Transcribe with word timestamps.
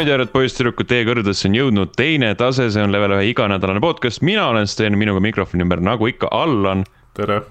daamid 0.00 0.08
ja 0.08 0.14
härrad, 0.16 0.30
poisssüdrukud, 0.32 0.86
teie 0.88 1.04
kõrgedesse 1.04 1.44
on 1.44 1.56
jõudnud 1.58 1.90
teine 1.92 2.30
tase, 2.38 2.70
see 2.72 2.80
on 2.80 2.92
level 2.94 3.12
ühe 3.18 3.26
iganädalane 3.34 3.82
podcast, 3.84 4.22
mina 4.24 4.46
olen 4.48 4.64
Sten, 4.64 4.94
minuga 4.96 5.20
mikrofoni 5.20 5.60
ümber 5.60 5.82
nagu 5.84 6.08
ikka 6.08 6.30
Allan. 6.32 6.86
tere. 7.12 7.42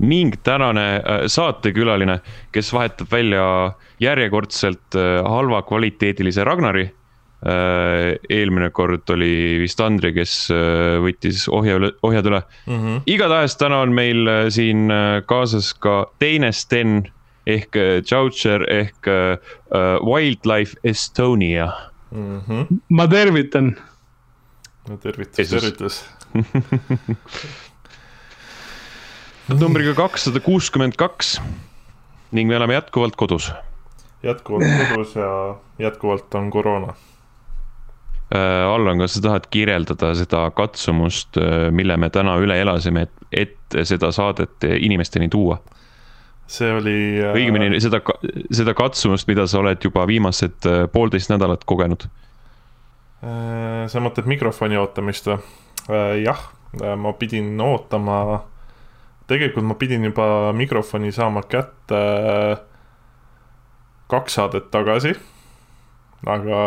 ning 0.00 0.34
tänane 0.42 0.86
äh, 0.96 1.20
saatekülaline, 1.30 2.18
kes 2.50 2.72
vahetab 2.72 3.12
välja 3.12 3.44
järjekordselt 4.00 4.96
äh, 4.96 5.22
halva 5.22 5.62
kvaliteedilise 5.62 6.44
Ragnari. 6.44 6.90
Äh, 7.46 8.18
eelmine 8.28 8.70
kord 8.70 9.06
oli 9.14 9.60
vist 9.62 9.80
Andri, 9.80 10.10
kes 10.12 10.50
võttis 11.06 11.46
ohja 11.48 11.78
üle, 11.78 11.92
ohjad 12.02 12.26
üle 12.26 12.42
mm. 12.66 12.74
-hmm. 12.74 13.00
igatahes 13.06 13.56
täna 13.56 13.78
on 13.86 13.94
meil 13.94 14.26
siin 14.50 14.90
kaasas 15.26 15.70
ka 15.74 16.10
teine 16.18 16.52
Sten 16.52 17.04
ehk 17.54 17.78
Choucher 18.06 18.62
ehk 18.70 19.10
uh, 19.10 19.38
Wildlife 20.06 20.78
Estonia 20.84 21.72
mm. 22.10 22.40
-hmm. 22.40 22.66
ma 22.88 23.08
tervitan. 23.08 23.76
no 24.88 24.96
tervitus, 24.96 25.50
tervitus 25.50 26.04
numbriga 29.60 29.94
kakssada 29.94 30.40
kuuskümmend 30.40 30.92
kaks 30.96 31.40
ning 32.32 32.48
me 32.48 32.56
oleme 32.56 32.74
jätkuvalt 32.74 33.16
kodus. 33.16 33.52
jätkuvalt 34.22 34.64
kodus 34.90 35.16
ja 35.16 35.56
jätkuvalt 35.78 36.34
on 36.34 36.50
koroona 36.50 36.94
äh,. 38.34 38.74
Allan, 38.74 38.98
kas 38.98 39.14
sa 39.14 39.20
tahad 39.20 39.42
kirjeldada 39.50 40.14
seda 40.14 40.50
katsumust, 40.50 41.28
mille 41.70 41.96
me 41.96 42.10
täna 42.10 42.36
üle 42.38 42.60
elasime, 42.60 43.02
et, 43.02 43.12
et 43.32 43.56
seda 43.84 44.12
saadet 44.12 44.64
inimesteni 44.78 45.28
tuua? 45.28 45.58
See 46.50 46.70
oli. 46.74 46.96
Äh, 47.22 47.34
õigemini 47.36 47.80
seda, 47.82 48.00
seda 48.54 48.74
katsumust, 48.78 49.28
mida 49.30 49.46
sa 49.50 49.60
oled 49.62 49.82
juba 49.84 50.06
viimased 50.10 50.68
äh, 50.68 50.84
poolteist 50.92 51.32
nädalat 51.32 51.64
kogenud. 51.68 52.06
Äh, 53.22 53.84
sa 53.92 54.02
mõtled 54.02 54.30
mikrofoni 54.30 54.80
ootamist 54.80 55.30
või? 55.30 55.40
jah, 56.20 56.38
ma 57.02 57.10
pidin 57.18 57.56
ootama, 57.64 58.36
tegelikult 59.26 59.64
ma 59.66 59.74
pidin 59.80 60.04
juba 60.06 60.52
mikrofoni 60.54 61.10
saama 61.10 61.40
kätte 61.50 62.02
kaks 64.12 64.36
saadet 64.38 64.68
tagasi. 64.70 65.16
aga 66.30 66.60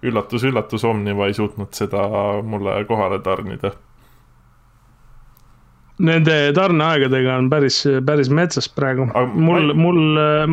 üllatus-üllatus, 0.00 0.86
Omniva 0.86 1.26
ei 1.28 1.36
suutnud 1.36 1.74
seda 1.76 2.06
mulle 2.46 2.78
kohale 2.88 3.18
tarnida 3.26 3.74
Nende 5.98 6.34
tarneaegadega 6.54 7.36
on 7.40 7.48
päris, 7.50 7.82
päris 8.06 8.28
metsas 8.30 8.68
praegu. 8.70 9.08
mul, 9.34 9.72
mul, 9.74 10.02
äh, 10.22 10.52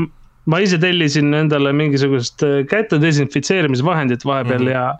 ma 0.50 0.60
ise 0.64 0.80
tellisin 0.82 1.34
endale 1.38 1.74
mingisugust 1.74 2.44
äh, 2.44 2.64
käte 2.70 2.98
desinfitseerimisvahendit 3.02 4.26
vahepeal 4.26 4.62
mm 4.62 4.68
-hmm. 4.68 4.74
ja 4.74 4.98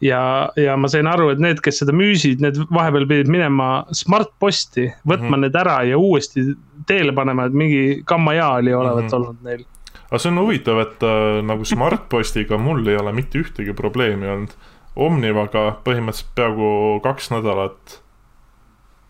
ja, 0.00 0.48
ja 0.56 0.76
ma 0.76 0.88
sain 0.88 1.06
aru, 1.08 1.30
et 1.32 1.40
need, 1.40 1.60
kes 1.64 1.80
seda 1.82 1.94
müüsid, 1.96 2.42
need 2.44 2.58
vahepeal 2.68 3.06
pidid 3.08 3.30
minema 3.32 3.86
Smart-posti, 3.96 4.90
võtma 5.08 5.22
mm 5.22 5.34
-hmm. 5.34 5.46
need 5.46 5.56
ära 5.56 5.76
ja 5.88 5.98
uuesti 5.98 6.44
teele 6.86 7.12
panema, 7.12 7.46
et 7.46 7.52
mingi 7.52 8.02
kammajaa 8.04 8.52
oli 8.60 8.74
olevat 8.74 9.04
mm 9.04 9.08
-hmm. 9.08 9.14
olnud 9.14 9.36
neil. 9.42 9.64
aga 10.10 10.18
see 10.18 10.30
on 10.30 10.38
huvitav, 10.38 10.78
et 10.78 11.02
äh, 11.02 11.42
nagu 11.42 11.64
Smart-postiga 11.72 12.58
mul 12.58 12.86
ei 12.86 12.96
ole 12.96 13.12
mitte 13.12 13.38
ühtegi 13.38 13.72
probleemi 13.72 14.26
olnud. 14.26 14.52
Omnivaga 14.96 15.80
põhimõtteliselt 15.84 16.30
peaaegu 16.34 17.00
kaks 17.04 17.30
nädalat 17.30 18.02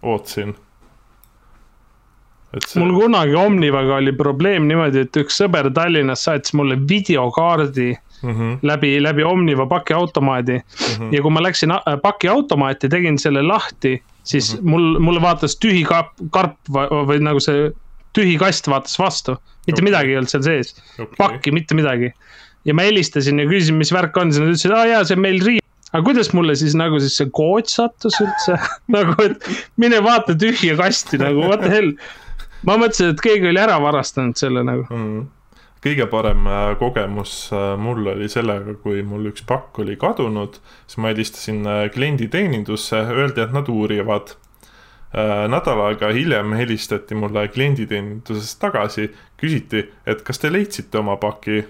ootasin 0.02 0.56
See... 2.55 2.80
mul 2.80 2.94
kunagi 2.94 3.34
Omnivaga 3.36 3.98
oli 4.00 4.12
probleem 4.16 4.69
niimoodi, 4.69 5.02
et 5.06 5.19
üks 5.20 5.41
sõber 5.42 5.69
Tallinnas 5.75 6.22
saatis 6.25 6.55
mulle 6.56 6.78
videokaardi 6.88 7.88
mm 8.22 8.30
-hmm. 8.30 8.58
läbi, 8.62 9.03
läbi 9.03 9.25
Omniva 9.25 9.66
pakiautomaadi 9.66 10.53
mm. 10.53 10.62
-hmm. 10.62 11.14
ja 11.14 11.22
kui 11.22 11.30
ma 11.30 11.42
läksin 11.42 11.75
äh, 11.75 11.83
pakiautomaati, 12.03 12.88
tegin 12.88 13.19
selle 13.19 13.43
lahti, 13.43 14.03
siis 14.25 14.54
mm 14.54 14.60
-hmm. 14.60 14.70
mul, 14.70 14.98
mulle 14.98 15.20
vaatas 15.22 15.59
tühi 15.65 15.84
karp, 15.84 16.15
karp 16.31 16.56
või, 16.70 16.87
või 17.10 17.20
nagu 17.20 17.41
see 17.41 17.70
tühi 18.19 18.38
kast 18.38 18.69
vaatas 18.69 18.99
vastu. 18.99 19.37
mitte 19.66 19.82
okay. 19.82 19.84
midagi 19.84 20.10
ei 20.10 20.16
olnud 20.16 20.31
seal 20.31 20.43
sees 20.43 20.75
okay., 20.94 21.15
pakki, 21.19 21.53
mitte 21.53 21.75
midagi. 21.75 22.12
ja 22.65 22.75
ma 22.75 22.82
helistasin 22.82 23.38
ja 23.38 23.47
küsisin, 23.47 23.75
mis 23.75 23.93
värk 23.93 24.16
on, 24.16 24.32
siis 24.32 24.41
nad 24.41 24.49
ütlesid, 24.49 24.72
aa 24.72 24.87
jaa, 24.87 25.04
see 25.04 25.16
on 25.16 25.22
meil 25.22 25.43
riiv 25.44 25.62
aga 25.93 26.04
kuidas 26.04 26.32
mulle 26.34 26.54
siis 26.56 26.75
nagu 26.75 26.99
siis 27.00 27.16
see 27.20 27.31
kood 27.32 27.69
sattus 27.70 28.20
üldse 28.22 28.59
nagu, 28.97 29.16
et 29.22 29.50
mine 29.76 30.00
vaata 30.04 30.34
tühja 30.34 30.76
kasti 30.76 31.20
nagu 31.22 31.47
what 31.50 31.60
the 31.60 31.70
hell 31.70 31.93
ma 32.66 32.77
mõtlesin, 32.82 33.15
et 33.15 33.25
keegi 33.25 33.50
oli 33.53 33.62
ära 33.62 33.81
varastanud 33.82 34.38
selle 34.38 34.66
nagu. 34.66 34.87
Mm 34.91 35.27
kõige 35.87 36.06
parem 36.10 36.47
äh, 36.50 36.72
kogemus 36.81 37.34
äh, 37.54 37.75
mul 37.78 38.06
oli 38.10 38.28
sellega, 38.32 38.75
kui 38.82 39.03
mul 39.06 39.31
üks 39.31 39.44
pakk 39.47 39.78
oli 39.84 39.97
kadunud, 40.00 40.59
siis 40.87 40.99
ma 41.03 41.12
helistasin 41.12 41.62
äh, 41.69 41.84
klienditeenindusse, 41.94 43.03
öeldi, 43.15 43.44
et 43.44 43.55
nad 43.56 43.71
uurivad. 43.72 44.37
nädal 45.16 45.78
aega 45.81 46.09
hiljem 46.12 46.50
helistati 46.59 47.15
mulle 47.16 47.47
klienditeenindusest 47.49 48.59
tagasi, 48.60 49.06
küsiti, 49.41 49.84
et 50.05 50.21
kas 50.26 50.43
te 50.43 50.50
leidsite 50.50 50.99
oma 50.99 51.15
paki 51.16 51.62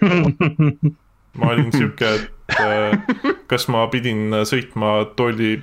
ma 1.36 1.52
olin 1.52 1.70
sihuke, 1.74 2.08
et 2.16 2.36
kas 3.50 3.66
ma 3.72 3.86
pidin 3.92 4.42
sõitma 4.46 4.98
tolli, 5.18 5.56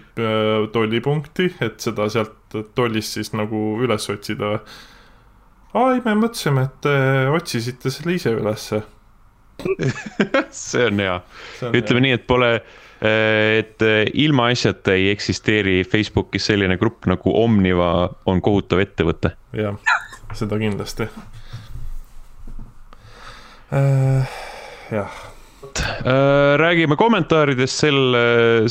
tollipunkti, 0.74 1.54
et 1.64 1.84
seda 1.84 2.10
sealt 2.12 2.58
tollist 2.76 3.18
siis 3.18 3.34
nagu 3.36 3.62
üles 3.84 4.10
otsida. 4.12 4.58
aa, 5.74 5.94
ei, 5.94 6.02
me 6.06 6.18
mõtlesime, 6.26 6.68
et 6.68 6.82
te 6.86 6.98
otsisite 7.34 7.94
selle 7.94 8.18
ise 8.20 8.36
ülesse 8.36 8.84
see 10.50 10.88
on 10.88 11.00
hea, 11.00 11.18
ütleme 11.70 12.00
hea. 12.00 12.06
nii, 12.08 12.14
et 12.18 12.26
pole, 12.28 12.50
et 13.04 13.86
ilmaasjata 14.24 14.96
ei 14.98 15.10
eksisteeri 15.12 15.82
Facebookis 15.88 16.50
selline 16.52 16.78
grupp 16.82 17.08
nagu 17.10 17.36
Omniva 17.44 17.92
on 18.30 18.42
kohutav 18.44 18.82
ettevõte. 18.84 19.36
jah, 19.58 19.78
seda 20.34 20.60
kindlasti 20.62 21.08
äh,. 23.74 24.42
jah 24.92 25.22
Äh, 25.80 26.58
räägime 26.60 26.96
kommentaaridest, 26.96 27.80
sel, 27.80 28.16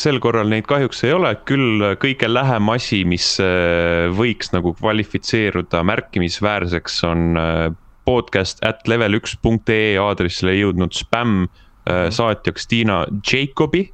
sel 0.01 0.19
korral 0.23 0.51
neid 0.53 0.67
kahjuks 0.71 1.03
ei 1.07 1.15
ole, 1.17 1.33
küll 1.49 1.83
kõige 2.03 2.29
lähem 2.31 2.69
asi, 2.75 3.03
mis 3.09 3.35
äh, 3.43 4.07
võiks 4.15 4.53
nagu 4.55 4.75
kvalifitseeruda 4.79 5.83
märkimisväärseks, 5.89 6.99
on 7.09 7.41
äh, 7.41 7.69
podcast 8.07 8.63
at 8.67 8.87
level 8.91 9.19
üks 9.19 9.35
punkt 9.43 9.71
ee 9.73 9.97
aadressile 10.03 10.55
jõudnud 10.57 10.95
spämm 10.97 11.45
mhm. 11.45 12.11
saatjaks 12.15 12.67
Tiina 12.71 13.05
Jacobi 13.23 13.84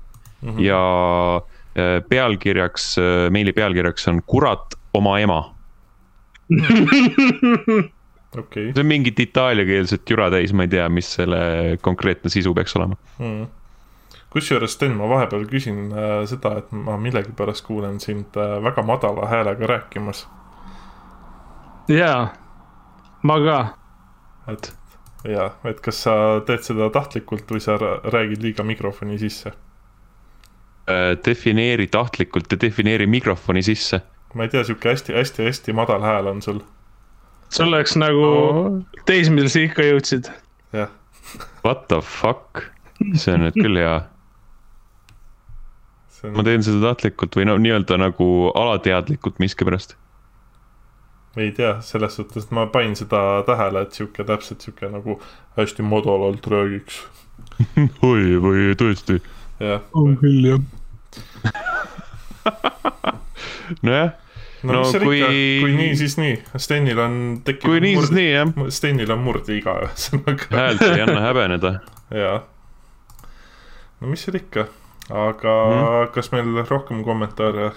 mm 0.40 0.48
-hmm. 0.48 0.60
ja 0.64 1.42
pealkirjaks, 2.08 2.96
meili 3.30 3.52
pealkirjaks 3.52 4.08
on 4.08 4.22
kurat 4.26 4.74
oma 4.92 5.20
ema 5.20 5.54
okay.. 8.36 8.72
see 8.72 8.80
on 8.80 8.86
mingit 8.86 9.20
itaaliakeelset 9.20 10.10
jura 10.10 10.30
täis, 10.30 10.52
ma 10.52 10.66
ei 10.66 10.72
tea, 10.72 10.88
mis 10.92 11.10
selle 11.18 11.38
konkreetne 11.82 12.30
sisu 12.32 12.54
peaks 12.54 12.76
olema 12.76 12.98
hmm.. 13.18 13.46
kusjuures 14.34 14.76
Sten, 14.76 14.96
ma 14.98 15.08
vahepeal 15.10 15.46
küsin 15.50 15.86
äh, 15.92 16.24
seda, 16.30 16.58
et 16.62 16.72
ma 16.72 16.98
millegipärast 17.00 17.64
kuulen 17.66 18.00
sind 18.04 18.36
äh, 18.36 18.58
väga 18.64 18.84
madala 18.86 19.28
häälega 19.30 19.70
rääkimas. 19.72 20.26
jaa, 21.92 22.28
ma 23.22 23.38
ka. 23.46 23.60
et 24.52 24.72
jaa, 25.28 25.52
et 25.70 25.80
kas 25.84 26.04
sa 26.06 26.18
teed 26.46 26.66
seda 26.66 26.90
tahtlikult 26.94 27.48
või 27.50 27.64
sa 27.64 27.78
räägid 27.80 28.44
liiga 28.44 28.66
mikrofoni 28.66 29.18
sisse 29.18 29.54
äh,? 29.54 31.16
defineeri 31.24 31.88
tahtlikult 31.92 32.52
ja 32.52 32.60
defineeri 32.60 33.06
mikrofoni 33.06 33.62
sisse. 33.62 34.02
ma 34.34 34.44
ei 34.44 34.52
tea, 34.52 34.64
sihuke 34.64 34.92
hästi-hästi-hästi 34.92 35.72
madal 35.72 36.04
hääl 36.04 36.28
on 36.34 36.42
sul 36.44 36.60
sul 37.50 37.72
oleks 37.72 37.96
nagu 37.98 38.24
oh. 38.24 38.70
teismelise 39.08 39.64
ikka 39.68 39.86
jõudsid. 39.86 40.30
jah. 40.76 40.92
What 41.64 41.88
the 41.88 42.00
fuck, 42.04 42.64
see 43.14 43.34
on 43.34 43.46
nüüd 43.46 43.58
küll 43.58 43.80
hea. 43.80 43.98
On... 46.24 46.34
ma 46.34 46.44
teen 46.46 46.64
seda 46.66 46.90
tahtlikult 46.90 47.36
või 47.38 47.46
no 47.46 47.54
nii-öelda 47.62 47.98
nagu 48.00 48.26
alateadlikult 48.58 49.38
miskipärast. 49.42 49.94
ei 51.38 51.52
tea, 51.54 51.76
selles 51.84 52.16
suhtes, 52.18 52.48
et 52.48 52.54
ma 52.56 52.66
panin 52.72 52.96
seda 52.98 53.44
tähele, 53.46 53.84
et 53.86 53.94
sihuke 53.94 54.26
täpselt 54.26 54.64
sihuke 54.64 54.90
nagu 54.90 55.20
hästi 55.58 55.86
madalalt 55.86 56.46
räägiks 56.50 57.04
oi, 58.10 58.24
või 58.42 58.72
tõesti? 58.78 59.20
on 59.94 60.16
küll 60.18 60.50
jah 60.50 60.62
nojah 63.86 64.16
no, 64.62 64.80
no 64.80 64.82
kui... 65.02 65.22
kui 65.62 65.74
nii, 65.76 65.94
siis 65.98 66.16
nii, 66.20 66.36
Stenil 66.56 67.00
on 67.02 67.16
tekkinud 67.46 67.74
kui 67.74 67.82
nii, 67.84 67.96
siis 68.02 68.14
nii, 68.16 68.28
jah. 68.32 68.52
Stenil 68.74 69.12
on 69.14 69.24
murdiiga 69.24 69.78
ühesõnaga 69.86 70.48
häält 70.54 70.86
ei 70.88 71.02
anna 71.04 71.24
häbeneda. 71.26 71.74
jaa. 72.14 72.38
no 74.00 74.14
mis 74.14 74.24
seal 74.26 74.40
ikka, 74.40 74.68
aga 75.10 75.58
mm. 75.66 76.14
kas 76.14 76.32
meil 76.34 76.64
rohkem 76.68 77.04
kommentaare 77.06 77.72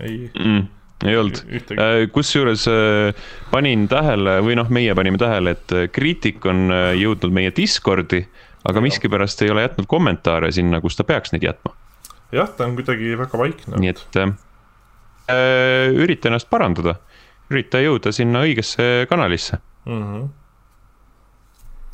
ei 0.00 0.28
mm.? 0.34 0.68
ei 1.08 1.16
olnud, 1.16 1.40
äh, 1.80 2.02
kusjuures 2.12 2.66
äh, 2.68 3.24
panin 3.50 3.86
tähele 3.88 4.36
või 4.44 4.58
noh, 4.60 4.68
meie 4.68 4.94
panime 4.98 5.20
tähele, 5.20 5.56
et 5.56 5.72
äh, 5.72 5.88
kriitik 5.92 6.44
on 6.48 6.68
jõudnud 6.98 7.32
meie 7.32 7.54
Discordi 7.56 8.26
aga 8.68 8.82
miskipärast 8.84 9.42
ei 9.44 9.50
ole 9.52 9.64
jätnud 9.64 9.88
kommentaare 9.88 10.52
sinna, 10.52 10.80
kus 10.84 10.98
ta 10.98 11.06
peaks 11.08 11.32
neid 11.34 11.46
jätma. 11.46 11.72
jah, 12.32 12.50
ta 12.56 12.66
on 12.68 12.76
kuidagi 12.78 13.16
väga 13.18 13.38
vaikne. 13.40 13.80
nii 13.80 13.92
et 13.94 14.20
ürita 15.94 16.30
ennast 16.30 16.50
parandada, 16.50 16.98
ürita 17.50 17.80
jõuda 17.82 18.12
sinna 18.12 18.44
õigesse 18.46 19.06
kanalisse 19.10 19.58
mm. 19.86 20.02
-hmm. 20.02 20.28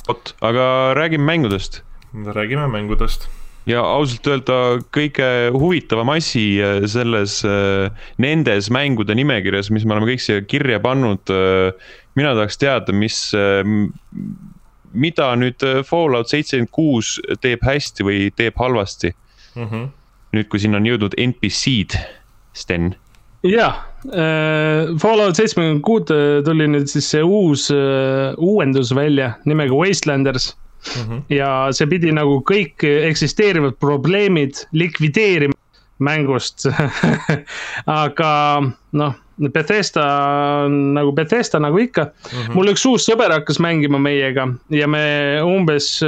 vot, 0.07 0.35
aga 0.41 0.93
räägime 0.97 1.25
mängudest. 1.25 1.83
räägime 2.13 2.67
mängudest 2.67 3.29
ja 3.67 3.83
ausalt 3.83 4.27
öelda 4.31 4.57
kõige 4.95 5.27
huvitavam 5.55 6.13
asi 6.15 6.45
äh, 6.63 6.81
selles, 6.89 7.39
äh, 7.45 7.91
nendes 8.21 8.71
mängude 8.73 9.15
nimekirjas, 9.17 9.71
mis 9.73 9.85
me 9.85 9.95
oleme 9.95 10.13
kõik 10.13 10.23
siia 10.23 10.43
kirja 10.47 10.79
pannud. 10.83 11.23
Äh, 11.31 11.89
mina 12.17 12.33
tahaks 12.33 12.57
teada, 12.57 12.93
mis, 12.97 13.17
mida 14.97 15.27
nüüd 15.37 15.61
Fallout 15.85 16.31
seitsekümmend 16.31 16.71
kuus 16.73 17.11
teeb 17.43 17.61
hästi 17.61 18.05
või 18.07 18.31
teeb 18.33 18.57
halvasti 18.57 19.11
mm. 19.11 19.67
-hmm. 19.67 19.83
nüüd, 20.33 20.47
kui 20.49 20.63
sinna 20.63 20.79
on 20.81 20.87
jõudnud 20.89 21.13
NPC-d, 21.13 21.99
Sten 22.57 22.95
jah 23.45 23.83
äh,, 24.13 24.95
Fallout 25.01 25.37
seitsekümmend 25.37 25.83
kuut 25.85 26.11
tuli 26.45 26.69
nüüd 26.71 26.89
siis 26.89 27.09
see 27.13 27.23
uus 27.23 27.67
äh, 27.73 28.33
uuendus 28.37 28.93
välja 28.95 29.33
nimega 29.45 29.75
Wastelanders 29.75 30.51
mm. 30.95 31.03
-hmm. 31.03 31.21
ja 31.33 31.51
see 31.71 31.87
pidi 31.87 32.11
nagu 32.11 32.41
kõik 32.51 32.83
eksisteerivad 32.83 33.77
probleemid 33.79 34.65
likvideerima 34.71 35.53
mängust 35.99 36.67
aga 38.03 38.31
noh, 38.91 39.15
Bethesda 39.53 40.05
nagu 40.69 41.11
Bethesda 41.11 41.59
nagu 41.59 41.79
ikka 41.79 42.03
mm. 42.03 42.41
-hmm. 42.41 42.53
mul 42.53 42.73
üks 42.73 42.85
uus 42.85 43.05
sõber 43.09 43.33
hakkas 43.33 43.59
mängima 43.59 43.99
meiega 43.99 44.47
ja 44.69 44.87
me 44.87 45.41
umbes 45.45 45.99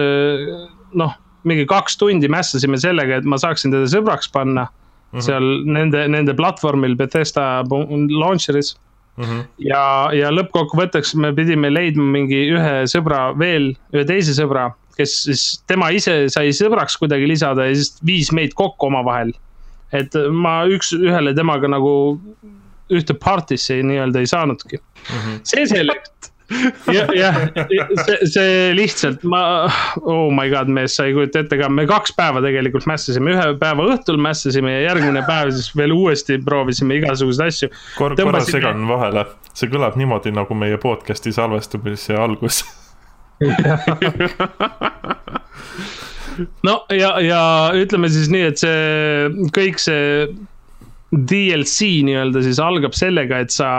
noh, 0.94 1.14
mingi 1.44 1.66
kaks 1.66 1.98
tundi 1.98 2.28
mässasime 2.28 2.78
sellega, 2.78 3.20
et 3.20 3.26
ma 3.26 3.38
saaksin 3.38 3.72
teda 3.72 3.88
sõbraks 3.90 4.32
panna 4.32 4.66
mm. 4.66 4.80
-hmm. 5.12 5.26
seal 5.26 5.50
nende, 5.66 6.08
nende 6.08 6.36
platvormil 6.38 6.96
Bethesda 6.96 7.64
launcher'is 7.64 8.76
Mm 9.20 9.26
-hmm. 9.26 9.48
ja, 9.58 10.10
ja 10.16 10.30
lõppkokkuvõtteks 10.32 11.16
me 11.20 11.34
pidime 11.36 11.68
leidma 11.74 12.06
mingi 12.08 12.38
ühe 12.56 12.76
sõbra 12.88 13.34
veel, 13.36 13.74
ühe 13.92 14.06
teise 14.08 14.32
sõbra, 14.32 14.70
kes 14.96 15.16
siis, 15.26 15.42
tema 15.68 15.90
ise 15.92 16.30
sai 16.32 16.54
sõbraks 16.56 16.96
kuidagi 17.02 17.28
lisada 17.28 17.66
ja 17.68 17.76
siis 17.76 17.98
viis 18.06 18.32
meid 18.32 18.56
kokku 18.56 18.88
omavahel. 18.88 19.34
et 19.92 20.14
ma 20.32 20.64
üks-ühele 20.70 21.34
temaga 21.36 21.68
nagu 21.68 21.92
ühte 22.94 23.14
party'sse 23.14 23.80
nii-öelda 23.84 24.20
ei 24.20 24.28
saanudki 24.30 24.78
mm. 24.78 25.18
-hmm. 25.18 25.40
see 25.44 25.66
selleks 25.68 26.32
jah, 26.96 27.10
jah, 27.14 27.36
see, 28.06 28.18
see 28.34 28.54
lihtsalt 28.78 29.24
ma, 29.30 29.42
oh 30.02 30.30
my 30.34 30.50
god, 30.52 30.72
mees, 30.74 30.96
sa 30.98 31.06
ei 31.06 31.14
kujuta 31.14 31.44
ette 31.44 31.60
ka, 31.60 31.70
me 31.70 31.86
kaks 31.90 32.16
päeva 32.18 32.42
tegelikult 32.46 32.88
mässasime, 32.90 33.36
ühe 33.36 33.46
päeva 33.62 33.86
õhtul 33.94 34.18
mässasime 34.22 34.74
ja 34.74 34.82
järgmine 34.88 35.22
päev 35.28 35.54
siis 35.54 35.70
veel 35.78 35.94
uuesti 35.96 36.40
proovisime 36.46 36.98
igasuguseid 37.00 37.54
asju. 37.54 37.72
Kor. 37.98 38.18
korra 38.18 38.42
segan 38.48 38.88
vahele, 38.90 39.26
see 39.54 39.70
kõlab 39.72 39.98
niimoodi 40.00 40.34
nagu 40.36 40.58
meie 40.58 40.78
podcast'i 40.82 41.34
salvestamise 41.36 42.18
algus. 42.20 42.64
No 46.64 46.86
ja, 46.96 47.10
ja 47.20 47.40
ütleme 47.76 48.08
siis 48.12 48.30
nii, 48.32 48.46
et 48.48 48.62
see 48.62 49.48
kõik 49.56 49.82
see 49.82 50.28
DLC 51.14 51.90
nii-öelda 52.06 52.44
siis 52.46 52.60
algab 52.62 52.94
sellega, 52.98 53.42
et 53.42 53.54
sa 53.54 53.70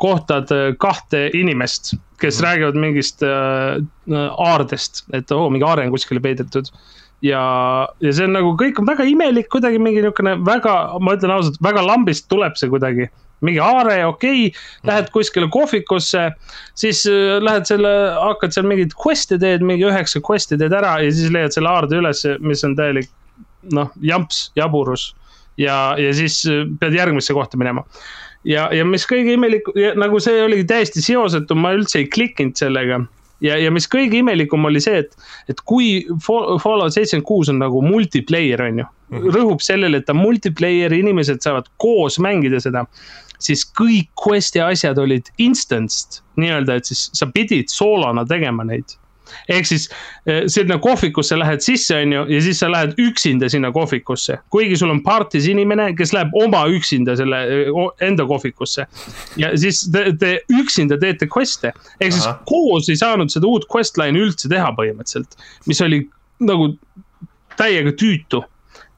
kohtad 0.00 0.52
äh, 0.54 0.70
kahte 0.80 1.28
inimest, 1.36 1.94
kes 2.22 2.38
mm. 2.38 2.46
räägivad 2.46 2.78
mingist 2.80 3.24
äh, 3.26 3.80
aardest, 4.38 5.04
et 5.12 5.30
oo 5.34 5.46
oh,, 5.46 5.52
mingi 5.52 5.66
aare 5.68 5.86
on 5.86 5.94
kuskile 5.94 6.22
peidetud. 6.24 6.70
ja, 7.22 7.42
ja 8.00 8.12
see 8.14 8.28
on 8.28 8.36
nagu, 8.38 8.52
kõik 8.60 8.78
on 8.80 8.86
väga 8.88 9.06
imelik, 9.10 9.48
kuidagi 9.52 9.80
mingi 9.82 10.04
niisugune 10.04 10.36
väga, 10.46 10.74
ma 11.02 11.16
ütlen 11.18 11.34
ausalt, 11.34 11.58
väga 11.64 11.82
lambist 11.82 12.28
tuleb 12.30 12.56
see 12.56 12.70
kuidagi 12.70 13.08
mingi 13.44 13.60
aare, 13.62 14.00
okei 14.06 14.48
okay,, 14.48 14.62
lähed 14.88 15.10
kuskile 15.14 15.46
kohvikusse, 15.52 16.24
siis 16.78 17.04
äh, 17.10 17.36
lähed 17.42 17.68
selle, 17.70 17.92
hakkad 18.18 18.54
seal 18.54 18.66
mingeid 18.70 18.96
quest'e 18.98 19.38
teed, 19.42 19.66
mingi 19.66 19.86
üheksa 19.86 20.22
quest'i 20.24 20.58
teed 20.58 20.74
ära 20.74 20.96
ja 21.04 21.12
siis 21.14 21.30
leiad 21.34 21.54
selle 21.54 21.70
aarde 21.70 22.00
üles, 22.00 22.24
mis 22.42 22.64
on 22.66 22.74
täielik 22.78 23.10
noh, 23.74 23.90
jamps, 24.02 24.48
jaburus. 24.58 25.12
Ja, 25.58 25.94
ja 25.98 26.14
siis 26.16 26.40
äh, 26.48 26.64
pead 26.80 26.96
järgmisse 26.96 27.36
kohta 27.36 27.60
minema 27.60 27.84
ja, 28.48 28.68
ja 28.74 28.86
mis 28.86 29.06
kõige 29.08 29.36
imelikum, 29.36 29.76
nagu 29.98 30.20
see 30.22 30.42
oli 30.44 30.64
täiesti 30.68 31.02
seosetu, 31.04 31.56
ma 31.58 31.74
üldse 31.76 32.02
ei 32.02 32.10
klikkinud 32.10 32.58
sellega. 32.58 33.00
ja, 33.44 33.58
ja 33.58 33.70
mis 33.74 33.88
kõige 33.90 34.20
imelikum 34.22 34.64
oli 34.70 34.80
see, 34.82 35.04
et, 35.04 35.14
et 35.50 35.62
kui 35.68 36.06
Fallout 36.24 36.94
seitsekümmend 36.94 37.28
kuus 37.28 37.52
on 37.52 37.62
nagu 37.62 37.82
multiplayer, 37.84 38.62
on 38.62 38.82
ju 38.82 38.84
mm. 38.84 39.16
-hmm. 39.18 39.32
rõhub 39.36 39.64
sellele, 39.64 40.02
et 40.02 40.06
ta 40.06 40.14
multiplayer, 40.14 40.92
inimesed 40.92 41.42
saavad 41.42 41.70
koos 41.76 42.18
mängida 42.18 42.60
seda 42.60 42.86
siis 43.38 43.64
kõik 43.78 44.10
quest'i 44.18 44.62
asjad 44.62 44.98
olid 44.98 45.30
instanced 45.38 46.20
nii-öelda, 46.40 46.78
et 46.78 46.90
siis 46.90 47.08
sa 47.14 47.28
pidid 47.34 47.70
soolona 47.72 48.24
tegema 48.28 48.66
neid 48.66 48.98
ehk 49.48 49.66
siis 49.68 49.88
eh, 50.26 50.42
sinna 50.46 50.78
kohvikusse 50.82 51.38
lähed 51.38 51.64
sisse, 51.64 51.96
on 52.02 52.12
ju, 52.12 52.24
ja 52.34 52.40
siis 52.44 52.60
sa 52.62 52.70
lähed 52.72 52.94
üksinda 52.98 53.48
sinna 53.48 53.72
kohvikusse. 53.72 54.38
kuigi 54.50 54.76
sul 54.76 54.90
on 54.90 55.02
partis 55.02 55.48
inimene, 55.48 55.90
kes 55.96 56.12
läheb 56.16 56.34
oma 56.42 56.64
üksinda 56.72 57.16
selle 57.16 57.42
eh, 57.46 57.80
enda 58.08 58.26
kohvikusse. 58.26 58.86
ja 59.36 59.52
siis 59.58 59.84
te, 59.92 60.12
te 60.18 60.34
üksinda 60.60 60.98
teete 61.00 61.28
quest'e, 61.36 61.72
ehk 62.00 62.12
siis 62.12 62.26
Aha. 62.26 62.38
koos 62.48 62.88
ei 62.88 63.00
saanud 63.00 63.32
seda 63.32 63.46
uut 63.46 63.66
quest 63.72 63.98
line'i 64.00 64.28
üldse 64.28 64.50
teha 64.50 64.70
põhimõtteliselt, 64.78 65.38
mis 65.66 65.82
oli 65.84 66.04
nagu 66.40 66.72
täiega 67.58 67.92
tüütu. 67.98 68.44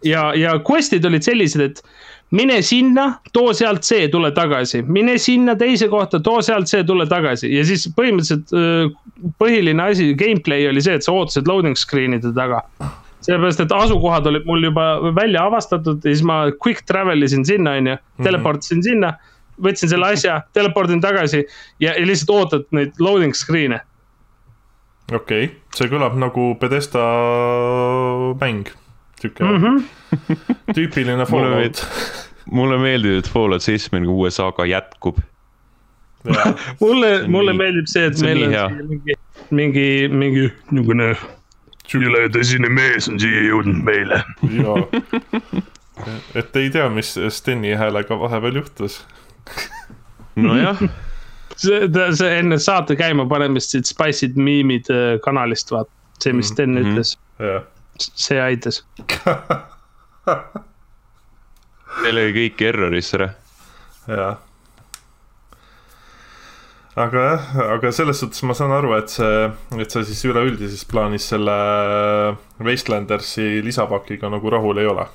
ja, 0.05 0.31
ja 0.37 0.55
quest'id 0.65 1.05
olid 1.05 1.25
sellised, 1.25 1.61
et 1.61 1.83
mine 2.31 2.63
sinna, 2.63 3.07
too 3.33 3.53
sealt 3.57 3.87
see, 3.87 4.09
tule 4.13 4.31
tagasi, 4.35 4.83
mine 4.87 5.17
sinna 5.19 5.57
teise 5.59 5.89
kohta, 5.91 6.21
too 6.23 6.43
sealt 6.47 6.71
see, 6.71 6.85
tule 6.87 7.07
tagasi 7.11 7.51
ja 7.51 7.65
siis 7.67 7.89
põhimõtteliselt 7.97 8.55
põhiline 9.41 9.83
asi, 9.91 10.13
gameplay 10.19 10.69
oli 10.71 10.83
see, 10.85 10.99
et 10.99 11.07
sa 11.07 11.15
ootasid 11.17 11.51
loading 11.51 11.79
screen'ide 11.79 12.33
taga. 12.37 12.63
sellepärast, 13.21 13.61
et 13.61 13.73
asukohad 13.77 14.27
olid 14.31 14.47
mul 14.49 14.65
juba 14.65 14.87
välja 15.17 15.43
avastatud 15.51 16.05
ja 16.05 16.15
siis 16.15 16.23
ma 16.25 16.47
quick 16.65 16.87
travel 16.89 17.23
isin 17.23 17.45
sinna, 17.45 17.77
on 17.77 17.93
ju, 17.93 17.99
mhm. 17.99 18.25
teleportisin 18.29 18.83
sinna. 18.87 19.15
võtsin 19.61 19.91
selle 19.91 20.15
asja, 20.15 20.39
teleportin 20.57 21.03
tagasi 21.05 21.43
ja, 21.81 21.93
ja 21.93 22.07
lihtsalt 22.07 22.31
ootad 22.33 22.71
neid 22.73 22.95
loading 22.99 23.35
screen'e. 23.37 23.83
okei 25.13 25.51
okay., 25.51 25.57
see 25.75 25.91
kõlab 25.91 26.17
nagu 26.17 26.55
Pedesta 26.61 27.03
mäng 28.41 28.71
sihuke 29.21 29.45
mm 29.45 29.65
-hmm. 29.65 29.83
tüüpiline 30.75 31.27
Fallout. 31.27 31.87
mulle 32.51 32.79
meeldib, 32.79 33.19
et 33.19 33.29
Fallout 33.29 33.63
seitsmekümne 33.63 34.09
kuue 34.09 34.31
saaga 34.31 34.67
jätkub 34.67 35.19
mulle, 36.81 37.29
mulle 37.29 37.53
nii, 37.53 37.59
meeldib 37.59 37.87
see, 37.89 38.07
et 38.07 38.19
see 38.19 38.29
meil 38.29 38.47
on 38.47 38.55
hea. 38.55 38.69
mingi, 38.89 39.15
mingi, 39.51 39.87
mingi 40.09 40.49
niisugune 40.71 41.15
üle 41.99 42.27
tõsine 42.31 42.69
mees 42.71 43.09
on 43.11 43.19
siia 43.19 43.41
jõudnud 43.49 43.81
meile. 43.83 44.21
et 46.39 46.57
ei 46.57 46.69
tea, 46.71 46.89
mis 46.93 47.17
Steni 47.35 47.73
häälega 47.75 48.19
vahepeal 48.21 48.61
juhtus. 48.61 49.01
nojah 50.37 50.79
see, 51.57 51.89
see 52.15 52.37
enne 52.39 52.61
saate 52.63 52.97
käima 52.97 53.27
panemist 53.29 53.75
siit 53.75 53.91
Spice'id 53.91 54.39
miimid 54.39 54.93
äh, 54.93 55.19
kanalist 55.25 55.73
vaat, 55.75 55.91
see, 56.23 56.33
mis 56.37 56.53
Sten 56.53 56.71
mm 56.71 56.77
-hmm. 56.77 56.93
ütles 56.93 57.19
yeah 57.41 57.67
see 58.01 58.41
aitas 58.41 58.83
Teil 62.01 62.17
oli 62.17 62.33
kõik 62.37 62.63
error'is 62.65 63.11
ära. 63.19 63.29
jah. 64.07 64.37
aga 67.01 67.25
jah, 67.27 67.49
aga 67.77 67.93
selles 67.95 68.21
suhtes 68.23 68.43
ma 68.47 68.55
saan 68.57 68.73
aru, 68.77 68.95
et 68.99 69.11
see, 69.13 69.49
et 69.81 69.91
sa 69.91 70.05
siis 70.07 70.23
üleüldises 70.29 70.85
plaanis 70.89 71.29
selle 71.33 71.57
Wastelandersi 72.63 73.59
lisapakiga 73.67 74.31
nagu 74.33 74.53
rahul 74.53 74.83
ei 74.83 74.89
ole 74.91 75.07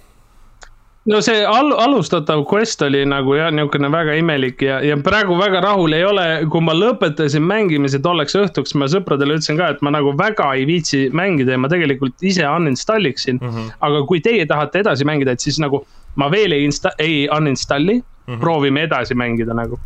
no 1.11 1.19
see 1.25 1.41
al-, 1.45 1.73
alustatav 1.83 2.41
quest 2.49 2.81
oli 2.85 3.03
nagu 3.09 3.35
jah, 3.37 3.51
niisugune 3.53 3.89
väga 3.93 4.15
imelik 4.19 4.63
ja, 4.65 4.79
ja 4.85 4.97
praegu 5.05 5.37
väga 5.37 5.61
rahul 5.65 5.93
ei 5.93 6.05
ole, 6.05 6.25
kui 6.51 6.63
ma 6.65 6.73
lõpetasin 6.77 7.45
mängimise 7.45 7.99
tolleks 8.03 8.37
õhtuks, 8.39 8.73
ma 8.79 8.89
sõpradele 8.91 9.37
ütlesin 9.37 9.59
ka, 9.59 9.69
et 9.75 9.83
ma 9.85 9.93
nagu 9.93 10.15
väga 10.17 10.51
ei 10.57 10.65
viitsi 10.69 11.05
mängida 11.15 11.55
ja 11.55 11.61
ma 11.61 11.69
tegelikult 11.71 12.25
ise 12.25 12.47
uninstall 12.49 13.11
iksin 13.11 13.37
mm. 13.41 13.51
-hmm. 13.51 13.75
aga 13.89 14.05
kui 14.09 14.23
teie 14.25 14.47
tahate 14.49 14.81
edasi 14.85 15.05
mängida, 15.05 15.35
et 15.35 15.45
siis 15.45 15.61
nagu 15.61 15.83
ma 16.15 16.31
veel 16.31 16.57
ei 16.57 16.65
insta-, 16.65 16.95
ei 16.97 17.27
uninstalli 17.29 17.99
mm, 17.99 18.33
-hmm. 18.33 18.39
proovime 18.39 18.87
edasi 18.89 19.13
mängida 19.13 19.53
nagu. 19.53 19.79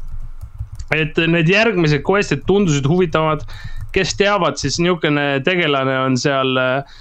et 0.89 1.17
need 1.27 1.49
järgmised 1.49 2.01
quest'id 2.01 2.47
tundusid 2.47 2.87
huvitavad 2.87 3.43
kes 3.91 4.13
teavad, 4.17 4.57
siis 4.61 4.79
niisugune 4.79 5.41
tegelane 5.45 5.95
on 5.99 6.17
seal 6.17 6.57
äh, 6.61 6.99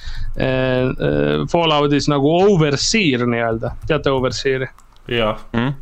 Falloutis 1.51 2.07
nagu 2.11 2.31
overseer 2.45 3.27
nii-öelda, 3.27 3.75
teate 3.89 4.13
overseer'i? 4.15 4.69
jah 5.09 5.39
mm.. 5.53 5.73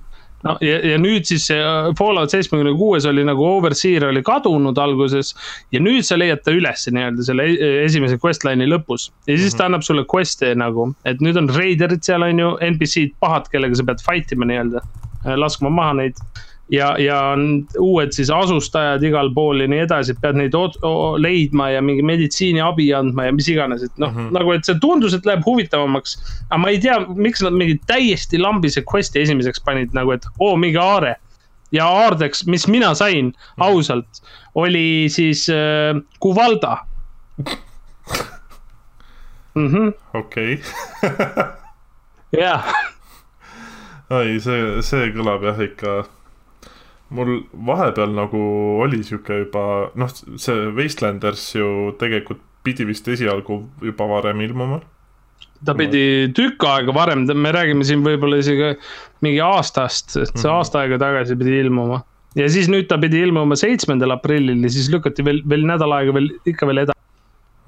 no 0.46 0.56
ja, 0.64 0.78
ja 0.92 0.98
nüüd 1.02 1.26
siis 1.28 1.48
see 1.50 1.58
äh, 1.60 1.90
Fallout 1.98 2.32
seitsmekümne 2.32 2.72
kuues 2.78 3.06
oli 3.08 3.24
nagu 3.26 3.44
Overseer 3.46 4.08
oli 4.08 4.22
kadunud 4.26 4.78
alguses. 4.78 5.34
ja 5.74 5.82
nüüd 5.82 6.06
sa 6.06 6.18
leiad 6.18 6.44
ta 6.46 6.54
ülesse 6.54 6.94
nii-öelda 6.94 7.26
selle 7.26 7.48
e-, 7.52 7.72
esimese 7.84 8.20
questline'i 8.22 8.68
lõpus 8.70 9.10
ja 9.26 9.36
siis 9.36 9.54
ta 9.54 9.64
mhm. 9.64 9.68
annab 9.70 9.86
sulle 9.88 10.06
quest'e 10.12 10.54
nagu, 10.58 10.90
et 11.04 11.20
nüüd 11.24 11.38
on 11.40 11.50
reiderid 11.56 12.06
seal 12.06 12.24
on 12.26 12.44
ju, 12.44 12.52
NPC-d 12.72 13.16
pahad, 13.20 13.50
kellega 13.52 13.78
sa 13.78 13.88
pead 13.90 14.04
fight 14.06 14.36
ima 14.36 14.48
nii-öelda, 14.48 14.84
äh, 15.24 15.34
laskma 15.36 15.72
maha 15.72 15.98
neid 16.04 16.22
ja, 16.72 16.96
ja 16.98 17.18
uued 17.78 18.14
siis 18.14 18.30
asustajad 18.32 19.02
igal 19.06 19.30
pool 19.34 19.60
ja 19.62 19.68
nii 19.70 19.82
edasi, 19.84 20.14
et 20.14 20.22
pead 20.22 20.38
neid 20.38 20.56
leidma 21.22 21.68
ja 21.70 21.82
mingi 21.84 22.02
meditsiiniabi 22.06 22.88
andma 22.96 23.28
ja 23.28 23.34
mis 23.36 23.48
iganes, 23.52 23.84
et 23.86 23.94
noh 24.02 24.10
mm 24.10 24.18
-hmm., 24.18 24.32
nagu, 24.34 24.52
et 24.52 24.64
see 24.66 24.78
tundus, 24.82 25.14
et 25.14 25.26
läheb 25.26 25.44
huvitavamaks. 25.46 26.16
aga 26.50 26.58
ma 26.58 26.72
ei 26.74 26.80
tea, 26.82 26.98
miks 27.14 27.42
nad 27.42 27.52
mingi 27.54 27.78
täiesti 27.86 28.38
lambise 28.38 28.82
quest'i 28.82 29.22
esimeseks 29.22 29.60
panid 29.60 29.94
nagu, 29.94 30.10
et 30.12 30.26
oo, 30.38 30.56
mingi 30.56 30.78
aare. 30.78 31.16
ja 31.72 31.86
aardeks, 31.86 32.46
mis 32.46 32.68
mina 32.68 32.94
sain 32.94 33.32
ausalt, 33.58 34.22
oli 34.54 35.06
siis 35.08 35.48
äh, 35.50 36.02
Kuvalda 36.20 36.76
mm 39.54 39.68
-hmm.. 39.68 39.92
okei. 40.14 40.60
jah. 42.38 42.64
ai, 44.16 44.40
see, 44.40 44.82
see 44.82 45.10
kõlab 45.14 45.42
jah 45.42 45.60
ikka 45.60 46.15
mul 47.14 47.40
vahepeal 47.66 48.10
nagu 48.16 48.40
oli 48.82 49.02
sihuke 49.06 49.44
juba 49.44 49.62
noh, 49.94 50.10
see 50.10 50.70
Wastelanders 50.74 51.44
ju 51.54 51.68
tegelikult 52.00 52.42
pidi 52.66 52.86
vist 52.88 53.06
esialgu 53.08 53.60
juba 53.84 54.08
varem 54.10 54.42
ilmuma. 54.42 54.80
ta 55.64 55.74
pidi 55.74 56.32
tükk 56.36 56.66
aega 56.68 56.94
varem, 56.94 57.24
me 57.34 57.52
räägime 57.54 57.86
siin 57.86 58.02
võib-olla 58.04 58.40
isegi 58.42 58.74
mingi 59.24 59.40
aastast, 59.40 60.16
et 60.16 60.32
see 60.32 60.34
mm 60.34 60.42
-hmm. 60.42 60.56
aasta 60.56 60.82
aega 60.82 60.98
tagasi 60.98 61.36
pidi 61.36 61.60
ilmuma. 61.62 62.02
ja 62.34 62.48
siis 62.50 62.68
nüüd 62.68 62.88
ta 62.90 62.98
pidi 62.98 63.22
ilmuma 63.22 63.56
seitsmendal 63.56 64.16
aprillil 64.18 64.62
ja 64.62 64.70
siis 64.70 64.90
lükati 64.92 65.24
veel, 65.24 65.42
veel 65.48 65.66
nädal 65.66 65.92
aega 65.92 66.14
veel, 66.14 66.28
ikka 66.46 66.66
veel 66.66 66.82
edasi. 66.84 67.00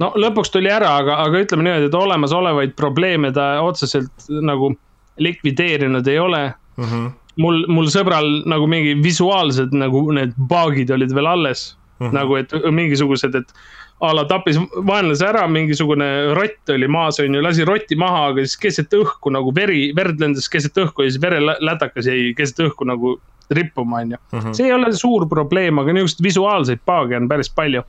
no 0.02 0.12
lõpuks 0.16 0.50
tuli 0.52 0.70
ära, 0.70 0.96
aga, 0.96 1.22
aga 1.28 1.44
ütleme 1.46 1.68
niimoodi, 1.68 1.86
et 1.92 1.94
olemasolevaid 1.94 2.74
probleeme 2.76 3.32
ta 3.32 3.62
otseselt 3.62 4.28
nagu 4.42 4.74
likvideerinud 5.18 6.06
ei 6.06 6.18
ole 6.18 6.44
mm. 6.76 6.84
-hmm 6.84 7.10
mul, 7.42 7.64
mul 7.70 7.90
sõbral 7.92 8.28
nagu 8.50 8.68
mingi 8.70 8.94
visuaalsed 9.02 9.74
nagu 9.76 10.04
need 10.14 10.36
bug'id 10.50 10.90
olid 10.94 11.14
veel 11.14 11.30
alles 11.30 11.72
mm. 11.72 12.06
-hmm. 12.06 12.14
nagu, 12.14 12.36
et 12.36 12.54
mingisugused, 12.70 13.34
et 13.34 13.52
a 14.00 14.12
la 14.14 14.24
tappis 14.30 14.58
vaenlase 14.86 15.26
ära, 15.26 15.46
mingisugune 15.50 16.34
rott 16.38 16.70
oli 16.70 16.88
maas, 16.88 17.18
on 17.20 17.34
ju, 17.34 17.42
lasi 17.42 17.64
rotti 17.66 17.96
maha, 17.98 18.28
aga 18.32 18.44
siis 18.46 18.58
keset 18.62 18.94
õhku 18.94 19.32
nagu 19.34 19.54
veri, 19.54 19.88
verd 19.96 20.20
lendas 20.22 20.48
keset 20.48 20.78
õhku 20.78 21.02
ja 21.02 21.10
siis 21.10 21.22
verelätakas 21.22 22.06
jäi 22.06 22.32
keset 22.38 22.62
õhku 22.68 22.86
nagu 22.86 23.16
rippuma, 23.50 24.02
on 24.04 24.10
ju. 24.14 24.18
Mhm. 24.32 24.52
see 24.52 24.66
ei 24.66 24.72
ole 24.72 24.92
suur 24.92 25.26
probleem, 25.28 25.78
aga 25.78 25.92
niisuguseid 25.92 26.24
visuaalseid 26.24 26.84
bug'e 26.86 27.16
on 27.16 27.28
päris 27.28 27.50
palju. 27.50 27.82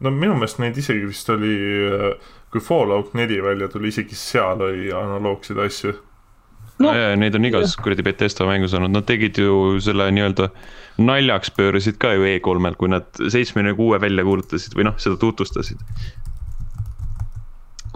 no 0.00 0.10
minu 0.10 0.34
meelest 0.34 0.58
neid 0.58 0.76
isegi 0.76 1.06
vist 1.08 1.30
oli, 1.30 1.56
kui 2.52 2.60
Fallout 2.60 3.14
neli 3.14 3.42
välja 3.42 3.68
tuli, 3.68 3.88
isegi 3.88 4.14
seal 4.14 4.60
oli 4.60 4.92
analoogseid 4.92 5.58
asju 5.58 5.94
no, 6.82 6.92
neid 7.20 7.36
on 7.38 7.48
igas 7.48 7.76
kuradi 7.80 8.04
Betesta 8.06 8.46
mängus 8.48 8.74
olnud, 8.76 8.92
nad 8.92 9.06
tegid 9.08 9.38
ju 9.40 9.76
selle 9.84 10.08
nii-öelda 10.14 10.50
naljaks 11.02 11.52
pöörasid 11.56 11.98
ka 12.00 12.14
ju 12.16 12.28
E3-l, 12.28 12.76
kui 12.80 12.92
nad 12.92 13.08
seitsmekümne 13.16 13.74
kuue 13.78 14.00
välja 14.02 14.24
kuulutasid 14.26 14.76
või 14.76 14.88
noh, 14.90 14.96
seda 15.02 15.18
tutvustasid. 15.20 15.80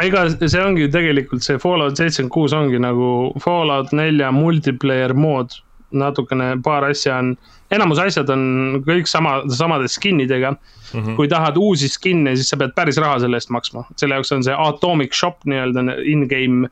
ega 0.01 0.25
see 0.33 0.61
ongi 0.65 0.89
tegelikult 0.93 1.45
see 1.45 1.59
Fallout 1.61 1.99
seitsekümmend 2.01 2.33
kuus 2.33 2.55
ongi 2.57 2.81
nagu 2.81 3.09
Fallout 3.45 3.93
nelja 3.97 4.31
multiplayer 4.33 5.13
mood, 5.13 5.59
natukene 5.91 6.55
paar 6.65 6.87
asja 6.87 7.19
on, 7.19 7.35
enamus 7.75 7.99
asjad 8.01 8.31
on 8.33 8.43
kõik 8.87 9.11
sama, 9.11 9.41
samade 9.53 9.89
skin 9.91 10.21
idega 10.23 10.53
mm. 10.55 11.01
-hmm. 11.01 11.17
kui 11.19 11.29
tahad 11.29 11.59
uusi 11.59 11.89
skin'e, 11.91 12.37
siis 12.37 12.49
sa 12.49 12.57
pead 12.57 12.73
päris 12.77 12.97
raha 12.97 13.19
selle 13.21 13.37
eest 13.37 13.51
maksma, 13.51 13.85
selle 13.97 14.17
jaoks 14.17 14.33
on 14.33 14.45
see 14.47 14.55
Atomic 14.57 15.13
Shop 15.13 15.45
nii-öelda 15.45 15.99
in-game 16.07 16.71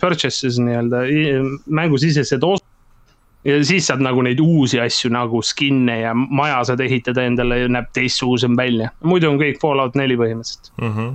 purchases 0.00 0.58
nii-öelda, 0.60 1.04
mängusisesed 1.66 2.42
osad. 2.44 2.66
ja 3.46 3.60
siis 3.64 3.86
saad 3.86 4.02
nagu 4.02 4.22
neid 4.26 4.40
uusi 4.42 4.80
asju 4.82 5.10
nagu 5.14 5.42
skin'e 5.42 6.00
ja 6.00 6.14
maja 6.14 6.64
saad 6.66 6.82
ehitada 6.84 7.24
endale 7.24 7.60
ja 7.62 7.68
näeb 7.68 7.92
teistsugusem 7.94 8.56
välja. 8.58 8.90
muidu 9.02 9.30
on 9.30 9.40
kõik 9.40 9.60
Fallout 9.62 9.96
neli 9.96 10.18
põhimõtteliselt 10.20 10.72
mm. 10.80 10.92
-hmm 10.92 11.14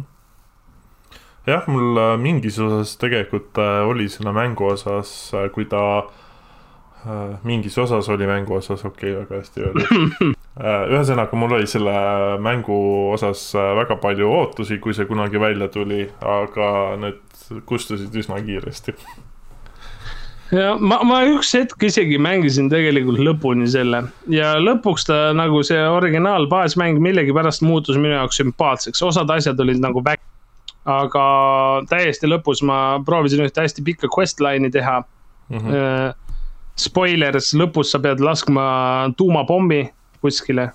jah, 1.48 1.68
mul 1.68 1.98
äh, 1.98 2.18
mingis 2.22 2.60
osas 2.60 2.96
tegelikult 3.02 3.58
äh, 3.58 3.82
oli 3.88 4.10
selle 4.10 4.34
mängu 4.34 4.72
osas, 4.74 5.32
kui 5.54 5.66
ta 5.66 6.04
mingis 7.44 7.78
osas 7.82 8.10
oli 8.14 8.28
mängu 8.30 8.54
osas, 8.54 8.86
okei 8.86 9.16
okay,, 9.16 9.24
väga 9.24 9.40
hästi 9.42 9.62
öeldud. 9.66 10.36
ühesõnaga, 10.60 11.38
mul 11.40 11.56
oli 11.56 11.68
selle 11.70 11.94
mängu 12.44 12.76
osas 13.14 13.54
väga 13.56 13.96
palju 14.04 14.28
ootusi, 14.28 14.82
kui 14.84 14.94
see 14.94 15.08
kunagi 15.08 15.40
välja 15.40 15.70
tuli, 15.72 16.04
aga 16.20 16.72
need 17.00 17.22
kustusid 17.68 18.16
üsna 18.20 18.42
kiiresti. 18.44 18.96
ja 20.52 20.74
ma, 20.76 20.98
ma 21.08 21.22
üks 21.32 21.54
hetk 21.56 21.84
isegi 21.88 22.18
mängisin 22.20 22.68
tegelikult 22.72 23.22
lõpuni 23.24 23.70
selle 23.72 24.04
ja 24.28 24.58
lõpuks 24.60 25.08
ta 25.08 25.20
nagu 25.38 25.62
see 25.64 25.80
originaal 25.88 26.50
baasmäng 26.52 27.00
millegipärast 27.00 27.64
muutus 27.64 27.96
minu 27.96 28.18
jaoks 28.18 28.42
sümpaatseks, 28.42 29.04
osad 29.08 29.32
asjad 29.32 29.60
olid 29.64 29.80
nagu 29.80 30.04
väk-. 30.04 30.28
aga 30.84 31.24
täiesti 31.88 32.28
lõpus 32.28 32.60
ma 32.68 33.00
proovisin 33.08 33.46
ühte 33.46 33.64
hästi 33.64 33.88
pikka 33.88 34.12
questline'i 34.12 34.72
teha 34.72 35.00
mm. 35.00 35.58
-hmm. 35.58 36.20
Spoilers, 36.82 37.54
lõpus 37.54 37.92
sa 37.92 38.00
pead 38.00 38.20
laskma 38.24 38.64
tuumapommi 39.18 39.84
kuskile 40.22 40.72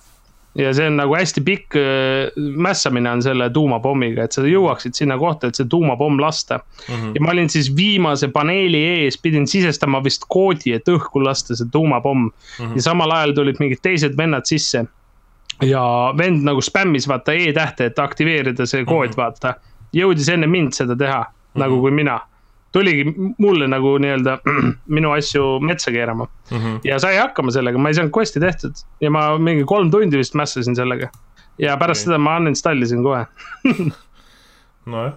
ja 0.57 0.73
see 0.75 0.87
on 0.89 0.97
nagu 0.97 1.15
hästi 1.17 1.43
pikk 1.45 1.77
äh, 1.77 2.37
mässamine 2.37 3.11
on 3.11 3.23
selle 3.25 3.49
tuumapommiga, 3.53 4.25
et 4.25 4.37
sa 4.37 4.45
jõuaksid 4.47 4.97
sinna 4.97 5.19
kohta, 5.21 5.51
et 5.51 5.59
see 5.59 5.69
tuumapomm 5.71 6.21
lasta 6.23 6.59
mm. 6.59 6.95
-hmm. 6.95 7.15
ja 7.15 7.25
ma 7.25 7.33
olin 7.35 7.51
siis 7.53 7.69
viimase 7.77 8.29
paneeli 8.33 8.81
ees, 8.97 9.19
pidin 9.23 9.47
sisestama 9.47 10.03
vist 10.05 10.25
koodi, 10.29 10.73
et 10.73 10.89
õhku 10.89 11.23
lasta 11.25 11.57
see 11.57 11.69
tuumapomm 11.73 12.23
mm. 12.23 12.31
-hmm. 12.59 12.77
ja 12.77 12.83
samal 12.83 13.11
ajal 13.11 13.35
tulid 13.37 13.61
mingid 13.61 13.83
teised 13.83 14.17
vennad 14.17 14.45
sisse. 14.45 14.85
ja 15.63 16.13
vend 16.19 16.45
nagu 16.45 16.61
spämmis 16.61 17.09
vaata 17.09 17.33
E-tähte, 17.33 17.87
et 17.87 17.99
aktiveerida 17.99 18.67
see 18.67 18.85
kood 18.85 19.09
mm, 19.09 19.13
-hmm. 19.13 19.17
vaata. 19.17 19.55
jõudis 19.93 20.33
enne 20.33 20.47
mind 20.47 20.73
seda 20.73 20.97
teha 20.97 21.21
mm, 21.21 21.27
-hmm. 21.27 21.61
nagu 21.61 21.81
kui 21.81 21.91
mina 21.91 22.21
tuligi 22.73 23.05
mulle 23.39 23.69
nagu 23.69 23.97
nii-öelda 24.03 24.39
minu 24.97 25.13
asju 25.17 25.61
metsa 25.61 25.93
keerama 25.95 26.27
mm. 26.51 26.59
-hmm. 26.59 26.81
ja 26.85 26.99
sai 26.99 27.17
hakkama 27.17 27.51
sellega, 27.51 27.79
ma 27.79 27.89
ei 27.93 27.99
saanud 27.99 28.13
quest'i 28.17 28.41
tehtud 28.41 28.83
ja 29.01 29.11
ma 29.11 29.29
mingi 29.39 29.65
kolm 29.65 29.91
tundi 29.91 30.19
vist 30.19 30.35
mässasin 30.35 30.77
sellega. 30.77 31.09
ja 31.59 31.77
pärast 31.77 32.03
okay. 32.03 32.13
seda 32.13 32.19
ma 32.19 32.37
uninstallisin 32.37 33.03
kohe 33.03 33.27
nojah 34.93 35.15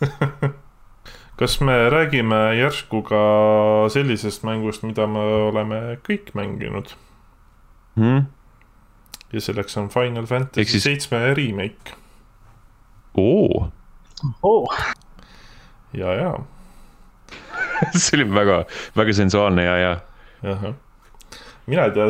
kas 1.40 1.60
me 1.60 1.90
räägime 1.90 2.40
järsku 2.58 3.02
ka 3.02 3.20
sellisest 3.88 4.42
mängust, 4.42 4.82
mida 4.82 5.06
me 5.06 5.22
oleme 5.48 5.98
kõik 6.08 6.34
mänginud 6.34 6.92
mm.? 7.96 8.24
ja 9.32 9.40
selleks 9.40 9.76
on 9.76 9.88
Final 9.88 10.26
Fantasy 10.26 10.80
seitsme 10.80 11.18
siis... 11.18 11.36
remake. 11.36 11.96
oo 13.14 13.68
oh 14.42 14.82
ja, 15.92 16.14
ja 16.14 16.30
see 17.98 18.18
oli 18.20 18.28
väga, 18.34 18.64
väga 18.96 19.12
sensuaalne 19.16 19.64
ja, 19.64 19.76
ja. 19.78 20.72
mina 21.66 21.86
ei 21.88 21.94
tea, 21.94 22.06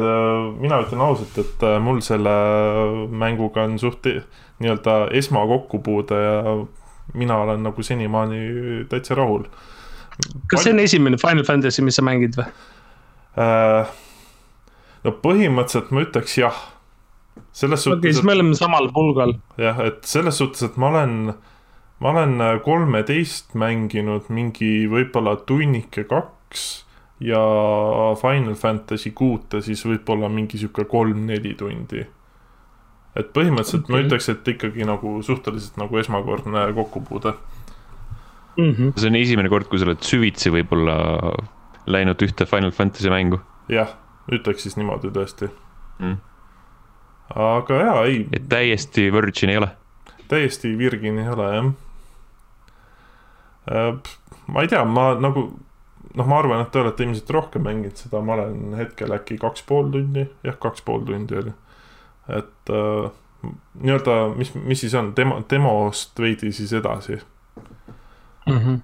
mina 0.61 0.81
ütlen 0.85 1.05
ausalt, 1.05 1.39
et 1.41 1.65
äh, 1.67 1.79
mul 1.83 2.01
selle 2.05 2.35
mänguga 3.11 3.67
on 3.69 3.79
suht 3.81 4.07
nii-öelda 4.61 4.97
esmakokkupuude 5.17 6.21
ja 6.21 6.57
mina 7.15 7.41
olen 7.45 7.63
nagu 7.67 7.83
senimaani 7.83 8.41
täitsa 8.91 9.17
rahul. 9.19 9.47
kas 10.51 10.65
see 10.65 10.75
on 10.75 10.83
esimene 10.83 11.19
Final 11.21 11.45
Fantasy, 11.45 11.85
mis 11.85 11.99
sa 12.01 12.05
mängid 12.07 12.37
või 12.39 12.49
äh,? 13.41 13.95
no 15.05 15.15
põhimõtteliselt 15.25 15.95
ma 15.95 16.05
ütleks 16.05 16.37
jah. 16.41 16.57
selles 17.53 17.87
suhtes. 17.87 18.03
okei 18.03 18.13
siis 18.17 18.27
me 18.27 18.37
oleme 18.37 18.59
samal 18.59 18.91
pulgal. 18.95 19.39
jah, 19.61 19.81
et 19.87 20.05
selles 20.09 20.41
suhtes, 20.43 20.67
et 20.69 20.77
ma 20.81 20.93
olen 20.93 21.35
äh, 21.35 21.41
ma 22.01 22.11
olen 22.15 22.41
äh, 22.41 22.55
kolmeteist 22.65 23.55
mänginud 23.59 24.31
mingi 24.33 24.87
võib-olla 24.91 25.37
tunnike 25.47 26.07
kaks 26.09 26.69
ja 27.21 27.41
Final 28.21 28.57
Fantasy 28.57 29.13
kuute 29.17 29.61
siis 29.65 29.83
võib-olla 29.85 30.31
mingi 30.33 30.59
sihuke 30.61 30.87
kolm-neli 30.89 31.53
tundi. 31.59 32.07
et 33.17 33.33
põhimõtteliselt 33.37 33.85
okay. 33.85 33.95
ma 33.95 34.03
ütleks, 34.07 34.29
et 34.33 34.49
ikkagi 34.55 34.87
nagu 34.89 35.19
suhteliselt 35.27 35.77
nagu 35.81 35.99
esmakordne 36.01 36.65
kokkupuude 36.75 37.35
mm. 38.57 38.73
-hmm. 38.73 38.93
see 38.97 39.13
on 39.13 39.21
esimene 39.21 39.53
kord, 39.53 39.69
kui 39.69 39.79
sa 39.79 39.91
oled 39.91 40.01
süvitsi 40.07 40.53
võib-olla 40.55 40.97
läinud 41.91 42.23
ühte 42.25 42.47
Final 42.49 42.73
Fantasy 42.73 43.13
mängu. 43.13 43.43
jah, 43.69 43.93
ütleks 44.33 44.65
siis 44.65 44.81
niimoodi 44.81 45.13
tõesti 45.13 45.51
mm.. 45.99 46.17
aga 47.37 47.85
jaa, 47.85 48.01
ei. 48.09 48.25
et 48.33 48.49
täiesti 48.49 49.11
virgin 49.13 49.53
ei 49.53 49.61
ole? 49.61 49.71
täiesti 50.33 50.73
virgin 50.79 51.21
ei 51.21 51.29
ole 51.29 51.53
jah 51.55 51.73
ma 53.71 54.63
ei 54.65 54.69
tea, 54.69 54.85
ma 54.85 55.13
nagu, 55.21 55.47
noh, 56.17 56.27
ma 56.27 56.39
arvan, 56.39 56.65
et 56.65 56.73
te 56.75 56.83
olete 56.83 57.07
ilmselt 57.07 57.31
rohkem 57.37 57.67
mänginud 57.67 58.01
seda, 58.01 58.23
ma 58.25 58.37
olen 58.39 58.77
hetkel 58.79 59.15
äkki 59.15 59.39
kaks 59.41 59.67
pool 59.69 59.91
tundi, 59.95 60.27
jah, 60.47 60.59
kaks 60.61 60.83
pool 60.87 61.05
tundi 61.07 61.39
oli. 61.43 61.55
et 62.31 62.73
äh, 62.75 63.11
nii-öelda, 63.81 64.17
mis, 64.37 64.53
mis 64.55 64.83
siis 64.85 64.95
on, 64.99 65.13
demo, 65.17 65.41
demost 65.51 66.19
veidi 66.21 66.53
siis 66.53 66.73
edasi 66.77 67.17
mm. 68.47 68.59
-hmm. 68.59 68.79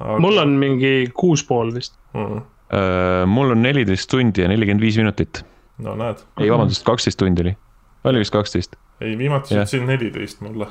Aga... 0.00 0.18
mul 0.18 0.38
on 0.38 0.48
mingi 0.48 1.10
kuus 1.14 1.44
pool 1.44 1.74
vist 1.74 1.98
mm. 2.14 2.24
-hmm. 2.24 2.48
Uh, 2.70 3.26
mul 3.26 3.50
on 3.50 3.62
neliteist 3.62 4.10
tundi 4.10 4.40
ja 4.40 4.48
nelikümmend 4.48 4.80
viis 4.80 4.96
minutit. 4.96 5.44
no 5.78 5.96
näed. 5.98 6.20
ei, 6.40 6.50
vabandust, 6.50 6.84
kaksteist 6.86 7.18
tundi 7.18 7.42
oli, 7.42 7.56
oli 8.04 8.18
vist 8.18 8.30
kaksteist. 8.30 8.76
ei, 9.00 9.18
viimati 9.18 9.54
ütlesin 9.54 9.86
neliteist 9.86 10.40
mulle. 10.40 10.68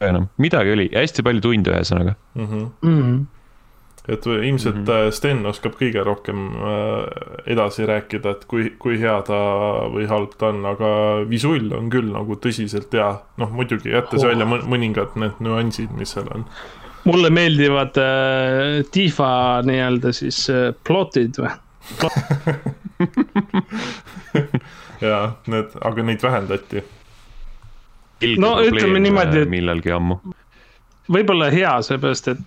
Enam, 0.00 0.28
midagi 0.42 0.76
oli, 0.76 0.90
hästi 0.92 1.24
palju 1.26 1.48
tunde 1.48 1.72
ühesõnaga 1.72 2.14
mm. 2.34 2.44
-hmm. 2.44 2.68
Mm 2.82 3.00
-hmm 3.00 3.24
et 4.08 4.26
ilmselt 4.26 4.76
mm 4.76 4.84
-hmm. 4.84 5.10
Sten 5.10 5.46
oskab 5.46 5.72
kõige 5.74 6.04
rohkem 6.04 6.54
äh, 6.54 7.04
edasi 7.46 7.86
rääkida, 7.86 8.30
et 8.30 8.44
kui, 8.44 8.70
kui 8.78 9.00
hea 9.00 9.22
ta 9.26 9.38
või 9.90 10.06
halb 10.06 10.30
ta 10.38 10.46
on, 10.46 10.66
aga 10.66 10.88
visull 11.28 11.72
on 11.74 11.90
küll 11.90 12.12
nagu 12.12 12.34
tõsiselt 12.34 12.92
hea. 12.92 13.18
noh, 13.36 13.50
muidugi 13.50 13.90
jättes 13.90 14.22
oh. 14.22 14.28
välja 14.28 14.46
mõningad 14.46 15.08
need 15.16 15.32
nüansid, 15.40 15.90
mis 15.98 16.14
seal 16.14 16.28
on. 16.34 16.44
mulle 17.04 17.30
meeldivad 17.30 17.96
äh, 17.98 18.84
Tifa 18.90 19.62
nii-öelda 19.66 20.12
siis 20.12 20.50
äh, 20.50 20.74
plotid 20.84 21.38
või 21.38 21.50
ja 25.00 25.32
need, 25.46 25.66
aga 25.82 26.02
neid 26.02 26.22
vähendati. 26.22 26.82
No 28.42 28.56
ütleme 28.64 29.00
niimoodi, 29.02 29.44
et. 29.44 29.50
millalgi 29.50 29.92
ammu. 29.92 30.18
võib-olla 31.12 31.50
hea, 31.52 31.74
seepärast 31.86 32.30
et 32.32 32.42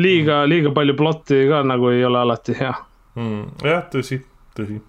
liiga, 0.00 0.42
liiga 0.48 0.72
palju 0.74 0.96
plotti 0.98 1.44
ka 1.50 1.62
nagu 1.66 1.90
ei 1.92 2.04
ole 2.06 2.22
alati 2.22 2.56
hea 2.58 2.72
mm,. 3.18 3.44
jah, 3.66 3.84
tõsi, 3.92 4.20
tõsi. 4.58 4.80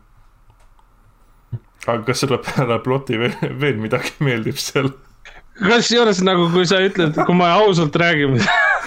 aga 1.87 2.01
kas 2.07 2.23
selle 2.23 2.41
peale 2.45 2.79
ploti 2.85 3.19
veel, 3.21 3.37
veel 3.61 3.79
midagi 3.81 4.15
meeldib 4.23 4.59
seal? 4.61 4.91
kusjuures 5.61 6.21
nagu, 6.25 6.47
kui 6.53 6.65
sa 6.69 6.81
ütled, 6.85 7.17
kui 7.25 7.37
me 7.37 7.49
ausalt 7.51 7.95
räägime 7.99 8.41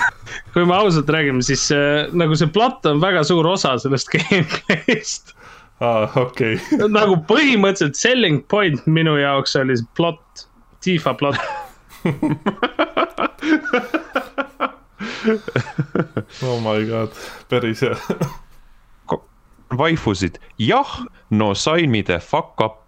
kui 0.55 0.65
me 0.67 0.77
ausalt 0.77 1.11
räägime, 1.11 1.43
siis 1.45 1.67
äh, 1.75 2.11
nagu 2.17 2.37
see 2.39 2.51
plott 2.55 2.87
on 2.89 3.03
väga 3.03 3.25
suur 3.27 3.47
osa 3.53 3.77
sellest 3.83 4.11
gameplay'st 4.15 5.35
aa 5.83 6.05
ah,, 6.05 6.17
okei 6.23 6.55
okay. 6.55 6.89
nagu 6.95 7.19
põhimõtteliselt 7.29 7.99
selling 7.99 8.45
point 8.51 8.85
minu 8.87 9.17
jaoks 9.19 9.57
oli 9.59 9.77
see 9.81 9.89
plott, 9.99 10.47
Tifa 10.85 11.15
plott 11.17 11.41
oh 16.45 16.61
my 16.61 16.85
god, 16.85 17.09
päris 17.49 17.81
hea 17.85 17.97
vaifusid, 19.79 20.39
jah, 20.61 21.07
no 21.31 21.55
sign 21.55 21.91
me 21.91 22.03
the 22.03 22.21
fuck 22.21 22.61
up 22.61 22.85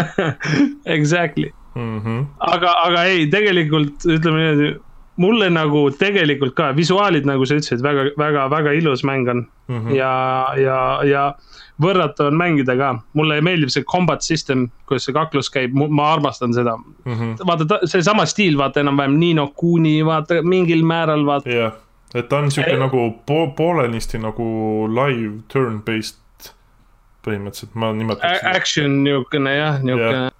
Exactly 0.96 1.52
mm. 1.74 2.00
-hmm. 2.00 2.26
aga, 2.38 2.70
aga 2.86 3.04
ei, 3.04 3.30
tegelikult 3.30 4.04
ütleme 4.06 4.38
niimoodi, 4.38 4.80
mulle 5.16 5.48
nagu 5.52 5.90
tegelikult 5.98 6.54
ka 6.56 6.70
visuaalid, 6.76 7.26
nagu 7.28 7.44
sa 7.48 7.58
ütlesid, 7.58 7.82
väga, 7.84 8.08
väga, 8.18 8.46
väga 8.52 8.72
ilus 8.78 9.04
mäng 9.04 9.28
on 9.28 9.44
mm. 9.68 9.78
-hmm. 9.78 9.94
ja, 9.96 10.12
ja, 10.56 10.78
ja 11.04 11.24
võrratu 11.82 12.28
on 12.30 12.38
mängida 12.38 12.76
ka, 12.76 12.94
mulle 13.12 13.40
meeldib 13.44 13.72
see 13.72 13.84
combat 13.84 14.22
system, 14.22 14.68
kuidas 14.88 15.04
see 15.08 15.16
kaklus 15.16 15.50
käib, 15.52 15.74
ma 15.74 16.12
armastan 16.12 16.54
seda 16.54 16.76
mm. 16.76 17.12
-hmm. 17.12 17.36
vaata, 17.46 17.80
seesama 17.84 18.26
stiil, 18.26 18.58
vaata 18.58 18.80
enam-vähem 18.80 19.18
Nino 19.18 19.46
Kuni, 19.56 20.04
vaata 20.04 20.42
mingil 20.42 20.84
määral 20.84 21.26
vaata. 21.26 21.50
yeah., 21.50 21.72
et 22.14 22.28
ta 22.28 22.38
on 22.38 22.50
sihuke 22.50 22.76
nagu 22.76 23.10
po 23.26 23.46
poolenisti 23.56 24.18
nagu 24.18 24.44
live 24.88 25.42
turn-based 25.48 26.20
põhimõtteliselt, 27.26 27.74
ma 27.74 27.92
nimetaks. 27.92 28.44
Action 28.44 29.04
niukene 29.04 29.56
jah, 29.56 29.82
niukene 29.82 30.12
yeah 30.12 30.30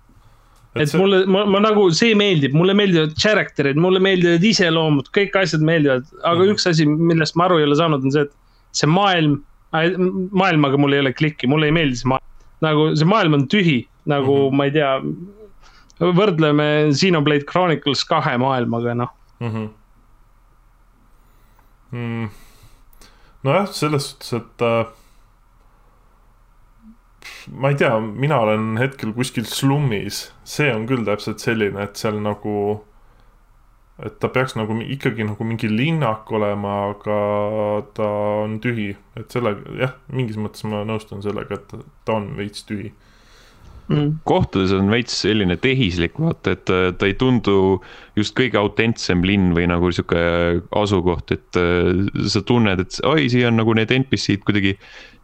et, 0.74 0.88
see... 0.88 0.98
mulle, 1.00 1.22
ma, 1.26 1.44
ma 1.48 1.60
nagu, 1.64 1.86
see 1.96 2.16
meeldib, 2.18 2.54
mulle 2.56 2.74
meeldivad 2.78 3.14
character'id, 3.20 3.80
mulle 3.80 4.00
meeldivad 4.02 4.44
iseloomud, 4.48 5.10
kõik 5.16 5.36
asjad 5.42 5.64
meeldivad, 5.68 6.06
aga 6.22 6.36
mm 6.38 6.44
-hmm. 6.44 6.52
üks 6.56 6.68
asi, 6.70 6.86
millest 6.86 7.36
ma 7.36 7.48
aru 7.48 7.60
ei 7.60 7.68
ole 7.68 7.78
saanud, 7.80 8.04
on 8.04 8.14
see, 8.14 8.28
et 8.28 8.32
see 8.72 8.88
maailm 8.90 9.40
maailmaga 9.72 10.76
mul 10.76 10.92
ei 10.92 11.00
ole 11.00 11.12
klikki, 11.16 11.48
mulle 11.48 11.70
ei 11.70 11.72
meeldi 11.72 11.96
see 11.96 12.08
maailm. 12.12 12.26
nagu 12.62 12.88
see 12.96 13.08
maailm 13.08 13.38
on 13.38 13.46
tühi, 13.48 13.78
nagu 14.06 14.34
mm 14.34 14.48
-hmm. 14.48 14.56
ma 14.56 14.64
ei 14.64 14.72
tea, 14.76 14.92
võrdleme 16.18 16.66
Xenoblade 16.92 17.46
Chronicles 17.48 18.04
kahe 18.04 18.36
maailmaga, 18.38 18.94
noh 18.94 19.12
mm 19.40 19.50
-hmm.. 19.50 19.68
Mm. 21.92 22.28
nojah, 23.44 23.68
selles 23.68 24.10
suhtes, 24.10 24.32
et 24.32 24.62
äh, 24.62 24.86
ma 27.52 27.72
ei 27.72 27.78
tea, 27.80 27.96
mina 28.00 28.40
olen 28.44 28.78
hetkel 28.80 29.12
kuskil 29.16 29.46
slummis, 29.48 30.28
see 30.44 30.72
on 30.74 30.86
küll 30.90 31.04
täpselt 31.06 31.42
selline, 31.42 31.86
et 31.86 32.00
seal 32.00 32.20
nagu 32.22 32.56
et 34.02 34.18
ta 34.22 34.30
peaks 34.32 34.56
nagu 34.58 34.74
ikkagi 34.80 35.26
nagu 35.28 35.44
mingi 35.46 35.68
linnak 35.70 36.30
olema, 36.34 36.74
aga 36.94 37.18
ta 37.96 38.08
on 38.42 38.58
tühi, 38.62 38.90
et 39.18 39.34
sellega 39.34 39.76
jah, 39.78 39.96
mingis 40.12 40.40
mõttes 40.40 40.64
ma 40.66 40.82
nõustun 40.88 41.22
sellega, 41.24 41.60
et 41.60 41.88
ta 42.06 42.18
on 42.18 42.32
veits 42.38 42.66
tühi. 42.68 42.92
Mm.. 43.90 44.22
kohtades 44.24 44.70
on 44.72 44.86
veits 44.92 45.16
selline 45.24 45.56
tehislik, 45.60 46.14
vaata, 46.22 46.54
et 46.54 46.70
äh, 46.70 46.84
ta 46.96 47.08
ei 47.10 47.16
tundu 47.18 47.82
just 48.16 48.32
kõige 48.38 48.60
autentsem 48.60 49.24
linn 49.26 49.50
või 49.56 49.66
nagu 49.68 49.90
sihuke 49.92 50.22
asukoht, 50.78 51.34
et 51.34 51.58
äh, 51.58 51.90
sa 52.30 52.44
tunned, 52.46 52.80
et 52.80 53.00
oi, 53.04 53.26
siia 53.32 53.50
on 53.50 53.58
nagu 53.58 53.74
need 53.76 53.92
NPC-d 53.92 54.46
kuidagi 54.46 54.76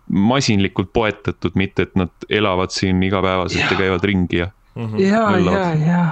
masinlikult 0.09 0.93
poetatud, 0.93 1.57
mitte 1.59 1.89
et 1.89 1.99
nad 1.99 2.31
elavad 2.33 2.73
siin 2.75 3.03
igapäevaselt 3.03 3.65
ja, 3.65 3.71
ja 3.73 3.83
käivad 3.83 4.07
ringi 4.09 4.43
ja. 4.43 4.49
ja, 4.99 5.25
ja, 5.39 5.69
ja 5.75 6.03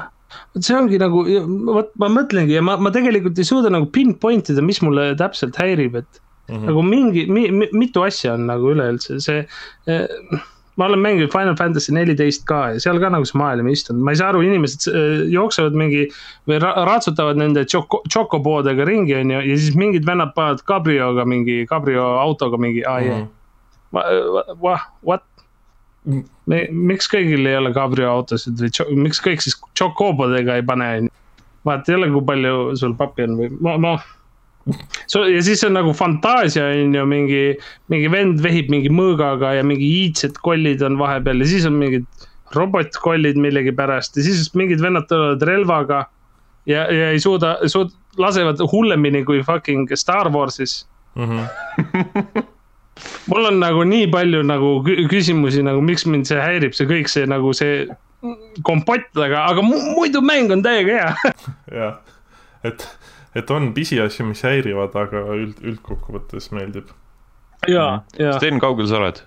vot 0.56 0.66
see 0.66 0.76
ongi 0.76 0.98
nagu, 1.00 1.22
vot 1.68 1.92
ma 2.00 2.10
mõtlengi 2.12 2.56
ja 2.56 2.64
ma, 2.64 2.76
ma 2.80 2.92
tegelikult 2.94 3.38
ei 3.40 3.48
suuda 3.48 3.72
nagu 3.72 3.88
pinpoint 3.92 4.50
ida, 4.52 4.64
mis 4.64 4.82
mulle 4.84 5.12
täpselt 5.20 5.56
häirib, 5.60 5.96
et 6.00 6.20
mm 6.48 6.56
-hmm. 6.56 6.66
nagu 6.70 6.82
mingi 6.82 7.26
mi,, 7.30 7.48
mi, 7.50 7.70
mitu 7.72 8.04
asja 8.06 8.34
on 8.34 8.46
nagu 8.50 8.74
üleüldse. 8.74 9.20
See 9.20 9.46
eh, 9.86 10.06
ma 10.76 10.86
olen 10.86 11.00
mänginud 11.00 11.32
Final 11.32 11.56
Fantasy 11.56 11.92
neliteist 11.92 12.44
ka 12.48 12.60
ja 12.74 12.80
seal 12.80 13.00
ka 13.00 13.08
nagu 13.12 13.24
see 13.24 13.38
maailm 13.40 13.68
ei 13.68 13.78
istunud, 13.78 14.02
ma 14.04 14.12
ei 14.12 14.20
saa 14.20 14.28
aru, 14.32 14.42
inimesed 14.44 14.88
eh, 14.92 15.22
jooksevad 15.32 15.76
mingi 15.76 16.08
või 16.48 16.60
ratsutavad 16.60 17.40
nende 17.40 17.64
tšoko, 17.64 18.02
tšokopoodega 18.08 18.84
ringi, 18.84 19.16
on 19.20 19.32
ju, 19.36 19.40
ja 19.50 19.56
siis 19.56 19.76
mingid 19.76 20.06
vennad 20.06 20.34
panevad 20.36 20.64
kabrioga 20.68 21.24
mingi, 21.24 21.64
kabrio 21.70 22.04
autoga 22.20 22.60
mingi, 22.60 22.84
aa 22.84 23.00
mm 23.00 23.32
yeah. 23.94 24.86
what, 25.02 25.24
me, 26.06 26.60
miks 26.70 27.08
kõigil 27.10 27.46
ei 27.48 27.58
ole 27.58 27.72
kabrioautosid 27.76 28.60
või 28.60 29.00
miks 29.06 29.22
kõik 29.24 29.42
siis 29.44 29.58
tšokobodega 29.74 30.58
ei 30.60 30.66
pane, 30.66 30.90
on 31.00 31.08
ju. 31.08 31.14
vaata 31.66 31.96
ole, 31.96 32.10
kui 32.14 32.24
palju 32.28 32.76
sul 32.78 32.94
pappi 32.98 33.26
on 33.26 33.40
või 33.40 33.50
ma, 33.60 33.76
ma. 33.82 33.96
So, 35.06 35.20
ja 35.30 35.38
siis 35.46 35.60
on 35.62 35.76
nagu 35.76 35.92
fantaasia 35.94 36.64
on 36.72 36.94
ju, 36.96 37.04
mingi, 37.06 37.42
mingi 37.92 38.08
vend 38.10 38.40
vehib 38.42 38.72
mingi 38.72 38.90
mõõgaga 38.90 39.52
ja 39.54 39.66
mingi 39.66 39.86
iidsed 40.00 40.40
kollid 40.42 40.82
on 40.82 40.98
vahepeal 40.98 41.44
ja 41.44 41.46
siis 41.52 41.68
on 41.68 41.76
mingid 41.78 42.26
robotkollid 42.54 43.38
millegipärast 43.38 44.18
ja 44.18 44.26
siis 44.26 44.50
mingid 44.58 44.82
vennad 44.82 45.06
tulevad 45.10 45.42
relvaga. 45.46 46.00
ja, 46.66 46.88
ja 46.90 47.12
ei 47.14 47.22
suuda, 47.22 47.56
suud-, 47.70 47.94
lasevad 48.18 48.58
hullemini 48.72 49.22
kui 49.26 49.42
fucking 49.46 49.86
Star 49.94 50.32
Warsis 50.34 50.82
mm. 51.14 51.30
-hmm 51.30 52.46
mul 53.30 53.50
on 53.50 53.60
nagu 53.60 53.84
nii 53.86 54.08
palju 54.12 54.42
nagu 54.46 54.72
küsimusi 55.10 55.64
nagu, 55.66 55.82
miks 55.84 56.06
mind 56.08 56.28
see 56.28 56.40
häirib, 56.40 56.76
see 56.76 56.88
kõik 56.90 57.10
see 57.12 57.28
nagu 57.28 57.52
see 57.56 57.86
kompott, 58.66 59.10
aga, 59.14 59.46
aga 59.52 59.64
muidu 59.64 60.22
mäng 60.24 60.52
on 60.52 60.64
täiega 60.64 61.00
hea. 61.00 61.34
jah, 61.80 61.98
et, 62.66 62.86
et 63.36 63.54
on 63.54 63.70
pisiasju, 63.76 64.26
mis 64.30 64.42
häirivad, 64.46 64.96
aga 64.98 65.24
üld, 65.36 65.60
üldkokkuvõttes 65.62 66.50
meeldib. 66.56 66.92
ja, 67.68 68.02
ja. 68.18 68.36
Sten, 68.40 68.60
kaugel 68.62 68.88
sa 68.90 69.00
oled 69.00 69.22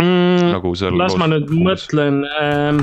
mm,? 0.00 0.52
nagu 0.54 0.74
seal. 0.78 0.96
las 0.98 1.16
ma 1.20 1.28
nüüd 1.30 1.50
mõtlen 1.52 2.22
ähm,. 2.40 2.82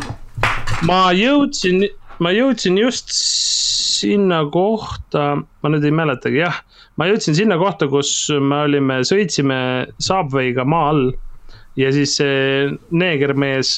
ma 0.87 1.09
jõudsin, 1.15 1.85
ma 2.23 2.31
jõudsin 2.31 2.79
just 2.79 3.11
sinna 3.15 4.43
kohta, 4.51 5.35
ma 5.63 5.71
nüüd 5.71 5.85
ei 5.87 5.93
mäletagi, 5.95 6.41
jah 6.43 6.61
ma 6.99 7.07
jõudsin 7.09 7.35
sinna 7.37 7.57
kohta, 7.59 7.87
kus 7.91 8.11
me 8.31 8.63
olime, 8.67 9.01
sõitsime 9.07 9.57
Subway'ga 10.03 10.65
maa 10.67 10.91
all. 10.93 11.05
ja 11.75 11.89
siis 11.91 12.13
see 12.15 12.69
neegermees, 12.95 13.75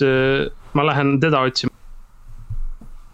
ma 0.77 0.85
lähen 0.85 1.15
teda 1.21 1.41
otsima. 1.47 1.73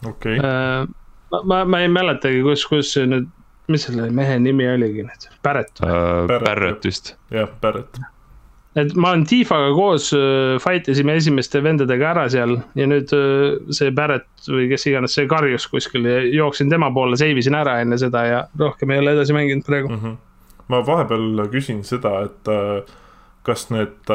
okei 0.05 0.39
okay.. 0.39 0.43
Äh, 0.43 0.87
ma, 1.31 1.43
ma, 1.43 1.63
ma 1.65 1.83
ei 1.85 1.91
mäletagi, 1.91 2.43
kus, 2.43 2.65
kus 2.67 2.95
nüüd, 2.99 3.29
mis 3.71 3.87
selle 3.87 4.09
mehe 4.11 4.39
nimi 4.43 4.67
oligi 4.67 5.07
nüüd, 5.07 5.29
Barrett 5.45 5.83
uh,? 5.85 6.25
Barrett 6.27 6.89
vist. 6.89 7.15
jah, 7.31 7.51
Barrett 7.61 8.01
et 8.79 8.93
ma 8.97 9.13
olen 9.13 9.25
Tifaga 9.29 9.71
koos 9.77 10.09
äh, 10.17 10.57
fight 10.63 10.89
isime 10.91 11.17
esimeste 11.19 11.61
vendadega 11.63 12.09
ära 12.13 12.25
seal 12.33 12.55
ja 12.77 12.87
nüüd 12.89 13.11
äh, 13.15 13.57
see 13.75 13.93
Barrett 13.95 14.47
või 14.49 14.67
kes 14.71 14.87
iganes, 14.89 15.15
see 15.17 15.29
karjus 15.29 15.67
kuskil 15.71 16.07
ja 16.09 16.21
jooksin 16.39 16.71
tema 16.73 16.89
poole, 16.93 17.19
save 17.19 17.41
isin 17.41 17.57
ära 17.59 17.79
enne 17.83 17.99
seda 18.01 18.25
ja 18.27 18.43
rohkem 18.59 18.93
ei 18.93 19.03
ole 19.03 19.17
edasi 19.17 19.35
mänginud 19.37 19.67
praegu 19.67 19.93
mm. 19.93 19.99
-hmm. 20.01 20.17
ma 20.73 20.81
vahepeal 20.85 21.45
küsin 21.53 21.83
seda, 21.87 22.21
et 22.29 22.51
äh, 22.51 22.95
kas 23.43 23.69
need 23.73 24.13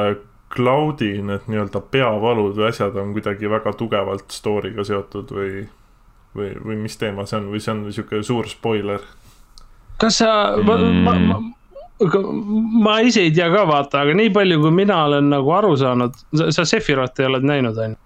cloud'i 0.55 1.19
need 1.23 1.47
nii-öelda 1.47 1.83
peavalud 1.93 2.57
või 2.57 2.71
asjad 2.71 2.97
on 2.97 3.13
kuidagi 3.17 3.51
väga 3.51 3.73
tugevalt 3.77 4.33
story'ga 4.33 4.85
seotud 4.85 5.33
või, 5.35 5.67
või, 6.37 6.55
või 6.65 6.79
mis 6.87 6.97
teema 6.97 7.27
see 7.29 7.39
on 7.41 7.51
või 7.53 7.61
see 7.63 7.75
on 7.75 7.85
niisugune 7.87 8.25
suur 8.25 8.49
spoiler? 8.49 9.05
kas 10.01 10.21
sa 10.23 10.31
mm., 10.57 10.65
ma, 10.67 11.15
ma, 11.15 11.17
ma, 11.19 11.41
ma 12.85 12.99
ise 13.03 13.25
ei 13.27 13.33
tea 13.35 13.49
ka 13.51 13.65
vaata, 13.69 14.05
aga 14.05 14.15
nii 14.19 14.31
palju, 14.35 14.61
kui 14.63 14.75
mina 14.75 15.01
olen 15.09 15.31
nagu 15.33 15.51
aru 15.55 15.73
saanud, 15.77 16.15
sa 16.55 16.67
Sephiroti 16.69 17.27
oled 17.27 17.47
näinud, 17.47 17.81
on 17.85 17.97
ju? 17.97 18.05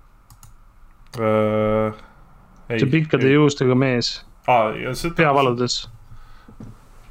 see 2.72 2.88
pikkade 2.88 3.28
ei. 3.28 3.35
juustega 3.35 3.74
mees 3.76 4.14
ah,. 4.48 4.72
Seda... 4.96 5.12
peavaludes 5.18 5.83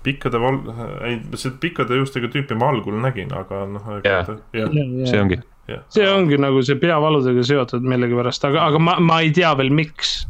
pikkade 0.04 0.42
val-, 0.42 0.62
ei, 1.06 1.20
see 1.38 1.54
pikkade 1.62 2.00
juustega 2.00 2.30
tüüpi 2.34 2.58
ma 2.58 2.72
algul 2.74 2.98
nägin, 3.04 3.32
aga 3.38 3.64
noh. 3.70 3.90
jah, 4.06 4.32
see 4.52 5.22
ongi. 5.22 5.38
see 5.94 6.08
ongi 6.10 6.40
nagu 6.42 6.64
see 6.66 6.80
peavaludega 6.82 7.46
seotud 7.46 7.86
millegipärast, 7.88 8.50
aga, 8.50 8.66
aga 8.72 8.82
ma, 8.82 8.98
ma 9.04 9.22
ei 9.26 9.34
tea 9.36 9.54
veel, 9.60 9.70
miks. 9.74 10.24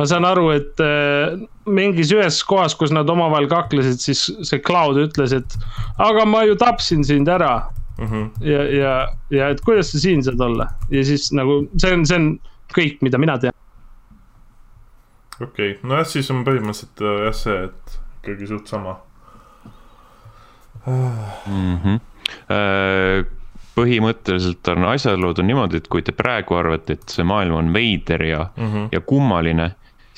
Ma 0.00 0.06
saan 0.08 0.24
aru, 0.24 0.48
et 0.56 0.80
äh, 0.80 1.36
mingis 1.68 2.14
ühes 2.16 2.40
kohas, 2.48 2.74
kus 2.78 2.94
nad 2.94 3.10
omavahel 3.12 3.48
kaklesid, 3.50 4.00
siis 4.00 4.24
see 4.48 4.62
Cloud 4.64 5.00
ütles, 5.02 5.34
et 5.36 5.56
aga 6.00 6.24
ma 6.28 6.42
ju 6.48 6.56
tapsin 6.60 7.04
sind 7.04 7.28
ära 7.28 7.58
mm. 7.98 8.06
-hmm. 8.06 8.30
ja, 8.40 8.62
ja, 8.64 8.94
ja 9.30 9.50
et 9.52 9.60
kuidas 9.66 9.92
sa 9.92 10.00
siin 10.00 10.24
saad 10.24 10.40
olla 10.40 10.70
ja 10.90 11.04
siis 11.04 11.32
nagu 11.36 11.62
see 11.76 11.92
on, 11.94 12.06
see 12.06 12.16
on 12.16 12.30
kõik, 12.74 13.00
mida 13.04 13.18
mina 13.18 13.38
tean. 13.38 13.54
okei 15.40 15.76
okay., 15.76 15.78
nojah, 15.82 16.06
siis 16.06 16.30
on 16.30 16.44
põhimõtteliselt 16.48 17.04
äh, 17.04 17.24
jah 17.26 17.36
see, 17.36 17.64
et 17.68 18.00
ikkagi 18.22 18.46
suht 18.46 18.66
sama 18.72 18.96
mm. 20.86 21.76
-hmm. 21.84 22.00
põhimõtteliselt 23.74 24.68
on 24.72 24.84
asjaolud 24.84 25.38
on 25.38 25.46
niimoodi, 25.46 25.76
et 25.76 25.88
kui 25.88 26.02
te 26.02 26.12
praegu 26.12 26.54
arvate, 26.54 26.92
et 26.92 27.08
see 27.08 27.24
maailm 27.24 27.54
on 27.54 27.72
veider 27.72 28.22
ja 28.22 28.46
mm, 28.56 28.66
-hmm. 28.66 28.88
ja 28.92 29.00
kummaline, 29.00 29.70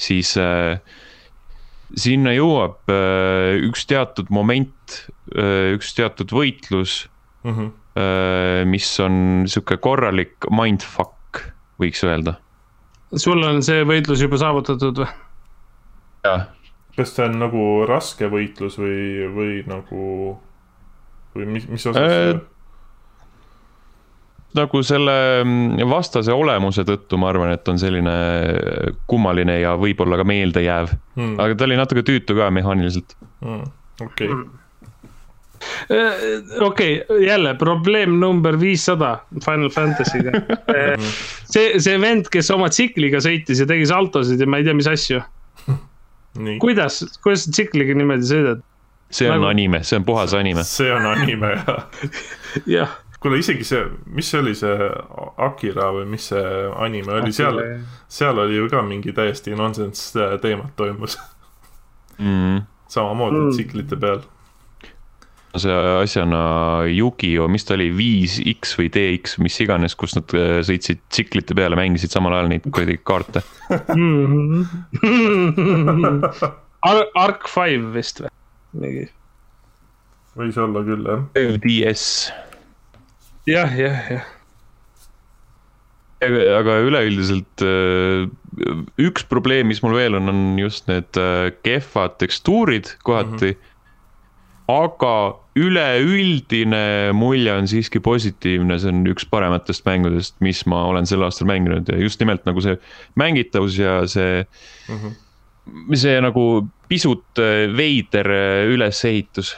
siis 0.03 0.35
äh, 0.41 0.81
sinna 1.95 2.35
jõuab 2.35 2.91
äh, 2.93 3.59
üks 3.69 3.87
teatud 3.91 4.33
moment 4.35 5.03
äh,, 5.35 5.73
üks 5.77 5.93
teatud 5.99 6.33
võitlus 6.35 7.05
mm, 7.45 7.53
-hmm. 7.53 7.75
äh, 8.01 8.63
mis 8.69 8.89
on 9.03 9.45
sihuke 9.47 9.79
korralik 9.83 10.49
mindfuck, 10.51 11.45
võiks 11.83 12.03
öelda. 12.07 12.39
sul 13.15 13.43
on 13.47 13.63
see 13.63 13.85
võitlus 13.89 14.25
juba 14.25 14.41
saavutatud 14.43 15.05
või? 15.05 15.13
jah 16.27 16.51
kas 16.97 17.15
see 17.17 17.27
on 17.27 17.39
nagu 17.41 17.67
raske 17.89 18.29
võitlus 18.33 18.77
või, 18.81 19.29
või 19.33 19.53
nagu, 19.69 20.07
või 21.37 21.47
mis, 21.55 21.69
mis 21.71 21.87
osas 21.89 22.03
äh,? 22.03 22.41
Nagu 24.59 24.83
selle 24.87 25.15
mm, 25.43 25.85
vastase 25.91 26.35
olemuse 26.35 26.85
tõttu 26.89 27.19
ma 27.21 27.31
arvan, 27.33 27.53
et 27.55 27.69
on 27.69 27.79
selline 27.81 28.17
kummaline 29.11 29.61
ja 29.63 29.77
võib-olla 29.81 30.19
ka 30.21 30.27
meeldejääv 30.29 30.91
hmm.. 30.93 31.37
aga 31.43 31.59
ta 31.59 31.69
oli 31.69 31.79
natuke 31.81 32.05
tüütu 32.07 32.37
ka 32.39 32.51
mehaaniliselt 32.55 33.17
hmm.. 33.45 33.63
okei 34.07 34.33
okay. 34.33 34.49
äh, 35.97 36.25
okei 36.67 36.99
jälle 37.27 37.55
probleem 37.61 38.19
number 38.21 38.59
viissada 38.61 39.19
Final 39.45 39.71
Fantasy'ga 39.75 40.35
äh, 40.77 41.13
see, 41.45 41.79
see 41.83 42.01
vend, 42.03 42.29
kes 42.33 42.51
oma 42.55 42.71
tsikliga 42.73 43.23
sõitis 43.25 43.63
ja 43.63 43.69
tegi 43.71 43.89
saltosid 43.91 44.41
ja 44.41 44.51
ma 44.51 44.61
ei 44.61 44.69
tea, 44.69 44.77
mis 44.79 44.91
asju 44.91 45.23
kuidas, 46.61 47.03
kuidas 47.23 47.47
sa 47.47 47.53
tsikliga 47.53 47.97
niimoodi 47.97 48.29
sõidad? 48.29 48.63
see 49.13 49.29
on 49.29 49.43
nagu... 49.43 49.51
anime, 49.53 49.83
see 49.85 49.99
on 50.01 50.07
puhas 50.09 50.35
anime. 50.37 50.65
see 50.65 50.93
on 50.93 51.07
anime 51.07 51.55
jah 51.57 51.83
jah. 52.77 52.99
Kuule, 53.23 53.39
isegi 53.43 53.65
see, 53.67 53.85
mis 54.11 54.31
see 54.33 54.43
oli, 54.43 54.55
see 54.59 54.91
Akira 55.47 55.93
või 55.95 56.09
mis 56.11 56.29
see 56.33 56.45
anime 56.75 57.21
oli, 57.21 57.33
seal, 57.35 57.61
seal 58.11 58.43
oli 58.43 58.59
ju 58.59 58.69
ka 58.73 58.83
mingi 58.87 59.15
täiesti 59.17 59.57
nonsense 59.59 60.19
äh, 60.19 60.37
teemad 60.43 60.75
toimus 60.77 61.19
mm.. 62.19 62.63
samamoodi 62.91 63.39
mm. 63.39 63.51
tsiklite 63.57 63.99
peal 64.03 64.23
see 65.61 65.79
asjana 66.01 66.43
Yukio, 66.89 67.49
mis 67.53 67.67
ta 67.69 67.75
oli, 67.77 67.91
5X 67.93 68.77
või 68.79 68.89
DX, 68.93 69.37
mis 69.45 69.59
iganes, 69.61 69.97
kus 69.99 70.17
nad 70.17 70.33
äh, 70.37 70.61
sõitsid 70.65 71.03
tsiklite 71.13 71.57
peale, 71.59 71.77
mängisid 71.79 72.15
samal 72.15 72.33
ajal 72.39 72.49
neid 72.53 72.69
kuradi 72.71 72.99
kaarte 73.05 73.45
Ar. 76.83 77.05
Arc 77.15 77.47
Five 77.47 77.93
vist 77.95 78.25
või, 78.25 78.33
mingi. 78.83 79.05
võis 80.41 80.57
olla 80.59 80.83
küll 80.87 81.05
jah. 81.07 81.21
DS. 81.63 82.07
Jah, 83.47 83.75
jah, 83.79 83.99
jah 84.11 84.31
aga 86.23 86.79
üleüldiselt 86.87 87.65
äh, 87.67 88.29
üks 89.03 89.25
probleem, 89.27 89.69
mis 89.71 89.83
mul 89.83 89.97
veel 89.97 90.17
on, 90.19 90.31
on 90.31 90.41
just 90.61 90.89
need 90.91 91.19
äh, 91.19 91.51
kehvad 91.67 92.19
tekstuurid 92.23 92.97
kohati 93.07 93.55
mm. 93.55 93.59
-hmm 93.59 93.69
aga 94.73 95.41
üleüldine 95.59 97.11
mulje 97.13 97.53
on 97.53 97.67
siiski 97.69 98.01
positiivne, 98.01 98.79
see 98.79 98.93
on 98.93 99.03
üks 99.11 99.27
parematest 99.29 99.85
mängudest, 99.85 100.37
mis 100.41 100.63
ma 100.71 100.85
olen 100.89 101.09
sel 101.11 101.25
aastal 101.27 101.49
mänginud 101.51 101.91
ja 101.91 101.99
just 101.99 102.23
nimelt 102.23 102.47
nagu 102.47 102.63
see 102.63 102.79
mängitavus 103.19 103.77
ja 103.77 104.07
see 104.07 104.47
mm, 104.89 104.97
-hmm. 104.97 105.97
see 105.99 106.15
nagu 106.23 106.47
pisut 106.89 107.43
äh, 107.43 107.67
veider 107.77 108.31
ülesehitus. 108.71 109.57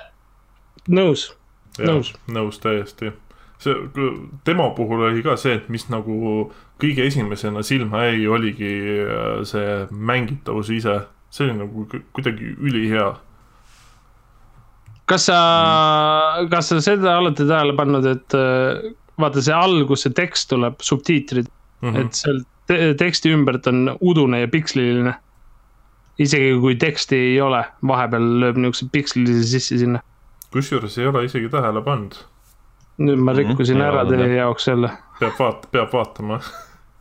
nõus, 0.88 1.34
nõus. 1.78 2.14
nõus 2.26 2.58
täiesti. 2.58 3.12
See, 3.58 3.74
demo 4.46 4.70
puhul 4.76 5.06
oli 5.10 5.22
ka 5.22 5.36
see, 5.40 5.58
et 5.60 5.68
mis 5.72 5.86
nagu 5.92 6.48
kõige 6.82 7.06
esimesena 7.06 7.62
silma 7.62 8.06
jäi, 8.08 8.26
oligi 8.26 8.72
äh, 9.04 9.44
see 9.48 9.84
mängitavus 9.90 10.72
ise, 10.74 11.00
see 11.30 11.48
oli 11.48 11.60
nagu 11.62 11.86
kuidagi 12.12 12.56
ülihea 12.58 13.12
kas 15.10 15.26
sa 15.28 15.38
mm., 15.38 16.50
kas 16.52 16.72
sa 16.72 16.80
seda 16.84 17.18
olete 17.20 17.46
tähele 17.48 17.76
pannud, 17.76 18.06
et 18.08 18.36
äh, 18.38 18.94
vaata 19.20 19.42
see 19.44 19.54
algus, 19.56 20.04
see 20.06 20.16
tekst 20.16 20.48
tuleb, 20.52 20.80
subtiitrid 20.82 21.48
mm, 21.48 21.90
-hmm. 21.90 22.00
et 22.00 22.20
seal 22.20 22.40
te 22.68 22.94
teksti 22.98 23.32
ümbert 23.34 23.68
on 23.70 23.96
udune 24.00 24.40
ja 24.40 24.48
piksliline. 24.48 25.14
isegi 26.18 26.52
kui 26.62 26.76
teksti 26.78 27.16
ei 27.16 27.40
ole, 27.42 27.64
vahepeal 27.82 28.26
lööb 28.42 28.58
niisuguse 28.62 28.86
pikslilise 28.92 29.48
sisse 29.50 29.78
sinna. 29.78 30.00
kusjuures 30.54 30.98
ei 30.98 31.06
ole 31.10 31.24
isegi 31.24 31.48
tähele 31.50 31.82
pannud. 31.82 32.14
Nüüd 33.02 33.18
ma 33.18 33.34
rikkusin 33.34 33.80
mm 33.80 33.88
ära 33.88 34.04
teie 34.08 34.36
jaoks 34.36 34.68
jälle. 34.68 34.90
peab 35.18 35.34
vaat-, 35.38 35.66
peab 35.72 35.92
vaatama. 35.92 36.40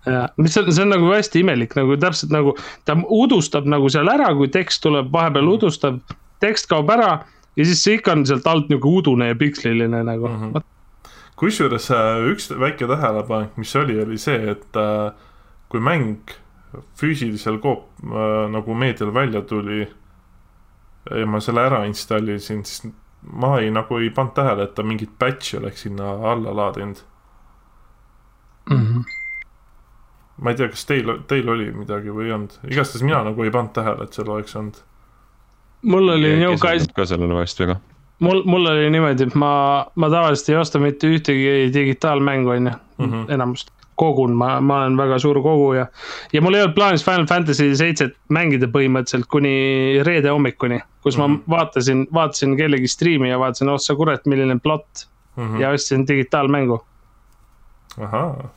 Ja, 0.05 0.27
mis 0.37 0.57
on, 0.57 0.67
see 0.73 0.83
on 0.83 0.91
nagu 0.91 1.07
hästi 1.13 1.43
imelik, 1.43 1.77
nagu 1.79 1.95
täpselt 1.97 2.33
nagu 2.33 2.57
ta 2.85 2.97
udustab 3.07 3.67
nagu 3.69 3.89
seal 3.89 4.09
ära, 4.11 4.33
kui 4.35 4.49
tekst 4.51 4.83
tuleb, 4.83 5.07
vahepeal 5.13 5.53
udustab, 5.53 6.01
tekst 6.43 6.67
kaob 6.71 6.91
ära 6.91 7.21
ja 7.55 7.65
siis 7.65 7.83
see 7.85 7.99
ikka 7.99 8.17
on 8.17 8.25
sealt 8.27 8.47
alt 8.49 8.71
nihuke 8.71 8.89
udune 8.89 9.29
ja 9.31 9.37
piksliline 9.39 10.03
nagu. 10.03 10.27
Mm 10.27 10.41
-hmm.. 10.53 10.69
kusjuures 11.39 11.91
äh, 11.91 12.25
üks 12.31 12.51
väike 12.59 12.87
tähelepanek, 12.87 13.57
mis 13.57 13.75
oli, 13.75 14.01
oli 14.03 14.17
see, 14.17 14.51
et 14.51 14.75
äh, 14.75 15.13
kui 15.69 15.79
mäng 15.79 16.35
füüsilisel 16.99 17.57
koop 17.59 17.87
äh, 18.03 18.49
nagu 18.51 18.73
meedial 18.73 19.13
välja 19.13 19.41
tuli 19.41 19.87
ja 21.19 21.25
ma 21.25 21.39
selle 21.39 21.61
ära 21.61 21.85
installisin, 21.85 22.63
siis 22.65 22.93
ma 23.31 23.57
ei, 23.59 23.71
nagu 23.71 23.97
ei 23.97 24.09
pannud 24.09 24.33
tähele, 24.35 24.63
et 24.63 24.75
ta 24.75 24.83
mingit 24.83 25.11
batch'i 25.19 25.57
oleks 25.57 25.85
sinna 25.87 26.13
alla 26.31 26.55
laadinud 26.55 27.03
mm. 28.69 28.77
-hmm. 28.77 29.03
ma 30.41 30.49
ei 30.49 30.55
tea, 30.55 30.69
kas 30.69 30.85
teil, 30.85 31.13
teil 31.27 31.49
oli 31.49 31.71
midagi 31.71 32.09
või 32.09 32.25
ei 32.25 32.35
olnud, 32.37 32.57
igastahes 32.69 33.03
mina 33.03 33.23
nagu 33.23 33.43
ei 33.43 33.51
pannud 33.51 33.73
tähele, 33.73 34.03
et 34.03 34.13
seal 34.13 34.29
oleks 34.29 34.55
olnud 34.55 34.83
mul 35.83 36.09
oli 36.09 36.35
nihuke 36.39 36.69
asi. 36.69 36.87
ka 36.95 37.05
sellele 37.05 37.33
vast 37.33 37.59
väga. 37.59 37.75
mul, 38.19 38.43
mul 38.45 38.65
oli 38.71 38.89
niimoodi, 38.89 39.27
et 39.27 39.35
ma, 39.35 39.53
ma 39.95 40.09
tavaliselt 40.09 40.49
ei 40.49 40.59
osta 40.59 40.79
mitte 40.79 41.07
ühtegi 41.07 41.71
digitaalmängu, 41.73 42.49
on 42.49 42.67
ju, 42.71 42.75
mhm. 42.97 43.25
enamust 43.31 43.71
kogun, 43.95 44.35
ma, 44.37 44.55
ma 44.61 44.81
olen 44.83 44.97
väga 44.97 45.19
suur 45.19 45.41
koguja. 45.43 45.87
ja 46.33 46.41
mul 46.41 46.57
ei 46.57 46.63
olnud 46.63 46.75
plaanis 46.75 47.05
Final 47.05 47.27
Fantasy 47.29 47.69
seitset 47.75 48.17
mängida 48.29 48.69
põhimõtteliselt 48.73 49.29
kuni 49.31 49.53
reede 50.07 50.31
hommikuni, 50.33 50.81
kus 51.01 51.17
mm 51.17 51.23
-hmm. 51.23 51.27
ma 51.27 51.35
mhm. 51.35 51.43
vaatasin, 51.49 52.07
vaatasin 52.13 52.57
kellegi 52.57 52.87
striimi 52.87 53.29
ja 53.29 53.39
vaatasin, 53.39 53.69
oh 53.69 53.79
sa 53.79 53.95
kurat, 53.95 54.25
milline 54.25 54.59
plott 54.59 55.07
mm. 55.35 55.43
-hmm. 55.43 55.61
ja 55.61 55.69
ostsin 55.69 56.07
digitaalmängu. 56.07 56.85
ahaa 57.99 58.49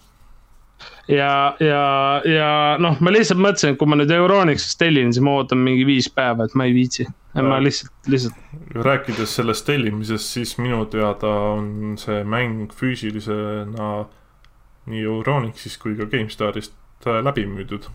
ja, 1.09 1.57
ja, 1.61 1.83
ja 2.25 2.51
noh, 2.83 2.99
ma 3.01 3.13
lihtsalt 3.15 3.41
mõtlesin, 3.41 3.75
et 3.75 3.81
kui 3.81 3.91
ma 3.91 3.99
nüüd 3.99 4.13
Euronixist 4.15 4.79
tellin, 4.81 5.13
siis 5.15 5.25
ma 5.25 5.37
ootan 5.39 5.63
mingi 5.63 5.87
viis 5.89 6.09
päeva, 6.13 6.47
et 6.47 6.57
ma 6.59 6.67
ei 6.67 6.75
viitsi. 6.75 7.07
ma 7.37 7.59
lihtsalt, 7.63 7.93
lihtsalt. 8.11 8.39
rääkides 8.75 9.37
sellest 9.39 9.67
tellimisest, 9.69 10.33
siis 10.39 10.57
minu 10.59 10.85
teada 10.93 11.33
on 11.57 11.97
see 12.01 12.23
mäng 12.25 12.73
füüsilisena 12.75 13.91
nii 14.87 15.03
Euronixis 15.03 15.79
kui 15.83 15.97
ka 15.99 16.07
GameStarist 16.11 16.75
äh, 17.07 17.19
läbi 17.25 17.47
müüdud 17.47 17.89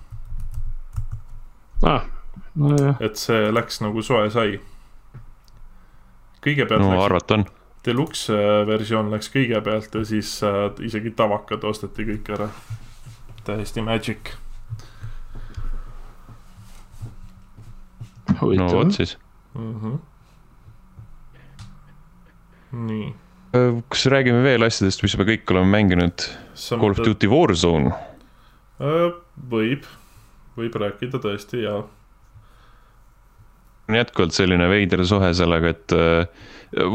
ah,. 1.84 2.04
nojah. 2.56 2.99
et 2.99 3.15
see 3.19 3.51
läks 3.51 3.82
nagu 3.82 4.04
soe 4.04 4.30
sai. 4.34 4.60
kõigepealt 6.43 6.84
no 6.84 6.91
läks 6.93 7.06
arvata 7.06 7.39
on. 7.39 7.47
deluxe 7.86 8.36
äh, 8.36 8.67
versioon 8.67 9.12
läks 9.13 9.32
kõigepealt 9.34 9.95
ja 9.95 10.06
siis 10.06 10.38
äh, 10.43 10.67
isegi 10.84 11.15
tavakad 11.15 11.63
osteti 11.63 12.08
kõik 12.12 12.32
ära. 12.36 12.49
täiesti 13.47 13.82
magic. 13.82 14.36
no 18.41 18.71
vot. 18.75 18.93
siis. 18.93 19.17
mm. 19.54 19.75
-hmm. 19.82 19.99
nii. 22.71 23.13
Kas 23.51 24.05
räägime 24.07 24.43
veel 24.45 24.63
asjadest, 24.63 25.03
mis 25.03 25.17
me 25.19 25.27
kõik 25.27 25.51
oleme 25.51 25.73
mänginud? 25.73 26.27
Call 26.69 26.93
of 26.93 27.01
Duty 27.03 27.27
Warzone. 27.31 27.91
võib, 29.51 29.87
võib 30.57 30.77
rääkida 30.83 31.19
tõesti 31.21 31.65
ja 31.65 31.81
on 33.91 33.99
jätkuvalt 33.99 34.35
selline 34.35 34.67
veider 34.71 35.03
sohe 35.07 35.33
sellega, 35.35 35.73
et 35.73 35.95
äh, 35.95 36.27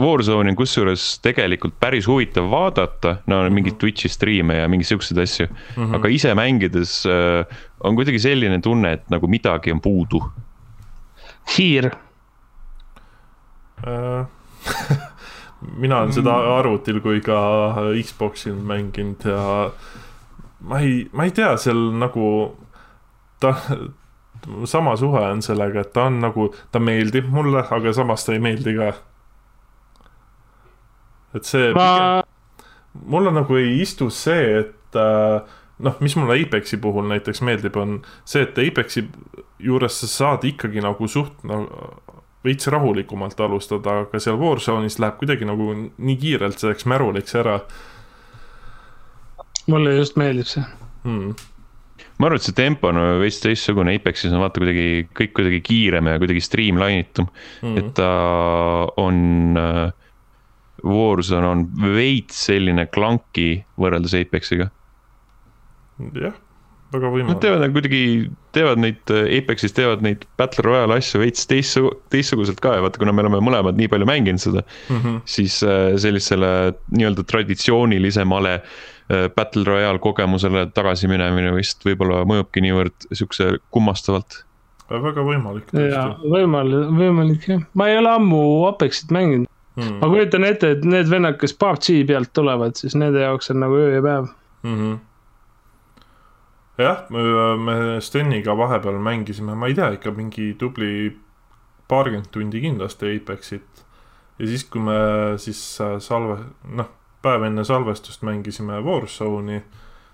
Warzone'i 0.00 0.54
on 0.54 0.56
kusjuures 0.56 1.04
tegelikult 1.24 1.76
päris 1.80 2.06
huvitav 2.08 2.48
vaadata, 2.52 3.18
no 3.28 3.42
mingeid 3.52 3.76
Twitch'i 3.80 4.08
striime 4.12 4.56
ja 4.62 4.70
mingeid 4.72 4.88
siukseid 4.88 5.20
asju 5.20 5.46
mm. 5.50 5.58
-hmm. 5.76 5.96
aga 5.98 6.08
ise 6.08 6.34
mängides 6.34 7.02
äh, 7.06 7.58
on 7.84 7.96
kuidagi 7.98 8.18
selline 8.22 8.60
tunne, 8.64 8.92
et 8.96 9.10
nagu 9.10 9.28
midagi 9.28 9.72
on 9.72 9.80
puudu. 9.80 10.22
hiir. 11.58 11.90
äh, 13.86 14.26
mina 15.60 16.02
olen 16.02 16.12
seda 16.12 16.34
arvutil 16.58 17.00
kui 17.04 17.20
ka 17.24 17.38
Xboxil 17.96 18.58
mänginud 18.68 19.24
ja 19.24 19.70
ma 20.66 20.80
ei, 20.84 21.06
ma 21.12 21.26
ei 21.26 21.34
tea, 21.34 21.54
seal 21.60 21.80
nagu 21.96 22.28
ta, 23.40 23.54
sama 24.68 24.96
suhe 24.96 25.22
on 25.30 25.42
sellega, 25.44 25.84
et 25.84 25.92
ta 25.96 26.06
on 26.10 26.20
nagu, 26.22 26.48
ta 26.72 26.80
meeldib 26.82 27.28
mulle, 27.32 27.64
aga 27.64 27.92
samas 27.96 28.26
ta 28.26 28.34
ei 28.36 28.42
meeldi 28.42 28.76
ka. 28.78 28.94
et 31.36 31.44
see 31.44 31.72
ma 31.76 31.90
ma..., 31.98 32.24
mulle 33.04 33.32
nagu 33.34 33.56
ei 33.60 33.80
istu 33.82 34.08
see, 34.10 34.62
et 34.62 34.96
äh, 34.96 35.56
noh, 35.84 35.98
mis 36.00 36.16
mulle 36.16 36.38
Apexi 36.40 36.78
puhul 36.80 37.08
näiteks 37.10 37.42
meeldib, 37.44 37.76
on 37.76 37.98
see, 38.24 38.46
et 38.46 38.58
Apexi 38.64 39.06
juures 39.62 40.00
sa 40.02 40.08
saad 40.12 40.46
ikkagi 40.48 40.84
nagu 40.84 41.08
suht 41.08 41.44
nagu 41.48 41.68
veits 42.46 42.70
rahulikumalt 42.72 43.40
alustada, 43.40 44.00
aga 44.06 44.22
seal 44.22 44.38
Warzone'is 44.40 45.00
läheb 45.02 45.18
kuidagi 45.20 45.48
nagu 45.48 45.72
nii 45.74 46.16
kiirelt 46.22 46.62
selleks 46.62 46.86
märuliks 46.88 47.36
ära 47.38 47.60
mulle 49.70 49.96
just 49.98 50.16
meeldib 50.20 50.48
see. 50.48 50.64
hmm.. 51.04 51.34
ma 52.18 52.28
arvan, 52.28 52.40
et 52.40 52.46
see 52.46 52.56
tempo 52.56 52.90
on 52.90 53.00
veits 53.20 53.40
teistsugune, 53.42 53.96
Apexis 53.98 54.34
on 54.34 54.42
vaata 54.44 54.62
kuidagi 54.62 55.06
kõik 55.16 55.34
kuidagi 55.36 55.60
kiirem 55.66 56.10
ja 56.12 56.20
kuidagi 56.22 56.42
streamline 56.44 57.04
itum 57.04 57.28
mm, 57.28 57.68
-hmm. 57.68 57.78
et 57.82 57.94
ta 57.98 58.10
on 58.96 59.62
äh,. 59.62 59.86
Warzone 60.86 61.46
on 61.48 61.62
veits 61.96 62.44
selline 62.46 62.84
klanki 62.92 63.64
võrreldes 63.80 64.12
Apexiga. 64.14 64.68
jah, 66.14 66.34
väga 66.92 67.06
Nad 67.08 67.14
võimalik. 67.16 67.40
teevad 67.42 67.60
nagu 67.64 67.72
kuidagi, 67.76 68.30
teevad 68.56 68.78
neid 68.78 69.10
äh, 69.10 69.38
Apexis 69.38 69.72
teevad 69.76 70.02
neid 70.06 70.24
Battle 70.38 70.64
Royale 70.64 70.94
asju 71.00 71.20
veits 71.20 71.46
teistsugu-, 71.50 71.94
teistsuguselt 72.14 72.60
ka 72.62 72.76
ja 72.76 72.82
vaata, 72.84 72.98
kuna 73.02 73.12
me 73.12 73.24
oleme 73.24 73.40
mõlemad 73.42 73.76
nii 73.80 73.88
palju 73.92 74.06
mänginud 74.06 74.40
seda 74.42 74.62
mm, 74.62 74.96
Mhm. 74.96 75.06
-hmm. 75.08 75.20
siis 75.24 75.62
äh, 75.62 75.96
sellisele 75.98 76.50
nii-öelda 76.90 77.24
traditsioonilisemale 77.26 78.54
äh, 78.54 79.28
Battle 79.36 79.64
Royale 79.64 79.98
kogemusele 79.98 80.66
tagasi 80.74 81.08
minemine 81.08 81.52
vist 81.54 81.84
võib-olla 81.86 82.22
mõjubki 82.24 82.62
niivõrd 82.64 83.10
siukse 83.12 83.56
kummastavalt. 83.70 84.44
väga 84.90 85.20
võimalik 85.26 85.72
ja 85.74 85.80
tõesti. 85.80 86.30
võimalik, 86.30 86.90
võimalik 86.98 87.48
jah, 87.48 87.62
ma 87.74 87.88
ei 87.90 87.98
ole 87.98 88.10
ammu 88.10 88.66
Apexit 88.70 89.10
mänginud. 89.10 89.46
Hmm. 89.76 89.98
ma 90.00 90.08
kujutan 90.08 90.44
ette, 90.44 90.70
et 90.70 90.84
need 90.88 91.10
vennad, 91.10 91.36
kes 91.36 91.52
PUBG 91.52 92.06
pealt 92.08 92.30
tulevad, 92.32 92.78
siis 92.80 92.94
nende 92.96 93.20
jaoks 93.20 93.50
on 93.52 93.58
nagu 93.60 93.74
öö 93.76 93.90
ja 93.98 94.02
päev. 94.02 94.28
mm. 94.62 94.76
-hmm. 94.78 94.98
jah, 96.78 97.06
me 97.10 98.00
Steniga 98.04 98.56
vahepeal 98.56 98.98
mängisime, 99.02 99.54
ma 99.54 99.70
ei 99.70 99.76
tea, 99.78 99.94
ikka 99.96 100.12
mingi 100.16 100.52
tubli 100.58 101.10
paarkümmend 101.88 102.30
tundi 102.34 102.60
kindlasti 102.60 103.16
Apexit. 103.16 103.84
ja 104.38 104.46
siis, 104.46 104.64
kui 104.64 104.82
me 104.84 104.98
siis 105.40 105.60
äh, 105.80 105.96
salve, 106.02 106.38
noh, 106.76 106.90
päev 107.24 107.46
enne 107.48 107.64
salvestust 107.64 108.22
mängisime 108.26 108.82
Warzone'i, 108.84 109.62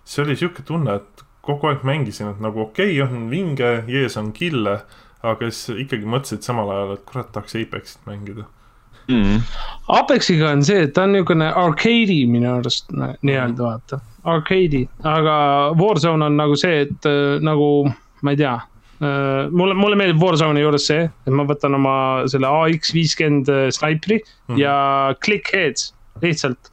siis 0.05 0.22
oli 0.22 0.37
sihuke 0.37 0.62
tunne, 0.66 1.01
et 1.01 1.25
kogu 1.42 1.66
aeg 1.72 1.83
mängisin, 1.87 2.31
et 2.31 2.40
nagu 2.40 2.68
okei 2.68 3.01
okay,, 3.01 3.16
on 3.16 3.31
vinge, 3.31 3.72
ees 3.88 4.16
on 4.20 4.31
kille, 4.37 4.79
aga 5.22 5.51
siis 5.51 5.83
ikkagi 5.87 6.07
mõtlesid 6.07 6.46
samal 6.46 6.70
ajal, 6.70 6.96
et 6.96 7.07
kurat, 7.09 7.33
tahaks 7.35 7.59
Apexit 7.59 8.07
mängida. 8.07 8.46
Mm. 9.11 9.42
Apexiga 9.90 10.53
on 10.53 10.62
see, 10.64 10.85
et 10.87 10.94
ta 10.94 11.09
on 11.09 11.16
niisugune 11.16 11.48
arcade'i 11.51 12.22
minu 12.31 12.53
arust 12.55 12.92
nii-öelda 12.94 13.64
vaata, 13.66 13.98
arcade'i, 14.28 14.85
aga 15.08 15.37
Warzone 15.78 16.28
on 16.28 16.37
nagu 16.38 16.58
see, 16.58 16.85
et 16.87 17.08
äh, 17.08 17.38
nagu 17.42 17.68
ma 18.22 18.35
ei 18.35 18.38
tea 18.38 18.54
äh, 18.54 19.48
mulle, 19.50 19.74
mulle 19.78 19.98
meeldib 19.98 20.22
Warzone'i 20.22 20.62
juures 20.62 20.87
see, 20.90 21.08
et 21.08 21.35
ma 21.35 21.46
võtan 21.48 21.78
oma 21.78 21.94
selle 22.30 22.50
AX 22.62 22.94
viiskümmend 22.94 23.50
snaipri 23.74 24.20
mm 24.20 24.54
-hmm. 24.54 24.61
ja 24.62 24.76
click 25.24 25.50
heads 25.54 25.92
lihtsalt. 26.22 26.70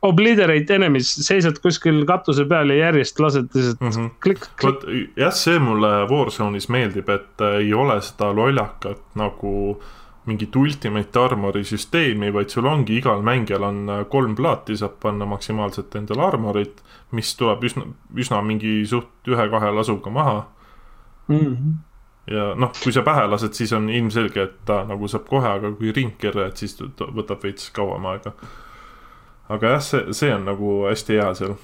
Obliterate 0.00 0.74
enemies, 0.74 1.10
seisad 1.26 1.58
kuskil 1.60 2.06
katuse 2.08 2.46
peal 2.48 2.70
ja 2.72 2.86
järjest 2.86 3.18
lased 3.20 3.50
lihtsalt 3.52 3.80
mm. 3.80 3.90
-hmm. 3.90 4.10
klikk, 4.24 4.46
klikk. 4.56 4.86
jah, 5.16 5.32
see 5.32 5.58
mulle 5.58 6.06
Warzone'is 6.08 6.70
meeldib, 6.72 7.08
et 7.08 7.44
äh, 7.44 7.60
ei 7.60 7.74
ole 7.74 8.00
seda 8.00 8.32
lollakat 8.32 9.02
nagu 9.14 9.82
mingit 10.28 10.56
ultimate 10.56 11.20
armori 11.20 11.62
süsteemi, 11.64 12.32
vaid 12.34 12.52
sul 12.52 12.68
ongi 12.68 12.98
igal 13.00 13.22
mängijal 13.24 13.64
on 13.64 13.82
äh, 13.88 14.02
kolm 14.12 14.34
plaati, 14.36 14.76
saab 14.76 14.98
panna 15.02 15.26
maksimaalselt 15.28 15.94
endale 15.96 16.26
armorit, 16.26 16.82
mis 17.16 17.32
tuleb 17.38 17.64
üsna, 17.64 17.86
üsna 18.16 18.42
mingi 18.44 18.80
suht 18.88 19.30
ühe-kahe 19.30 19.72
lasuga 19.76 20.12
maha. 20.14 20.40
Mhm. 21.30 21.78
ja 22.30 22.52
noh, 22.58 22.72
kui 22.82 22.92
sa 22.92 23.02
pähe 23.06 23.22
lased, 23.30 23.54
siis 23.54 23.72
on 23.72 23.88
ilmselge, 23.90 24.42
et 24.42 24.56
ta 24.66 24.82
nagu 24.86 25.08
saab 25.08 25.28
kohe, 25.30 25.46
aga 25.46 25.70
kui 25.78 25.92
ringkirja, 25.94 26.48
et 26.50 26.60
siis 26.60 26.76
ta 26.76 27.06
võtab 27.06 27.42
veits 27.42 27.70
kauem 27.74 28.06
aega. 28.10 28.34
aga 29.48 29.76
jah, 29.76 29.82
see, 29.82 30.14
see 30.14 30.32
on 30.34 30.44
nagu 30.46 30.80
hästi 30.88 31.16
hea 31.16 31.28
seal. 31.38 31.54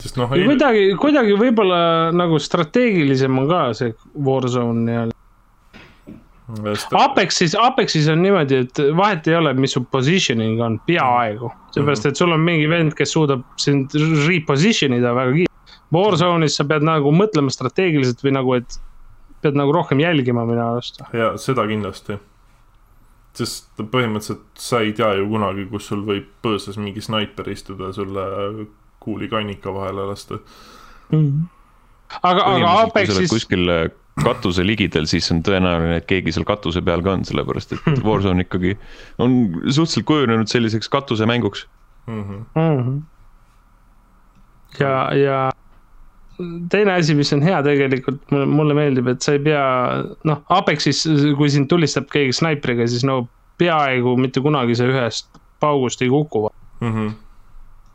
sest 0.00 0.16
noh, 0.16 0.32
ja 0.36 0.46
kuidagi, 0.48 0.84
kuidagi 1.00 1.34
võib-olla 1.40 1.80
nagu 2.14 2.38
strateegilisem 2.40 3.38
on 3.42 3.48
ka 3.48 3.64
see 3.76 3.96
Warzone 4.14 4.84
nii-öelda. 4.86 5.19
Apexis, 6.98 7.54
Apexis 7.58 8.08
on 8.12 8.22
niimoodi, 8.24 8.64
et 8.64 8.80
vahet 8.96 9.28
ei 9.30 9.36
ole, 9.38 9.52
mis 9.54 9.74
su 9.76 9.82
positioning 9.92 10.60
on 10.64 10.78
peaaegu. 10.86 11.52
seepärast, 11.74 12.06
et 12.10 12.16
sul 12.16 12.32
on 12.34 12.42
mingi 12.44 12.68
vend, 12.70 12.94
kes 12.98 13.12
suudab 13.14 13.44
sind 13.60 13.94
reposition 14.26 14.94
ida 14.96 15.14
väga 15.14 15.36
kiiresti. 15.36 15.76
Warzone'is 15.94 16.56
sa 16.58 16.66
pead 16.70 16.86
nagu 16.86 17.12
mõtlema 17.14 17.50
strateegiliselt 17.50 18.22
või 18.22 18.34
nagu, 18.36 18.56
et 18.58 18.78
pead 19.42 19.56
nagu 19.58 19.72
rohkem 19.74 20.02
jälgima 20.02 20.44
minu 20.48 20.62
arust. 20.64 21.00
ja 21.12 21.32
seda 21.40 21.66
kindlasti. 21.70 22.18
sest 23.40 23.78
põhimõtteliselt 23.78 24.58
sa 24.58 24.80
ei 24.82 24.92
tea 24.92 25.12
ju 25.20 25.28
kunagi, 25.30 25.68
kus 25.70 25.86
sul 25.86 26.02
võib 26.06 26.26
põõsas 26.42 26.76
mingi 26.82 27.00
snaiper 27.00 27.48
istuda 27.52 27.90
ja 27.90 27.92
sulle 27.94 28.24
kuuli 29.00 29.28
kannika 29.30 29.72
vahele 29.74 30.06
lasta. 30.10 30.40
aga, 32.22 32.42
aga 32.42 32.42
põhimõtteliselt, 32.42 32.50
kui 32.50 32.66
sa 32.66 32.74
oled 32.74 32.90
Apexis, 32.90 33.30
kuskil 33.30 33.74
katuse 34.24 34.64
ligidal, 34.66 35.06
siis 35.08 35.30
on 35.32 35.42
tõenäoline, 35.46 35.96
et 36.00 36.06
keegi 36.10 36.32
seal 36.34 36.44
katuse 36.48 36.82
peal 36.84 37.00
ka 37.02 37.14
on, 37.16 37.22
sellepärast 37.24 37.72
et 37.76 37.88
Warzone 38.06 38.44
ikkagi 38.44 38.74
on 39.22 39.38
suhteliselt 39.70 40.06
kujunenud 40.10 40.50
selliseks 40.50 40.88
katusemänguks. 40.92 41.66
Mhm. 42.10 42.42
Mhm. 42.58 42.98
ja, 44.80 44.92
ja 45.14 45.38
teine 46.72 46.92
asi, 46.96 47.14
mis 47.14 47.32
on 47.36 47.42
hea 47.44 47.58
tegelikult, 47.66 48.20
mulle 48.30 48.74
meeldib, 48.76 49.08
et 49.12 49.22
sa 49.22 49.34
ei 49.36 49.42
pea, 49.44 49.64
noh, 50.24 50.42
Apexis, 50.56 51.02
kui 51.38 51.50
sind 51.52 51.68
tulistab 51.68 52.08
keegi 52.12 52.32
snaipriga, 52.40 52.86
siis 52.88 53.04
no 53.04 53.22
peaaegu 53.60 54.14
mitte 54.16 54.40
kunagi 54.40 54.76
sa 54.78 54.86
ühest 54.88 55.28
paugust 55.60 56.00
ei 56.02 56.08
kuku. 56.12 56.46
Mhm. 56.80 57.10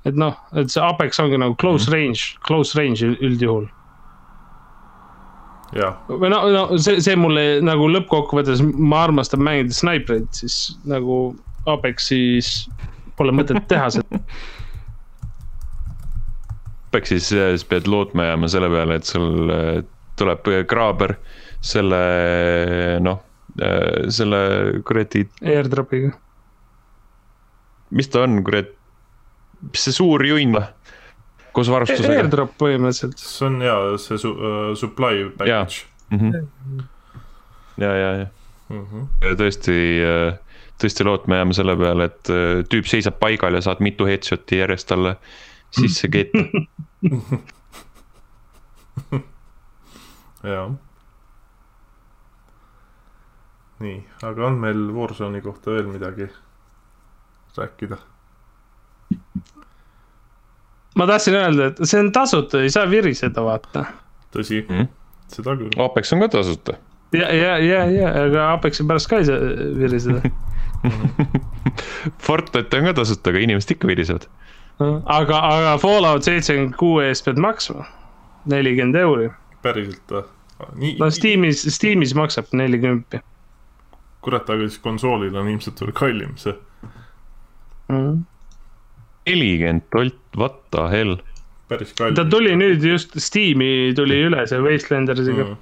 et 0.05 0.13
noh, 0.21 0.35
et 0.53 0.69
see 0.69 0.83
Apex 0.85 1.17
ongi 1.19 1.39
nagu 1.41 1.55
close 1.57 1.89
range, 1.89 2.35
close 2.45 2.77
range 2.77 3.01
üld- 3.01 3.21
üldjuhul. 3.25 3.65
Või 6.09 6.29
no, 6.31 6.41
no 6.53 6.77
see, 6.77 6.99
see 7.03 7.15
mulle 7.19 7.61
nagu 7.65 7.87
lõppkokkuvõttes, 7.89 8.61
ma 8.61 9.03
armastan 9.07 9.43
mängida 9.45 9.75
snaipreid, 9.75 10.27
siis 10.37 10.75
nagu 10.87 11.35
Apexis 11.69 12.69
pole 13.17 13.33
mõtet 13.33 13.65
teha 13.71 13.89
seda. 13.97 14.21
Apexis 16.89 17.31
siis 17.33 17.65
pead 17.67 17.89
lootma 17.91 18.29
jääma 18.29 18.47
selle 18.51 18.69
peale, 18.71 18.99
et 19.01 19.09
sul 19.09 19.51
äh, 19.51 19.81
tuleb 20.19 20.47
kraaber 20.69 21.17
selle 21.65 21.99
noh, 23.03 23.19
selle 24.11 24.39
kuradi, 24.85 25.25
Airdropiga. 25.41 26.11
mis 27.95 28.09
ta 28.11 28.25
on, 28.25 28.41
kurat, 28.45 28.71
see 29.73 29.95
suur 29.95 30.23
junn 30.27 30.55
või? 30.55 30.65
Koos 31.55 31.71
varustusega. 31.71 32.19
Airdrop 32.23 32.55
põhimõtteliselt. 32.61 33.19
see 33.21 33.47
on 33.47 33.59
hea, 33.63 33.75
see 34.01 34.19
su- 34.21 34.35
uh, 34.35 34.71
supply 34.79 35.29
package. 35.37 35.85
ja, 37.77 37.91
ja, 37.91 38.11
ja 38.21 38.27
mm. 38.69 38.85
-hmm. 38.85 39.07
ja 39.23 39.35
tõesti, 39.39 39.77
tõesti 40.81 41.07
lootma 41.07 41.41
jääma 41.41 41.53
selle 41.57 41.75
peale, 41.79 42.09
et 42.11 42.31
äh, 42.33 42.63
tüüp 42.71 42.87
seisab 42.89 43.19
paigal 43.19 43.53
ja 43.57 43.61
saad 43.65 43.83
mitu 43.83 44.07
headshot'i 44.09 44.61
järjest 44.61 44.87
talle 44.91 45.15
sisse 45.75 46.07
keeta. 46.11 46.43
jaa. 50.53 50.67
nii, 53.79 53.97
aga 54.23 54.45
on 54.47 54.59
meil 54.63 54.81
Warzone'i 54.95 55.41
kohta 55.43 55.71
veel 55.75 55.87
midagi 55.91 56.27
rääkida? 57.57 57.97
Ma 60.95 61.07
tahtsin 61.09 61.35
öelda, 61.37 61.71
et 61.71 61.81
see 61.83 61.99
on 61.99 62.11
tasuta, 62.15 62.61
ei 62.63 62.69
saa 62.73 62.89
viriseda, 62.89 63.43
vaata. 63.45 63.85
tõsi 64.35 64.63
Mhm. 64.65 64.79
mm., 64.79 64.87
seda 65.35 65.55
küll. 65.59 65.71
Apex 65.85 66.13
on 66.13 66.19
ka 66.25 66.27
tasuta. 66.37 66.77
ja, 67.13 67.29
ja, 67.33 67.57
ja, 67.59 67.85
ja, 67.91 68.09
aga 68.25 68.51
Apexi 68.53 68.83
pärast 68.87 69.09
ka 69.09 69.21
ei 69.21 69.25
saa 69.25 69.39
viriseda. 69.79 70.21
Fortnite 72.25 72.77
on 72.79 72.89
ka 72.89 72.93
tasuta, 73.01 73.31
aga 73.31 73.39
inimesed 73.41 73.71
ikka 73.75 73.87
virisevad. 73.89 74.27
aga, 75.05 75.39
aga 75.39 75.77
Fallout 75.81 76.23
seitsekümmend 76.27 76.75
kuue 76.79 77.07
eest 77.09 77.25
pead 77.25 77.39
maksma 77.41 77.85
nelikümmend 78.51 78.95
euri. 78.99 79.29
päriselt 79.65 80.11
või? 80.11 80.23
nii 80.81 80.97
no, 80.99 81.09
Steamis, 81.11 81.63
Steamis 81.75 82.13
maksab 82.15 82.51
nelikümmend. 82.53 83.19
kurat, 84.21 84.49
aga 84.49 84.67
siis 84.67 84.79
konsoolil 84.83 85.35
on 85.35 85.47
ilmselt 85.49 85.81
veel 85.81 85.91
kallim 85.95 86.35
see. 86.41 86.53
Nelikümmend 89.25 89.81
tolt, 89.91 90.17
what 90.37 90.59
the 90.71 90.87
hell. 90.89 91.17
päris 91.69 91.93
kallim. 91.97 92.15
ta 92.15 92.25
tuli 92.29 92.53
nüüd 92.57 92.83
just 92.85 93.15
Steam'i 93.21 93.93
tuli 93.97 94.19
üle 94.27 94.43
see 94.47 94.59
Wastelandersiga 94.61 95.43
mm., 95.43 95.53
mm. 95.53 95.61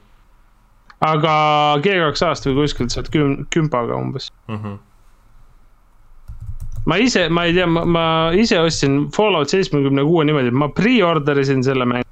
aga 1.07 1.35
G2A-st 1.85 2.49
või 2.49 2.63
kuskilt 2.63 2.95
saad 2.95 3.11
küm-, 3.13 3.45
kümpaga 3.55 3.95
umbes. 3.95 4.29
Mm 4.51 4.59
-hmm. 4.59 4.79
ma 6.91 6.97
ise, 6.99 7.29
ma 7.29 7.45
ei 7.47 7.53
tea, 7.55 7.67
ma, 7.67 7.85
ma 7.85 8.05
ise 8.35 8.59
ostsin 8.59 9.05
Fallout 9.15 9.53
seitsmekümne 9.53 10.03
kuue 10.03 10.25
niimoodi, 10.27 10.51
ma 10.51 10.67
pre-order 10.69 11.39
isin 11.39 11.63
selle 11.63 11.85
mängu. 11.85 12.09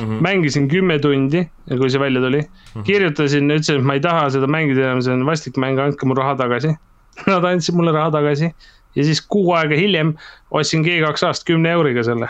Mm 0.00 0.06
-hmm. 0.06 0.20
mängisin 0.20 0.68
kümme 0.68 0.98
tundi, 0.98 1.48
kui 1.68 1.90
see 1.90 2.00
välja 2.00 2.20
tuli. 2.20 2.42
kirjutasin, 2.84 3.50
ütlesin, 3.50 3.80
et 3.80 3.84
ma 3.84 3.94
ei 3.94 4.00
taha 4.00 4.28
seda 4.30 4.46
mängida 4.46 4.84
enam, 4.84 5.00
see 5.02 5.14
on 5.14 5.26
vastik 5.26 5.56
mäng, 5.56 5.80
andke 5.80 6.06
mu 6.06 6.14
raha 6.14 6.36
tagasi. 6.36 6.76
Nad 7.26 7.44
andsid 7.44 7.74
mulle 7.74 7.92
raha 7.92 8.10
tagasi 8.10 8.52
ja 8.96 9.04
siis 9.06 9.20
kuu 9.22 9.52
aega 9.54 9.76
hiljem 9.78 10.14
ostsin 10.50 10.84
G2A-st 10.86 11.46
kümne 11.48 11.72
euriga 11.76 12.04
selle. 12.06 12.28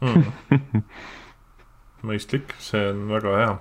mm.. 0.00 0.82
mõistlik, 2.08 2.54
see 2.62 2.82
on 2.90 3.04
väga 3.12 3.36
hea. 3.40 3.52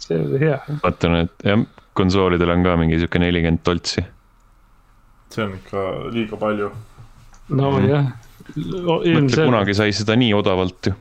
see 0.00 0.18
oli 0.20 0.40
hea. 0.42 0.58
vaatan, 0.84 1.18
et 1.24 1.46
jah, 1.46 1.66
konsoolidel 1.98 2.54
on 2.56 2.64
ka 2.66 2.76
mingi 2.80 2.98
sihuke 3.00 3.22
nelikümmend 3.22 3.62
toltsi. 3.66 4.04
see 5.30 5.44
on 5.44 5.54
ikka 5.58 5.84
liiga 6.14 6.40
palju. 6.40 6.72
no 7.50 7.70
Mhm. 7.76 7.90
jah. 7.90 8.10
mõtle, 8.56 9.44
kunagi 9.44 9.76
sai 9.78 9.92
seda 9.94 10.16
nii 10.18 10.32
odavalt 10.34 10.90
ju. 10.90 10.96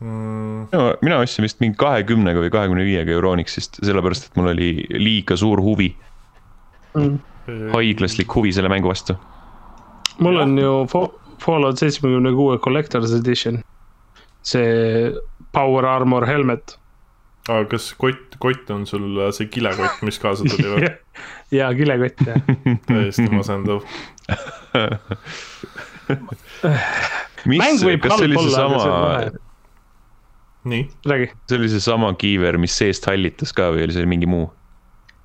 Mm, 0.00 0.66
mina 1.00 1.18
ostsin 1.22 1.46
vist 1.46 1.60
mingi 1.62 1.78
kahekümnega 1.80 2.42
või 2.42 2.50
kahekümne 2.52 2.82
viiega 2.84 3.14
Euronixist, 3.14 3.78
sellepärast 3.80 4.26
et 4.26 4.34
mul 4.36 4.50
oli 4.50 4.70
liiga 5.00 5.38
suur 5.40 5.62
huvi, 5.64 5.94
haiglaslik 7.74 8.34
huvi 8.34 8.52
selle 8.52 8.68
mängu 8.72 8.88
vastu. 8.90 9.16
mul 10.18 10.40
on 10.42 10.58
ju 10.58 10.72
Fa- 10.92 11.12
Fallout 11.44 11.78
seitsmekümne 11.78 12.32
kuue 12.32 12.56
Collector's 12.58 13.14
Edition. 13.18 13.62
see 14.42 15.12
Power 15.52 15.84
Armor 15.84 16.26
helmet 16.26 16.78
aga 17.48 17.66
kas 17.70 17.90
kott, 17.98 18.36
kott 18.42 18.70
on 18.74 18.86
sul 18.86 19.20
äh, 19.20 19.30
see 19.34 19.46
kilekott, 19.52 20.02
mis 20.06 20.18
kaasa 20.22 20.44
tuli 20.48 20.66
või? 20.70 20.88
ja 21.58 21.68
kilekott 21.76 22.22
jah. 22.26 22.40
täiesti 22.88 23.28
masendav. 23.30 23.84
mis 27.46 27.62
kas 28.02 28.18
see 28.18 28.26
oli 28.26 28.36
seesama 28.42 28.78
nii, 30.66 30.82
see 31.06 31.58
oli 31.60 31.68
seesama 31.70 32.08
kiiver, 32.18 32.58
mis 32.62 32.74
seest 32.78 33.06
hallitas 33.06 33.54
ka 33.56 33.70
või 33.74 33.86
oli 33.86 33.94
see 33.94 34.08
mingi 34.10 34.28
muu? 34.30 34.46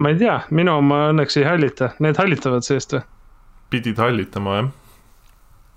Ma 0.01 0.11
ei 0.11 0.17
tea, 0.21 0.37
minu 0.49 0.73
oma 0.81 1.07
õnneks 1.11 1.37
ei 1.37 1.47
hallita, 1.47 1.91
need 2.03 2.17
hallitavad 2.19 2.65
seest 2.65 2.95
või? 2.97 3.03
pidid 3.71 3.99
hallitama 4.01 4.55
jah? 4.57 4.71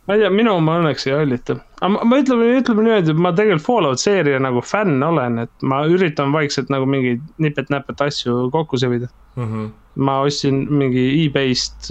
ma 0.07 0.17
ei 0.17 0.23
tea, 0.25 0.31
minu 0.33 0.55
oma 0.59 0.79
õnneks 0.81 1.07
ei 1.09 1.15
hallita. 1.17 1.59
aga 1.81 1.91
ma, 1.95 2.03
ma 2.09 2.19
ütleme, 2.23 2.49
ütleme 2.61 2.85
niimoodi, 2.87 3.13
et 3.15 3.23
ma 3.27 3.33
tegelikult 3.37 3.67
Fallout 3.67 4.03
seeria 4.03 4.41
nagu 4.43 4.63
fänn 4.65 5.03
olen, 5.05 5.45
et 5.47 5.67
ma 5.67 5.83
üritan 5.91 6.33
vaikselt 6.35 6.73
nagu 6.73 6.89
mingeid 6.91 7.23
nipet-näpet 7.43 8.05
asju 8.05 8.49
kokku 8.55 8.81
sebida. 8.81 9.11
Mm 9.35 9.49
-hmm. 9.51 9.71
ma 10.07 10.21
ostsin 10.27 10.67
mingi 10.71 11.05
e-base'ist, 11.25 11.91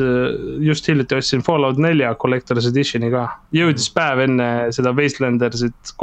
just 0.63 0.87
hiljuti 0.87 1.15
ostsin 1.15 1.41
Fallout 1.43 1.77
nelja 1.77 2.15
Collector's 2.15 2.67
Editioni 2.69 3.11
ka, 3.11 3.27
jõudis 3.51 3.89
päev 3.93 4.19
enne 4.27 4.49
seda 4.71 4.93
Wastelandersit. 4.95 5.95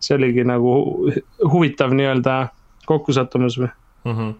see 0.00 0.14
oligi 0.14 0.44
nagu 0.44 0.72
hu- 1.08 1.22
huvitav 1.52 1.90
nii-öelda 1.90 2.48
kokkusattumus 2.86 3.56
või? 3.58 3.68
Mm 4.04 4.12
-hmm. 4.12 4.34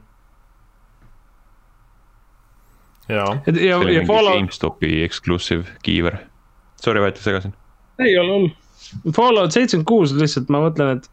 jaa, 3.09 3.33
see 3.47 3.57
oli 3.57 3.69
ja 3.69 3.81
mingi 3.83 4.07
Fallout, 4.09 4.41
GameStopi 4.41 4.93
exclusive 5.05 5.79
kiiver. 5.87 6.21
Sorry, 6.83 7.01
vahetus 7.01 7.25
segasin. 7.27 7.55
ei 8.03 8.19
ole 8.19 8.33
hull. 8.33 8.55
Fallout 9.17 9.55
seitsekümmend 9.55 9.89
kuus 9.89 10.13
lihtsalt 10.15 10.51
ma 10.53 10.61
mõtlen, 10.63 11.01
et 11.01 11.11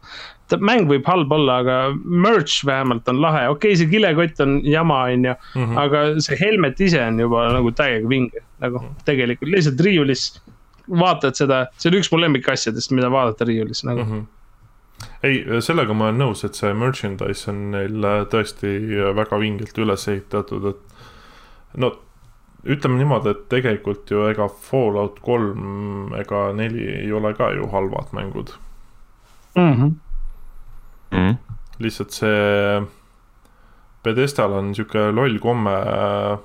mäng 0.60 0.88
võib 0.90 1.06
halb 1.08 1.32
olla, 1.32 1.58
aga 1.64 1.76
merch 2.04 2.64
vähemalt 2.68 3.08
on 3.10 3.20
lahe, 3.22 3.46
okei 3.48 3.72
okay,, 3.72 3.78
see 3.80 3.90
kilekott 3.90 4.40
on 4.44 4.58
jama, 4.68 5.00
on 5.12 5.24
ju. 5.30 5.34
Mhm. 5.54 5.78
aga 5.80 6.04
see 6.24 6.38
helmet 6.40 6.80
ise 6.84 7.00
on 7.02 7.18
juba 7.24 7.48
nagu 7.54 7.72
täiega 7.76 8.08
vinge, 8.08 8.44
nagu 8.62 8.84
tegelikult 9.08 9.50
lihtsalt 9.56 9.80
riiulis 9.86 10.28
vaatad 10.90 11.36
seda, 11.38 11.64
see 11.80 11.90
on 11.90 11.98
üks 12.00 12.10
mu 12.12 12.20
lemmikasjadest, 12.20 12.92
mida 12.96 13.10
vaadata 13.12 13.46
riiulis 13.48 13.84
nagu 13.88 14.04
mm. 14.04 14.10
Mhm. 14.14 15.12
ei, 15.26 15.62
sellega 15.64 15.96
ma 15.96 16.10
olen 16.10 16.20
nõus, 16.20 16.44
et 16.46 16.58
see 16.58 16.72
merchandise 16.76 17.48
on 17.50 17.70
neil 17.74 18.04
äh, 18.04 18.24
tõesti 18.30 18.76
väga 19.16 19.40
vingelt 19.40 19.80
üles 19.80 20.08
ehitatud, 20.12 20.68
et 20.74 20.93
no 21.76 21.92
ütleme 22.64 22.96
niimoodi, 22.96 23.34
et 23.34 23.42
tegelikult 23.52 24.10
ju 24.10 24.24
ega 24.30 24.48
Fallout 24.48 25.20
kolm 25.24 26.14
ega 26.16 26.46
neli 26.56 26.86
ei 27.02 27.12
ole 27.12 27.34
ka 27.36 27.50
ju 27.52 27.68
halvad 27.72 28.12
mängud. 28.16 28.54
-hmm. 29.54 29.92
Mm. 31.10 31.36
lihtsalt 31.78 32.10
see 32.10 32.82
Pedestal 34.02 34.52
on 34.52 34.74
sihuke 34.74 35.12
loll 35.12 35.38
komme 35.38 35.70
äh, 35.70 36.38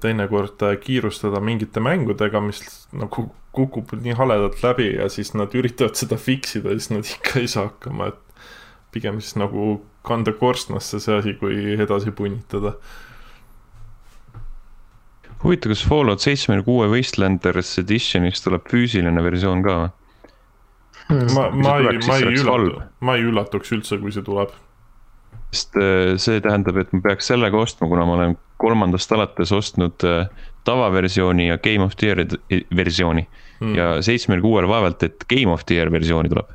teinekord 0.00 0.62
äh, 0.62 0.76
kiirustada 0.80 1.40
mingite 1.40 1.80
mängudega, 1.80 2.40
mis 2.40 2.88
nagu 2.92 3.30
kukub 3.54 3.94
nii 4.02 4.16
haledalt 4.18 4.62
läbi 4.62 4.90
ja 4.96 5.08
siis 5.08 5.32
nad 5.38 5.54
üritavad 5.54 5.96
seda 5.96 6.18
fix 6.20 6.56
ida 6.58 6.74
ja 6.74 6.80
siis 6.80 6.90
nad 6.90 7.08
ikka 7.08 7.40
ei 7.40 7.48
saa 7.48 7.68
hakkama, 7.70 8.10
et 8.10 8.44
pigem 8.94 9.20
siis 9.22 9.38
nagu 9.40 9.78
kanda 10.04 10.34
korstnasse 10.36 11.00
see 11.00 11.18
asi, 11.18 11.34
kui 11.40 11.78
edasi 11.80 12.12
punnitada. 12.12 12.74
huvitav, 15.44 15.74
kas 15.74 15.84
Fallout 15.88 16.24
seitsmekümne 16.24 16.64
kuue 16.66 16.88
Wastelanders 16.92 17.76
Editionis 17.82 18.42
tuleb 18.44 18.66
füüsiline 18.70 19.24
versioon 19.24 19.64
ka 19.66 19.78
või? 19.82 19.92
ma, 21.34 21.48
ma 21.52 21.78
ei, 21.82 21.98
ma 22.08 22.18
ei 22.18 22.30
üllatu 22.32 22.82
ma 23.04 23.16
ei 23.18 23.26
üllatuks 23.28 23.74
üldse, 23.76 24.00
kui 24.00 24.14
see 24.14 24.24
tuleb. 24.24 24.54
sest 25.52 25.76
äh, 25.78 26.16
see 26.18 26.40
tähendab, 26.44 26.80
et 26.80 26.92
ma 26.96 27.04
peaks 27.04 27.30
sellega 27.30 27.60
ostma, 27.60 27.88
kuna 27.92 28.08
ma 28.08 28.18
olen 28.18 28.36
kolmandast 28.62 29.12
alates 29.12 29.52
ostnud 29.52 30.06
äh, 30.08 30.26
tavaversiooni 30.64 31.50
ja 31.50 31.58
Game 31.60 31.84
of 31.84 31.96
the 32.00 32.12
Year 32.12 32.24
e- 32.24 32.64
versiooni 32.74 33.28
Mm. 33.60 33.68
mm.. 33.68 33.74
ja 33.78 34.02
seitsmekümne 34.02 34.42
kuuel 34.42 34.68
vaevalt, 34.68 35.02
et 35.02 35.24
Game 35.30 35.52
of 35.52 35.64
the 35.66 35.74
Year 35.78 35.92
versiooni 35.92 36.28
tuleb. 36.28 36.50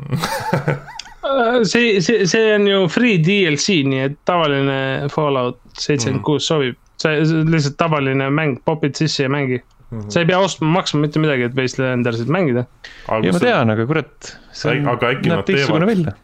see, 1.72 2.00
see, 2.00 2.26
see 2.26 2.54
on 2.54 2.68
ju 2.68 2.84
free 2.88 3.18
DLC, 3.24 3.80
nii 3.88 4.04
et 4.08 4.18
tavaline 4.28 5.08
Fallout 5.12 5.60
seitsekümmend 5.78 6.24
kuus 6.26 6.48
sobib. 6.50 6.78
See 7.00 7.20
lihtsalt 7.48 7.76
tavaline 7.80 8.26
mäng, 8.34 8.58
popid 8.64 8.98
sisse 8.98 9.24
ja 9.24 9.28
mängi. 9.32 9.60
sa 10.08 10.20
ei 10.20 10.26
pea 10.28 10.38
ostma, 10.38 10.68
maksma 10.70 11.00
mitte 11.02 11.18
midagi, 11.18 11.48
et 11.48 11.54
Wastelandersit 11.58 12.28
mängida. 12.30 12.66
ja 13.10 13.32
ma 13.34 13.38
tean, 13.42 13.70
aga 13.74 13.86
kurat, 13.90 14.34
see 14.52 14.70
Aga- 14.76 14.80
on, 14.84 14.90
aga 14.94 15.08
äkki 15.14 15.28
näeb 15.32 15.40
nad 15.40 15.46
teistsugune 15.48 15.86
teevad- 15.86 15.96
välja. 15.96 16.14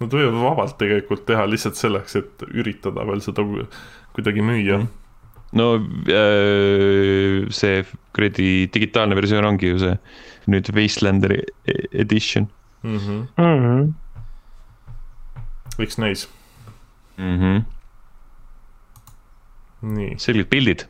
Nad 0.00 0.12
võivad 0.12 0.34
vabalt 0.42 0.74
tegelikult 0.78 1.26
teha 1.28 1.44
lihtsalt 1.48 1.76
selleks, 1.76 2.16
et 2.20 2.42
üritada 2.52 3.04
veel 3.08 3.20
seda 3.24 3.44
kuidagi 4.16 4.42
müüa 4.44 4.78
mm.. 4.78 4.88
no 5.56 5.66
äh, 5.76 7.46
see 7.54 7.84
kuradi 8.16 8.48
digitaalne 8.74 9.16
versioon 9.16 9.44
ongi 9.52 9.70
ju 9.74 9.78
see 9.84 9.94
nüüd 10.52 10.68
Wastelanderi 10.76 11.42
e- 11.68 11.86
edition 12.04 12.48
Mm 12.86 12.98
-hmm. 12.98 13.20
Mm 13.42 13.62
-hmm. 13.62 13.92
võiks 15.78 15.98
näis. 15.98 16.28
mm. 17.18 17.38
-hmm. 17.40 17.64
nii, 19.86 20.16
selged 20.22 20.50
pildid. 20.52 20.86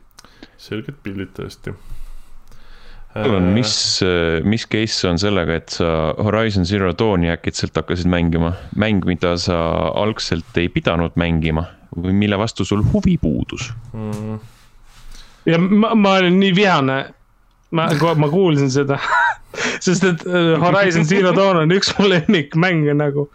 selged 0.61 0.97
pildid 1.05 1.35
tõesti. 1.37 1.75
palun, 3.17 3.51
mis, 3.57 3.73
mis 4.45 4.67
case 4.69 5.09
on 5.09 5.21
sellega, 5.21 5.61
et 5.61 5.77
sa 5.79 5.91
Horizon 6.21 6.67
Zero 6.69 6.93
Dawni 6.97 7.31
äkitselt 7.33 7.77
hakkasid 7.77 8.09
mängima, 8.13 8.55
mäng, 8.77 9.07
mida 9.09 9.37
sa 9.41 9.59
algselt 9.97 10.59
ei 10.61 10.69
pidanud 10.73 11.17
mängima 11.17 11.65
või 11.97 12.13
mille 12.13 12.37
vastu 12.39 12.65
sul 12.69 12.83
huvi 12.93 13.17
puudus 13.21 13.71
mm.? 13.95 14.37
ja 15.49 15.59
ma, 15.63 15.95
ma 15.95 16.19
olin 16.21 16.37
nii 16.41 16.53
vihane, 16.57 16.99
ma, 17.73 17.89
ma 18.21 18.29
kuulsin 18.33 18.71
seda 18.73 19.01
sest 19.87 20.05
et 20.05 20.27
äh, 20.27 20.55
Horizon 20.61 21.05
Zero 21.05 21.33
Dawn 21.37 21.63
on 21.63 21.75
üks 21.75 21.93
mu 21.99 22.09
lemmikmänge 22.11 22.95
nagu. 22.97 23.29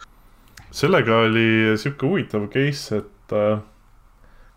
sellega 0.71 1.23
oli 1.27 1.77
sihuke 1.77 2.07
huvitav 2.07 2.47
case, 2.53 3.01
et 3.01 3.35
äh, 3.35 3.59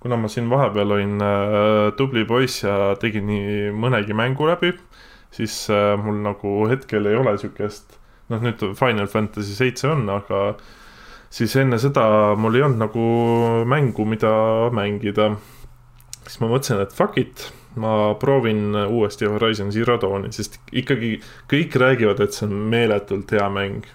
kuna 0.05 0.19
ma 0.21 0.29
siin 0.29 0.51
vahepeal 0.53 0.91
olin 0.99 1.23
äh, 1.25 1.91
tubli 1.97 2.27
poiss 2.29 2.61
ja 2.61 2.93
tegin 3.01 3.25
nii 3.25 3.71
mõnegi 3.73 4.13
mängu 4.13 4.45
läbi, 4.51 4.75
siis 5.33 5.63
äh, 5.73 5.95
mul 5.97 6.19
nagu 6.27 6.67
hetkel 6.69 7.09
ei 7.09 7.17
ole 7.17 7.33
sihukest, 7.41 7.97
noh 8.29 8.45
nüüd 8.45 8.61
Final 8.77 9.09
Fantasy 9.09 9.57
seitse 9.57 9.89
on, 9.89 10.05
aga 10.13 10.59
siis 11.33 11.57
enne 11.57 11.81
seda 11.81 12.05
mul 12.37 12.61
ei 12.61 12.67
olnud 12.67 12.85
nagu 12.85 13.09
mängu, 13.65 14.05
mida 14.05 14.35
mängida. 14.77 15.33
siis 16.27 16.37
ma 16.43 16.53
mõtlesin, 16.53 16.85
et 16.85 16.93
fuck 16.93 17.17
it, 17.21 17.49
ma 17.81 18.13
proovin 18.21 18.77
uuesti 18.85 19.25
Horizon 19.25 19.73
Zero 19.73 19.97
Dawni, 20.01 20.33
sest 20.37 20.61
ikkagi 20.73 21.17
kõik 21.49 21.81
räägivad, 21.81 22.21
et 22.21 22.37
see 22.37 22.45
on 22.45 22.69
meeletult 22.77 23.33
hea 23.33 23.49
mäng 23.49 23.89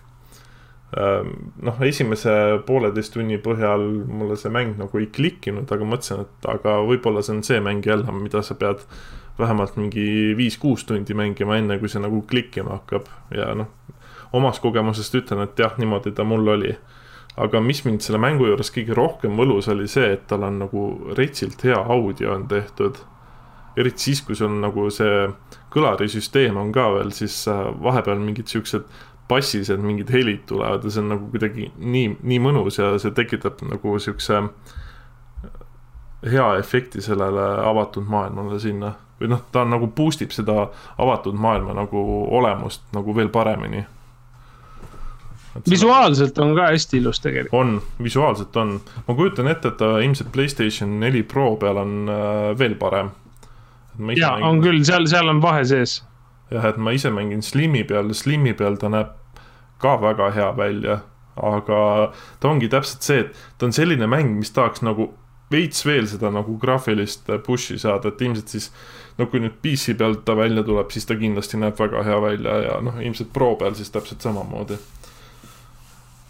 noh, 0.98 1.82
esimese 1.86 2.32
pooleteist 2.66 3.14
tunni 3.14 3.38
põhjal 3.44 3.84
mulle 4.10 4.38
see 4.42 4.50
mäng 4.54 4.80
nagu 4.80 4.98
ei 4.98 5.06
klikkinud, 5.14 5.70
aga 5.70 5.86
mõtlesin, 5.86 6.26
et 6.26 6.48
aga 6.50 6.80
võib-olla 6.88 7.22
see 7.26 7.36
on 7.36 7.44
see 7.46 7.60
mäng 7.62 7.86
jälle, 7.86 8.10
mida 8.16 8.42
sa 8.46 8.58
pead 8.58 8.82
vähemalt 9.40 9.78
mingi 9.78 10.34
viis-kuus 10.38 10.86
tundi 10.90 11.14
mängima, 11.16 11.60
enne 11.60 11.78
kui 11.80 11.92
see 11.92 12.02
nagu 12.04 12.24
klikkima 12.28 12.80
hakkab 12.80 13.06
ja 13.36 13.52
noh, 13.56 13.70
omast 14.36 14.64
kogemusest 14.64 15.16
ütlen, 15.22 15.46
et 15.46 15.60
jah, 15.60 15.78
niimoodi 15.78 16.14
ta 16.16 16.26
mul 16.28 16.56
oli. 16.58 16.78
aga 17.40 17.62
mis 17.64 17.80
mind 17.86 18.04
selle 18.04 18.20
mängu 18.20 18.50
juures 18.50 18.68
kõige 18.76 18.96
rohkem 18.98 19.38
võlus, 19.40 19.70
oli 19.72 19.86
see, 19.88 20.10
et 20.18 20.26
tal 20.28 20.44
on 20.44 20.58
nagu 20.60 20.82
retsilt 21.16 21.62
hea 21.64 21.78
audio 21.78 22.34
on 22.34 22.48
tehtud. 22.48 22.98
eriti 23.78 24.10
siis, 24.10 24.22
kui 24.26 24.36
sul 24.36 24.58
nagu 24.60 24.90
see 24.92 25.30
kõlarisüsteem 25.72 26.58
on 26.58 26.74
ka 26.76 26.90
veel, 26.98 27.14
siis 27.16 27.48
äh, 27.48 27.70
vahepeal 27.84 28.20
mingid 28.20 28.50
siuksed 28.52 28.90
bassis, 29.30 29.70
et 29.70 29.82
mingid 29.82 30.10
helid 30.14 30.46
tulevad 30.50 30.84
ja 30.84 30.92
see 30.92 31.04
on 31.04 31.14
nagu 31.14 31.30
kuidagi 31.32 31.70
nii, 31.78 32.16
nii 32.22 32.40
mõnus 32.44 32.80
ja 32.82 32.96
see 33.02 33.14
tekitab 33.16 33.62
nagu 33.70 34.00
siukse 34.02 34.42
hea 36.32 36.48
efekti 36.60 37.02
sellele 37.02 37.46
avatud 37.70 38.10
maailmale 38.10 38.60
sinna. 38.60 38.96
või 39.20 39.34
noh, 39.34 39.42
ta 39.52 39.66
on 39.66 39.74
nagu 39.74 39.88
boost 39.92 40.22
ib 40.24 40.32
seda 40.32 40.70
avatud 40.98 41.36
maailma 41.36 41.74
nagu 41.76 42.02
olemust 42.38 42.86
nagu 42.96 43.16
veel 43.16 43.30
paremini. 43.30 43.86
visuaalselt 45.70 46.38
on 46.40 46.56
ka 46.56 46.70
hästi 46.72 46.98
ilus 46.98 47.20
tegelikult. 47.20 47.60
on, 47.62 47.82
visuaalselt 48.04 48.58
on. 48.58 48.80
ma 49.08 49.16
kujutan 49.16 49.48
ette, 49.48 49.68
et 49.68 49.78
ta 49.78 49.98
ilmselt 50.00 50.32
Playstation 50.32 51.00
neli 51.00 51.24
Pro 51.24 51.56
peal 51.56 51.78
on 51.78 52.10
äh, 52.10 52.58
veel 52.60 52.76
parem. 52.76 53.12
ja, 54.16 54.34
on 54.36 54.62
küll, 54.62 54.84
seal, 54.84 55.08
seal 55.08 55.30
on 55.30 55.42
vahe 55.42 55.66
sees 55.66 56.00
jah, 56.52 56.66
et 56.66 56.78
ma 56.78 56.92
ise 56.92 57.12
mängin 57.14 57.44
Slimi 57.46 57.84
peal, 57.84 58.14
Slimi 58.14 58.54
peal 58.58 58.78
ta 58.82 58.90
näeb 58.90 59.19
ka 59.80 59.96
väga 60.02 60.30
hea 60.36 60.52
välja, 60.58 61.00
aga 61.40 61.80
ta 62.40 62.52
ongi 62.52 62.70
täpselt 62.72 63.06
see, 63.06 63.24
et 63.26 63.36
ta 63.58 63.70
on 63.70 63.76
selline 63.76 64.08
mäng, 64.12 64.36
mis 64.40 64.52
tahaks 64.56 64.84
nagu 64.86 65.14
veits 65.52 65.86
veel 65.86 66.08
seda 66.10 66.30
nagu 66.34 66.58
graafilist 66.62 67.30
push'i 67.46 67.80
saada, 67.82 68.12
et 68.12 68.22
ilmselt 68.22 68.52
siis 68.54 68.70
no 69.18 69.28
kui 69.32 69.42
nüüd 69.44 69.58
PC 69.64 69.96
pealt 70.00 70.24
ta 70.28 70.36
välja 70.38 70.64
tuleb, 70.68 70.92
siis 70.94 71.08
ta 71.10 71.18
kindlasti 71.20 71.60
näeb 71.62 71.80
väga 71.80 72.04
hea 72.06 72.20
välja 72.24 72.58
ja 72.68 72.76
noh, 72.86 73.00
ilmselt 73.04 73.32
Pro 73.34 73.54
peal 73.60 73.76
siis 73.78 73.90
täpselt 73.94 74.22
samamoodi. 74.26 74.78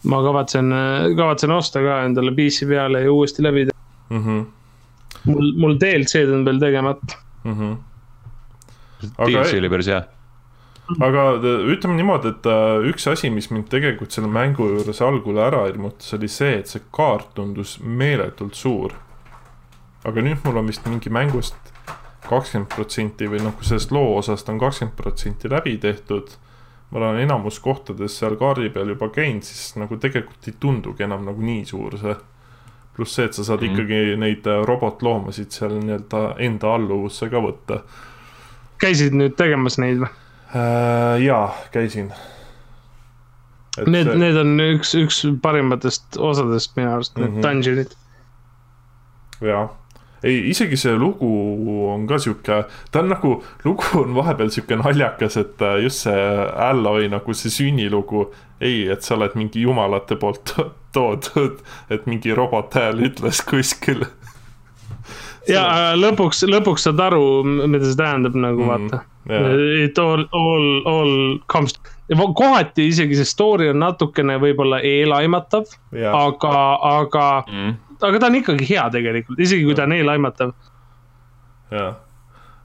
ma 0.10 0.22
kavatsen, 0.24 0.72
kavatsen 1.18 1.52
osta 1.52 1.84
ka 1.84 2.04
endale 2.08 2.32
PC 2.38 2.70
peale 2.70 3.04
ja 3.04 3.12
uuesti 3.12 3.44
läbi 3.44 3.66
teha 3.68 3.80
mm. 4.10 4.24
-hmm. 4.26 4.46
mul, 5.26 5.52
mul 5.58 5.76
DLC-d 5.82 6.34
on 6.34 6.46
veel 6.46 6.60
tegemata 6.60 7.20
mm. 7.44 7.54
-hmm. 7.54 7.76
DLC 9.26 9.60
oli 9.60 9.70
päris 9.70 9.88
hea 9.88 10.04
aga 10.98 11.26
äh, 11.38 11.68
ütleme 11.74 11.98
niimoodi, 12.00 12.34
et 12.34 12.48
äh, 12.50 12.88
üks 12.90 13.08
asi, 13.12 13.30
mis 13.34 13.50
mind 13.54 13.70
tegelikult 13.72 14.16
selle 14.16 14.30
mängu 14.32 14.70
juures 14.72 15.02
algul 15.06 15.38
ära 15.42 15.66
ilmutas, 15.70 16.14
oli 16.18 16.30
see, 16.32 16.58
et 16.62 16.72
see 16.72 16.82
kaart 16.96 17.34
tundus 17.38 17.78
meeletult 17.84 18.58
suur. 18.58 18.96
aga 20.08 20.22
nüüd 20.24 20.46
mul 20.46 20.62
on 20.62 20.70
vist 20.72 20.86
mingi 20.88 21.12
mängust 21.12 21.74
kakskümmend 22.30 22.70
protsenti 22.72 23.28
või 23.30 23.42
noh, 23.44 23.56
kui 23.58 23.68
sellest 23.68 23.92
loo 23.92 24.14
osast 24.20 24.50
on 24.50 24.60
kakskümmend 24.62 24.96
protsenti 24.98 25.52
läbi 25.52 25.78
tehtud. 25.78 26.38
ma 26.90 26.98
olen 27.00 27.20
enamus 27.22 27.60
kohtades 27.62 28.16
seal 28.18 28.36
kaardi 28.36 28.72
peal 28.74 28.90
juba 28.90 29.12
käinud, 29.14 29.46
siis 29.46 29.76
nagu 29.78 29.98
tegelikult 29.98 30.48
ei 30.48 30.56
tundugi 30.60 31.06
enam 31.06 31.26
nagu 31.26 31.42
nii 31.42 31.66
suur 31.66 31.98
see. 32.02 32.16
pluss 32.96 33.16
see, 33.16 33.26
et 33.26 33.34
sa 33.34 33.44
saad 33.44 33.62
mm 33.62 33.68
-hmm. 33.68 33.72
ikkagi 33.72 34.16
neid 34.18 34.48
äh, 34.48 34.64
robotloomasid 34.66 35.52
seal 35.52 35.78
nii-öelda 35.80 36.36
enda 36.38 36.74
alluvusse 36.74 37.30
ka 37.30 37.38
võtta. 37.38 37.84
käisid 38.82 39.14
nüüd 39.14 39.36
tegemas 39.36 39.78
neid 39.78 40.00
või? 40.00 40.29
Äh,? 40.56 41.24
jaa, 41.24 41.56
käisin. 41.72 42.12
Need, 43.88 44.10
need 44.20 44.36
on 44.36 44.58
üks, 44.60 44.96
üks 44.98 45.22
parimatest 45.44 46.18
osadest 46.18 46.76
minu 46.76 46.96
arust 46.98 47.18
mm, 47.18 47.24
-hmm. 47.24 47.36
need 47.36 47.46
dungeon'id. 47.46 47.94
jaa, 49.46 49.68
ei 50.24 50.50
isegi 50.50 50.78
see 50.78 50.96
lugu 50.98 51.30
on 51.94 52.08
ka 52.08 52.18
sihuke, 52.20 52.64
ta 52.92 53.00
on 53.00 53.10
nagu, 53.14 53.36
lugu 53.64 54.02
on 54.02 54.16
vahepeal 54.16 54.52
sihuke 54.52 54.76
naljakas, 54.82 55.38
et 55.38 55.62
äh, 55.62 55.78
just 55.84 56.04
see 56.08 56.26
Alloy 56.70 57.08
nagu 57.10 57.34
see 57.34 57.54
sünnilugu. 57.54 58.30
ei, 58.62 58.90
et 58.92 59.02
sa 59.02 59.16
oled 59.16 59.38
mingi 59.40 59.62
jumalate 59.64 60.18
poolt 60.20 60.56
toodud, 60.94 61.62
et 61.90 62.06
mingi 62.06 62.34
robot 62.36 62.74
hääl 62.76 63.06
ütles 63.08 63.40
kuskil 63.48 64.04
ja 65.52 65.94
lõpuks, 65.98 66.44
lõpuks 66.50 66.88
saad 66.88 67.00
aru, 67.10 67.24
mida 67.46 67.86
see 67.86 68.00
tähendab 68.00 68.36
nagu 68.38 68.64
mm, 68.64 68.72
vaata. 68.72 69.02
yeah.. 69.30 69.86
It 69.86 70.00
all, 70.02 70.26
all, 70.36 70.68
all 70.90 71.14
comes, 71.52 71.76
kohati 72.10 72.90
isegi 72.90 73.20
see 73.20 73.28
story 73.28 73.70
on 73.74 73.82
natukene 73.84 74.40
võib-olla 74.42 74.82
eelaimatav 74.86 75.70
yeah., 75.94 76.16
aga, 76.16 76.58
aga 77.04 77.30
mm., 77.46 77.78
aga 78.02 78.20
ta 78.22 78.30
on 78.30 78.38
ikkagi 78.40 78.68
hea 78.72 78.86
tegelikult, 78.94 79.42
isegi 79.44 79.66
kui 79.68 79.78
ta 79.78 79.88
on 79.88 79.96
eelaimatav. 79.98 80.54
jah, 81.74 81.98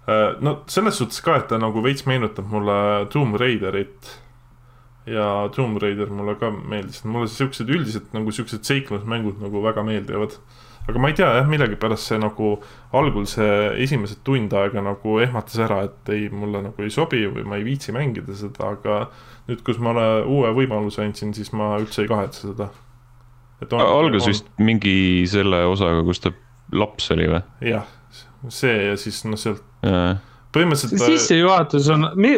äh, 0.08 0.28
no 0.44 0.58
selles 0.70 1.00
suhtes 1.00 1.24
ka, 1.24 1.38
et 1.40 1.48
ta 1.52 1.60
nagu 1.60 1.82
veits 1.84 2.06
meenutab 2.10 2.50
mulle 2.50 2.76
Tomb 3.12 3.40
Raiderit. 3.40 4.20
Ja 5.04 5.50
Tomb 5.52 5.76
Raider 5.82 6.08
mulle 6.08 6.32
ka 6.40 6.48
meeldis, 6.48 7.02
mulle 7.04 7.28
siuksed 7.28 7.68
üldiselt 7.68 8.14
nagu 8.16 8.32
siuksed 8.32 8.64
seiklusmängud 8.64 9.42
nagu 9.42 9.60
väga 9.60 9.82
meeldivad 9.84 10.38
aga 10.84 11.00
ma 11.00 11.08
ei 11.08 11.16
tea 11.16 11.30
jah, 11.38 11.46
millegipärast 11.48 12.10
see 12.10 12.20
nagu 12.20 12.50
algul 12.96 13.24
see 13.28 13.52
esimesed 13.84 14.20
tund 14.26 14.52
aega 14.58 14.82
nagu 14.84 15.16
ehmatas 15.24 15.60
ära, 15.64 15.80
et 15.88 16.12
ei, 16.12 16.28
mulle 16.32 16.60
nagu 16.66 16.84
ei 16.84 16.92
sobi 16.92 17.24
või 17.24 17.46
ma 17.48 17.60
ei 17.60 17.64
viitsi 17.66 17.94
mängida 17.96 18.36
seda, 18.36 18.74
aga 18.76 18.98
nüüd, 19.48 19.64
kus 19.64 19.80
ma 19.82 19.94
uue 20.22 20.52
võimaluse 20.56 21.04
andsin, 21.04 21.32
siis 21.36 21.54
ma 21.56 21.74
üldse 21.80 22.04
ei 22.04 22.10
kahetse 22.10 22.50
seda. 22.50 22.68
algas 23.70 24.28
vist 24.28 24.50
mingi 24.58 25.24
selle 25.30 25.64
osaga, 25.70 26.04
kus 26.04 26.20
ta 26.20 26.34
laps 26.76 27.10
oli 27.14 27.30
või? 27.32 27.42
jah, 27.70 27.88
see 28.52 28.76
ja 28.90 29.00
siis 29.00 29.24
noh, 29.24 29.40
sealt 29.40 29.64
põhimõtteliselt. 30.54 31.00
see 31.00 31.16
sissejuhatus 31.16 31.88
on, 31.94 32.10
okei 32.10 32.36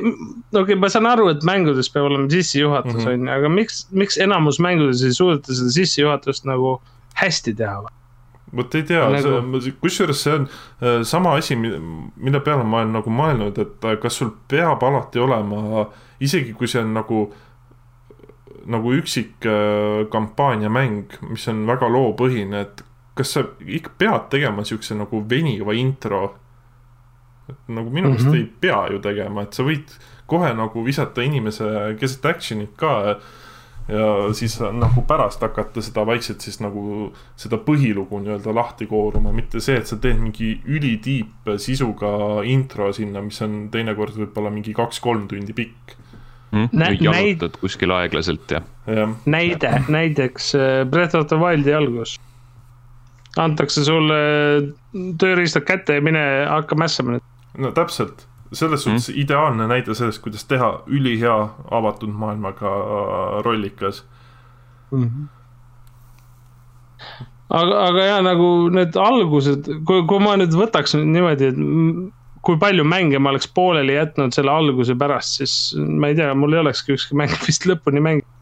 okay,, 0.60 0.78
ma 0.78 0.90
saan 0.92 1.08
aru, 1.10 1.28
et 1.34 1.44
mängudes 1.46 1.90
peab 1.92 2.08
olema 2.12 2.30
sissejuhatus 2.32 2.94
mm, 2.94 3.02
-hmm. 3.02 3.12
on 3.12 3.28
ju, 3.28 3.34
aga 3.40 3.52
miks, 3.58 3.84
miks 3.90 4.22
enamus 4.22 4.60
mängudes 4.62 5.02
ei 5.02 5.14
suudeta 5.16 5.54
seda 5.54 5.74
sissejuhatust 5.80 6.46
nagu 6.48 6.78
hästi 7.18 7.56
teha 7.58 7.82
või? 7.84 7.95
Vot 8.54 8.74
ei 8.74 8.84
tea 8.86 9.02
nagu..., 9.10 9.60
kusjuures 9.80 10.22
see 10.22 10.34
on 10.38 10.46
äh, 10.46 11.00
sama 11.02 11.34
asi, 11.36 11.56
mille 11.56 12.40
peale 12.44 12.64
ma 12.64 12.82
olen 12.82 12.94
nagu 12.98 13.12
mõelnud, 13.12 13.58
et 13.62 13.86
äh, 13.88 13.98
kas 14.02 14.20
sul 14.20 14.32
peab 14.48 14.84
alati 14.86 15.22
olema, 15.22 15.86
isegi 16.22 16.54
kui 16.56 16.70
see 16.70 16.82
on 16.84 16.94
nagu, 16.96 17.22
nagu 18.70 18.94
üksik 18.96 19.46
äh, 19.50 20.06
kampaaniamäng, 20.12 21.18
mis 21.30 21.46
on 21.52 21.64
väga 21.68 21.90
loopõhine, 21.92 22.66
et 22.66 22.84
kas 23.16 23.36
sa 23.36 23.46
ikka 23.60 23.96
pead 23.98 24.28
tegema 24.36 24.64
siukse 24.66 24.98
nagu 24.98 25.24
veniva 25.30 25.76
intro? 25.76 26.26
nagu 27.70 27.90
minu 27.94 28.08
meelest 28.08 28.26
mm 28.26 28.32
-hmm. 28.32 28.36
ei 28.36 28.52
pea 28.60 28.86
ju 28.90 28.98
tegema, 28.98 29.42
et 29.42 29.54
sa 29.54 29.62
võid 29.62 29.92
kohe 30.26 30.48
nagu 30.54 30.82
visata 30.84 31.22
inimese 31.22 31.94
keset 32.00 32.24
action'it 32.26 32.72
ka 32.76 33.20
ja 33.88 34.06
siis 34.34 34.56
nagu 34.60 35.02
pärast 35.06 35.42
hakata 35.44 35.82
seda 35.84 36.02
vaikselt 36.06 36.42
siis 36.42 36.58
nagu 36.62 37.10
seda 37.38 37.58
põhilugu 37.62 38.18
nii-öelda 38.22 38.54
lahti 38.54 38.88
kooruma, 38.90 39.32
mitte 39.36 39.62
see, 39.62 39.78
et 39.78 39.86
sa 39.86 39.98
teed 40.02 40.18
mingi 40.22 40.56
ülitiip 40.66 41.52
sisuga 41.62 42.42
intro 42.50 42.90
sinna, 42.96 43.22
mis 43.22 43.38
on 43.46 43.68
teinekord 43.74 44.18
võib-olla 44.18 44.50
mingi 44.54 44.74
kaks-kolm 44.76 45.28
tundi 45.30 45.54
pikk 45.56 45.96
mm,. 46.50 46.70
või 46.72 46.98
jalutad 46.98 47.50
näid... 47.52 47.60
kuskil 47.62 47.94
aeglaselt 47.94 48.56
ja, 48.56 48.62
ja.. 48.90 49.08
näide, 49.26 49.72
näiteks 49.88 50.54
äh, 50.58 50.78
Breath 50.90 51.18
of 51.18 51.28
the 51.30 51.38
Wildi 51.40 51.74
algus. 51.76 52.16
antakse 53.38 53.84
sulle 53.86 54.18
tööriistad 55.20 55.66
kätte 55.68 56.00
ja 56.00 56.02
mine 56.02 56.24
hakka 56.50 56.78
mässama 56.78 57.16
nüüd. 57.16 57.30
no 57.62 57.70
täpselt 57.76 58.26
selles 58.52 58.82
suhtes 58.84 59.08
mm. 59.08 59.20
ideaalne 59.22 59.66
näide 59.70 59.94
sellest, 59.94 60.22
kuidas 60.22 60.44
teha 60.44 60.82
ülihea 60.86 61.36
avatud 61.70 62.12
maailmaga 62.12 62.74
rollikas 63.44 64.04
mm. 64.90 65.02
-hmm. 65.02 65.26
aga, 67.50 67.84
aga 67.86 68.04
ja 68.04 68.22
nagu 68.22 68.68
need 68.68 68.96
algused, 68.96 69.70
kui, 69.84 70.06
kui 70.06 70.22
ma 70.22 70.36
nüüd 70.36 70.54
võtaks 70.54 70.96
niimoodi, 70.98 71.50
et 71.52 71.60
kui 72.46 72.58
palju 72.62 72.84
mänge 72.84 73.18
ma 73.18 73.30
oleks 73.30 73.48
pooleli 73.48 73.96
jätnud 73.96 74.34
selle 74.34 74.50
alguse 74.50 74.94
pärast, 74.94 75.40
siis 75.40 75.74
ma 75.76 76.08
ei 76.08 76.14
tea, 76.14 76.34
mul 76.34 76.54
ei 76.54 76.62
olekski 76.62 76.94
ükski 76.94 77.18
mäng 77.18 77.34
vist 77.46 77.66
lõpuni 77.66 78.00
mänginud. 78.00 78.32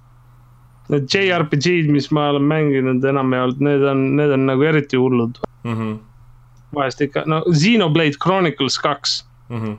Need 0.93 1.09
JRPG-d, 1.09 1.89
mis 1.89 2.11
ma 2.13 2.27
olen 2.29 2.45
mänginud, 2.45 3.05
enam 3.09 3.33
ei 3.33 3.41
olnud, 3.41 3.63
need 3.65 3.85
on, 3.89 4.03
need 4.19 4.35
on 4.37 4.45
nagu 4.51 4.63
eriti 4.63 5.01
hullud 5.01 5.39
mm. 5.65 5.73
-hmm. 5.73 5.97
vahest 6.75 7.01
ikka, 7.01 7.23
no 7.27 7.41
Xenoblade 7.49 8.21
Chronicles 8.21 8.79
kaks 8.79 9.25
mm. 9.49 9.63
-hmm 9.63 9.77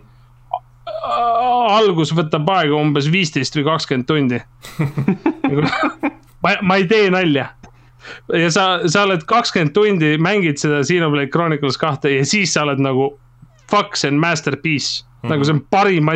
algus 1.75 2.13
võtab 2.15 2.49
aega 2.55 2.77
umbes 2.77 3.09
viisteist 3.11 3.57
või 3.57 3.65
kakskümmend 3.69 4.07
tundi 4.09 4.39
ma, 6.43 6.55
ma 6.61 6.79
ei 6.79 6.87
tee 6.89 7.09
nalja. 7.13 7.49
ja 8.33 8.49
sa, 8.53 8.65
sa 8.87 9.05
oled 9.07 9.25
kakskümmend 9.29 9.73
tundi, 9.75 10.15
mängid 10.21 10.61
seda 10.61 10.83
Xenoblade 10.85 11.31
Chronicles 11.33 11.79
kahte 11.81 12.13
ja 12.17 12.25
siis 12.27 12.53
sa 12.55 12.65
oled 12.67 12.81
nagu 12.83 13.13
fuck, 13.71 13.97
see 13.97 14.11
on 14.13 14.21
masterpiece 14.21 15.03
mm, 15.03 15.07
-hmm. 15.21 15.33
nagu 15.33 15.45
see 15.45 15.57
on 15.57 15.63
parim 15.69 16.13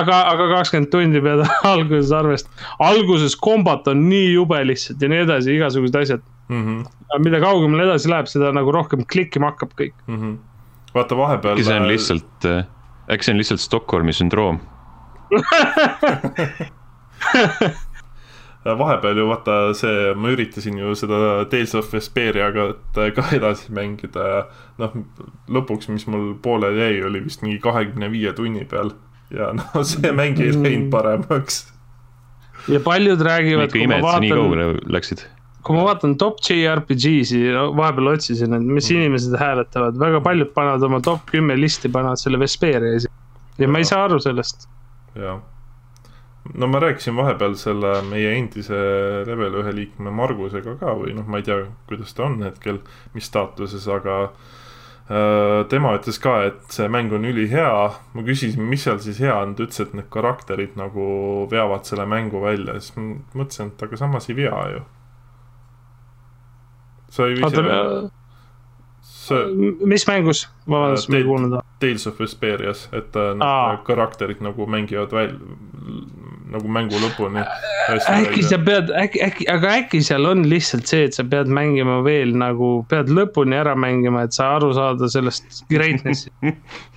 aga, 0.00 0.18
aga 0.32 0.48
kakskümmend 0.56 0.90
tundi 0.92 1.22
pead 1.24 1.44
alguses 1.72 2.12
arvestama. 2.16 2.74
alguses 2.78 3.36
kombat 3.36 3.88
on 3.88 4.06
nii 4.08 4.32
jube 4.34 4.60
lihtsalt 4.66 5.02
ja 5.02 5.10
nii 5.12 5.24
edasi, 5.26 5.56
igasugused 5.56 5.98
asjad 6.02 6.22
mm. 6.48 6.62
-hmm. 6.66 7.24
mida 7.24 7.40
kaugemale 7.40 7.88
edasi 7.88 8.10
läheb, 8.12 8.30
seda 8.30 8.52
nagu 8.56 8.72
rohkem 8.72 9.04
klikkima 9.06 9.52
hakkab 9.52 9.74
kõik 9.80 9.94
mm. 10.06 10.20
-hmm. 10.20 10.38
vaata 10.94 11.16
vahepeal. 11.16 11.64
see 11.64 11.80
on 11.80 11.88
lihtsalt, 11.88 12.48
äh, 12.48 12.64
äkki 13.10 13.26
see 13.26 13.34
on 13.34 13.42
lihtsalt 13.42 13.60
Stockholmi 13.60 14.14
sündroom 14.16 14.60
vahepeal 18.78 19.18
ju 19.18 19.26
vaata 19.26 19.54
see, 19.74 20.14
ma 20.14 20.30
üritasin 20.34 20.78
ju 20.78 20.94
seda 20.98 21.44
Tales 21.50 21.74
of 21.78 21.94
Vesperiaga 21.94 22.68
ka 23.16 23.24
edasi 23.34 23.72
mängida 23.74 24.26
ja 24.28 24.42
noh, 24.82 24.94
lõpuks, 25.50 25.90
mis 25.90 26.06
mul 26.10 26.34
pooleli 26.42 26.84
jäi, 26.84 27.00
oli 27.08 27.24
vist 27.24 27.42
mingi 27.42 27.58
kahekümne 27.62 28.10
viie 28.12 28.32
tunni 28.36 28.64
peal. 28.68 28.94
ja 29.32 29.52
noh, 29.56 29.78
see 29.88 30.12
mäng 30.14 30.40
ei 30.42 30.54
läinud 30.54 30.90
paremaks. 30.94 31.64
ja 32.68 32.80
paljud 32.84 33.20
räägivad. 33.20 33.70
ikka 33.70 33.82
ime, 33.82 33.98
et 33.98 34.10
sa 34.10 34.20
nii 34.22 34.34
kaugele 34.36 34.68
läksid 34.94 35.26
kui 35.62 35.76
ma 35.76 35.86
vaatan 35.86 36.16
top 36.18 36.40
JRPG-si, 36.42 37.44
vahepeal 37.78 38.14
otsisin, 38.16 38.56
et 38.56 38.66
mis 38.66 38.88
mm. 38.88 38.98
inimesed 38.98 39.38
hääletavad, 39.38 40.00
väga 40.00 40.22
paljud 40.24 40.50
panevad 40.56 40.88
oma 40.88 41.00
top 41.04 41.30
kümme 41.30 41.56
listi, 41.58 41.92
panevad 41.92 42.18
selle 42.20 42.40
Vesperia 42.42 42.98
esi- 42.98 43.10
ja, 43.10 43.64
ja 43.64 43.70
ma 43.70 43.82
ei 43.82 43.88
saa 43.88 44.04
aru 44.08 44.18
sellest. 44.22 44.68
jah 45.14 45.40
no 46.54 46.66
ma 46.66 46.80
rääkisin 46.82 47.16
vahepeal 47.16 47.54
selle 47.58 47.92
meie 48.08 48.32
endise 48.38 48.78
level 49.26 49.60
ühe 49.62 49.74
liikme 49.76 50.12
Margusega 50.14 50.74
ka 50.80 50.96
või 50.98 51.14
noh, 51.16 51.26
ma 51.28 51.40
ei 51.40 51.46
tea, 51.46 51.60
kuidas 51.90 52.16
ta 52.16 52.26
on 52.26 52.40
hetkel, 52.42 52.80
mis 53.14 53.28
staatuses, 53.30 53.86
aga 53.92 54.16
äh, 54.26 55.62
tema 55.70 55.94
ütles 55.98 56.18
ka, 56.22 56.38
et 56.48 56.74
see 56.74 56.88
mäng 56.92 57.14
on 57.14 57.28
ülihea. 57.28 57.92
ma 58.14 58.26
küsisin, 58.26 58.64
mis 58.68 58.86
seal 58.86 58.98
siis 59.04 59.22
hea 59.22 59.36
on, 59.38 59.54
ta 59.54 59.66
ütles, 59.66 59.84
et 59.84 59.94
need 59.98 60.10
karakterid 60.12 60.74
nagu 60.80 61.06
veavad 61.50 61.86
selle 61.88 62.08
mängu 62.10 62.42
välja, 62.42 62.78
siis 62.80 62.96
ma 62.98 63.14
mõtlesin, 63.38 63.72
et 63.72 63.86
aga 63.86 64.02
samas 64.02 64.28
ei 64.30 64.38
vea 64.42 64.66
ju. 64.74 64.84
Sa 67.12 67.28
ei 67.28 67.38
vise 67.38 68.10
see. 69.22 69.44
mis 69.86 70.06
mängus, 70.08 70.46
vabandust, 70.68 71.10
ma 71.12 71.20
ei 71.20 71.26
kuulnud. 71.26 71.58
Tales 71.82 72.06
of 72.06 72.20
Vesperias, 72.20 72.86
et 72.92 73.16
äh, 73.18 73.32
need 73.38 73.84
karakterid 73.86 74.42
nagu 74.44 74.66
mängivad 74.70 75.14
välja, 75.14 75.38
nagu 76.52 76.70
mängu 76.70 77.00
lõpuni. 77.02 77.42
äkki 77.90 78.44
sa 78.46 78.58
pead, 78.62 78.92
äkki, 79.02 79.22
äkki, 79.26 79.48
aga 79.50 79.74
äkki 79.82 80.02
seal 80.06 80.28
on 80.30 80.46
lihtsalt 80.48 80.90
see, 80.90 81.08
et 81.08 81.18
sa 81.18 81.26
pead 81.26 81.50
mängima 81.52 82.00
veel 82.06 82.34
nagu, 82.38 82.74
pead 82.90 83.10
lõpuni 83.12 83.58
ära 83.58 83.74
mängima, 83.78 84.26
et 84.28 84.36
sa 84.36 84.54
aru 84.56 84.72
saada 84.76 85.10
sellest 85.12 85.64
greatness'ist 85.72 86.30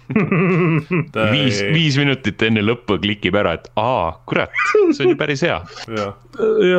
viis, 1.34 1.64
viis 1.74 1.96
minutit 1.98 2.42
enne 2.46 2.62
lõppu 2.62 3.00
klikib 3.02 3.38
ära, 3.42 3.56
et 3.58 3.72
aa, 3.82 4.12
kurat, 4.30 4.54
see 4.94 5.08
on 5.08 5.16
ju 5.16 5.18
päris 5.18 5.42
hea 5.46 5.58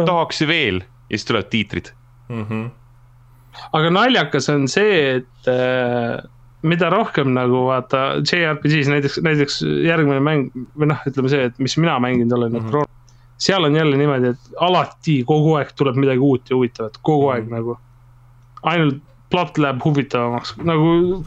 tahaks 0.07 0.45
veel 0.47 0.85
ja 0.85 1.19
siis 1.19 1.27
tulevad 1.27 1.51
tiitrid 1.51 1.91
mm. 2.31 2.45
-hmm 2.45 2.67
aga 3.77 3.93
naljakas 3.93 4.49
on 4.53 4.67
see, 4.71 5.21
et 5.21 5.51
äh, 5.51 6.21
mida 6.67 6.91
rohkem 6.93 7.33
nagu 7.37 7.67
vaata 7.69 8.03
JRPG-s 8.25 8.91
näiteks, 8.91 9.19
näiteks 9.25 9.59
järgmine 9.87 10.21
mäng 10.25 10.47
või 10.79 10.91
noh, 10.93 11.03
ütleme 11.09 11.33
see, 11.33 11.49
et 11.51 11.59
mis 11.63 11.77
mina 11.81 11.99
mänginud 12.03 12.37
olen 12.37 12.57
mm, 12.57 12.71
-hmm. 12.71 12.95
seal 13.43 13.69
on 13.69 13.77
jälle 13.77 13.99
niimoodi, 14.01 14.33
et 14.35 14.63
alati 14.69 15.19
kogu 15.29 15.57
aeg 15.61 15.75
tuleb 15.77 15.99
midagi 16.01 16.23
uut 16.23 16.51
ja 16.51 16.57
huvitavat, 16.57 16.99
kogu 17.03 17.29
aeg 17.35 17.45
mm 17.45 17.51
-hmm. 17.51 17.61
nagu. 17.61 17.79
ainult 18.63 19.03
plott 19.31 19.59
läheb 19.59 19.85
huvitavamaks, 19.85 20.57
nagu, 20.65 21.23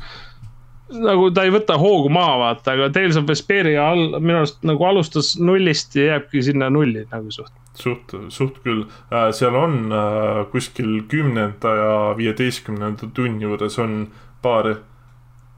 nagu 0.90 1.32
ta 1.32 1.44
ei 1.44 1.52
võta 1.52 1.78
hoogu 1.78 2.10
maha, 2.10 2.38
vaata, 2.38 2.72
aga 2.72 2.90
Tales 2.90 3.18
of 3.18 3.28
Vesperia 3.28 3.90
all 3.92 4.20
minu 4.20 4.38
arust 4.42 4.64
nagu 4.64 4.84
alustas 4.86 5.36
nullist 5.40 5.96
ja 5.96 6.06
jääbki 6.06 6.44
sinna 6.44 6.70
nulli 6.70 7.06
nagu 7.12 7.32
suht 7.32 7.54
suht, 7.82 8.14
suht 8.30 8.60
küll, 8.64 8.86
äh, 9.12 9.30
seal 9.36 9.56
on 9.56 9.92
äh, 9.92 10.46
kuskil 10.52 11.04
kümnenda 11.12 11.76
ja 11.76 11.94
viieteistkümnenda 12.18 13.12
tunni 13.14 13.46
juures 13.48 13.80
on 13.80 14.08
paar 14.42 14.76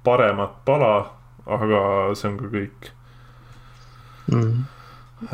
paremat 0.03 0.61
pala, 0.65 0.93
aga 1.45 1.81
see 2.17 2.29
on 2.31 2.37
ka 2.39 2.51
kõik. 2.51 2.91
Mm.. 4.31 4.61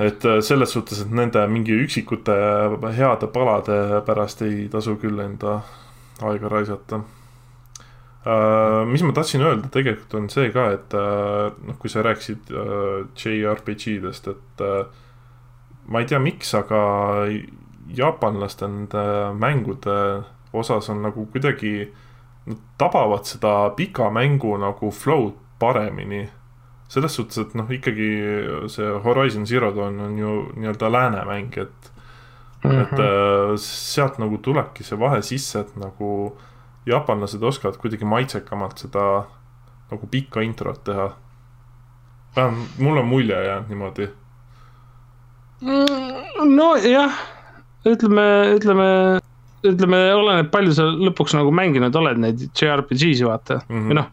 et 0.03 0.25
äh, 0.25 0.39
selles 0.41 0.71
suhtes, 0.73 1.03
et 1.03 1.11
nende 1.13 1.43
mingi 1.51 1.75
üksikute 1.83 2.33
heade 2.97 3.27
palade 3.31 4.01
pärast 4.07 4.41
ei 4.47 4.65
tasu 4.71 4.95
küll 4.99 5.19
enda 5.23 5.61
aega 6.25 6.49
raisata. 6.51 7.03
Uh, 8.27 8.81
mis 8.89 9.03
ma 9.05 9.13
tahtsin 9.15 9.43
öelda 9.45 9.69
tegelikult 9.71 10.15
on 10.17 10.25
see 10.27 10.49
ka, 10.51 10.65
et 10.75 10.95
uh, 10.97 11.53
noh, 11.63 11.77
kui 11.79 11.91
sa 11.91 12.01
rääkisid 12.03 12.49
uh, 12.51 13.05
JRPG-dest, 13.15 14.27
et 14.33 14.63
uh, 14.65 15.05
ma 15.87 15.99
ei 15.99 16.05
tea, 16.09 16.19
miks, 16.19 16.53
aga 16.57 16.79
jaapanlaste 17.95 18.67
nende 18.67 19.03
mängude 19.39 20.23
osas 20.53 20.89
on 20.89 21.01
nagu 21.05 21.27
kuidagi, 21.31 21.87
nad 22.47 22.59
tabavad 22.79 23.27
seda 23.27 23.69
pika 23.75 24.09
mängu 24.11 24.57
nagu 24.59 24.91
flow'd 24.91 25.35
paremini. 25.59 26.29
selles 26.87 27.15
suhtes, 27.15 27.37
et 27.37 27.53
noh, 27.59 27.67
ikkagi 27.67 28.05
see 28.71 28.91
Horizon 29.03 29.43
Zero 29.45 29.73
Dawn 29.75 29.99
on 29.99 30.13
ju 30.17 30.35
nii-öelda 30.55 30.87
lääne 30.91 31.25
mäng, 31.27 31.57
et 31.57 31.91
mm, 32.63 32.71
-hmm. 32.71 32.81
et 32.81 32.99
äh, 32.99 33.55
sealt 33.57 34.17
nagu 34.17 34.37
tulebki 34.37 34.83
see 34.83 34.99
vahe 34.99 35.21
sisse, 35.21 35.59
et 35.59 35.75
nagu 35.75 36.37
jaapanlased 36.85 37.43
oskavad 37.43 37.77
kuidagi 37.77 38.05
maitsekamalt 38.05 38.77
seda 38.77 39.25
nagu 39.91 40.07
pikka 40.07 40.41
introt 40.41 40.83
teha. 40.83 41.11
vähemalt 42.35 42.79
mul 42.79 42.97
on 42.97 43.07
mulje 43.07 43.45
jäänud 43.45 43.69
niimoodi 43.69 44.07
nojah, 45.61 47.17
ütleme, 47.87 48.27
ütleme, 48.57 48.89
ütleme, 49.65 50.01
oleneb, 50.13 50.51
palju 50.53 50.75
sa 50.77 50.85
lõpuks 50.91 51.33
nagu 51.37 51.51
mänginud 51.55 51.95
oled 51.97 52.21
neid 52.21 52.45
JRPG-si 52.51 53.25
vaata 53.25 53.61
mm 53.65 53.75
-hmm. 53.75 53.87
või 53.89 53.99
noh. 54.01 54.11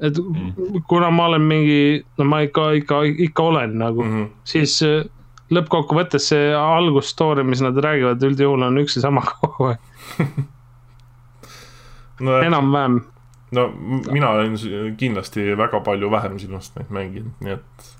et 0.00 0.18
mm 0.18 0.82
kuna 0.88 1.10
ma 1.10 1.26
olen 1.26 1.42
mingi, 1.42 2.04
no 2.18 2.24
ma 2.24 2.40
ikka, 2.40 2.72
ikka, 2.72 3.02
ikka 3.28 3.42
olen 3.42 3.78
nagu 3.78 4.04
mm, 4.04 4.12
-hmm. 4.12 4.28
siis 4.44 4.82
äh, 4.82 5.04
lõppkokkuvõttes 5.50 6.28
see 6.28 6.54
algusstory, 6.54 7.42
mis 7.42 7.62
nad 7.64 7.76
räägivad, 7.76 8.22
üldjuhul 8.22 8.62
on 8.62 8.78
üks 8.78 8.96
ja 8.96 9.02
sama 9.02 9.22
kogu 9.40 9.72
aeg 9.72 9.78
no, 12.20 12.40
enam-vähem. 12.42 13.00
no 13.50 13.68
mina 14.10 14.30
olen 14.30 14.56
kindlasti 14.96 15.56
väga 15.56 15.80
palju 15.80 16.10
vähem 16.10 16.38
sinust 16.38 16.76
neid 16.76 16.90
mänginud, 16.90 17.32
nii 17.40 17.52
et 17.58 17.97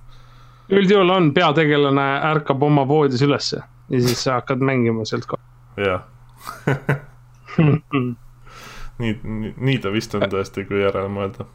üldjuhul 0.71 1.11
on, 1.11 1.33
peategelane 1.35 2.07
ärkab 2.31 2.63
oma 2.63 2.85
voodis 2.89 3.23
ülesse 3.25 3.63
ja 3.89 4.01
siis 4.01 4.25
sa 4.25 4.39
hakkad 4.39 4.65
mängima 4.65 5.05
sealt 5.09 5.27
ka. 5.29 5.39
jah 5.81 6.03
nii, 8.99 9.15
nii, 9.23 9.55
nii 9.57 9.79
ta 9.83 9.93
vist 9.95 10.15
on 10.19 10.27
tõesti, 10.31 10.67
kui 10.69 10.83
järele 10.83 11.09
mõelda. 11.13 11.47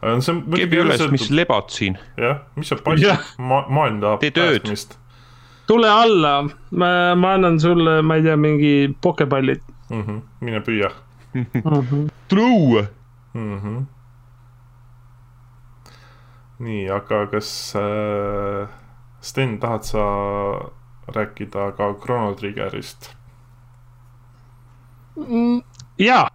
aga 0.00 0.16
see 0.20 0.34
on. 0.34 0.42
kebi 0.56 0.82
üles 0.82 1.06
mis 1.14 1.28
lebad 1.30 1.70
siin. 1.74 1.98
jah, 2.20 2.42
mis 2.56 2.72
sa 2.72 2.80
paistad 2.82 3.22
Ma, 3.38 3.62
maailm 3.68 4.02
tahab 4.02 4.26
päästmist. 4.38 4.98
tule 5.70 5.90
alla, 5.90 6.34
ma, 6.70 6.92
ma 7.14 7.34
annan 7.38 7.60
sulle, 7.62 8.00
ma 8.02 8.18
ei 8.18 8.26
tea, 8.26 8.36
mingi 8.36 8.74
pokepallid 9.00 9.62
mm. 9.90 10.02
-hmm. 10.02 10.20
mine 10.40 10.60
püüa 10.60 10.90
mm. 11.34 11.46
-hmm. 11.64 12.06
tule 12.28 12.48
õue 12.50 12.86
mm. 13.34 13.58
-hmm 13.58 13.82
nii, 16.62 16.86
aga 16.92 17.24
kas 17.32 17.48
äh, 17.78 18.68
Sten, 19.22 19.58
tahad 19.62 19.86
sa 19.86 20.04
rääkida 21.12 21.72
ka 21.76 21.94
Chrono 22.02 22.34
Triggerist 22.38 23.10
mm,? 25.16 25.60
jaa, 26.02 26.26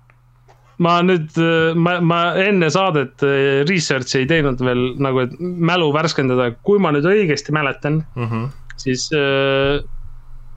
ma 0.84 0.98
nüüd, 1.06 1.36
ma, 1.80 1.98
ma 2.04 2.22
enne 2.44 2.70
saadet 2.74 3.24
äh, 3.26 3.64
research'i 3.68 4.24
ei 4.24 4.30
teinud 4.30 4.62
veel 4.64 4.84
nagu, 5.04 5.26
et 5.26 5.36
mälu 5.40 5.90
värskendada, 5.96 6.52
kui 6.64 6.82
ma 6.84 6.94
nüüd 6.96 7.08
õigesti 7.10 7.56
mäletan 7.56 8.04
mm, 8.04 8.28
-hmm. 8.28 8.48
siis 8.78 9.10
äh, 9.16 9.84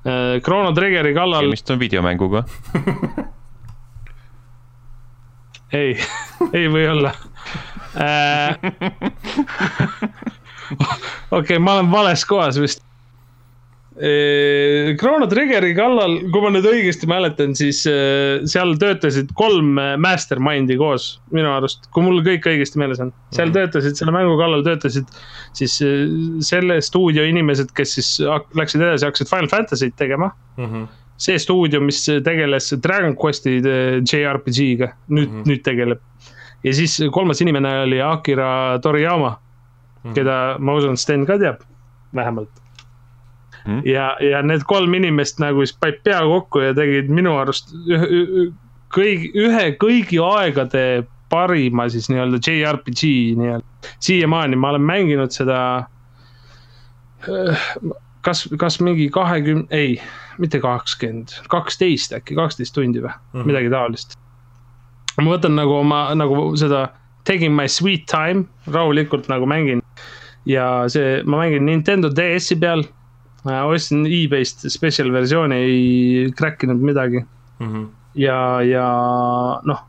äh, 0.05 0.41
Chrono 0.45 0.75
Triggeri 0.77 1.15
kallal. 1.15 1.47
tegemist 1.47 1.71
on 1.71 1.79
videomänguga 1.83 2.45
ei, 5.81 5.97
ei 6.57 6.67
või 6.69 6.87
olla 6.91 7.15
äh, 7.15 7.31
okei 11.31 11.41
okay,, 11.41 11.59
ma 11.59 11.75
olen 11.79 11.91
vales 11.93 12.25
kohas 12.29 12.61
vist. 12.61 12.85
Chrono 14.01 15.27
Triggeri 15.29 15.75
kallal, 15.77 16.15
kui 16.33 16.41
ma 16.41 16.49
nüüd 16.55 16.65
õigesti 16.71 17.05
mäletan, 17.11 17.53
siis 17.59 17.83
seal 17.85 18.71
töötasid 18.81 19.35
kolm 19.37 19.75
mastermind'i 20.01 20.79
koos 20.81 21.19
minu 21.35 21.51
arust, 21.53 21.85
kui 21.93 22.07
mul 22.07 22.23
kõik 22.25 22.47
õigesti 22.49 22.81
meeles 22.81 23.03
on. 23.03 23.11
seal 23.35 23.51
-hmm. 23.51 23.59
töötasid, 23.59 23.99
selle 23.99 24.15
mängu 24.15 24.39
kallal 24.41 24.65
töötasid 24.65 25.11
siis 25.53 25.75
selle 26.49 26.81
stuudio 26.81 27.27
inimesed, 27.29 27.75
kes 27.77 27.99
siis 27.99 28.09
läksid 28.57 28.81
edasi, 28.81 29.05
hakkasid 29.11 29.29
Final 29.29 29.53
Fantasy't 29.53 29.97
tegema 30.01 30.31
mm. 30.57 30.65
-hmm 30.65 30.89
see 31.21 31.39
stuudio, 31.39 31.81
mis 31.85 32.01
tegeles 32.25 32.71
Dragon 32.83 33.17
Questi 33.25 33.59
JRPG-ga, 33.61 34.95
nüüd 35.09 35.29
mm, 35.29 35.35
-hmm. 35.35 35.49
nüüd 35.51 35.63
tegeleb. 35.67 36.01
Ja 36.65 36.75
siis 36.75 36.99
kolmas 37.13 37.41
inimene 37.41 37.75
oli 37.83 38.01
Akira 38.03 38.79
Toriyama 38.83 39.35
mm, 40.05 40.15
keda 40.15 40.39
ma 40.59 40.75
usun, 40.81 40.97
Sten 41.01 41.27
ka 41.27 41.39
teab, 41.41 41.63
vähemalt 42.15 42.51
mm. 43.67 43.83
ja, 43.89 44.17
ja 44.25 44.43
need 44.43 44.65
kolm 44.69 44.95
inimest 44.95 45.41
nagu 45.43 45.65
siis 45.65 45.77
panid 45.81 46.03
pea 46.05 46.21
kokku 46.27 46.65
ja 46.65 46.75
tegid 46.77 47.11
minu 47.13 47.37
arust 47.41 47.73
ühe, 47.89 48.51
kõigi, 48.95 49.33
ühe 49.39 49.65
kõigi 49.81 50.21
aegade 50.25 50.85
parima 51.31 51.87
siis 51.89 52.09
nii-öelda 52.11 52.41
JRPG 52.43 53.11
nii-öelda. 53.39 53.91
siiamaani 54.03 54.57
ma 54.57 54.75
olen 54.75 54.83
mänginud 54.83 55.35
seda. 55.35 55.61
kas, 58.25 58.49
kas 58.59 58.81
mingi 58.81 59.11
kahekümne, 59.13 59.67
ei, 59.71 60.01
mitte 60.39 60.61
kakskümmend, 60.61 61.37
kaksteist 61.53 62.13
äkki, 62.17 62.35
kaksteist 62.35 62.75
tundi 62.75 63.03
või 63.03 63.13
mm, 63.13 63.31
-hmm. 63.33 63.47
midagi 63.47 63.71
taolist. 63.71 64.19
Ma 65.25 65.37
võtan 65.37 65.57
nagu 65.59 65.77
oma, 65.81 66.09
nagu 66.19 66.51
seda 66.61 66.89
taking 67.29 67.55
my 67.57 67.69
sweet 67.69 68.07
time, 68.11 68.47
rahulikult 68.71 69.29
nagu 69.33 69.47
mängin. 69.49 69.83
ja 70.49 70.89
see, 70.89 71.21
ma 71.29 71.43
mängin 71.43 71.67
Nintendo 71.69 72.09
DS-i 72.09 72.57
peal. 72.61 72.87
ostsin 73.45 74.05
e-base'ist 74.05 74.69
special 74.69 75.13
versiooni, 75.13 75.57
ei 75.57 76.33
crack 76.37 76.63
inud 76.63 76.83
midagi 76.85 77.23
mm. 77.23 77.69
-hmm. 77.69 77.87
ja, 78.15 78.61
ja 78.61 78.87
noh, 79.65 79.81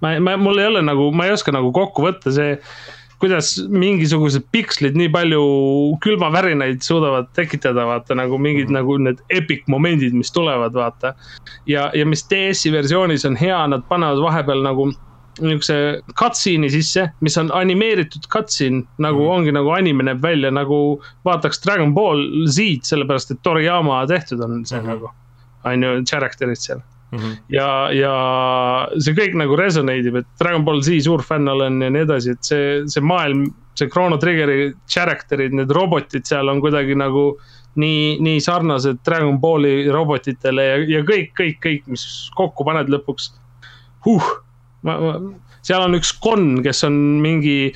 ma, 0.00 0.18
ma, 0.20 0.36
mul 0.36 0.58
ei 0.58 0.66
ole 0.66 0.82
nagu, 0.82 1.10
ma 1.12 1.26
ei 1.26 1.34
oska 1.36 1.52
nagu 1.52 1.72
kokku 1.72 2.02
võtta 2.02 2.32
see 2.32 2.56
kuidas 3.22 3.54
mingisugused 3.70 4.42
pikslid 4.50 4.96
nii 4.98 5.10
palju 5.14 5.42
külmavärinaid 6.02 6.82
suudavad 6.82 7.28
tekitada, 7.38 7.84
vaata 7.86 8.16
nagu 8.18 8.38
mingid 8.42 8.66
mm. 8.66 8.74
nagu 8.80 8.96
need 8.98 9.22
epic 9.30 9.62
momendid, 9.70 10.16
mis 10.18 10.34
tulevad, 10.34 10.74
vaata. 10.74 11.14
ja, 11.70 11.86
ja 11.94 12.06
mis 12.06 12.26
DS-i 12.26 12.72
versioonis 12.74 13.26
on 13.28 13.38
hea, 13.38 13.60
nad 13.70 13.86
panevad 13.88 14.22
vahepeal 14.24 14.64
nagu 14.66 14.90
niisuguse 15.40 15.76
cutscene'i 16.18 16.68
sisse, 16.74 17.06
mis 17.24 17.38
on 17.40 17.52
animeeritud 17.56 18.26
cutscene, 18.32 18.82
nagu 18.98 19.22
mm. 19.22 19.34
ongi 19.36 19.54
nagu 19.54 19.70
anime 19.72 20.08
näeb 20.10 20.22
välja, 20.24 20.50
nagu 20.50 20.80
vaataks 21.24 21.62
Dragon 21.62 21.94
Ball 21.94 22.26
Z-d, 22.50 22.82
sellepärast 22.90 23.36
et 23.36 23.42
Toriyama 23.46 24.02
tehtud 24.10 24.42
on 24.42 24.64
see 24.66 24.80
mm 24.80 24.86
-hmm. 24.86 24.90
nagu, 24.96 25.14
on 25.64 25.82
ju, 25.82 26.02
character'id 26.10 26.58
seal 26.58 26.82
Mm 27.12 27.18
-hmm. 27.18 27.32
ja, 27.52 27.68
ja 27.92 28.12
see 28.96 29.12
kõik 29.12 29.34
nagu 29.36 29.56
resonate 29.56 30.08
ib, 30.08 30.14
et 30.16 30.28
Dragon 30.40 30.64
Ball 30.64 30.80
Z 30.80 31.02
suur 31.04 31.20
fänn 31.20 31.48
olen 31.48 31.82
ja 31.84 31.90
nii 31.92 32.06
edasi, 32.06 32.30
et 32.32 32.44
see, 32.44 32.70
see 32.88 33.04
maailm, 33.04 33.50
see 33.76 33.90
Chrono 33.92 34.16
Triggeri 34.16 34.72
character'id, 34.88 35.52
need 35.52 35.70
robotid 35.70 36.24
seal 36.24 36.48
on 36.48 36.62
kuidagi 36.64 36.96
nagu 36.96 37.34
nii, 37.74 38.16
nii 38.20 38.40
sarnased 38.40 39.02
Dragon 39.04 39.38
Balli 39.40 39.90
robotitele 39.92 40.64
ja, 40.64 40.80
ja 40.96 41.04
kõik, 41.04 41.32
kõik, 41.36 41.60
kõik, 41.60 41.86
mis 41.92 42.06
kokku 42.36 42.64
paned 42.64 42.88
lõpuks 42.92 43.32
huh,. 44.06 44.32
seal 45.62 45.84
on 45.84 45.94
üks 45.94 46.10
Gon, 46.24 46.62
kes 46.64 46.82
on 46.88 46.96
mingi 47.22 47.74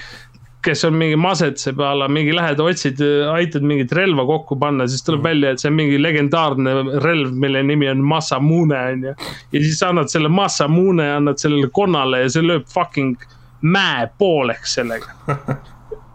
kes 0.67 0.85
on 0.89 0.97
mingi 0.99 1.17
masetseb 1.21 1.81
a 1.81 1.93
la 1.95 2.09
mingi 2.11 2.35
lähed, 2.35 2.61
otsid, 2.63 3.01
aitad 3.33 3.65
mingit 3.67 3.93
relva 3.97 4.27
kokku 4.27 4.59
panna, 4.61 4.89
siis 4.91 5.05
tuleb 5.07 5.23
mm. 5.23 5.29
välja, 5.29 5.53
et 5.53 5.63
see 5.63 5.71
on 5.71 5.79
mingi 5.79 6.01
legendaarne 6.01 6.75
relv, 7.05 7.33
mille 7.45 7.63
nimi 7.67 7.89
on 7.93 8.03
Masamune 8.07 8.81
on 8.93 9.07
ju. 9.11 9.15
ja 9.53 9.63
siis 9.63 9.83
annad 9.87 10.11
selle 10.13 10.31
Masamune, 10.33 11.07
annad 11.21 11.41
sellele 11.43 11.71
konnale 11.75 12.25
ja 12.25 12.33
see 12.33 12.45
lööb 12.47 12.67
fucking 12.73 13.15
mäe 13.67 14.07
pooleks 14.19 14.77
sellega 14.77 15.15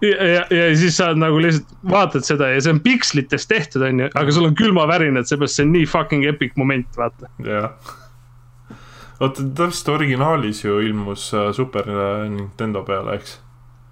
ja, 0.05 0.17
ja, 0.33 0.43
ja 0.49 0.65
siis 0.77 0.97
sa 0.99 1.11
nagu 1.17 1.39
lihtsalt 1.41 1.71
vaatad 1.91 2.25
seda 2.27 2.51
ja 2.51 2.61
see 2.61 2.75
on 2.75 2.81
pikslitest 2.83 3.49
tehtud, 3.49 3.85
on 3.87 4.05
ju, 4.05 4.09
aga 4.21 4.35
sul 4.35 4.49
on 4.49 4.57
külmavärinad, 4.57 5.29
seepärast 5.29 5.59
see 5.59 5.67
on 5.67 5.75
nii 5.77 5.87
fucking 5.89 6.27
epic 6.29 6.57
moment, 6.59 6.89
vaata. 6.97 7.31
jah. 7.45 7.71
oota, 9.19 9.47
ta 9.55 9.69
vist 9.71 9.89
originaalis 9.95 10.65
ju 10.65 10.81
ilmus 10.83 11.29
äh, 11.37 11.53
Super 11.55 11.87
Nintendo 12.27 12.83
peale, 12.87 13.15
eks 13.21 13.39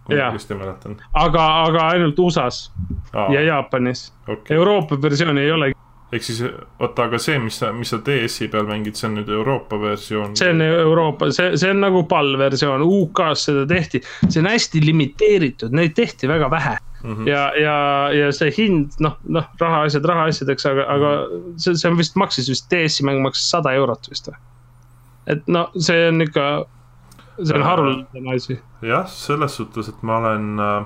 ma 0.09 0.29
õigesti 0.29 0.57
mäletan. 0.59 0.97
aga, 1.13 1.45
aga 1.67 1.91
ainult 1.95 2.19
USA-s 2.19 2.71
Aa, 3.13 3.29
ja 3.33 3.45
Jaapanis 3.47 4.09
okay.. 4.27 4.57
Euroopa 4.57 4.99
versiooni 5.01 5.45
ei 5.45 5.53
olegi 5.55 5.77
ehk 6.09 6.25
siis 6.25 6.39
oota, 6.41 7.05
aga 7.05 7.19
see, 7.21 7.37
mis 7.41 7.59
sa, 7.61 7.69
mis 7.75 7.91
sa 7.93 7.99
DS-i 8.05 8.47
peal 8.49 8.65
mängid, 8.69 8.97
see 8.97 9.07
on 9.09 9.19
nüüd 9.19 9.29
Euroopa 9.33 9.77
versioon? 9.81 10.33
see 10.39 10.49
on 10.53 10.63
Euroopa, 10.65 11.29
see, 11.35 11.51
see 11.61 11.69
on 11.73 11.83
nagu 11.83 12.01
PAL 12.09 12.33
versioon, 12.41 12.83
UK-s 12.85 13.49
seda 13.49 13.65
tehti, 13.69 14.01
see 14.25 14.41
on 14.41 14.49
hästi 14.49 14.81
limiteeritud, 14.87 15.75
neid 15.77 15.93
tehti 15.97 16.29
väga 16.31 16.49
vähe 16.51 16.75
mm. 17.03 17.13
-hmm. 17.13 17.29
ja, 17.29 17.43
ja, 17.61 17.77
ja 18.15 18.31
see 18.33 18.49
hind, 18.57 18.97
noh, 19.05 19.19
noh, 19.29 19.45
rahaasjad 19.61 20.05
rahaasjadeks, 20.05 20.65
aga, 20.71 20.87
aga 20.95 21.13
see, 21.57 21.77
see 21.77 21.91
on 21.91 22.01
vist 22.01 22.17
maksis 22.17 22.49
vist, 22.49 22.69
DS-i 22.73 23.05
mäng 23.05 23.21
maksis 23.25 23.49
sada 23.53 23.73
eurot 23.77 24.09
vist 24.09 24.31
või? 24.31 24.41
et 25.29 25.45
no 25.47 25.67
see 25.77 26.07
on 26.09 26.25
ikka 26.25 26.49
see 27.43 27.55
on 27.55 27.63
haruldane 27.63 28.35
asi. 28.35 28.59
jah, 28.81 29.07
selles 29.07 29.55
suhtes, 29.59 29.89
et 29.89 30.03
ma 30.03 30.17
olen 30.21 30.59
äh, 30.59 30.85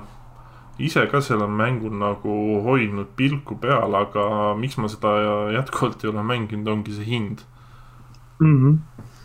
ise 0.78 1.06
ka 1.10 1.20
selle 1.22 1.46
mängul 1.50 1.94
nagu 1.98 2.60
hoidnud 2.66 3.14
pilku 3.16 3.58
peal, 3.60 3.94
aga 3.94 4.54
miks 4.58 4.78
ma 4.78 4.90
seda 4.90 5.14
jätkuvalt 5.54 6.04
ei 6.04 6.10
ole 6.10 6.24
mänginud, 6.26 6.70
ongi 6.70 6.96
see 6.96 7.08
hind 7.08 7.44
mm. 8.40 8.56
-hmm. 8.60 8.78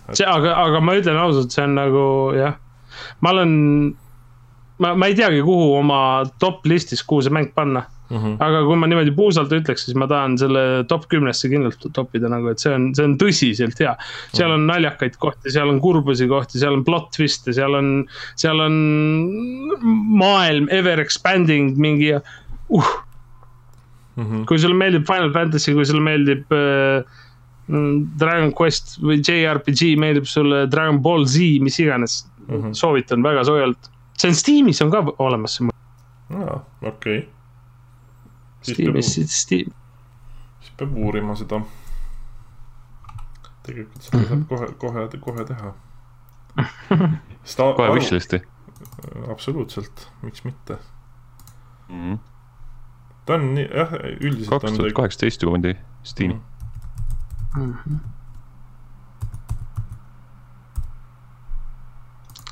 Et... 0.10 0.16
see, 0.16 0.26
aga, 0.26 0.56
aga 0.66 0.82
ma 0.82 0.98
ütlen 0.98 1.18
ausalt, 1.18 1.52
see 1.52 1.64
on 1.64 1.78
nagu 1.78 2.06
jah, 2.38 2.58
ma 3.22 3.34
olen, 3.36 3.54
ma, 4.80 4.96
ma 4.96 5.10
ei 5.10 5.16
teagi, 5.16 5.42
kuhu 5.46 5.74
oma 5.78 6.02
top 6.40 6.66
listis, 6.66 7.04
kuhu 7.04 7.22
see 7.26 7.34
mäng 7.34 7.54
panna 7.56 7.86
Mm 8.10 8.18
-hmm. 8.18 8.36
aga 8.42 8.64
kui 8.66 8.78
ma 8.82 8.88
niimoodi 8.90 9.12
puusalt 9.14 9.52
ütleks, 9.54 9.84
siis 9.86 9.98
ma 10.02 10.08
tahan 10.10 10.38
selle 10.42 10.62
top 10.90 11.04
kümnesse 11.12 11.50
kindlalt 11.52 11.84
topida 11.94 12.32
nagu, 12.32 12.50
et 12.50 12.62
see 12.64 12.74
on, 12.74 12.88
see 12.98 13.06
on 13.06 13.14
tõsiselt 13.22 13.78
hea. 13.84 13.94
seal 14.34 14.56
on 14.56 14.66
naljakaid 14.66 15.20
kohti, 15.22 15.54
seal 15.54 15.70
on 15.70 15.78
kurbusi 15.84 16.28
kohti, 16.32 16.58
seal 16.58 16.80
on 16.80 16.84
plot 16.88 17.12
twist'e, 17.14 17.54
seal 17.54 17.78
on, 17.78 17.92
seal 18.36 18.66
on 18.66 18.80
maailm 20.24 20.70
ever 20.74 21.00
expanding 21.06 21.78
mingi 21.78 22.16
uh. 22.16 22.92
Mm 24.18 24.26
-hmm. 24.26 24.46
kui 24.46 24.60
sulle 24.60 24.76
meeldib 24.76 25.06
Final 25.06 25.32
Fantasy, 25.32 25.74
kui 25.74 25.86
sulle 25.86 26.02
meeldib 26.02 26.50
äh, 26.52 27.06
Dragon 28.20 28.52
Quest 28.58 28.98
või 29.06 29.22
JRPG, 29.22 29.94
meeldib 30.02 30.26
sulle 30.26 30.66
Dragon 30.68 30.98
Ball 31.02 31.26
Z, 31.26 31.62
mis 31.62 31.80
iganes 31.80 32.24
mm, 32.48 32.56
-hmm. 32.56 32.74
soovitan 32.74 33.24
väga 33.24 33.44
soojalt. 33.44 33.92
see 34.18 34.30
on 34.30 34.36
Steamis 34.36 34.82
on 34.82 34.92
ka 34.92 35.06
olemas 35.20 35.56
see. 35.56 35.70
aa, 36.34 36.66
okei 36.82 37.18
okay 37.18 37.39
Steamis, 38.74 39.14
Steam. 39.42 39.72
siis 40.62 40.74
peab 40.78 40.98
uurima 40.98 41.36
seda. 41.36 41.62
tegelikult 43.64 44.02
seda 44.02 44.18
mm 44.18 44.24
-hmm. 44.24 44.30
saab 44.30 44.48
kohe, 44.50 44.68
kohe, 44.78 45.20
kohe 45.20 45.46
teha 45.46 45.74
kohe 47.76 47.90
wishlist'i. 47.94 48.42
absoluutselt, 49.32 50.12
miks 50.22 50.44
mitte 50.44 50.78
mm. 51.90 52.14
-hmm. 52.14 52.18
ta 53.26 53.34
on 53.34 53.54
nii, 53.56 53.68
jah, 53.76 53.94
üldiselt. 54.20 54.62
kaks 54.62 54.78
tuhat 54.78 54.94
kaheksateist 54.94 55.42
juba 55.42 55.52
pandi 55.52 55.76
Steam'i 56.04 56.40
mm. 57.56 57.74
-hmm. 57.74 58.00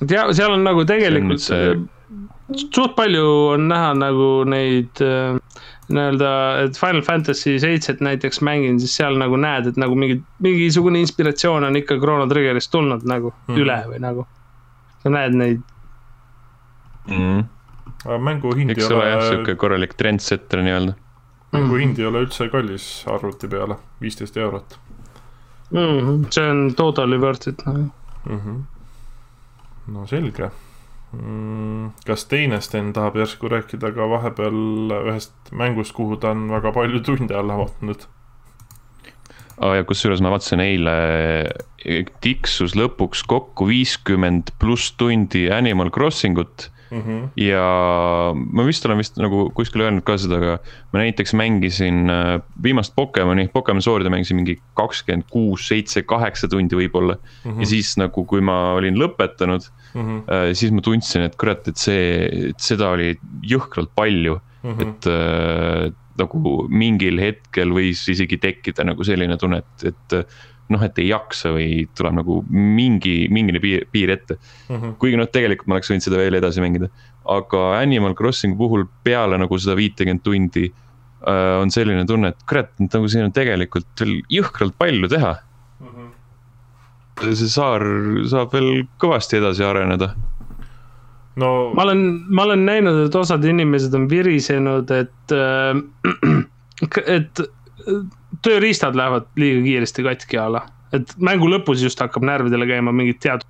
tea, 0.07 0.34
seal 0.34 0.51
on 0.51 0.63
nagu 0.63 0.86
tegelikult 0.86 1.41
see... 1.41 1.78
suht 2.55 2.95
palju 2.95 3.26
on 3.53 3.68
näha 3.68 3.93
nagu 3.93 4.43
neid 4.47 5.01
äh, 5.01 5.39
nii-öelda, 5.88 6.30
et 6.66 6.78
Final 6.80 7.02
Fantasy 7.02 7.60
seitset 7.60 8.02
näiteks 8.04 8.42
mängin, 8.44 8.80
siis 8.80 8.96
seal 9.00 9.16
nagu 9.20 9.38
näed, 9.40 9.70
et 9.72 9.78
nagu 9.80 9.96
mingi, 9.96 10.20
mingisugune 10.44 11.00
inspiratsioon 11.00 11.64
on 11.64 11.80
ikka 11.80 12.00
Chrono 12.02 12.28
Triggerist 12.28 12.72
tulnud 12.74 13.06
nagu 13.08 13.32
mm. 13.48 13.62
üle 13.64 13.78
või 13.92 14.02
nagu. 14.04 14.28
sa 15.04 15.14
näed 15.14 15.38
neid 15.38 15.62
mm.. 17.08 17.44
aga 18.04 18.20
mängu 18.20 18.52
hind 18.58 18.76
ei 18.76 18.84
ole. 18.84 19.10
sihuke 19.30 19.56
korralik 19.56 19.96
trendsetter 20.00 20.64
nii-öelda. 20.66 20.98
mängu 21.56 21.74
mm. 21.74 21.80
hind 21.86 22.04
ei 22.04 22.10
ole 22.12 22.26
üldse 22.28 22.50
kallis 22.52 22.90
arvuti 23.08 23.48
peale, 23.48 23.80
viisteist 24.02 24.38
eurot 24.38 24.80
mm. 25.72 25.80
-hmm. 25.80 26.24
see 26.30 26.50
on 26.52 26.74
totally 26.76 27.18
worth 27.18 27.48
it 27.48 27.66
nagu 27.66 27.88
mm. 28.30 28.40
-hmm. 28.40 28.62
no 29.94 30.08
selge 30.08 30.44
mm,. 30.44 30.66
Kas 32.08 32.26
teine 32.28 32.60
Sten 32.62 32.91
tahab 32.93 33.16
järsku 33.16 33.47
rääkida 33.47 33.93
ka 33.95 34.10
vahepeal 34.12 34.91
ühest 35.08 35.51
mängust, 35.55 35.95
kuhu 35.95 36.18
ta 36.20 36.34
on 36.36 36.49
väga 36.51 36.74
palju 36.76 36.99
tunde 36.99 37.36
alla 37.36 37.58
vaadanud? 37.62 38.08
oh,. 39.58 39.74
ja 39.74 39.84
kusjuures 39.88 40.22
ma 40.22 40.34
vaatasin 40.34 40.64
eile, 40.64 40.95
tiksus 42.22 42.76
lõpuks 42.76 43.24
kokku 43.28 43.70
viiskümmend 43.70 44.51
pluss 44.60 44.91
tundi 44.99 45.47
Animal 45.53 45.93
Crossing 45.95 46.38
ut 46.43 46.72
Mm 46.88 47.01
-hmm. 47.01 47.30
ja 47.36 47.64
ma 48.34 48.66
vist 48.66 48.86
olen 48.86 48.97
vist 48.97 49.18
nagu 49.18 49.49
kuskil 49.51 49.82
öelnud 49.82 50.05
ka 50.08 50.16
seda, 50.18 50.38
aga 50.39 50.53
ma 50.93 50.99
näiteks 50.99 51.34
mängisin 51.34 52.10
äh, 52.10 52.39
viimast 52.64 52.95
Pokemoni, 52.95 53.49
Pokemon 53.53 53.82
Swordi 53.82 54.10
mängisin 54.10 54.36
mingi 54.36 54.55
kakskümmend 54.74 55.28
kuus, 55.30 55.68
seitse, 55.68 56.01
kaheksa 56.01 56.47
tundi 56.47 56.76
võib-olla 56.76 57.18
mm. 57.18 57.51
-hmm. 57.51 57.60
ja 57.60 57.66
siis 57.66 57.97
nagu, 57.97 58.26
kui 58.26 58.41
ma 58.41 58.74
olin 58.74 58.95
lõpetanud 58.95 59.68
mm, 59.98 60.18
-hmm. 60.28 60.58
siis 60.58 60.74
ma 60.74 60.84
tundsin, 60.86 61.28
et 61.28 61.38
kurat, 61.39 61.68
et 61.68 61.78
see, 61.78 62.52
et 62.52 62.60
seda 62.64 62.91
oli 62.95 63.14
jõhkralt 63.43 63.93
palju 63.95 64.38
mm, 64.38 64.74
-hmm. 64.74 64.82
et 64.88 65.10
äh, 65.12 65.95
nagu 66.18 66.54
mingil 66.70 67.20
hetkel 67.22 67.74
võis 67.76 68.04
isegi 68.10 68.39
tekkida 68.41 68.86
nagu 68.88 69.04
selline 69.06 69.38
tunne, 69.38 69.62
et, 69.62 69.91
et 69.91 70.22
noh, 70.74 70.84
et 70.84 71.00
ei 71.02 71.12
jaksa 71.12 71.54
või 71.56 71.86
tuleb 71.98 72.18
nagu 72.20 72.39
mingi, 72.52 73.28
mingine 73.34 73.62
piir, 73.64 73.86
piir 73.91 74.12
ette 74.16 74.36
mm. 74.38 74.76
-hmm. 74.76 74.98
kuigi 75.02 75.20
noh, 75.20 75.30
tegelikult 75.32 75.70
ma 75.70 75.78
oleks 75.78 75.91
võinud 75.91 76.08
seda 76.08 76.20
veel 76.20 76.39
edasi 76.39 76.64
mängida. 76.64 76.89
aga 77.28 77.64
Animal 77.80 78.16
Crossingu 78.16 78.58
puhul 78.58 78.86
peale 79.04 79.38
nagu 79.38 79.60
seda 79.60 79.76
viitekümmet 79.80 80.24
tundi 80.24 80.68
äh, 80.68 81.56
on 81.62 81.72
selline 81.72 82.06
tunne, 82.08 82.34
et 82.34 82.48
kurat, 82.50 82.72
nagu 82.80 83.08
siin 83.08 83.28
on 83.28 83.36
tegelikult 83.36 84.04
veel 84.04 84.22
jõhkralt 84.32 84.78
palju 84.78 85.12
teha. 85.12 85.36
See 87.24 87.49
saar 87.51 87.84
saab 88.30 88.53
veel 88.55 88.86
kõvasti 89.01 89.39
edasi 89.39 89.65
areneda. 89.65 90.13
No 91.38 91.72
ma 91.78 91.86
olen, 91.86 92.03
ma 92.34 92.47
olen 92.47 92.65
näinud, 92.65 93.03
et 93.05 93.15
osad 93.15 93.45
inimesed 93.45 93.93
on 93.97 94.07
virisenud, 94.09 94.89
et 94.93 95.36
äh,, 95.36 95.84
et 97.18 97.43
tööriistad 98.45 98.97
lähevad 98.97 99.30
liiga 99.39 99.61
kiiresti 99.65 100.05
katki 100.05 100.39
a 100.41 100.47
la, 100.57 100.63
et 100.95 101.13
mängu 101.22 101.49
lõpus 101.51 101.84
just 101.84 102.01
hakkab 102.03 102.26
närvidele 102.28 102.68
käima 102.70 102.93
mingid 102.95 103.22
teatud 103.24 103.47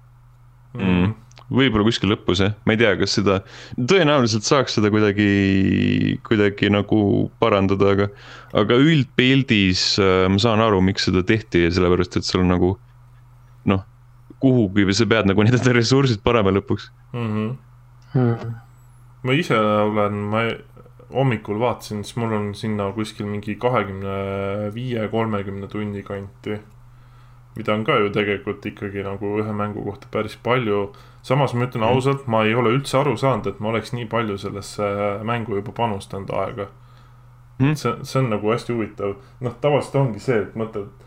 mm. 0.78 1.16
Võib-olla 1.48 1.86
kuskil 1.88 2.12
lõpus 2.12 2.42
jah, 2.44 2.58
ma 2.68 2.76
ei 2.76 2.80
tea, 2.82 2.90
kas 3.00 3.14
seda, 3.16 3.38
tõenäoliselt 3.80 4.44
saaks 4.44 4.74
seda 4.76 4.90
kuidagi, 4.92 6.18
kuidagi 6.28 6.68
nagu 6.76 7.00
parandada, 7.40 7.94
aga. 7.96 8.08
aga 8.52 8.80
üldpildis 8.84 9.94
äh, 10.04 10.26
ma 10.28 10.42
saan 10.44 10.60
aru, 10.66 10.82
miks 10.84 11.08
seda 11.08 11.24
tehti, 11.24 11.64
sellepärast 11.72 12.20
et 12.20 12.28
sul 12.28 12.44
on 12.44 12.52
nagu 12.52 12.74
kuhugi 14.44 14.86
või 14.88 14.96
sa 14.98 15.08
pead 15.10 15.30
nagu 15.30 15.46
need 15.46 15.70
ressursid 15.80 16.24
panema 16.26 16.54
lõpuks 16.56 16.90
mm. 17.14 17.28
-hmm. 17.28 17.54
Hmm. 18.14 18.56
ma 19.24 19.36
ise 19.36 19.58
olen, 19.60 20.24
ma 20.32 20.48
hommikul 21.14 21.60
vaatasin, 21.60 22.04
siis 22.04 22.16
mul 22.20 22.34
on 22.36 22.48
sinna 22.56 22.90
kuskil 22.96 23.28
mingi 23.28 23.56
kahekümne 23.56 24.72
viie, 24.76 25.08
kolmekümne 25.12 25.68
tunni 25.68 26.04
kanti. 26.04 26.60
mida 27.58 27.74
on 27.74 27.84
ka 27.84 27.96
ju 27.98 28.10
tegelikult 28.14 28.66
ikkagi 28.66 29.04
nagu 29.04 29.38
ühe 29.42 29.54
mängu 29.54 29.84
kohta 29.84 30.08
päris 30.12 30.38
palju. 30.44 30.94
samas 31.22 31.54
ma 31.54 31.66
ütlen 31.66 31.84
mm. 31.84 31.94
ausalt, 31.94 32.28
ma 32.28 32.44
ei 32.44 32.56
ole 32.56 32.70
üldse 32.70 32.98
aru 32.98 33.18
saanud, 33.18 33.48
et 33.48 33.60
ma 33.60 33.70
oleks 33.70 33.94
nii 33.94 34.06
palju 34.06 34.38
sellesse 34.38 34.84
mängu 35.24 35.56
juba 35.56 35.72
panustanud 35.72 36.30
aega 36.30 36.68
mm.. 37.60 37.74
see, 37.76 37.96
see 38.04 38.20
on 38.20 38.30
nagu 38.30 38.52
hästi 38.52 38.74
huvitav, 38.74 39.16
noh, 39.42 39.56
tavaliselt 39.62 39.96
ongi 39.96 40.20
see, 40.24 40.40
et 40.44 40.56
mõtled 40.56 41.07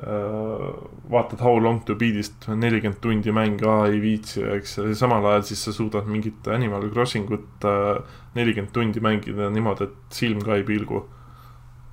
vaatad 0.00 1.42
How 1.44 1.58
long 1.60 1.82
to 1.84 1.94
beat'ist 1.98 2.46
nelikümmend 2.48 3.00
tundi 3.04 3.32
mänge, 3.36 3.68
ei 3.90 4.00
viitsi, 4.00 4.42
eks, 4.56 4.78
samal 4.96 5.26
ajal 5.28 5.46
siis 5.50 5.64
sa 5.66 5.74
suudad 5.76 6.08
mingit 6.08 6.48
Animal 6.48 6.86
Crossing 6.94 7.28
ut 7.36 7.66
äh, 7.68 7.98
nelikümmend 8.38 8.72
tundi 8.72 9.02
mängida 9.04 9.50
niimoodi, 9.52 9.90
et 9.90 10.16
silm 10.16 10.40
ka 10.44 10.56
ei 10.56 10.64
pilgu. 10.64 11.02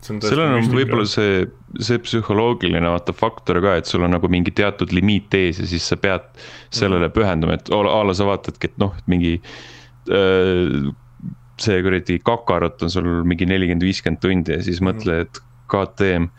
seal 0.07 0.43
on 0.45 0.69
võib-olla 0.71 1.07
see, 1.09 1.41
see 1.83 1.99
psühholoogiline 1.99 2.93
vaata 2.93 3.15
faktor 3.17 3.59
ka, 3.65 3.75
et 3.81 3.89
sul 3.89 4.05
on 4.07 4.15
nagu 4.15 4.29
mingi 4.31 4.53
teatud 4.55 4.93
limiit 4.95 5.33
ees 5.35 5.59
ja 5.59 5.67
siis 5.67 5.87
sa 5.89 5.97
pead 5.99 6.29
sellele 6.69 7.09
pühenduma, 7.11 7.57
et 7.57 7.73
a 7.73 7.81
la 7.83 8.15
sa 8.15 8.29
vaatadki, 8.29 8.71
et 8.71 8.79
noh, 8.79 8.95
et 8.95 9.11
mingi 9.11 9.35
äh, 9.41 10.91
see 11.59 11.83
kuradi 11.83 12.21
kakarot 12.23 12.85
on 12.85 12.93
sul 12.93 13.09
mingi 13.27 13.49
nelikümmend, 13.49 13.83
viiskümmend 13.83 14.23
tundi 14.23 14.55
ja 14.55 14.63
siis 14.63 14.79
mõtle, 14.85 15.25
et 15.25 15.41
KTM 15.67 16.29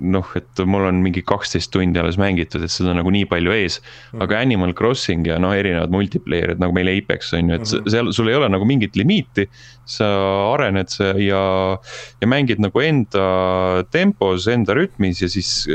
noh, 0.00 0.28
et 0.38 0.62
mul 0.68 0.86
on 0.88 1.00
mingi 1.04 1.22
kaksteist 1.26 1.72
tundi 1.74 2.00
alles 2.00 2.18
mängitud, 2.20 2.64
et 2.64 2.72
seda 2.72 2.94
nagu 2.96 3.12
nii 3.12 3.26
palju 3.30 3.54
ees 3.54 3.78
mm.. 3.80 4.22
aga 4.24 4.40
Animal 4.44 4.74
Crossing 4.76 5.26
ja 5.28 5.38
noh, 5.42 5.54
erinevad 5.56 5.94
multiplayer'id 5.94 6.62
nagu 6.62 6.76
meil 6.76 6.90
Apex 6.92 7.32
on 7.36 7.50
ju, 7.50 7.58
et 7.58 7.66
mm 7.66 7.72
-hmm. 7.72 7.90
seal 7.94 8.12
sul 8.12 8.30
ei 8.30 8.38
ole 8.38 8.48
nagu 8.52 8.64
mingit 8.64 8.96
limiiti. 8.96 9.48
sa 9.86 10.06
arened 10.54 10.88
ja, 11.22 11.78
ja 12.20 12.26
mängid 12.26 12.58
nagu 12.58 12.80
enda 12.80 13.84
tempos, 13.90 14.48
enda 14.50 14.74
rütmis 14.74 15.22
ja 15.22 15.28
siis 15.28 15.68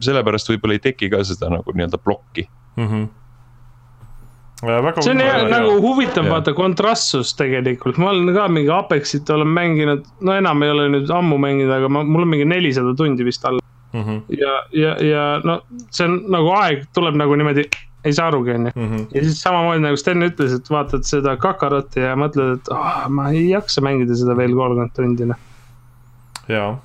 sellepärast 0.00 0.50
võib-olla 0.50 0.76
ei 0.76 0.82
teki 0.84 1.08
ka 1.10 1.22
seda 1.24 1.48
nagu 1.48 1.72
nii-öelda 1.72 1.98
plokki 1.98 2.48
mm. 2.76 2.86
-hmm 2.86 3.25
see 4.62 5.12
on 5.12 5.20
hea, 5.20 5.40
nagu 5.52 5.72
huvitav 5.84 6.28
vaata 6.30 6.54
kontrastsus 6.56 7.34
tegelikult, 7.36 7.98
ma 8.00 8.10
olen 8.12 8.32
ka 8.34 8.46
mingi 8.48 8.72
Apexit 8.72 9.30
olen 9.30 9.50
mänginud, 9.52 10.06
no 10.24 10.36
enam 10.36 10.62
ei 10.64 10.72
ole 10.72 10.86
nüüd 10.94 11.10
ammu 11.12 11.36
mänginud, 11.42 11.72
aga 11.76 11.90
ma, 11.92 12.04
mul 12.06 12.24
on 12.24 12.32
mingi 12.32 12.46
nelisada 12.48 12.94
tundi 12.96 13.26
vist 13.26 13.44
all 13.44 13.60
mm. 13.60 14.02
-hmm. 14.02 14.22
ja, 14.40 14.54
ja, 14.72 14.94
ja 15.04 15.26
no 15.44 15.60
see 15.90 16.06
on 16.08 16.22
nagu 16.32 16.54
aeg 16.56 16.86
tuleb 16.96 17.18
nagu 17.20 17.36
niimoodi, 17.36 17.66
ei 18.04 18.16
saa 18.16 18.30
arugi, 18.32 18.54
onju. 18.54 18.72
Mhm. 18.74 19.04
ja 19.14 19.22
siis 19.26 19.42
samamoodi 19.42 19.84
nagu 19.84 20.00
Sten 20.00 20.24
ütles, 20.24 20.56
et 20.56 20.70
vaatad 20.70 21.04
seda 21.04 21.36
Kakarotti 21.36 22.00
ja 22.00 22.16
mõtled, 22.16 22.56
et 22.56 22.72
oh, 22.72 23.04
ma 23.08 23.30
ei 23.30 23.50
jaksa 23.50 23.84
mängida 23.84 24.16
seda 24.16 24.36
veel 24.36 24.56
kolmkümmend 24.56 24.96
tundi, 24.96 25.28
noh. 25.34 25.42
jaa 26.48 26.78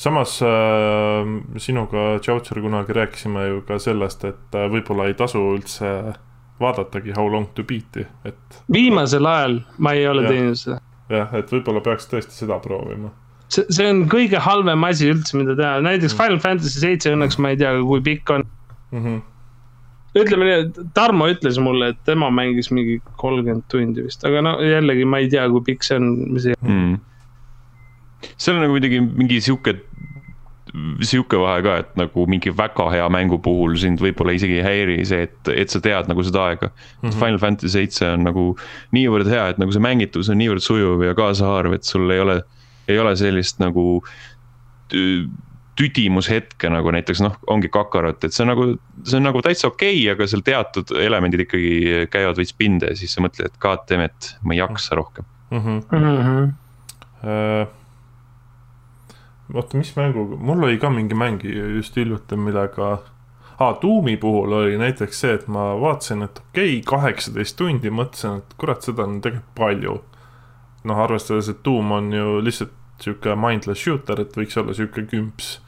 samas 0.00 0.40
äh, 0.42 1.28
sinuga, 1.60 2.18
Tšautšer, 2.18 2.58
kunagi 2.64 2.92
rääkisime 2.96 3.46
ju 3.46 3.62
ka 3.68 3.78
sellest, 3.78 4.24
et 4.24 4.56
äh, 4.56 4.66
võib-olla 4.72 5.10
ei 5.10 5.14
tasu 5.14 5.42
üldse 5.52 5.90
äh, 6.08 6.18
vaadatagi 6.60 7.14
How 7.16 7.30
long 7.32 7.48
to 7.56 7.64
beat'i, 7.66 8.04
et. 8.28 8.60
viimasel 8.72 9.26
ajal 9.26 9.58
ma 9.78 9.94
ei 9.96 10.06
ole 10.10 10.26
ja, 10.26 10.34
teinud 10.34 10.60
seda. 10.60 10.78
jah, 11.10 11.34
et 11.38 11.50
võib-olla 11.52 11.82
peaks 11.84 12.08
tõesti 12.10 12.36
seda 12.42 12.60
proovima. 12.62 13.10
see, 13.48 13.66
see 13.72 13.88
on 13.90 14.04
kõige 14.12 14.40
halvem 14.44 14.86
asi 14.88 15.10
üldse, 15.12 15.36
mida 15.40 15.56
teha, 15.58 15.80
näiteks 15.86 16.14
mm. 16.14 16.20
Final 16.20 16.40
Fantasy 16.44 16.84
seitse 16.84 17.12
õnneks 17.16 17.40
ma 17.40 17.52
ei 17.54 17.60
tea, 17.60 17.74
kui 17.86 18.04
pikk 18.06 18.34
on 18.36 18.46
mm. 18.46 19.04
-hmm. 19.04 19.20
ütleme 20.22 20.48
nii, 20.48 20.56
et 20.64 20.80
Tarmo 20.94 21.28
ütles 21.32 21.60
mulle, 21.62 21.92
et 21.94 22.02
tema 22.08 22.30
mängis 22.34 22.70
mingi 22.74 23.00
kolmkümmend 23.20 23.68
tundi 23.72 24.06
vist, 24.06 24.24
aga 24.28 24.44
no 24.44 24.56
jällegi 24.64 25.06
ma 25.08 25.22
ei 25.22 25.30
tea, 25.32 25.48
kui 25.52 25.64
pikk 25.72 25.86
see 25.86 26.00
on, 26.00 26.10
mis 26.34 26.48
see 26.48 26.58
mm.. 26.60 26.98
seal 28.36 28.58
on 28.58 28.66
nagu 28.66 28.76
muidugi 28.76 29.00
mingi 29.00 29.40
sihuke 29.40 29.80
sihuke 31.02 31.38
vahe 31.40 31.62
ka, 31.64 31.74
et 31.82 31.96
nagu 31.98 32.24
mingi 32.30 32.52
väga 32.54 32.86
hea 32.92 33.08
mängu 33.12 33.40
puhul 33.42 33.74
sind 33.80 34.02
võib-olla 34.02 34.34
isegi 34.36 34.60
ei 34.60 34.64
häiri 34.64 34.98
see, 35.08 35.26
et, 35.26 35.50
et 35.50 35.72
sa 35.72 35.80
tead 35.82 36.10
nagu 36.10 36.22
seda 36.26 36.44
aega 36.50 36.68
mm. 36.70 37.08
-hmm. 37.08 37.18
Final 37.18 37.40
Fantasy 37.42 37.72
seitse 37.74 38.06
on 38.14 38.24
nagu 38.28 38.44
niivõrd 38.94 39.30
hea, 39.30 39.48
et 39.50 39.58
nagu 39.62 39.74
see 39.74 39.82
mängitus 39.82 40.30
on 40.30 40.38
niivõrd 40.38 40.62
sujuv 40.64 41.02
ja 41.06 41.14
kaasahaarv, 41.18 41.74
et 41.74 41.88
sul 41.88 42.10
ei 42.10 42.20
ole, 42.22 42.42
ei 42.88 42.98
ole 42.98 43.16
sellist 43.16 43.58
nagu 43.62 44.02
tüdimushetke 45.80 46.70
nagu 46.70 46.90
näiteks 46.94 47.22
noh, 47.24 47.34
ongi 47.50 47.70
Kakarot, 47.72 48.24
et 48.24 48.34
see 48.34 48.44
on 48.44 48.52
nagu, 48.52 48.68
see 49.02 49.18
on 49.18 49.26
nagu 49.26 49.42
täitsa 49.42 49.70
okei 49.70 49.96
okay,, 49.96 50.14
aga 50.14 50.30
seal 50.30 50.44
teatud 50.46 50.94
elemendid 50.98 51.46
ikkagi 51.46 52.06
käivad 52.12 52.38
veits 52.38 52.54
pinda 52.54 52.92
ja 52.92 52.98
siis 52.98 53.14
sa 53.16 53.24
mõtled, 53.24 53.50
et 53.50 53.60
god 53.62 53.86
damn 53.90 54.06
it, 54.06 54.34
ma 54.42 54.54
ei 54.54 54.62
jaksa 54.62 54.98
rohkem 54.98 55.26
mm. 55.50 55.58
-hmm. 55.58 55.84
Mm 55.98 56.24
-hmm. 56.24 56.56
Uh 57.20 57.79
oota, 59.54 59.78
mis 59.78 59.94
mänguga, 59.96 60.36
mul 60.36 60.66
oli 60.68 60.78
ka 60.78 60.90
mingi 60.90 61.16
mäng 61.18 61.44
just 61.44 61.96
hiljuti, 61.96 62.36
millega 62.36 62.90
ah,, 63.60 63.76
Doom'i 63.82 64.16
puhul 64.16 64.52
oli 64.52 64.78
näiteks 64.80 65.20
see, 65.20 65.32
et 65.36 65.48
ma 65.48 65.70
vaatasin, 65.80 66.24
et 66.24 66.38
okei 66.40 66.78
okay,, 66.78 66.84
kaheksateist 66.86 67.58
tundi, 67.58 67.92
mõtlesin, 67.92 68.40
et 68.40 68.54
kurat, 68.60 68.82
seda 68.86 69.04
on 69.04 69.20
tegelikult 69.20 69.56
palju. 69.58 69.96
noh, 70.88 70.96
arvestades, 70.96 71.50
et 71.52 71.58
Doom 71.64 71.92
on 71.92 72.12
ju 72.12 72.38
lihtsalt 72.40 72.76
sihuke 73.00 73.34
mindless 73.36 73.84
shooter, 73.84 74.22
et 74.22 74.36
võiks 74.36 74.56
olla 74.60 74.76
sihuke 74.76 75.04
kümps. 75.10 75.58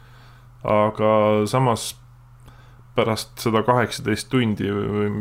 aga 0.65 1.11
samas 1.51 1.93
pärast 2.95 3.41
seda 3.41 3.63
kaheksateist 3.65 4.29
tundi, 4.31 4.69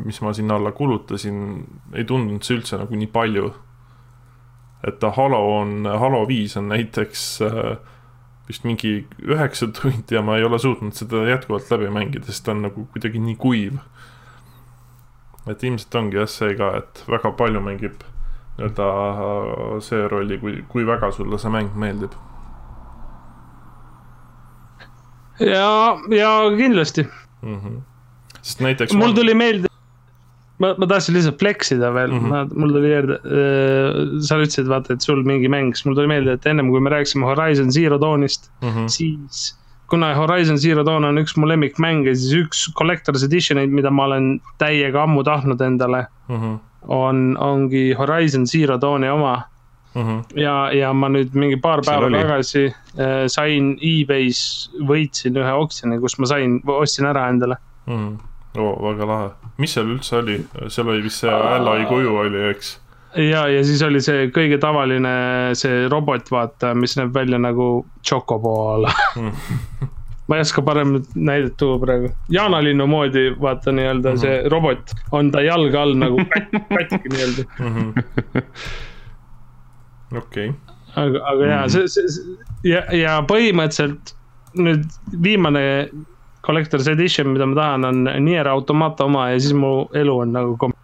mis 0.06 0.20
ma 0.22 0.34
sinna 0.36 0.58
alla 0.60 0.72
kulutasin, 0.76 1.64
ei 1.96 2.04
tundunud 2.08 2.44
see 2.44 2.60
üldse 2.60 2.80
nagu 2.80 2.96
nii 2.96 3.12
palju. 3.12 3.54
et 4.88 5.04
Halo 5.18 5.42
on, 5.60 5.86
Halo 5.86 6.26
viis 6.28 6.58
on 6.58 6.72
näiteks 6.72 7.26
äh, 7.46 7.78
vist 8.52 8.68
mingi 8.68 8.94
üheksa 9.24 9.70
tundi 9.72 10.18
ja 10.18 10.22
ma 10.26 10.38
ei 10.38 10.44
ole 10.44 10.60
suutnud 10.60 10.96
seda 10.98 11.24
jätkuvalt 11.30 11.72
läbi 11.72 11.92
mängida, 11.94 12.28
sest 12.28 12.46
ta 12.46 12.56
on 12.56 12.66
nagu 12.68 12.86
kuidagi 12.94 13.22
nii 13.24 13.38
kuiv. 13.40 13.80
et 15.50 15.64
ilmselt 15.64 15.96
ongi 15.98 16.20
jah 16.20 16.30
see 16.30 16.56
ka, 16.58 16.74
et 16.82 17.04
väga 17.10 17.32
palju 17.38 17.64
mängib 17.66 18.04
nii-öelda 18.58 19.80
see 19.82 20.04
rolli, 20.12 20.38
kui, 20.44 20.60
kui 20.70 20.86
väga 20.86 21.10
sulle 21.16 21.40
see 21.42 21.54
mäng 21.54 21.72
meeldib. 21.84 22.14
ja, 25.40 25.98
ja 26.14 26.32
kindlasti 26.58 27.08
mm. 27.42 27.58
-hmm. 27.58 27.82
sest 28.42 28.60
näiteks. 28.68 28.94
mul 28.94 29.14
tuli 29.18 29.34
meelde 29.34 29.71
ma, 30.62 30.74
ma 30.78 30.90
tahtsin 30.90 31.18
lihtsalt 31.18 31.40
flex 31.42 31.72
ida 31.76 31.90
veel 31.96 32.14
mm, 32.14 32.28
-hmm. 32.28 32.54
mul 32.60 32.76
tuli 32.76 32.92
meelde 32.92 33.18
äh,, 33.22 34.04
sa 34.28 34.38
ütlesid, 34.42 34.70
vaata, 34.72 34.94
et 34.96 35.06
sul 35.06 35.24
mingi 35.28 35.50
mäng, 35.52 35.74
siis 35.76 35.88
mul 35.88 35.98
tuli 35.98 36.12
meelde, 36.12 36.38
et 36.38 36.46
ennem 36.50 36.70
kui 36.74 36.84
me 36.84 36.94
rääkisime 36.94 37.28
Horizon 37.28 37.72
Zero 37.72 38.00
Dawn'ist 38.02 38.52
mm, 38.62 38.70
-hmm. 38.70 38.88
siis 38.88 39.50
kuna 39.92 40.14
Horizon 40.16 40.58
Zero 40.58 40.86
Dawn 40.88 41.04
on 41.04 41.20
üks 41.20 41.36
mu 41.36 41.48
lemmikmänge, 41.50 42.14
siis 42.16 42.34
üks 42.46 42.66
collector's 42.80 43.26
edition'id, 43.28 43.74
mida 43.76 43.92
ma 43.92 44.08
olen 44.08 44.34
täiega 44.62 45.04
ammu 45.04 45.24
tahtnud 45.28 45.62
endale 45.62 46.06
mm, 46.30 46.38
-hmm. 46.38 46.60
on, 46.88 47.38
ongi 47.38 47.92
Horizon 48.00 48.48
Zero 48.48 48.78
Dawni 48.82 49.10
oma 49.10 49.42
mm. 49.96 50.02
-hmm. 50.02 50.40
ja, 50.40 50.72
ja 50.74 50.94
ma 50.94 51.10
nüüd 51.10 51.36
mingi 51.36 51.60
paar 51.60 51.84
päeva 51.86 52.10
tagasi 52.12 52.66
äh, 52.66 53.28
sain 53.28 53.76
e-base, 53.82 54.72
võitsin 54.88 55.38
ühe 55.44 55.54
oksjoni, 55.64 56.00
kus 56.00 56.20
ma 56.20 56.32
sain, 56.36 56.62
ostsin 56.66 57.06
ära 57.12 57.28
endale 57.30 57.58
mm. 57.88 57.94
-hmm. 57.94 58.31
Oo, 58.58 58.72
väga 58.90 59.08
lahe, 59.08 59.30
mis 59.62 59.74
seal 59.76 59.92
üldse 59.96 60.18
oli, 60.20 60.38
seal 60.68 60.90
oli 60.92 61.04
vist 61.06 61.24
see 61.24 61.32
Alloy 61.32 61.86
kuju 61.90 62.16
oli, 62.26 62.44
eks? 62.52 62.76
ja, 63.16 63.46
ja 63.52 63.64
siis 63.68 63.82
oli 63.86 64.02
see 64.04 64.28
kõige 64.36 64.60
tavaline, 64.62 65.14
see 65.60 65.88
robot, 65.92 66.32
vaata, 66.32 66.74
mis 66.78 66.96
näeb 67.00 67.14
välja 67.16 67.40
nagu 67.42 67.74
Chocobo 68.08 68.54
mm. 68.82 69.32
ma 70.32 70.38
ei 70.40 70.46
oska 70.46 70.62
paremat 70.64 71.16
näidet 71.16 71.58
tuua 71.60 71.80
praegu. 71.80 72.12
jaanalinnu 72.30 72.88
moodi, 72.88 73.26
vaata 73.42 73.72
nii-öelda 73.72 74.10
mm 74.10 74.16
-hmm. 74.16 74.22
see 74.22 74.50
robot 74.50 74.92
on 75.12 75.32
ta 75.32 75.42
jalge 75.42 75.78
all 75.78 75.96
nagu 75.96 76.18
katki 76.78 77.10
nii-öelda 77.10 77.44
mhm. 77.60 77.90
okei. 80.22 80.54
aga, 80.96 81.20
aga 81.34 81.46
jaa, 81.46 81.70
see, 81.70 81.88
see 81.88 82.38
ja, 82.64 82.84
ja 82.96 83.20
põhimõtteliselt 83.28 84.16
nüüd 84.56 84.88
viimane 85.24 85.90
collector's 86.46 86.88
edition, 86.88 87.32
mida 87.34 87.46
ma 87.46 87.56
tahan, 87.56 87.86
on 87.86 88.04
Nier 88.26 88.48
Automata 88.48 89.06
oma 89.06 89.30
ja 89.32 89.40
siis 89.40 89.54
mu 89.54 89.88
elu 89.94 90.20
on 90.26 90.34
nagu 90.34 90.58
kom-. 90.62 90.78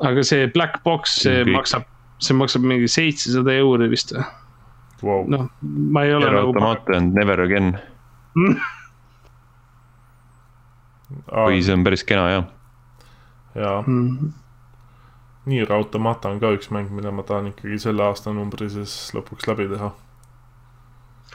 aga 0.00 0.24
see 0.24 0.48
black 0.54 0.82
box, 0.84 1.20
see 1.24 1.42
Kõik. 1.44 1.54
maksab, 1.58 1.88
see 2.18 2.36
maksab 2.36 2.64
mingi 2.64 2.88
seitsesada 2.88 3.52
euri 3.60 3.90
vist 3.92 4.14
või 4.16 4.24
wow.? 5.02 5.24
noh, 5.28 5.48
ma 5.62 6.04
ei 6.04 6.14
ole 6.16 6.24
Nier 6.24 6.38
nagu. 6.38 6.52
Automata 6.52 6.96
on 6.96 7.12
never 7.16 7.44
again 7.44 7.74
või 11.46 11.62
see 11.64 11.74
on 11.74 11.84
päris 11.86 12.04
kena 12.06 12.28
jah. 12.30 12.44
jaa 13.58 13.80
mm.. 13.82 14.32
Nier 15.50 15.72
Automata 15.72 16.28
on 16.28 16.36
ka 16.40 16.50
üks 16.52 16.68
mäng, 16.70 16.90
mida 16.94 17.10
ma 17.10 17.24
tahan 17.26 17.48
ikkagi 17.50 17.78
selle 17.80 18.04
aastanumbri 18.04 18.68
siis 18.70 18.92
lõpuks 19.16 19.48
läbi 19.48 19.66
teha. 19.72 19.88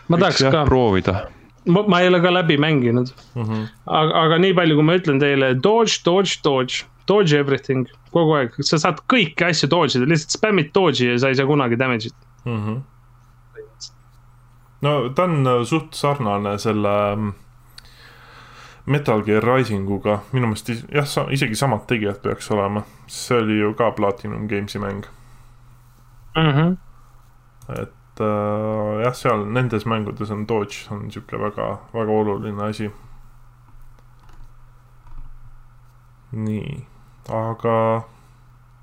ma 0.08 0.20
tahaks 0.22 0.44
ka. 0.46 0.66
proovida. 0.70 1.26
Ma, 1.66 2.02
ei 2.02 2.10
ole 2.12 2.22
ka 2.22 2.34
läbi 2.34 2.58
mänginud 2.62 3.14
mm. 3.36 3.44
-hmm. 3.44 3.68
aga, 3.86 4.18
aga 4.24 4.42
nii 4.44 4.54
palju, 4.58 4.76
kui 4.80 4.90
ma 4.90 4.98
ütlen 5.00 5.20
teile, 5.20 5.54
dodge, 5.68 6.02
dodge, 6.06 6.40
dodge, 6.44 6.84
dodge 7.08 7.38
everything, 7.38 7.88
kogu 8.12 8.36
aeg, 8.40 8.58
sa 8.62 8.82
saad 8.82 9.02
kõiki 9.12 9.48
asju 9.50 9.70
dodge 9.70 10.00
ida, 10.00 10.10
lihtsalt 10.10 10.38
spämmid 10.40 10.74
dodge'i 10.76 11.14
ja 11.14 11.22
sa 11.22 11.32
ei 11.32 11.40
saa 11.40 11.50
kunagi 11.50 11.80
damage'it 11.80 12.16
mm. 12.46 12.60
-hmm 12.60 12.84
no 14.86 15.10
ta 15.10 15.24
on 15.24 15.48
äh, 15.48 15.64
suht 15.64 15.94
sarnane 15.94 16.58
selle 16.60 17.16
mm, 17.16 17.34
Metal 18.86 19.24
Gear 19.26 19.44
Risinguga, 19.44 20.20
minu 20.32 20.52
meelest 20.52 20.70
jah, 20.94 21.30
isegi 21.34 21.58
samad 21.58 21.88
tegijad 21.90 22.20
peaks 22.22 22.52
olema, 22.54 22.84
see 23.10 23.40
oli 23.42 23.60
ju 23.60 23.74
ka 23.78 23.92
Platinum 23.98 24.48
Games'i 24.48 24.80
mäng 24.80 25.06
mm. 26.36 26.52
-hmm. 26.52 26.78
et 27.82 27.94
äh, 28.22 29.02
jah, 29.04 29.16
seal 29.16 29.46
nendes 29.52 29.86
mängudes 29.86 30.32
on 30.32 30.46
dodge 30.48 30.86
on 30.94 31.10
sihuke 31.12 31.40
väga, 31.40 31.70
väga 31.94 32.20
oluline 32.22 32.70
asi. 32.70 32.92
nii, 36.36 36.80
aga 37.32 37.76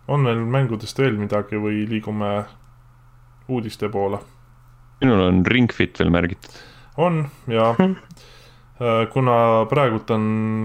on 0.09 0.23
meil 0.25 0.41
mängudest 0.55 0.99
veel 0.99 1.19
midagi 1.21 1.61
või 1.61 1.83
liigume 1.89 2.31
uudiste 3.49 3.91
poole? 3.93 4.23
minul 5.03 5.27
on 5.27 5.43
Ring 5.47 5.73
Fit 5.73 5.99
veel 6.01 6.13
märgitud. 6.15 6.63
on 6.97 7.27
ja 7.51 7.73
hm. 7.79 7.99
kuna 9.13 9.37
praegult 9.69 10.11
on. 10.11 10.25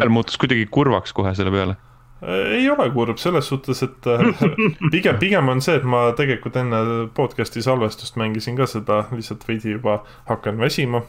muutus 0.10 0.40
kuidagi 0.40 0.70
kurvaks 0.72 1.14
kohe 1.14 1.36
selle 1.36 1.52
peale 1.52 1.76
äh, 1.76 1.87
ei 2.22 2.70
ole 2.70 2.90
kurb 2.94 3.20
selles 3.22 3.48
suhtes, 3.48 3.84
et 3.86 4.08
äh, 4.10 4.24
pigem, 4.94 5.18
pigem 5.20 5.50
on 5.54 5.62
see, 5.62 5.78
et 5.78 5.86
ma 5.86 6.08
tegelikult 6.18 6.58
enne 6.58 6.80
podcast'i 7.18 7.62
salvestust 7.62 8.18
mängisin 8.18 8.58
ka 8.58 8.66
seda, 8.70 9.04
lihtsalt 9.14 9.46
veidi 9.48 9.76
juba 9.76 10.00
hakkan 10.30 10.58
väsima. 10.58 11.04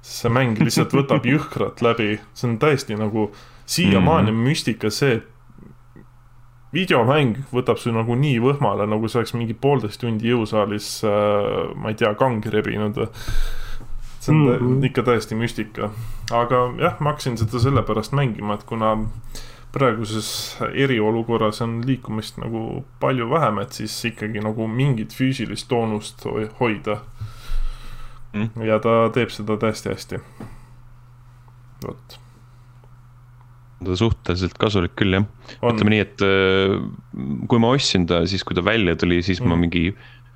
sest 0.00 0.24
see 0.24 0.32
mäng 0.32 0.58
lihtsalt 0.58 0.94
võtab 0.96 1.26
jõhkralt 1.32 1.82
läbi, 1.84 2.16
see 2.34 2.48
on 2.48 2.58
täiesti 2.58 2.96
nagu 2.98 3.30
siiamaani 3.66 4.30
mm 4.30 4.36
-hmm. 4.36 4.48
müstika 4.48 4.90
see, 4.90 5.20
et 5.20 5.28
videomäng 6.72 7.38
võtab 7.52 7.78
su 7.78 7.92
nagu 7.92 8.14
nii 8.14 8.40
võhmale, 8.42 8.86
nagu 8.86 9.08
see 9.08 9.20
oleks 9.20 9.34
mingi 9.34 9.54
poolteist 9.54 10.00
tundi 10.00 10.30
jõusaalis 10.30 11.04
äh,, 11.04 11.74
ma 11.76 11.90
ei 11.90 11.94
tea, 11.94 12.14
kangi 12.14 12.50
rebinud. 12.50 12.98
see 14.20 14.34
on 14.34 14.40
mm 14.40 14.58
-hmm. 14.58 14.86
ikka 14.86 15.02
täiesti 15.02 15.34
müstika, 15.34 15.90
aga 16.32 16.56
jah, 16.78 17.00
ma 17.00 17.10
hakkasin 17.10 17.38
seda 17.38 17.58
sellepärast 17.58 18.12
mängima, 18.12 18.54
et 18.54 18.64
kuna 18.64 18.96
praeguses 19.72 20.30
eriolukorras 20.74 21.60
on 21.64 21.80
liikumist 21.86 22.40
nagu 22.42 22.84
palju 23.02 23.28
vähem, 23.30 23.60
et 23.62 23.76
siis 23.80 23.96
ikkagi 24.10 24.42
nagu 24.44 24.66
mingit 24.70 25.14
füüsilist 25.14 25.68
toonust 25.70 26.26
hoida 26.60 27.00
mm.. 28.34 28.64
ja 28.66 28.80
ta 28.82 29.04
teeb 29.14 29.30
seda 29.34 29.58
täiesti 29.60 29.92
hästi. 29.92 30.22
vot 31.86 32.18
ta 33.80 33.96
suhteliselt 33.96 34.58
kasulik 34.60 34.96
küll 34.98 35.16
jah. 35.16 35.26
ütleme 35.64 35.94
nii, 35.94 36.00
et 36.04 36.24
äh, 36.24 36.74
kui 37.48 37.62
ma 37.62 37.72
ostsin 37.76 38.06
ta, 38.10 38.22
siis 38.28 38.44
kui 38.44 38.56
ta 38.58 38.64
välja 38.64 38.96
tuli, 39.00 39.22
siis 39.24 39.40
mm. 39.40 39.48
ma 39.48 39.60
mingi 39.60 39.84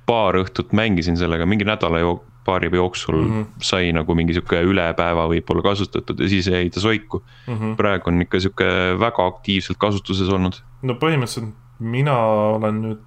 paar 0.09 0.37
õhtut 0.39 0.73
mängisin 0.77 1.17
sellega, 1.17 1.45
mingi 1.49 1.67
nädala 1.67 2.01
jook-, 2.01 2.25
paari 2.45 2.69
jooksul 2.73 3.17
mm 3.21 3.31
-hmm. 3.33 3.65
sai 3.69 3.91
nagu 3.93 4.15
mingi 4.15 4.33
sihuke 4.33 4.61
üle 4.61 4.85
päeva 4.97 5.27
võib-olla 5.31 5.63
kasutatud 5.65 6.19
ja 6.19 6.29
siis 6.29 6.47
jäi 6.47 6.69
ta 6.69 6.79
soiku 6.79 7.23
mm. 7.47 7.53
-hmm. 7.57 7.75
praegu 7.75 8.09
on 8.09 8.21
ikka 8.21 8.39
sihuke 8.39 8.69
väga 8.99 9.25
aktiivselt 9.25 9.77
kasutuses 9.77 10.29
olnud. 10.29 10.61
no 10.81 10.93
põhimõtteliselt 10.93 11.53
mina 11.79 12.17
olen 12.55 12.81
nüüd 12.81 13.03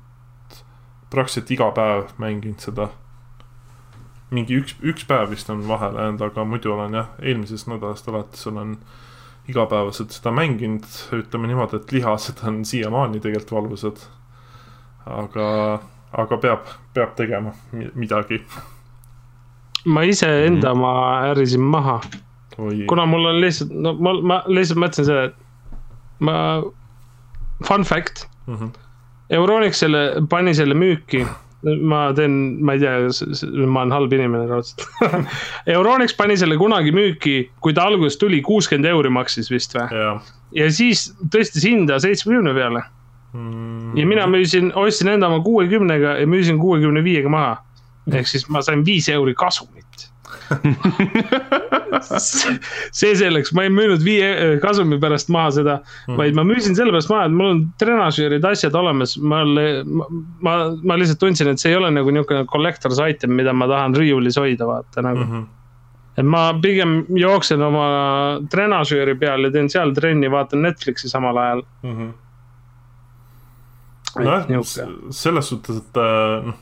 praktiliselt 1.11 1.51
iga 1.51 1.71
päev 1.77 2.09
mänginud 2.19 2.61
seda. 2.61 2.89
mingi 4.31 4.59
üks, 4.61 4.75
üks 4.85 5.07
päev 5.09 5.31
vist 5.31 5.49
on 5.51 5.63
vahele 5.69 6.03
jäänud, 6.03 6.21
aga 6.21 6.45
muidu 6.45 6.73
olen 6.75 6.95
jah, 6.95 7.07
eelmisest 7.23 7.69
nädalast 7.71 8.09
alates 8.09 8.47
olen 8.47 8.75
igapäevaselt 9.49 10.13
seda 10.13 10.33
mänginud, 10.37 10.85
ütleme 11.17 11.49
niimoodi, 11.49 11.81
et 11.81 11.93
lihased 11.97 12.43
on 12.45 12.65
siiamaani 12.69 13.23
tegelikult 13.25 13.55
valusad. 13.57 14.03
aga, 15.09 15.47
aga 16.13 16.37
peab, 16.37 16.67
peab 16.95 17.15
tegema 17.17 17.55
midagi. 17.95 18.43
Ma 19.87 20.05
iseenda 20.05 20.75
mm. 20.75 20.81
ma 20.81 20.93
ärrisin 21.31 21.63
maha. 21.63 22.01
kuna 22.89 23.07
mul 23.07 23.29
on 23.31 23.41
lihtsalt, 23.41 23.71
no 23.71 23.95
ma, 24.03 24.17
ma 24.21 24.41
lihtsalt 24.51 24.81
mõtlesin 24.83 25.07
seda, 25.07 25.29
et 25.31 26.25
ma, 26.27 26.35
fun 27.67 27.85
fact 27.85 28.27
mm. 28.47 28.55
-hmm. 28.55 28.73
Euronix 29.31 29.79
selle, 29.79 30.23
pani 30.29 30.55
selle 30.55 30.75
müüki 30.75 31.27
ma 31.63 32.13
teen, 32.15 32.59
ma 32.63 32.77
ei 32.77 32.83
tea, 32.83 33.09
ma 33.67 33.83
olen 33.83 33.93
halb 33.93 34.13
inimene 34.15 34.47
raudselt 34.47 34.85
Euronix 35.75 36.15
pani 36.17 36.37
selle 36.39 36.57
kunagi 36.57 36.93
müüki, 36.95 37.51
kui 37.61 37.75
ta 37.75 37.89
alguses 37.91 38.19
tuli, 38.19 38.41
kuuskümmend 38.47 38.87
euri 38.87 39.11
maksis 39.11 39.51
vist 39.51 39.75
või? 39.75 40.05
ja 40.55 40.69
siis 40.71 41.09
tõstis 41.35 41.67
hinda 41.67 41.99
seitsmekümne 42.03 42.55
peale 42.55 42.85
mm.. 43.33 43.97
ja 43.99 44.07
mina 44.07 44.27
müüsin, 44.31 44.71
ostsin 44.79 45.11
enda 45.15 45.31
oma 45.31 45.43
kuuekümnega 45.45 46.19
ja 46.21 46.27
müüsin 46.31 46.61
kuuekümne 46.63 47.03
viiega 47.05 47.33
maha. 47.33 47.57
Ehk 48.15 48.31
siis 48.31 48.49
ma 48.49 48.63
sain 48.65 48.85
viis 48.87 49.09
euri 49.13 49.35
kasumit 49.39 50.09
see 52.99 53.13
selleks, 53.17 53.53
ma 53.57 53.65
ei 53.67 53.73
müünud 53.73 54.03
viie 54.05 54.29
eh, 54.29 54.55
kasumi 54.63 54.99
pärast 55.01 55.31
maha 55.33 55.51
seda 55.59 55.75
mm., 55.81 56.17
vaid 56.21 56.37
ma 56.37 56.45
müüsin 56.49 56.77
sellepärast 56.77 57.11
maha, 57.13 57.27
et 57.29 57.37
mul 57.37 57.51
on 57.53 57.61
trenažöörid, 57.81 58.45
asjad 58.49 58.77
olemas, 58.79 59.17
ma, 59.21 59.43
ma, 60.45 60.57
ma 60.73 60.99
lihtsalt 61.01 61.21
tundsin, 61.23 61.49
et 61.53 61.63
see 61.63 61.73
ei 61.73 61.79
ole 61.81 61.91
nagu 61.95 62.13
niisugune 62.15 62.45
collector's 62.53 63.01
item, 63.05 63.37
mida 63.39 63.53
ma 63.57 63.69
tahan 63.71 63.97
riiulis 63.99 64.37
hoida, 64.41 64.65
vaata 64.69 65.05
nagu 65.05 65.25
mm. 65.25 65.31
-hmm 65.33 65.47
et 66.19 66.27
ma 66.27 66.49
pigem 66.59 67.05
jooksen 67.15 67.61
oma 67.63 67.89
trenažööri 68.51 69.15
peal 69.21 69.45
ja 69.47 69.51
teen 69.55 69.69
seal 69.71 69.93
trenni, 69.95 70.27
vaatan 70.31 70.65
Netflixi 70.67 71.09
samal 71.09 71.37
ajal 71.39 71.63
mm. 71.83 71.93
-hmm. 71.95 72.11
nojah, 74.25 74.67
selles 75.15 75.49
suhtes, 75.49 75.77
et 75.77 75.97
äh, 76.03 76.43
noh 76.49 76.59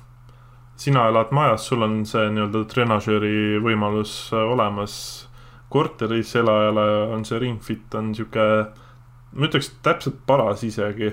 sina 0.76 1.06
elad 1.08 1.32
majas, 1.32 1.66
sul 1.66 1.82
on 1.86 2.00
see 2.08 2.28
nii-öelda 2.32 2.64
trenažööri 2.70 3.60
võimalus 3.64 4.16
äh, 4.32 4.42
olemas. 4.52 4.94
korteris 5.68 6.30
elajale 6.38 6.86
on 7.12 7.24
see 7.26 7.38
Ringfit 7.42 7.94
on 7.98 8.12
sihuke, 8.14 8.44
ma 9.32 9.48
ütleks 9.48 9.72
täpselt 9.82 10.20
paras 10.26 10.62
isegi, 10.64 11.10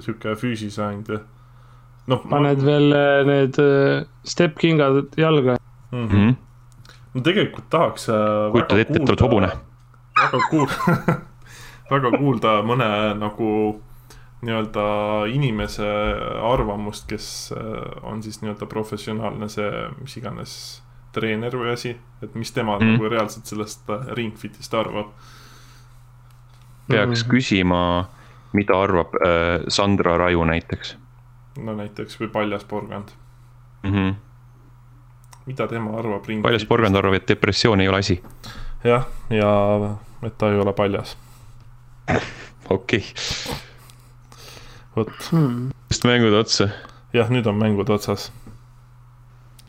sihuke 0.00 0.34
füüsisandja. 0.40 1.20
noh. 2.08 2.24
paned 2.30 2.58
ma... 2.58 2.66
veel 2.70 2.92
äh, 2.92 3.24
need 3.28 3.58
äh, 3.62 4.04
step-kingad 4.24 5.16
jalga 5.16 5.58
mm. 5.92 6.08
-hmm. 6.08 6.36
no 7.14 7.20
tegelikult 7.20 7.70
tahaks. 7.70 8.06
kujutad 8.52 8.78
ette, 8.78 9.02
et 9.02 9.08
oled 9.08 9.20
hobune. 9.20 9.50
väga 10.22 10.40
kuul- 10.50 11.20
väga 11.92 12.16
kuulda 12.18 12.62
mõne 12.62 12.88
nagu 13.20 13.80
nii-öelda 14.42 14.82
inimese 15.32 15.86
arvamust, 16.42 17.08
kes 17.10 17.54
äh, 17.56 18.04
on 18.06 18.22
siis 18.22 18.40
nii-öelda 18.42 18.66
professionaalne 18.66 19.48
see, 19.50 19.70
mis 20.00 20.16
iganes 20.20 20.52
treener 21.12 21.56
või 21.58 21.72
asi, 21.72 21.96
et 22.22 22.34
mis 22.38 22.52
tema 22.54 22.76
mm. 22.78 22.92
nagu 22.92 23.10
reaalselt 23.10 23.50
sellest 23.50 23.90
äh, 23.90 24.06
ringfit'ist 24.18 24.74
arvab. 24.74 25.10
peaks 26.88 27.24
mm. 27.24 27.30
küsima, 27.30 27.82
mida 28.52 28.78
arvab 28.78 29.18
äh, 29.18 29.66
Sandra 29.68 30.16
Raju 30.16 30.44
näiteks. 30.44 30.96
no 31.58 31.74
näiteks 31.74 32.20
või 32.20 32.28
Paljas 32.28 32.64
porgand 32.64 33.08
mm. 33.82 33.92
-hmm. 33.92 34.14
mida 35.46 35.66
tema 35.66 35.98
arvab 35.98 36.26
ringfit'ist? 36.26 36.42
Paljas 36.42 36.64
porgand 36.64 36.96
arvab, 36.96 37.14
et 37.14 37.28
depressioon 37.28 37.80
ei 37.80 37.88
ole 37.88 37.98
asi. 37.98 38.22
jah, 38.84 39.06
ja 39.30 39.96
et 40.22 40.38
ta 40.38 40.52
ei 40.52 40.58
ole 40.58 40.72
paljas. 40.72 41.16
okei 42.70 42.98
okay 42.98 43.67
vot 44.96 45.14
hmm.. 45.30 45.70
vist 45.90 46.06
mängud 46.08 46.36
otsa. 46.38 46.70
jah, 47.16 47.30
nüüd 47.32 47.48
on 47.50 47.58
mängud 47.60 47.90
otsas 47.92 48.28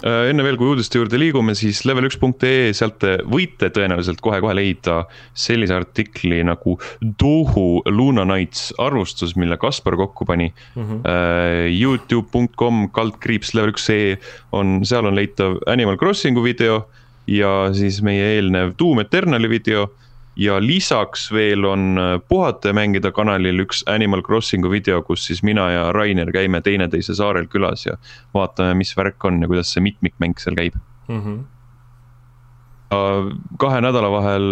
äh, 0.04 0.30
enne 0.32 0.46
veel, 0.46 0.58
kui 0.60 0.72
uudiste 0.72 1.00
juurde 1.00 1.20
liigume, 1.20 1.56
siis 1.58 1.82
level1.ee, 1.88 2.72
sealt 2.78 3.00
te 3.04 3.18
võite 3.28 3.72
tõenäoliselt 3.76 4.22
kohe-kohe 4.24 4.56
leida 4.58 5.02
sellise 5.34 5.76
artikli 5.76 6.42
nagu 6.48 6.78
Dohu 7.02 7.84
Luna 7.92 8.26
Nights 8.30 8.74
arvustus, 8.82 9.36
mille 9.40 9.60
Kaspar 9.62 9.98
kokku 10.00 10.28
pani 10.30 10.52
mm. 10.52 10.84
-hmm. 10.84 11.74
Youtube.com 11.76 12.88
kaldkriips 12.96 13.56
level1.ee 13.58 14.18
on, 14.52 14.80
seal 14.84 15.06
on 15.06 15.20
leitav 15.20 15.60
Animal 15.68 15.98
Crossingu 15.98 16.44
video 16.44 16.84
ja 17.30 17.70
siis 17.74 18.02
meie 18.06 18.36
eelnev 18.36 18.74
Doom 18.80 19.04
Eternali 19.04 19.50
video 19.50 19.90
ja 20.40 20.58
lisaks 20.64 21.28
veel 21.36 21.66
on 21.68 22.00
äh, 22.00 22.16
Puhata 22.28 22.72
ja 22.72 22.78
mängida 22.78 23.12
kanalil 23.12 23.66
üks 23.66 23.84
Animal 23.92 24.24
Crossingu 24.26 24.72
video, 24.72 25.02
kus 25.04 25.28
siis 25.28 25.44
mina 25.44 25.70
ja 25.74 25.86
Rainer 25.96 26.32
käime 26.32 26.62
teineteise 26.66 27.16
saarel 27.18 27.50
külas 27.52 27.86
ja 27.86 27.98
vaatame, 28.34 28.78
mis 28.80 28.96
värk 28.98 29.26
on 29.28 29.42
ja 29.44 29.52
kuidas 29.52 29.74
see 29.76 29.84
mitmikmäng 29.84 30.40
seal 30.40 30.58
käib 30.60 30.78
mm. 31.08 31.24
-hmm 31.24 31.59
kahe 32.90 33.82
nädala 33.86 34.10
vahel, 34.10 34.46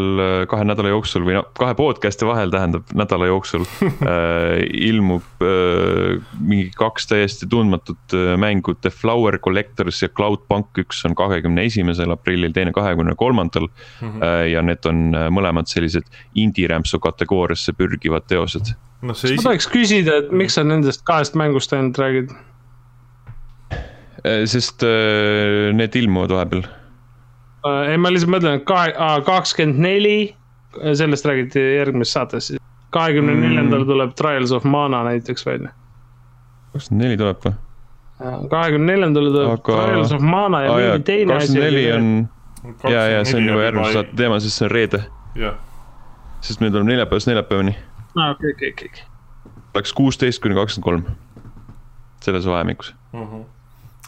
kahe 0.49 0.65
nädala 0.67 0.91
jooksul 0.91 1.23
või 1.25 1.39
noh, 1.39 1.47
kahe 1.57 1.73
podcast'i 1.77 2.27
vahel 2.27 2.51
tähendab 2.53 2.91
nädala 2.97 3.31
jooksul 3.31 3.65
äh, 3.85 4.61
ilmub 4.87 5.41
äh, 5.41 6.21
mingi 6.37 6.69
kaks 6.77 7.09
täiesti 7.09 7.49
tundmatut 7.49 8.13
äh, 8.13 8.35
mängu, 8.37 8.75
The 8.77 8.93
Flower 8.93 9.39
Collectors 9.41 10.03
ja 10.03 10.11
Cloudpunk, 10.13 10.77
üks 10.85 11.01
on 11.09 11.17
kahekümne 11.17 11.65
esimesel 11.65 12.13
aprillil, 12.13 12.53
teine 12.53 12.75
kahekümne 12.77 13.17
kolmandal. 13.17 13.71
Mhm. 14.01 14.21
Äh, 14.21 14.43
ja 14.53 14.61
need 14.61 14.85
on 14.85 15.07
äh, 15.17 15.29
mõlemad 15.33 15.69
sellised 15.71 16.05
indie-rämpsu 16.37 17.01
kategooriasse 17.01 17.73
pürgivad 17.77 18.29
teosed. 18.29 18.75
no 19.01 19.17
isi... 19.17 19.33
ma 19.39 19.49
tahaks 19.49 19.69
küsida, 19.73 20.21
et 20.21 20.33
miks 20.33 20.57
sa 20.57 20.65
nendest 20.65 21.01
kahest 21.09 21.37
mängust 21.37 21.73
ainult 21.73 21.97
räägid? 22.01 22.37
Äh, 24.21 24.43
sest 24.45 24.85
need 25.73 25.97
ilmuvad 25.97 26.37
vahepeal 26.37 26.67
Äh, 26.67 26.86
ei, 27.87 27.97
ma 28.01 28.11
lihtsalt 28.11 28.31
mõtlen, 28.33 28.59
et 28.59 28.65
kahe, 28.67 28.93
kakskümmend 29.27 29.81
neli, 29.83 30.17
sellest 30.93 31.25
räägiti 31.25 31.61
järgmises 31.77 32.13
saates. 32.13 32.51
kahekümne 32.89 33.33
neljandal 33.35 33.81
mm. 33.83 33.87
tuleb 33.87 34.13
Trials 34.15 34.51
of 34.51 34.63
Mana 34.63 35.03
näiteks 35.03 35.45
välja. 35.45 35.69
kakskümmend 36.73 37.03
neli 37.03 37.17
tuleb 37.17 37.41
või? 37.45 37.53
kahekümne 38.49 38.91
neljandal 38.93 39.29
tuleb 39.31 39.51
Aga... 39.51 39.81
Trials 39.85 40.13
of 40.13 40.21
Mana 40.21 40.61
ja 40.61 40.77
mingi 40.77 41.03
teine 41.03 41.35
asi. 41.35 41.47
kakskümmend 41.47 41.73
neli 41.73 41.91
on, 41.91 42.29
ja, 42.91 43.07
ja 43.07 43.25
see 43.25 43.41
on 43.41 43.51
juba 43.51 43.67
järgmise 43.67 43.93
saate 43.99 44.15
teema, 44.23 44.39
sest 44.39 44.61
see 44.61 44.69
on 44.69 44.71
reede. 44.71 45.03
sest 46.41 46.63
meil 46.63 46.71
tuleb 46.71 46.89
neljapäevast 46.93 47.29
neljapäevani. 47.33 47.75
aa, 48.15 48.31
okei, 48.31 48.55
okei, 48.55 48.73
okei. 48.73 49.05
Läks 49.75 49.93
kuusteist 49.93 50.41
kuni 50.41 50.55
kakskümmend 50.57 50.89
kolm, 50.89 51.05
selles 52.25 52.47
vahemikus 52.47 52.95
uh. 53.13 53.19
Mhm. 53.19 53.35
-huh 53.35 53.56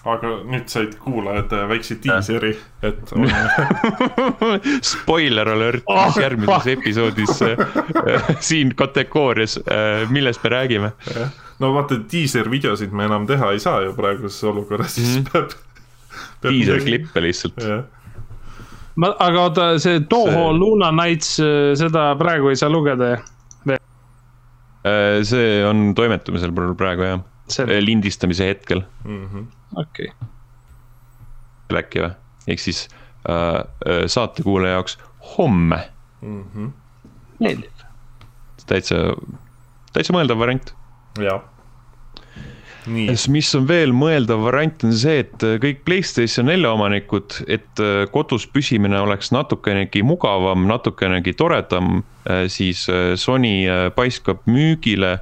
aga 0.07 0.31
nüüd 0.47 0.69
said 0.71 0.93
kuulajad 1.01 1.51
äh, 1.55 1.65
väikse 1.69 1.97
diiseri, 2.03 2.53
et 2.85 3.11
on... 3.15 3.27
Spoiler 4.91 5.51
alert 5.51 5.89
oh,, 5.91 6.15
järgmises 6.21 6.69
episoodis 6.77 7.41
äh, 7.43 8.29
siin 8.43 8.71
kategoorias, 8.79 9.57
äh, 9.65 10.05
millest 10.13 10.43
me 10.45 10.53
räägime. 10.55 10.91
no 11.59 11.73
vaata, 11.75 11.99
diiservideosid 12.11 12.95
me 12.95 13.09
enam 13.09 13.27
teha 13.27 13.51
ei 13.55 13.59
saa 13.59 13.81
ju 13.83 13.93
praeguses 13.97 14.43
olukorras, 14.47 14.95
siis 14.95 15.17
mm 15.17 15.23
-hmm. 15.23 15.31
peab, 15.33 15.49
peab. 16.41 16.53
diiserklippe 16.53 17.21
lihtsalt. 17.21 17.59
ma, 18.95 19.13
aga 19.19 19.41
oota, 19.41 19.67
see 19.79 19.99
Toho 19.99 20.31
see... 20.31 20.59
Luna 20.59 20.91
Nights, 20.91 21.35
seda 21.75 22.15
praegu 22.15 22.49
ei 22.49 22.55
saa 22.55 22.69
lugeda 22.71 23.17
veel? 23.65 23.83
see 25.27 25.65
on 25.67 25.93
toimetamisel 25.95 26.51
praegu 26.77 27.03
jah, 27.03 27.21
lindistamise 27.83 28.47
hetkel 28.47 28.85
mm. 29.03 29.25
-hmm 29.25 29.58
okei 29.75 30.09
okay.. 30.09 31.77
äkki 31.81 32.03
või, 32.03 32.11
ehk 32.47 32.63
siis 32.63 32.87
äh, 33.29 33.61
äh, 33.89 34.05
saatekuulaja 34.07 34.79
jaoks 34.79 34.97
homme 35.37 35.83
mm. 36.21 36.43
-hmm. 36.43 36.71
meeldib. 37.39 37.85
täitsa, 38.65 38.95
täitsa 39.93 40.13
mõeldav 40.13 40.39
variant. 40.39 40.75
jah 41.19 41.41
mis 42.89 43.49
on 43.55 43.67
veel 43.67 43.91
mõeldav 43.93 44.39
variant, 44.47 44.83
on 44.87 44.93
see, 44.97 45.19
et 45.21 45.43
äh, 45.45 45.57
kõik 45.61 45.83
Playstation 45.85 46.47
nelja 46.49 46.71
omanikud, 46.73 47.41
et 47.47 47.81
äh, 47.83 48.05
kodus 48.13 48.47
püsimine 48.47 48.97
oleks 49.03 49.33
natukenegi 49.35 50.01
mugavam, 50.03 50.65
natukenegi 50.69 51.33
toredam, 51.37 52.03
siis 52.47 52.83
Sony 53.17 53.63
paiskab 53.95 54.43
müügile 54.45 55.15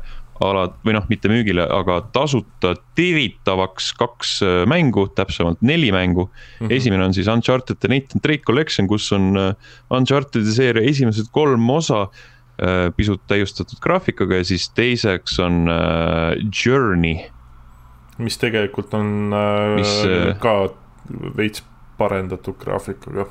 alad 0.44 0.76
või 0.86 0.96
noh, 0.96 1.06
mitte 1.10 1.30
müügile, 1.32 1.64
aga 1.74 2.00
tasuta 2.16 2.74
tiritavaks 2.98 3.92
kaks 3.98 4.34
äh, 4.46 4.58
mängu, 4.70 5.08
täpsemalt 5.18 5.62
neli 5.66 5.92
mängu 5.94 6.28
mm. 6.28 6.68
-hmm. 6.68 6.74
esimene 6.78 7.06
on 7.06 7.14
siis 7.14 7.28
Uncharted 7.32 7.80
The 7.80 7.92
Nathan 7.92 8.24
Drake 8.24 8.46
Collection, 8.48 8.88
kus 8.88 9.12
on 9.16 9.38
äh, 9.38 9.54
Uncharted'i 9.90 10.54
seeria 10.54 10.90
esimesed 10.90 11.32
kolm 11.32 11.70
osa 11.70 12.08
äh, 12.08 12.92
pisut 12.96 13.22
täiustatud 13.28 13.80
graafikaga 13.82 14.42
ja 14.42 14.44
siis 14.44 14.70
teiseks 14.70 15.40
on 15.40 15.68
Journey. 16.66 17.30
mis 18.18 18.38
tegelikult 18.38 18.94
on 18.94 19.34
mis, 19.76 19.92
ka 20.40 20.70
veits 21.38 21.64
parendatud 21.98 22.58
graafikaga 22.58 23.28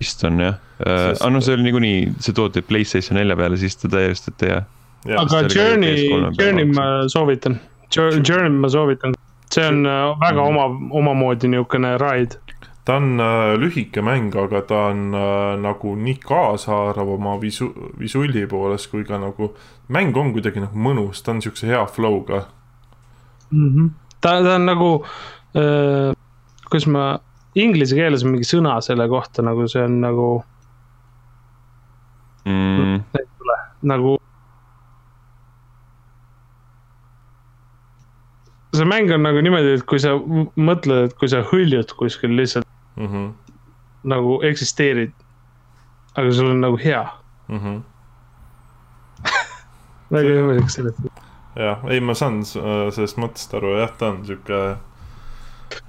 vist 0.00 0.24
on 0.24 0.40
jah, 0.40 0.56
aga 0.80 1.28
noh, 1.30 1.42
see 1.44 1.54
oli 1.54 1.66
niikuinii, 1.68 2.12
see 2.24 2.32
toodi 2.32 2.62
Playstation 2.64 3.18
nelja 3.20 3.36
peale, 3.36 3.58
siis 3.60 3.76
ta 3.76 3.88
täiustati 3.92 4.48
ja 4.48 4.62
aga 5.08 5.48
Journey, 5.48 6.08
Journey 6.38 6.64
ma 6.64 7.08
soovitan, 7.08 7.58
Journey. 7.94 8.58
Ma 8.58 8.68
soovitan, 8.68 9.14
see 9.50 9.66
on 9.66 9.86
äh, 9.86 10.20
väga 10.20 10.42
oma, 10.42 10.68
omamoodi 10.90 11.48
niisugune 11.48 11.96
ride. 11.98 12.38
ta 12.84 12.96
on 12.96 13.20
äh, 13.20 13.54
lühike 13.60 14.02
mäng, 14.02 14.34
aga 14.36 14.62
ta 14.66 14.84
on 14.90 15.14
äh, 15.14 15.56
nagu 15.60 15.94
nii 15.96 16.18
kaasaarv 16.24 17.14
oma 17.16 17.36
visu-, 17.40 17.72
visulli 17.98 18.46
poolest 18.46 18.90
kui 18.90 19.04
ka 19.04 19.18
nagu 19.18 19.54
mäng 19.88 20.16
on 20.16 20.32
kuidagi 20.36 20.64
nagu 20.64 20.76
mõnus, 20.76 21.24
ta 21.24 21.32
on 21.32 21.40
niisuguse 21.40 21.70
hea 21.70 21.82
flow'ga. 21.86 22.44
Mm. 23.50 23.68
-hmm. 23.74 23.90
ta, 24.20 24.38
ta 24.42 24.54
on 24.54 24.66
nagu 24.66 24.92
äh,, 25.56 26.14
kuidas 26.70 26.86
ma, 26.86 27.18
inglise 27.54 27.96
keeles 27.96 28.24
on 28.24 28.36
mingi 28.36 28.46
sõna 28.46 28.80
selle 28.84 29.08
kohta, 29.08 29.42
nagu 29.42 29.68
see 29.68 29.82
on 29.82 30.00
nagu 30.00 30.26
mm.. 32.44 33.00
nagu 33.82 34.18
see 38.80 38.88
mäng 38.88 39.12
on 39.14 39.24
nagu 39.24 39.40
niimoodi, 39.44 39.76
et 39.78 39.86
kui 39.88 40.00
sa 40.02 40.16
mõtled, 40.16 41.10
et 41.10 41.16
kui 41.20 41.30
sa 41.30 41.42
hõljud 41.50 41.92
kuskil 41.98 42.32
lihtsalt 42.38 42.68
mm 42.96 43.06
-hmm. 43.06 43.56
nagu 44.12 44.40
eksisteerid. 44.50 45.12
aga 46.16 46.32
sul 46.32 46.50
on 46.50 46.60
nagu 46.60 46.76
hea 46.76 47.04
mm. 47.48 47.58
-hmm. 47.58 47.80
väga 50.16 50.28
võimalik 50.28 50.70
seletada. 50.70 51.10
jah, 51.56 51.84
ei, 51.90 52.00
ma 52.00 52.14
saan 52.14 52.44
sellest 52.44 53.18
mõttest 53.18 53.56
aru, 53.56 53.76
jah, 53.78 53.92
ta 53.98 54.10
on 54.10 54.24
sihuke. 54.26 54.76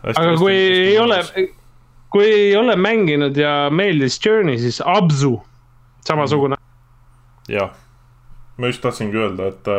aga 0.04 0.38
kui 0.38 0.56
ei 0.56 1.00
ole, 1.00 1.24
kui 2.10 2.26
ei 2.26 2.56
ole 2.56 2.76
mänginud 2.76 3.38
ja 3.38 3.70
meeldis 3.70 4.20
Journey, 4.26 4.58
siis 4.58 4.82
Abzu, 4.86 5.42
samasugune. 6.00 6.56
jah, 7.48 7.72
ma 8.58 8.68
just 8.68 8.82
tahtsingi 8.82 9.18
öelda, 9.18 9.48
et 9.48 9.64
ta, 9.64 9.72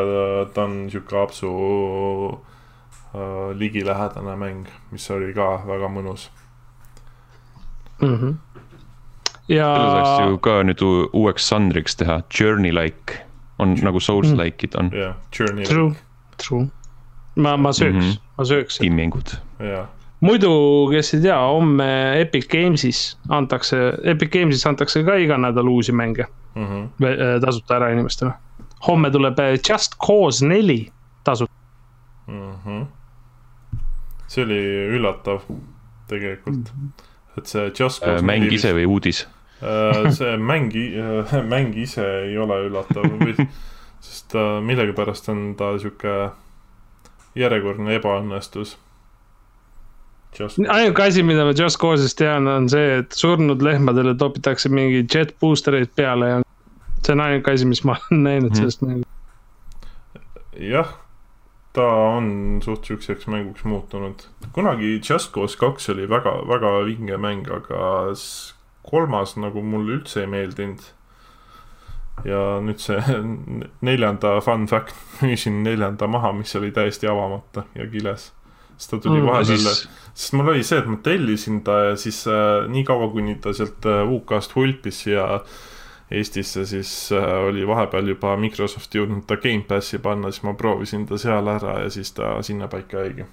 ta 0.54 0.64
on 0.64 0.90
sihuke 0.90 1.22
Abzu 1.22 1.52
Äh, 1.52 2.51
ligilähedane 3.58 4.36
mäng, 4.36 4.68
mis 4.90 5.10
oli 5.10 5.34
ka 5.36 5.62
väga 5.66 5.88
mõnus 5.92 6.30
mm. 8.02 8.14
-hmm. 8.16 8.34
ja. 9.48 9.74
selle 9.76 10.04
saaks 10.04 10.30
ju 10.30 10.38
ka 10.38 10.62
nüüd 10.62 10.84
uueks 11.12 11.48
žanriks 11.48 11.96
teha, 11.96 12.22
journey-like 12.40 13.20
on 13.58 13.76
nagu 13.82 14.00
souls-like'id 14.00 14.78
on. 14.78 14.90
jah 14.92 15.00
yeah,, 15.00 15.16
journey-like. 15.38 15.74
True, 15.74 15.94
true. 16.46 16.66
ma, 17.36 17.56
ma 17.56 17.72
sööks 17.72 17.94
mm, 17.94 18.10
-hmm. 18.10 18.22
ma 18.38 18.44
sööks. 18.44 18.78
tiimmängud. 18.78 19.36
jah 19.58 19.88
muidu, 20.22 20.52
kes 20.92 21.14
ei 21.14 21.20
tea, 21.20 21.38
homme 21.38 22.20
Epic 22.20 22.46
Games'is 22.50 23.02
antakse, 23.28 23.78
Epic 24.04 24.30
Games'is 24.32 24.66
antakse 24.68 25.02
ka 25.04 25.16
iga 25.18 25.38
nädal 25.38 25.68
uusi 25.68 25.92
mänge 25.92 26.26
mm. 26.54 26.66
-hmm. 26.66 26.88
tasuta 27.44 27.76
ära 27.76 27.90
inimestele. 27.92 28.32
homme 28.88 29.10
tuleb 29.10 29.38
Just 29.68 29.98
Cause 30.06 30.46
neli 30.46 30.92
tasuta 31.24 31.52
mm. 32.26 32.52
-hmm. 32.66 32.86
See 34.32 34.46
oli 34.46 34.60
üllatav 34.96 35.44
tegelikult, 36.10 36.72
et 37.36 37.50
see 37.50 37.68
Just 37.70 38.02
Cause 38.04 38.20
äh, 38.20 38.26
mäng 38.26 38.48
ise 38.52 38.72
või 38.76 38.86
uudis 38.88 39.24
äh, 39.60 40.08
see 40.14 40.36
mäng, 40.40 40.72
mäng 41.52 41.76
ise 41.78 42.06
ei 42.28 42.38
ole 42.40 42.62
üllatav 42.68 43.08
sest 44.02 44.34
millegipärast 44.66 45.28
on 45.30 45.52
ta 45.58 45.74
sihuke 45.78 46.32
järjekordne 47.38 47.94
ebaõnnestus 48.00 48.76
ainuke 50.40 51.02
asi, 51.02 51.22
mida 51.22 51.44
ma 51.44 51.52
Just 51.52 51.78
Cause'ist 51.80 52.16
tean, 52.18 52.48
on 52.48 52.68
see, 52.72 52.98
et 53.02 53.12
surnud 53.16 53.62
lehmadele 53.62 54.14
topitakse 54.18 54.70
mingi 54.72 55.04
jet 55.04 55.34
booster 55.40 55.76
eid 55.76 55.92
peale 55.96 56.30
ja 56.30 56.38
see 57.02 57.12
on 57.12 57.24
ainuke 57.24 57.52
asi, 57.52 57.68
mis 57.68 57.82
ma 57.84 57.98
olen 57.98 58.22
näinud 58.24 58.50
mm. 58.50 58.60
sellest 58.60 58.84
mängust. 58.86 59.08
jah, 60.56 60.94
ta 61.72 61.84
on 62.16 62.60
suht 62.64 62.84
siukseks 62.84 63.26
mänguks 63.32 63.64
muutunud. 63.64 64.26
kunagi 64.52 65.00
Just 65.10 65.32
Cause 65.32 65.58
kaks 65.58 65.88
oli 65.90 66.08
väga, 66.08 66.34
väga 66.48 66.72
vinge 66.84 67.16
mäng, 67.16 67.48
aga 67.48 68.12
kolmas 68.82 69.36
nagu 69.36 69.62
mulle 69.62 69.96
üldse 69.98 70.20
ei 70.24 70.26
meeldinud. 70.26 70.82
ja 72.28 72.60
nüüd 72.60 72.78
see 72.78 73.00
neljanda 73.88 74.36
fun 74.44 74.68
fact, 74.68 74.94
müüsin 75.22 75.62
neljanda 75.64 76.06
maha, 76.06 76.32
mis 76.36 76.52
oli 76.56 76.70
täiesti 76.70 77.08
avamata 77.08 77.64
ja 77.74 77.88
kiles. 77.88 78.32
sest 78.76 78.90
ta 78.90 78.98
tuli 78.98 79.20
mm, 79.20 79.26
vahepeal 79.26 79.64
siis 79.64 79.88
sest 80.14 80.34
mul 80.36 80.52
oli 80.52 80.64
see, 80.66 80.80
et 80.82 80.88
ma 80.90 80.98
tellisin 81.04 81.62
ta 81.64 81.78
ja 81.88 81.96
siis 81.96 82.22
äh, 82.28 82.68
nii 82.68 82.84
kaua, 82.84 83.08
kuni 83.12 83.38
ta 83.40 83.54
sealt 83.56 83.86
äh, 83.88 84.02
UK-st 84.04 84.56
hulpis 84.56 85.06
ja 85.06 85.26
Eestisse, 86.12 86.66
siis 86.68 86.90
äh, 87.16 87.28
oli 87.48 87.66
vahepeal 87.68 88.12
juba 88.12 88.34
Microsoft 88.40 88.94
jõudnud 88.94 89.24
ta 89.28 89.38
Gamepassi 89.40 90.00
panna, 90.02 90.32
siis 90.32 90.44
ma 90.46 90.56
proovisin 90.58 91.06
ta 91.08 91.18
seal 91.20 91.48
ära 91.48 91.78
ja 91.84 91.88
siis 91.92 92.12
ta 92.16 92.34
sinnapaika 92.42 93.06
jäigi. 93.06 93.26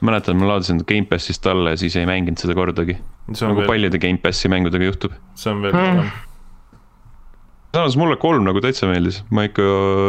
mäletan, 0.00 0.40
ma 0.40 0.48
laadisin 0.54 0.80
ta 0.80 0.88
Gamepassist 0.88 1.46
alla 1.46 1.74
ja 1.74 1.80
siis 1.80 1.96
ei 1.96 2.08
mänginud 2.08 2.40
seda 2.40 2.56
kordagi. 2.56 2.98
nagu 3.28 3.60
veel... 3.60 3.68
paljude 3.68 3.98
Gamepassi 3.98 4.48
mängudega 4.48 4.90
juhtub. 4.90 5.14
see 5.34 5.52
on 5.52 5.62
veel 5.62 5.76
parem 5.76 6.04
mm 6.04 6.26
samas 7.70 7.94
mulle 7.94 8.16
kolm 8.18 8.42
nagu 8.42 8.58
täitsa 8.58 8.88
meeldis, 8.90 9.20
ma 9.30 9.44
ikka 9.46 9.62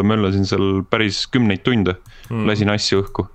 möllasin 0.10 0.48
seal 0.50 0.80
päris 0.90 1.28
kümneid 1.30 1.62
tunde 1.62 1.94
mm., 1.94 2.48
lasin 2.50 2.72
asju 2.74 3.04
õhku 3.04 3.28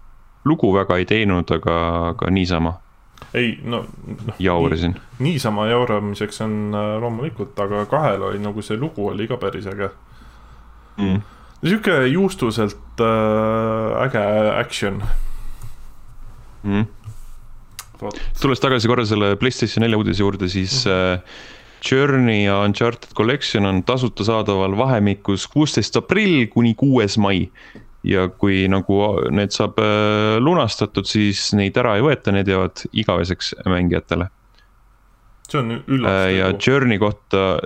lugu 0.47 0.73
väga 0.75 1.01
ei 1.01 1.07
teinud, 1.09 1.51
aga, 1.51 1.77
aga 2.13 2.31
niisama. 2.31 2.77
Ei, 3.37 3.59
no, 3.63 3.85
noh. 4.27 4.35
jaurisin. 4.39 4.97
niisama 5.19 5.67
jauramiseks 5.67 6.41
on 6.47 6.75
äh, 6.75 6.91
loomulikult, 7.03 7.59
aga 7.61 7.85
kahel 7.91 8.25
oli 8.31 8.41
nagu 8.43 8.65
see 8.65 8.79
lugu 8.81 9.09
oli 9.13 9.29
ka 9.29 9.39
päris 9.41 9.69
äge 9.71 9.91
mm.. 10.97 11.21
sihuke 11.65 11.99
juustuselt 12.13 13.03
äh, 13.05 14.05
äge 14.07 14.25
action 14.57 15.03
mm.. 16.63 16.87
tulles 18.41 18.65
tagasi 18.65 18.89
korra 18.89 19.05
selle 19.09 19.35
Playstation 19.37 19.85
nelja 19.85 20.01
uudise 20.01 20.25
juurde, 20.25 20.49
siis 20.53 20.83
mm. 20.87 20.93
äh, 20.93 21.45
Journey 21.87 22.47
ja 22.47 22.61
Uncharted 22.65 23.13
Collection 23.15 23.67
on 23.67 23.83
tasuta 23.85 24.25
saadaval 24.25 24.77
vahemikus 24.79 25.45
kuusteist 25.49 25.97
aprill 26.01 26.47
kuni 26.51 26.75
kuues 26.75 27.19
mai 27.21 27.51
ja 28.07 28.27
kui 28.31 28.65
nagu 28.71 28.99
need 29.35 29.55
saab 29.55 29.81
äh, 29.83 30.37
lunastatud, 30.43 31.09
siis 31.09 31.49
neid 31.59 31.77
ära 31.81 31.97
ei 31.99 32.05
võeta, 32.05 32.35
need 32.35 32.51
jäävad 32.51 32.87
igaveseks 32.93 33.55
mängijatele. 33.67 34.29
see 35.47 35.61
on 35.61 35.75
üllatus. 35.79 36.31
ja 36.37 36.53
Journey 36.67 36.99
kohta, 36.99 37.59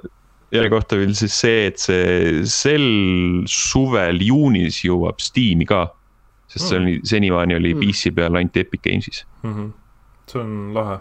jälle 0.53 0.71
kohta 0.73 0.99
veel 1.01 1.15
siis 1.17 1.37
see, 1.41 1.67
et 1.71 1.79
see 1.81 2.43
sel 2.49 2.89
suvel 3.49 4.21
juunis 4.25 4.83
jõuab 4.85 5.21
Steam'i 5.23 5.69
ka. 5.69 5.87
sest 6.51 6.69
see 6.69 6.81
oli, 6.81 6.97
senimaani 7.07 7.61
oli 7.61 7.75
mm. 7.75 7.85
PC 7.85 8.15
peal 8.15 8.41
ainult 8.41 8.57
Epic 8.57 8.83
Games'is 8.83 9.25
mm. 9.43 9.55
-hmm. 9.55 9.71
see 10.27 10.41
on 10.41 10.75
lahe 10.75 10.99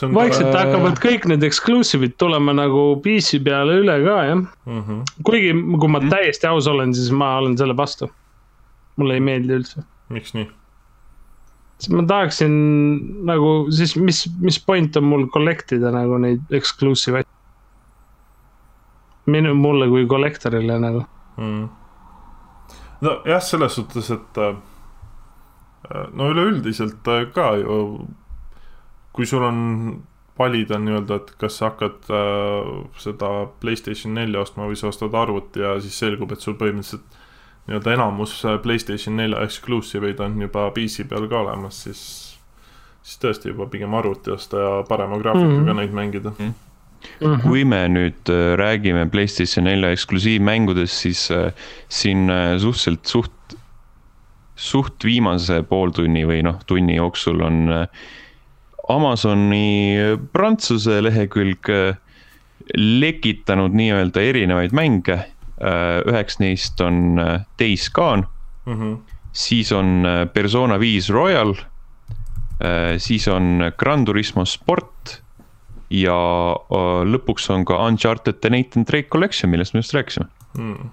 vaikselt 0.00 0.50
ta... 0.52 0.64
hakkavad 0.64 0.98
kõik 1.02 1.26
need 1.30 1.44
exclusive'id 1.46 2.16
tulema 2.20 2.54
nagu 2.56 2.84
PC 3.04 3.42
peale 3.44 3.78
üle 3.82 3.98
ka 4.04 4.16
jah 4.28 4.38
mm. 4.38 4.80
-hmm. 4.80 5.04
kuigi, 5.26 5.52
kui 5.52 5.88
ma 5.88 5.98
-hmm. 5.98 6.10
täiesti 6.10 6.46
aus 6.46 6.66
olen, 6.66 6.94
siis 6.94 7.10
ma 7.10 7.36
olen 7.38 7.56
selle 7.58 7.76
vastu. 7.76 8.10
mulle 8.96 9.14
ei 9.14 9.20
meeldi 9.20 9.54
üldse. 9.54 9.84
miks 10.08 10.34
nii? 10.34 10.48
sest 11.78 11.92
ma 11.98 12.06
tahaksin 12.06 12.52
nagu 13.26 13.66
siis, 13.70 13.96
mis, 13.96 14.24
mis 14.40 14.58
point 14.64 14.96
on 14.96 15.04
mul 15.04 15.26
collect 15.34 15.72
ida 15.72 15.90
nagu 15.90 16.18
neid 16.18 16.40
exclusive 16.50 17.18
asju. 17.18 17.30
minu, 19.26 19.54
mulle 19.54 19.88
kui 19.88 20.06
kollektorile 20.06 20.78
nagu 20.78 21.04
mm.. 21.36 21.68
nojah, 23.00 23.42
selles 23.42 23.74
suhtes, 23.74 24.10
et 24.10 24.38
äh, 24.38 24.54
no 26.12 26.30
üleüldiselt 26.30 27.08
äh, 27.08 27.26
ka 27.34 27.54
ju 27.56 28.08
kui 29.12 29.26
sul 29.26 29.44
on 29.44 29.58
valida 30.38 30.78
nii-öelda, 30.80 31.18
et 31.20 31.32
kas 31.40 31.58
sa 31.60 31.70
hakkad 31.70 32.08
äh, 32.10 32.70
seda 33.00 33.32
Playstation 33.60 34.14
nelja 34.16 34.42
ostma 34.42 34.66
või 34.68 34.78
sa 34.80 34.88
ostad 34.88 35.14
arvuti 35.14 35.62
ja 35.62 35.74
siis 35.84 35.98
selgub, 36.00 36.32
et 36.32 36.44
sul 36.44 36.56
põhimõtteliselt 36.60 37.18
nii-öelda 37.68 37.96
enamus 37.98 38.38
äh, 38.48 38.58
Playstation 38.62 39.18
nelja 39.20 39.42
exclusive 39.46 40.08
eid 40.08 40.22
on 40.24 40.40
juba 40.42 40.70
PC 40.74 41.06
peal 41.10 41.28
ka 41.30 41.42
olemas, 41.44 41.82
siis, 41.86 42.02
siis 43.04 43.20
tõesti 43.22 43.52
juba 43.52 43.68
pigem 43.72 43.94
arvuti 43.98 44.32
osta 44.34 44.62
ja 44.64 44.70
parema 44.88 45.20
graafikaga 45.20 45.58
mm 45.58 45.68
-hmm. 45.68 45.80
neid 45.82 45.92
mängida 46.00 46.32
mm. 46.38 46.54
-hmm. 47.20 47.42
kui 47.42 47.64
me 47.64 47.84
nüüd 47.88 48.32
äh, 48.32 48.56
räägime 48.56 49.06
Playstation 49.10 49.64
nelja 49.64 49.92
eksklusiivmängudest, 49.92 50.94
siis 50.94 51.30
äh, 51.30 51.52
siin 51.88 52.30
äh, 52.30 52.58
suhteliselt 52.58 53.06
suht, 53.06 53.56
suht 54.56 55.04
viimase 55.04 55.62
pooltunni 55.62 56.24
või 56.26 56.42
noh, 56.42 56.58
tunni 56.66 56.96
jooksul 56.96 57.40
on 57.40 57.68
äh, 57.68 57.86
Amazoni 58.88 60.16
Prantsuse 60.32 60.98
lehekülg 61.04 61.68
äh, 61.70 61.96
lekitanud 62.74 63.74
nii-öelda 63.78 64.22
erinevaid 64.22 64.74
mänge. 64.74 65.18
Äh, 65.62 66.00
üheks 66.08 66.40
neist 66.42 66.80
on 66.82 67.18
äh, 67.18 67.44
Days 67.60 67.88
Gone 67.94 68.26
mm, 68.66 68.72
-hmm. 68.72 68.96
siis 69.32 69.72
on 69.72 70.06
Persona 70.34 70.80
viis 70.80 71.10
Royal, 71.10 71.54
siis 72.98 73.28
on 73.28 73.72
Gran 73.78 74.04
Turismo 74.04 74.44
Sport 74.44 75.22
ja 75.90 76.14
lõpuks 77.04 77.48
on 77.50 77.64
ka 77.64 77.78
Uncharted 77.86 78.38
The 78.40 78.50
Nathan 78.50 78.84
Drake 78.86 79.08
Collection, 79.08 79.50
millest 79.50 79.74
me 79.74 79.82
just 79.82 79.94
rääkisime 79.94 80.26
mm.. 80.58 80.90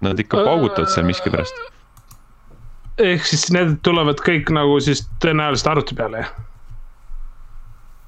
Nad 0.00 0.18
ikka 0.18 0.42
paugutavad 0.44 0.90
seal 0.90 1.06
miskipärast. 1.06 1.54
ehk 2.98 3.26
siis 3.26 3.46
need 3.54 3.78
tulevad 3.82 4.18
kõik 4.26 4.50
nagu 4.50 4.80
siis 4.80 5.04
tõenäoliselt 5.22 5.70
arvuti 5.70 5.94
peale, 5.94 6.24
jah? 6.24 6.34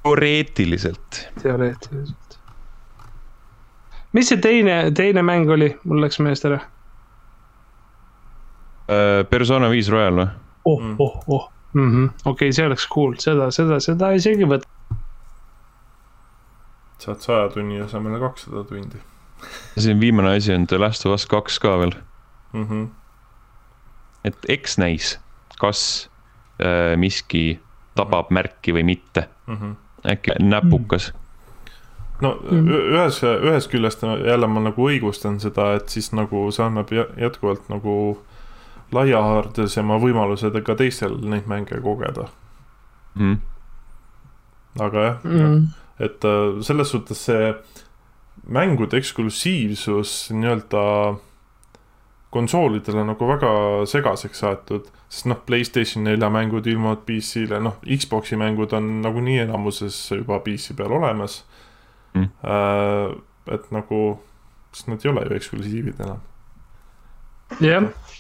Teoreetiliselt. 0.03 1.29
teoreetiliselt. 1.43 2.39
mis 4.13 4.29
see 4.29 4.41
teine, 4.41 4.91
teine 4.97 5.23
mäng 5.23 5.51
oli, 5.51 5.71
mul 5.85 6.01
läks 6.03 6.19
meelest 6.21 6.45
ära 6.49 6.61
uh,. 6.61 6.67
Persona 9.31 9.71
viis 9.71 9.89
Royal 9.93 10.17
või? 10.19 10.29
oh, 10.65 10.81
mm. 10.83 10.97
oh, 10.99 11.23
oh, 11.29 11.51
mm 11.73 11.91
-hmm. 11.91 12.07
okei 12.25 12.49
okay,, 12.49 12.53
see 12.53 12.67
oleks 12.67 12.89
cool, 12.89 13.15
seda, 13.19 13.51
seda, 13.55 13.81
seda 13.81 14.13
isegi 14.17 14.49
võtta. 14.49 14.69
saad 16.99 17.21
saja 17.21 17.49
tunni 17.49 17.81
asemele 17.81 18.19
kakssada 18.21 18.65
tundi. 18.65 19.03
siin 19.79 20.01
viimane 20.01 20.37
asi 20.37 20.55
on 20.55 20.67
The 20.67 20.79
Last 20.79 21.07
of 21.07 21.15
Us 21.15 21.27
kaks 21.27 21.59
ka 21.59 21.79
veel 21.79 21.95
mm. 22.53 22.67
-hmm. 22.67 22.89
et 24.25 24.37
eks 24.49 24.79
näis, 24.79 25.21
kas 25.61 26.11
äh, 26.59 26.97
miski 26.97 27.61
tabab 27.95 28.25
mm 28.25 28.29
-hmm. 28.29 28.35
märki 28.35 28.73
või 28.73 28.83
mitte 28.83 29.29
mm. 29.47 29.57
-hmm 29.57 29.90
äkki 30.09 30.37
näpukas. 30.41 31.13
No 32.21 32.35
ühes, 32.53 33.23
ühest 33.25 33.71
küljest 33.73 34.03
jälle 34.05 34.49
ma 34.49 34.61
nagu 34.61 34.89
õigustan 34.91 35.39
seda, 35.41 35.73
et 35.79 35.89
siis 35.89 36.11
nagu 36.13 36.49
see 36.53 36.67
annab 36.67 36.93
jätkuvalt 36.93 37.71
nagu 37.73 37.95
laiahaardesema 38.93 39.97
võimaluse 40.03 40.51
ka 40.67 40.77
teistel 40.77 41.17
neid 41.31 41.49
mänge 41.49 41.81
kogeda. 41.81 42.29
Mm.. 43.15 43.41
aga 44.79 45.05
jah. 45.07 45.25
Mm., 45.25 45.65
et 46.01 46.25
äh, 46.25 46.61
selles 46.65 46.93
suhtes 46.93 47.25
see 47.27 47.51
mängude 48.49 48.97
eksklusiivsus 48.97 50.31
nii-öelda 50.33 50.85
konsoolidele 52.31 53.05
nagu 53.05 53.29
väga 53.29 53.51
segaseks 53.91 54.45
aetud, 54.47 54.87
sest 55.11 55.27
noh, 55.27 55.41
Playstation 55.47 56.05
nelja 56.07 56.31
mängud 56.31 56.67
ilmuvad 56.71 57.03
PC-le, 57.07 57.59
noh, 57.63 57.81
Xbox'i 57.83 58.39
mängud 58.39 58.73
on 58.79 59.01
nagunii 59.03 59.41
enamuses 59.43 59.99
juba 60.15 60.39
PC 60.45 60.77
peal 60.79 60.95
olemas 61.01 61.41
mm.. 62.15 62.29
Äh, 62.47 63.17
et 63.55 63.67
nagu, 63.75 64.01
sest 64.73 64.91
nad 64.93 65.03
ei 65.05 65.11
ole 65.11 65.27
ju 65.27 65.37
eksklusiivid 65.41 66.01
enam. 66.07 66.23
jah 67.59 67.67
yeah. 67.67 68.17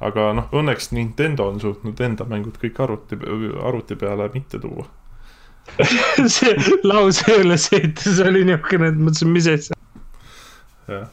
aga 0.00 0.30
noh, 0.38 0.48
õnneks 0.56 0.92
Nintendo 0.96 1.50
on 1.52 1.60
suutnud 1.60 2.00
enda 2.00 2.24
mängud 2.28 2.56
kõik 2.62 2.80
arvuti, 2.80 3.20
arvuti 3.60 4.00
peale 4.00 4.30
mitte 4.32 4.60
tuua 4.62 4.88
see 6.34 6.56
lause 6.82 7.36
ülesehitus 7.38 8.18
oli 8.24 8.46
niisugune, 8.48 8.88
et 8.88 8.96
mõtlesin, 8.98 9.36
mis 9.36 9.46
asja. 9.52 9.76
jah 10.88 11.10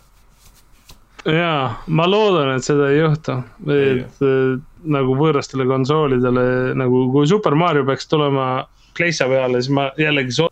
jaa, 1.25 1.83
ma 1.87 2.07
loodan, 2.07 2.53
et 2.55 2.65
seda 2.65 2.89
ei 2.93 2.99
juhtu, 3.01 3.35
et 3.67 4.23
äh, 4.23 4.59
nagu 4.83 5.15
võõrastele 5.19 5.65
konsoolidele 5.67 6.75
nagu, 6.79 7.05
kui 7.13 7.27
Super 7.27 7.55
Mario 7.59 7.85
peaks 7.87 8.07
tulema 8.07 8.49
kleitsa 8.97 9.27
peale, 9.31 9.61
siis 9.61 9.73
ma 9.75 9.89
jällegi 9.99 10.35
so-. 10.35 10.51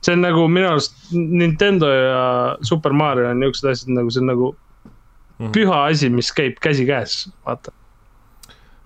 see 0.00 0.14
on 0.16 0.22
nagu 0.24 0.46
minu 0.48 0.70
arust 0.70 1.10
Nintendo 1.12 1.90
ja 1.90 2.22
Super 2.62 2.92
Mario 2.92 3.30
on 3.30 3.40
niuksed 3.40 3.70
asjad 3.70 3.94
nagu 3.96 4.10
see 4.10 4.22
on 4.24 4.30
nagu 4.32 4.52
mm 4.52 5.46
-hmm. 5.46 5.52
püha 5.52 5.84
asi, 5.86 6.10
mis 6.10 6.32
käib 6.32 6.60
käsikäes, 6.60 7.26
vaata 7.46 7.72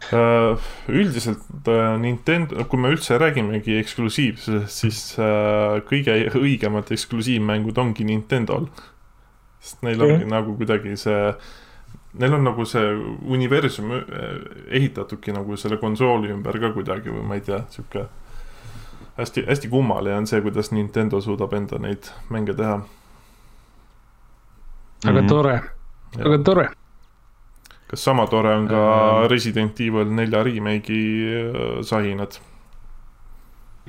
Äh, 0.09 0.57
üldiselt 0.89 1.69
äh, 1.69 1.99
Nintendo, 2.01 2.65
kui 2.65 2.81
me 2.81 2.89
üldse 2.91 3.19
räägimegi 3.21 3.77
eksklusiivsusest, 3.79 4.73
siis 4.73 5.01
äh, 5.21 5.77
kõige 5.87 6.15
õigemad 6.41 6.89
eksklusiivmängud 6.97 7.79
ongi 7.79 8.07
Nintendo'l. 8.09 8.71
sest 9.61 9.85
neil 9.85 10.01
ongi 10.01 10.25
mm. 10.25 10.33
nagu 10.33 10.55
kuidagi 10.57 10.97
see, 10.97 11.19
neil 12.19 12.35
on 12.35 12.45
nagu 12.45 12.65
see 12.66 12.95
universum 13.37 13.93
ehitatudki 14.69 15.32
nagu 15.32 15.57
selle 15.57 15.77
konsooli 15.78 16.32
ümber 16.35 16.59
ka 16.61 16.73
kuidagi 16.74 17.12
või 17.15 17.23
ma 17.27 17.39
ei 17.39 17.45
tea, 17.47 17.61
sihuke. 17.70 18.07
hästi, 19.16 19.45
hästi 19.47 19.69
kummaline 19.69 20.16
on 20.16 20.27
see, 20.27 20.41
kuidas 20.41 20.73
Nintendo 20.73 21.20
suudab 21.20 21.55
enda 21.55 21.78
neid 21.78 22.11
mänge 22.31 22.55
teha. 22.55 22.81
aga 25.07 25.20
-hmm. 25.20 25.28
tore, 25.28 25.61
aga 26.19 26.39
tore 26.45 26.69
kas 27.91 28.05
sama 28.05 28.27
tore 28.27 28.55
on 28.55 28.69
ka 28.69 28.82
Resident 29.28 29.81
Evil 29.81 30.12
nelja 30.15 30.45
remake'i 30.47 31.05
äh, 31.27 31.82
sahinad? 31.82 32.39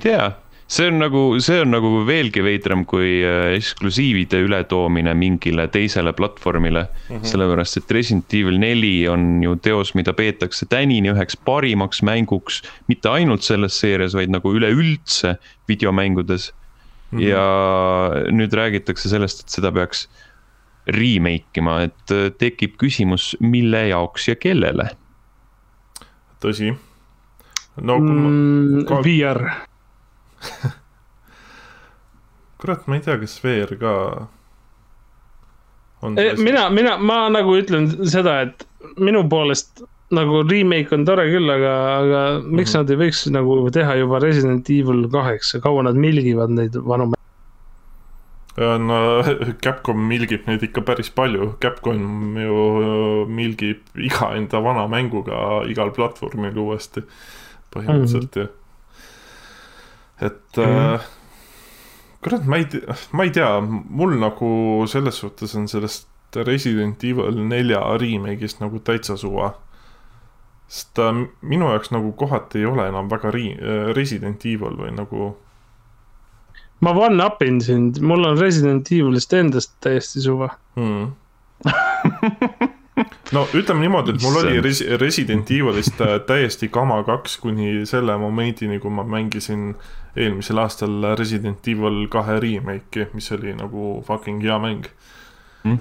jaa, 0.04 0.32
see 0.66 0.88
on 0.88 0.98
nagu, 1.02 1.22
see 1.42 1.60
on 1.62 1.72
nagu 1.74 1.90
veelgi 2.08 2.42
veidram 2.44 2.84
kui 2.88 3.20
äh, 3.26 3.52
eksklusiivide 3.56 4.40
ületoomine 4.46 5.14
mingile 5.18 5.66
teisele 5.72 6.12
platvormile 6.16 6.86
mm. 6.86 7.16
-hmm. 7.16 7.28
sellepärast, 7.28 7.76
et 7.76 7.90
Resident 7.90 8.34
Evil 8.34 8.58
neli 8.58 9.08
on 9.08 9.42
ju 9.42 9.56
teos, 9.56 9.94
mida 9.94 10.12
peetakse 10.12 10.66
tänini 10.66 11.12
üheks 11.12 11.36
parimaks 11.36 12.02
mänguks. 12.02 12.62
mitte 12.88 13.08
ainult 13.08 13.42
selles 13.42 13.80
seerias, 13.80 14.14
vaid 14.14 14.30
nagu 14.30 14.54
üleüldse 14.54 15.36
videomängudes 15.68 16.52
mm. 17.10 17.18
-hmm. 17.18 17.22
ja 17.22 17.46
nüüd 18.30 18.52
räägitakse 18.52 19.08
sellest, 19.08 19.40
et 19.40 19.48
seda 19.48 19.72
peaks 19.72 20.08
remake 20.86 21.60
ima, 21.60 21.82
et 21.82 22.10
äh, 22.10 22.30
tekib 22.38 22.76
küsimus, 22.76 23.36
mille 23.40 23.88
jaoks 23.88 24.28
ja 24.28 24.36
kellele. 24.36 24.90
tõsi. 26.42 26.72
no 27.76 27.98
mm, 27.98 28.84
ka... 28.88 29.02
VR 29.04 29.71
kurat, 32.62 32.86
ma 32.86 32.98
ei 32.98 33.04
tea, 33.04 33.18
kas 33.22 33.38
VR 33.44 33.74
ka 33.80 33.94
on. 36.02 36.18
Mina, 36.42 36.68
mina, 36.70 36.98
ma 36.98 37.24
nagu 37.32 37.56
ütlen 37.58 37.88
seda, 38.10 38.40
et 38.46 38.66
minu 38.98 39.24
poolest 39.30 39.84
nagu 40.12 40.42
remake 40.44 40.92
on 40.94 41.06
tore 41.08 41.24
küll, 41.30 41.48
aga, 41.50 41.72
aga 42.02 42.20
miks 42.44 42.50
mm 42.52 42.56
-hmm. 42.58 42.78
nad 42.78 42.90
ei 42.90 43.00
võiks 43.00 43.20
nagu 43.32 43.70
teha 43.72 43.96
juba 44.02 44.20
Resident 44.20 44.70
Evil 44.70 45.08
kaheksa, 45.10 45.60
kaua 45.60 45.82
nad 45.88 45.96
milgivad 45.96 46.50
neid 46.50 46.76
vanu 46.76 47.12
no 48.56 49.22
Capcom 49.64 50.08
milgib 50.08 50.46
neid 50.46 50.62
ikka 50.62 50.82
päris 50.84 51.10
palju, 51.10 51.54
Capcom 51.60 52.36
ju 52.36 53.26
milgib 53.28 53.80
iga 53.96 54.36
enda 54.36 54.60
vana 54.60 54.86
mänguga 54.88 55.64
igal 55.68 55.90
platvormil 55.90 56.58
uuesti 56.58 57.02
põhimõtteliselt 57.72 58.36
mm 58.36 58.40
-hmm. 58.40 58.40
ju. 58.40 58.48
Et 60.22 60.62
mm 60.62 60.94
äh, 60.94 61.10
kurat, 62.22 62.46
ma 62.46 62.60
ei 62.60 62.68
tea, 62.70 62.96
ma 63.12 63.26
ei 63.26 63.32
tea, 63.34 63.50
mul 63.62 64.16
nagu 64.20 64.48
selles 64.90 65.18
suhtes 65.18 65.56
on 65.58 65.68
sellest 65.68 66.08
Resident 66.46 67.02
Evil 67.04 67.40
nelja 67.48 67.82
remake'ist 68.00 68.62
nagu 68.62 68.80
täitsa 68.80 69.18
suva. 69.20 69.52
sest 70.72 70.98
äh, 71.02 71.24
minu 71.42 71.68
jaoks 71.68 71.90
nagu 71.92 72.12
kohati 72.16 72.62
ei 72.62 72.66
ole 72.66 72.86
enam 72.88 73.10
väga 73.10 73.32
ri-, 73.34 73.58
Resident 73.96 74.46
Evil 74.46 74.78
või 74.78 74.94
nagu 74.96 75.32
ma 76.82 76.94
one-up 76.98 77.42
in 77.46 77.60
sind, 77.60 78.00
mul 78.00 78.24
on 78.26 78.38
Resident 78.38 78.88
Evilist 78.90 79.32
endast 79.36 79.74
täiesti 79.84 80.22
suva 80.24 80.48
hmm. 80.74 81.12
no 83.36 83.44
ütleme 83.54 83.84
niimoodi, 83.84 84.16
et 84.16 84.24
mul 84.24 84.40
oli 84.42 84.62
Res 84.64 84.82
Resident 85.00 85.50
Evilist 85.54 86.00
äh, 86.02 86.18
täiesti 86.26 86.68
kama 86.72 87.02
kaks 87.06 87.38
kuni 87.42 87.86
selle 87.88 88.16
momendini, 88.18 88.80
kui 88.82 88.90
ma 88.90 89.04
mängisin 89.06 89.74
eelmisel 90.16 90.60
aastal 90.62 91.14
Resident 91.18 91.68
Evil 91.68 92.06
kahe 92.12 92.38
remake'i, 92.42 93.08
mis 93.16 93.30
oli 93.32 93.54
nagu 93.56 94.02
fucking 94.06 94.42
hea 94.44 94.58
mäng 94.62 94.88
mm.. 95.64 95.78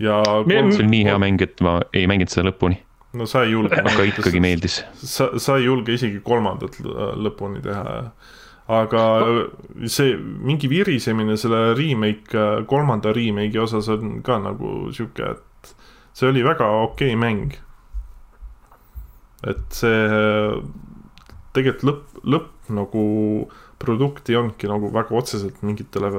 ja 0.00 0.22
see 0.24 0.62
oli 0.62 0.88
nii 0.94 1.04
hea 1.10 1.18
mäng, 1.20 1.42
et 1.44 1.60
ma 1.64 1.78
ei 1.92 2.06
mänginud 2.08 2.32
seda 2.32 2.48
lõpuni. 2.50 2.80
no 3.16 3.28
sa 3.28 3.44
ei 3.44 3.52
julge. 3.52 3.80
aga 3.82 4.08
ikkagi 4.08 4.40
meeldis. 4.40 4.80
sa, 5.02 5.30
sa 5.36 5.58
ei 5.60 5.68
julge 5.68 5.98
isegi 5.98 6.22
kolmandat 6.24 6.80
lõpuni 6.82 7.62
teha 7.64 8.00
aga 8.66 9.02
see 9.86 10.16
mingi 10.18 10.68
virisemine 10.70 11.36
selle 11.38 11.74
remake, 11.78 12.46
kolmanda 12.66 13.12
remake'i 13.14 13.62
osas 13.62 13.88
on 13.94 14.20
ka 14.26 14.40
nagu 14.42 14.90
sihuke, 14.96 15.36
et 15.36 15.76
see 16.16 16.30
oli 16.32 16.42
väga 16.46 16.66
okei 16.82 17.14
okay 17.14 17.20
mäng. 17.20 17.54
et 19.46 19.62
see 19.70 20.08
tegelikult 21.56 21.88
lõpp, 21.88 22.20
lõpp 22.36 22.70
nagu 22.76 23.02
produkt 23.82 24.30
ei 24.30 24.38
olnudki 24.38 24.68
nagu 24.70 24.92
väga 24.92 25.16
otseselt 25.16 25.60
mingitele 25.66 26.10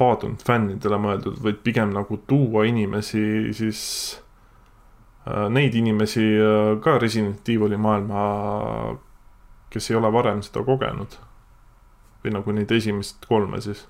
paadunud 0.00 0.42
fännidele 0.46 0.98
mõeldud, 1.00 1.38
vaid 1.44 1.60
pigem 1.64 1.92
nagu 1.94 2.18
tuua 2.28 2.64
inimesi 2.68 3.52
siis 3.56 3.82
äh, 5.26 5.48
neid 5.52 5.76
inimesi 5.78 6.24
äh, 6.38 6.72
ka 6.82 6.96
Resident 7.02 7.48
Evil'i 7.48 7.78
maailma, 7.80 8.22
kes 9.72 9.90
ei 9.90 9.98
ole 10.00 10.10
varem 10.12 10.42
seda 10.44 10.64
kogenud 10.66 11.18
või 12.22 12.34
nagu 12.36 12.54
neid 12.54 12.70
esimest 12.70 13.24
kolme 13.26 13.60
siis. 13.62 13.86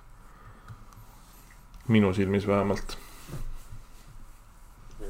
minu 1.88 2.12
silmis 2.14 2.46
vähemalt. 2.46 2.96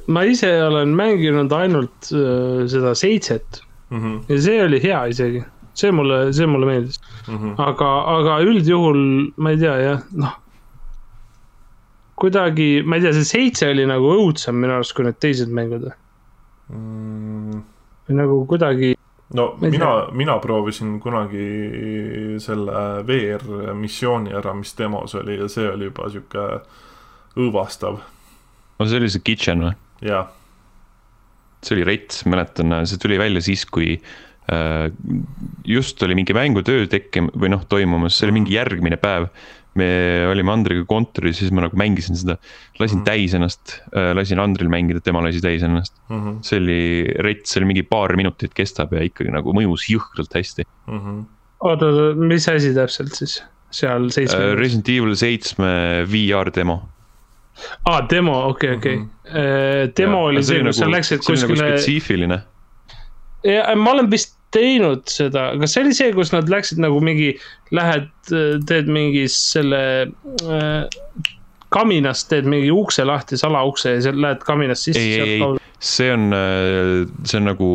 ma 0.06 0.22
ise 0.24 0.50
olen 0.64 0.96
mänginud 0.96 1.52
ainult 1.52 2.12
äh, 2.12 2.66
seda 2.68 2.94
seitset 2.94 3.62
mm. 3.92 3.98
-hmm. 3.98 4.20
ja 4.28 4.40
see 4.48 4.62
oli 4.64 4.82
hea 4.82 5.00
isegi, 5.14 5.42
see 5.74 5.92
mulle, 5.92 6.20
see 6.32 6.46
mulle 6.46 6.66
meeldis 6.66 7.00
mm. 7.28 7.36
-hmm. 7.36 7.54
aga, 7.68 7.90
aga 8.16 8.38
üldjuhul 8.46 9.02
ma 9.36 9.50
ei 9.50 9.60
tea 9.60 9.76
jah, 9.82 10.06
noh. 10.24 10.38
kuidagi, 12.16 12.70
ma 12.86 12.96
ei 12.96 13.06
tea, 13.06 13.12
see 13.18 13.30
seitse 13.34 13.70
oli 13.70 13.86
nagu 13.86 14.16
õudsem 14.16 14.58
minu 14.58 14.78
arust 14.78 14.96
kui 14.96 15.06
need 15.08 15.20
teised 15.20 15.52
mängud 15.52 15.90
mm.. 16.72 17.62
nagu 18.18 18.42
kuidagi 18.46 18.94
no 19.34 19.56
mina, 19.60 20.06
mina 20.12 20.38
proovisin 20.38 21.00
kunagi 21.00 22.38
selle 22.42 23.04
VR 23.08 23.74
missiooni 23.74 24.34
ära, 24.36 24.54
mis 24.54 24.74
demos 24.78 25.14
oli 25.14 25.38
ja 25.38 25.48
see 25.48 25.68
oli 25.70 25.88
juba 25.88 26.08
sihuke 26.12 26.46
õõvastav. 27.36 27.98
no 28.78 28.86
see 28.86 29.00
oli 29.00 29.10
see 29.12 29.24
Kitchen 29.24 29.64
või? 29.66 29.74
jah. 30.04 30.30
See 31.62 31.78
oli 31.78 31.86
rets, 31.88 32.24
mäletan, 32.26 32.74
see 32.88 33.00
tuli 33.02 33.18
välja 33.20 33.42
siis, 33.44 33.64
kui 33.66 33.96
äh, 34.52 34.86
just 35.64 36.02
oli 36.02 36.18
mingi 36.18 36.34
mängutöö 36.36 36.86
tekkim- 36.90 37.32
või 37.34 37.52
noh, 37.54 37.66
toimumas, 37.70 38.18
see 38.18 38.28
oli 38.28 38.40
mingi 38.40 38.56
järgmine 38.58 38.98
päev 39.02 39.30
me 39.78 39.88
olime 40.28 40.52
Andriga 40.52 40.84
kontoris, 40.88 41.38
siis 41.40 41.52
ma 41.54 41.64
nagu 41.64 41.78
mängisin 41.80 42.18
seda, 42.18 42.36
lasin 42.80 43.00
mm 43.00 43.02
-hmm. 43.02 43.06
täis 43.08 43.34
ennast 43.36 43.76
äh,, 43.96 44.12
lasin 44.16 44.40
Andril 44.42 44.68
mängida, 44.68 45.00
tema 45.00 45.22
lasi 45.24 45.40
täis 45.40 45.62
ennast 45.62 45.94
mm. 46.08 46.18
-hmm. 46.20 46.38
see 46.42 46.60
oli 46.60 46.82
rets, 47.24 47.52
see 47.52 47.60
oli 47.60 47.70
mingi 47.72 47.82
paar 47.82 48.16
minutit 48.16 48.54
kestab 48.54 48.92
ja 48.92 49.04
ikkagi 49.04 49.32
nagu 49.32 49.54
mõjus 49.56 49.88
jõhkralt 49.88 50.36
hästi 50.36 50.66
mm 50.86 50.98
-hmm.. 50.98 51.24
oota, 51.60 51.86
oota, 51.86 52.20
mis 52.20 52.48
asi 52.48 52.74
täpselt 52.74 53.16
siis 53.16 53.40
seal 53.70 54.10
seitsme 54.10 54.52
äh,? 54.52 54.56
Resident 54.58 54.88
Evil 54.88 55.16
seitsme 55.16 56.04
VR 56.10 56.52
demo. 56.54 56.82
Aa 57.84 57.96
ah,, 57.96 58.04
demo, 58.10 58.36
okei 58.48 58.76
okei 58.76 58.96
mm. 58.96 59.08
-hmm. 59.08 59.92
demo 59.96 60.18
ja, 60.18 60.30
oli 60.32 60.44
see, 60.44 60.62
kus 60.62 60.64
nagu, 60.64 60.78
sa 60.80 60.90
läksid 60.96 61.18
nagu 61.18 61.32
kuskile. 61.32 61.68
spetsiifiline. 61.68 62.38
ja 63.44 63.76
ma 63.76 63.90
olen 63.96 64.10
vist 64.10 64.36
teinud 64.52 65.08
seda, 65.08 65.50
kas 65.60 65.74
see 65.74 65.84
oli 65.86 65.96
see, 65.96 66.12
kus 66.16 66.32
nad 66.34 66.50
läksid 66.52 66.80
nagu 66.82 67.00
mingi, 67.04 67.32
lähed, 67.74 68.10
teed 68.68 68.90
mingi 68.92 69.24
selle 69.32 69.82
äh, 70.44 71.22
kaminast 71.72 72.28
teed 72.30 72.48
mingi 72.48 72.70
ukse 72.74 73.04
lahti, 73.08 73.38
salaukse 73.40 73.96
ja 73.96 74.04
seal 74.06 74.20
lähed 74.20 74.44
kaminast 74.46 74.90
sisse. 74.90 75.00
ei, 75.00 75.20
ei, 75.20 75.40
ei, 75.40 75.72
see 75.82 76.12
on, 76.12 76.28
äh, 76.36 77.08
see 77.24 77.40
on 77.40 77.48
nagu 77.48 77.70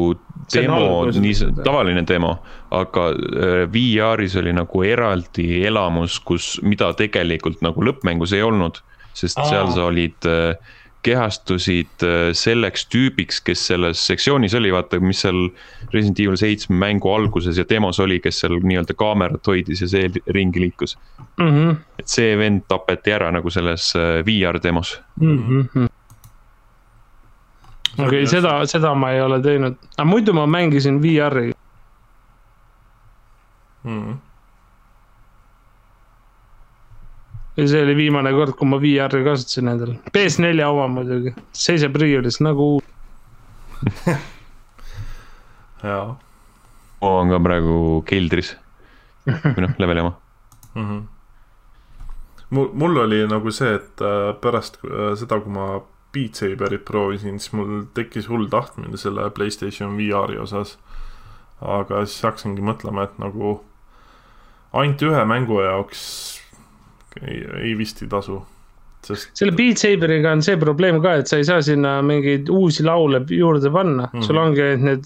demo, 0.54 0.82
nii 1.12 1.34
tavaline 1.66 2.04
demo, 2.08 2.38
aga 2.76 3.10
äh, 3.16 3.64
VR-is 3.74 4.38
oli 4.40 4.54
nagu 4.56 4.84
eraldi 4.86 5.64
elamus, 5.68 6.20
kus, 6.28 6.56
mida 6.64 6.92
tegelikult 7.00 7.64
nagu 7.66 7.84
lõppmängus 7.90 8.36
ei 8.38 8.46
olnud, 8.46 8.80
sest 9.18 9.40
Aa. 9.42 9.50
seal 9.50 9.72
sa 9.74 9.88
olid 9.90 10.30
äh, 10.30 10.76
kehastusid 11.08 12.04
äh, 12.04 12.30
selleks 12.36 12.88
tüübiks, 12.92 13.40
kes 13.46 13.68
selles 13.70 14.02
sektsioonis 14.10 14.56
oli, 14.58 14.72
vaata, 14.74 15.00
mis 15.04 15.22
seal 15.24 15.48
Resident 15.94 16.20
Evil 16.24 16.40
seitsme 16.40 16.80
mängu 16.82 17.12
alguses 17.14 17.60
ja 17.60 17.66
demos 17.70 18.00
oli, 18.04 18.20
kes 18.24 18.42
seal 18.44 18.58
nii-öelda 18.64 18.96
kaamerat 18.98 19.48
hoidis 19.48 19.84
ja 19.86 19.92
see 19.92 20.10
ringi 20.36 20.64
liikus 20.66 20.98
mm. 21.38 21.48
-hmm. 21.48 21.78
et 22.00 22.12
see 22.12 22.34
vend 22.40 22.66
tapeti 22.68 23.16
ära 23.16 23.32
nagu 23.32 23.54
selles 23.54 23.94
äh, 23.96 24.20
VR 24.28 24.60
demos 24.64 24.98
mm. 25.22 25.38
-hmm. 25.38 25.88
okei 27.98 28.08
okay,, 28.08 28.26
seda, 28.28 28.60
seda 28.66 28.96
ma 28.96 29.12
ei 29.12 29.22
ole 29.22 29.42
teinud, 29.42 29.80
aga 29.98 30.10
muidu 30.10 30.34
ma 30.34 30.46
mängisin 30.48 31.02
VR-i 31.04 31.52
mm.. 33.84 34.27
Ja 37.58 37.68
see 37.68 37.82
oli 37.84 37.96
viimane 37.98 38.32
kord, 38.36 38.54
kui 38.58 38.70
ma 38.70 38.80
VR-i 38.82 39.24
kasutasin 39.26 39.72
endal, 39.74 39.96
PS4 40.14 40.70
oma 40.70 40.88
muidugi, 41.00 41.34
seisab 41.58 41.98
riiulis 41.98 42.40
nagu 42.46 42.76
uus 42.78 42.94
jaa. 45.84 46.18
oma 47.02 47.20
on 47.24 47.34
ka 47.34 47.42
praegu 47.44 47.78
keldris 48.10 48.56
või 49.28 49.66
noh, 49.66 49.76
leveli 49.82 50.06
oma 50.06 50.14
mm. 50.74 50.86
-hmm. 50.86 51.04
mul, 52.50 52.72
mul 52.74 53.04
oli 53.06 53.22
nagu 53.30 53.52
see, 53.52 53.76
et 53.78 54.02
äh, 54.02 54.32
pärast 54.42 54.80
äh, 54.86 55.14
seda, 55.20 55.40
kui 55.42 55.54
ma 55.54 55.82
Beat 56.14 56.40
Saberit 56.40 56.86
proovisin, 56.86 57.40
siis 57.40 57.54
mul 57.54 57.84
tekkis 57.94 58.30
hull 58.30 58.48
tahtmine 58.50 58.98
selle 58.98 59.30
Playstation 59.30 59.98
VR-i 59.98 60.38
osas. 60.40 60.78
aga 61.62 62.06
siis 62.06 62.24
hakkasingi 62.24 62.62
mõtlema, 62.62 63.04
et 63.04 63.18
nagu 63.20 63.60
ainult 64.74 65.02
ühe 65.02 65.26
mängu 65.26 65.62
jaoks 65.62 66.37
ei, 67.22 67.42
ei 67.64 67.74
vist 67.78 68.02
ei 68.02 68.10
tasu. 68.12 68.42
Sest... 69.06 69.30
selle 69.38 69.54
Beat 69.56 69.78
Saberiga 69.78 70.32
on 70.36 70.42
see 70.44 70.58
probleem 70.60 71.00
ka, 71.04 71.18
et 71.22 71.30
sa 71.30 71.40
ei 71.40 71.46
saa 71.48 71.62
sinna 71.64 71.98
mingeid 72.06 72.50
uusi 72.52 72.84
laule 72.86 73.22
juurde 73.30 73.70
panna 73.72 74.08
mm, 74.08 74.20
-hmm. 74.20 74.26
sul 74.26 74.38
ongi 74.42 74.66
need, 74.84 75.06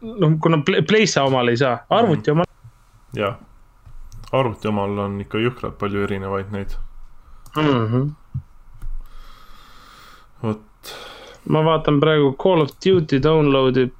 noh, 0.00 0.36
kuna 0.40 0.62
Playsta 0.88 1.24
omal 1.28 1.48
ei 1.52 1.56
saa, 1.56 1.78
arvuti 1.90 2.30
mm 2.30 2.38
-hmm. 2.38 2.46
omal. 2.46 2.46
jah, 3.18 3.36
arvuti 4.32 4.68
omal 4.68 4.98
on 5.06 5.20
ikka 5.20 5.42
jõhkralt 5.42 5.78
palju 5.78 6.06
erinevaid 6.06 6.54
neid 6.54 6.76
mm. 7.56 7.86
-hmm. 7.92 8.10
vot. 10.42 10.96
ma 11.48 11.64
vaatan 11.64 12.00
praegu 12.00 12.32
Call 12.42 12.62
of 12.62 12.70
Duty 12.86 13.22
download 13.22 13.76
ib 13.76 13.94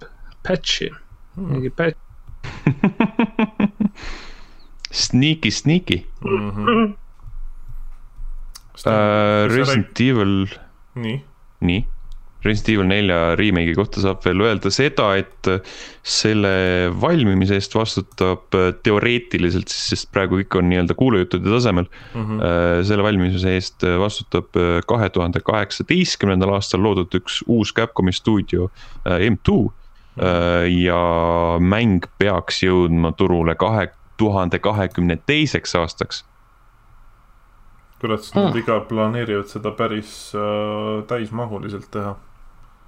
patch'i 0.48 0.90
mm, 0.90 0.96
-hmm. 1.36 1.52
mingi 1.52 1.70
patch 1.70 1.98
Sneaky, 4.93 5.51
sneaky 5.51 6.05
mm. 6.24 6.51
-hmm. 6.51 6.93
Uh, 8.82 9.47
Resident. 9.52 10.01
Evil. 10.01 10.47
nii. 10.94 11.19
nii. 11.60 11.85
Resident 12.43 12.69
Evil 12.69 12.89
nelja 12.89 13.19
remake'i 13.39 13.74
kohta 13.78 14.01
saab 14.02 14.24
veel 14.24 14.40
öelda 14.43 14.73
seda, 14.74 15.12
et 15.20 15.51
selle 16.02 16.55
valmimise 17.01 17.55
eest 17.55 17.77
vastutab 17.77 18.56
teoreetiliselt 18.82 19.70
siis, 19.70 19.85
sest 19.93 20.10
praegu 20.10 20.40
kõik 20.40 20.56
on 20.59 20.66
nii-öelda 20.73 20.97
kuulujuttude 20.98 21.52
tasemel 21.52 21.86
mm. 21.86 22.24
-hmm. 22.24 22.82
selle 22.89 23.06
valmimise 23.06 23.55
eest 23.55 23.86
vastutab 24.01 24.59
kahe 24.89 25.10
tuhande 25.14 25.44
kaheksateistkümnendal 25.44 26.56
aastal 26.56 26.82
loodud 26.82 27.14
üks 27.20 27.44
uus 27.47 27.70
Capcomi 27.77 28.12
stuudio 28.16 28.70
M2 29.06 29.70
Äh, 30.20 30.69
ja 30.69 31.56
mäng 31.56 32.05
peaks 32.20 32.60
jõudma 32.66 33.14
turule 33.16 33.55
kahe 33.56 33.86
tuhande 34.23 34.59
kahekümne 34.62 35.19
teiseks 35.27 35.74
aastaks. 35.78 36.24
kurat, 38.03 38.23
siis 38.23 38.35
nad 38.35 38.57
ikka 38.59 38.81
planeerivad 38.90 39.47
seda 39.47 39.70
päris 39.78 40.32
äh, 40.35 41.05
täismahuliselt 41.07 41.86
teha. 41.94 42.16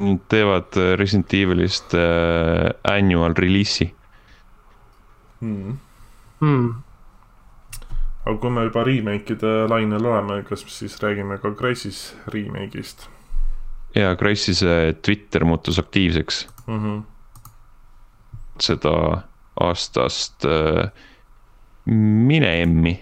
Nad 0.03 0.25
teevad 0.29 0.75
äh, 0.75 0.97
Resident 0.99 1.35
Evilist 1.35 1.95
äh, 1.95 2.73
annual 2.91 3.37
release'i 3.39 3.93
hmm.. 5.41 5.79
Hmm. 6.41 6.75
aga 8.27 8.37
kui 8.43 8.51
me 8.51 8.67
juba 8.67 8.83
remake'ide 8.89 9.55
lainel 9.71 10.11
oleme, 10.11 10.43
kas 10.49 10.67
siis 10.67 10.99
räägime 11.03 11.39
ka 11.39 11.55
Crysis 11.55 12.17
remake'ist? 12.35 13.09
jaa, 13.95 14.17
Crysise 14.19 14.95
Twitter 15.03 15.45
muutus 15.47 15.79
aktiivseks 15.79 16.47
mm. 16.67 16.79
-hmm 16.79 17.03
seda 18.61 19.23
aastast 19.61 20.45
äh, 20.45 20.91
Mineemi 21.87 22.95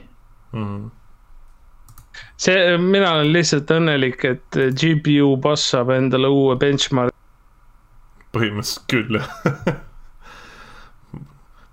mm. 0.52 0.64
-hmm. 0.64 0.90
see, 2.36 2.78
mina 2.78 3.12
olen 3.12 3.32
lihtsalt 3.32 3.70
õnnelik, 3.70 4.24
et 4.24 4.60
GPU 4.80 5.36
boss 5.36 5.70
saab 5.70 5.90
endale 5.90 6.28
uue 6.28 6.56
benchmark. 6.56 7.14
põhimõtteliselt 8.32 8.86
küll 8.90 9.20
jah 9.20 9.80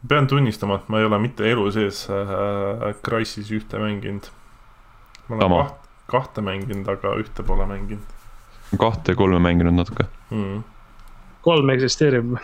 pean 0.07 0.27
tunnistama, 0.27 0.75
et 0.75 0.89
ma 0.89 0.99
ei 0.99 1.05
ole 1.05 1.19
mitte 1.19 1.45
elu 1.51 1.67
sees 1.71 2.05
äh, 2.09 2.95
Crysis 3.05 3.51
ühte 3.51 3.79
mänginud. 3.81 4.29
ma 5.27 5.35
olen 5.35 5.43
Tama. 5.43 5.63
kaht, 5.63 5.89
kahte 6.07 6.41
mänginud, 6.41 6.87
aga 6.87 7.13
ühte 7.21 7.43
pole 7.45 7.65
mänginud. 7.69 8.15
kahte 8.77 9.11
ja 9.11 9.19
kolme 9.19 9.39
mänginud 9.43 9.75
natuke 9.75 10.05
mm.. 10.29 10.63
kolm 11.41 11.69
eksisteerib 11.75 12.37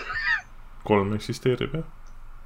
kolm 0.83 1.13
eksisteerib 1.13 1.79
jah. 1.79 1.87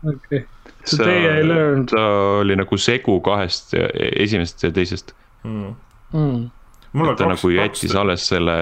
Okei 0.04 0.40
okay., 0.40 0.46
so 0.86 1.04
day 1.04 1.40
I 1.40 1.44
learned. 1.48 1.90
ta 1.90 2.06
oli 2.40 2.56
nagu 2.56 2.78
segu 2.78 3.20
kahest, 3.22 3.74
esimesest 4.16 4.64
ja 4.64 4.72
teisest 4.72 5.14
mm.. 5.44 5.76
Mm. 6.14 6.50
ta 6.94 7.14
kaks, 7.14 7.28
nagu 7.28 7.52
jättis 7.54 7.92
kaks... 7.92 8.00
alles 8.02 8.28
selle 8.28 8.56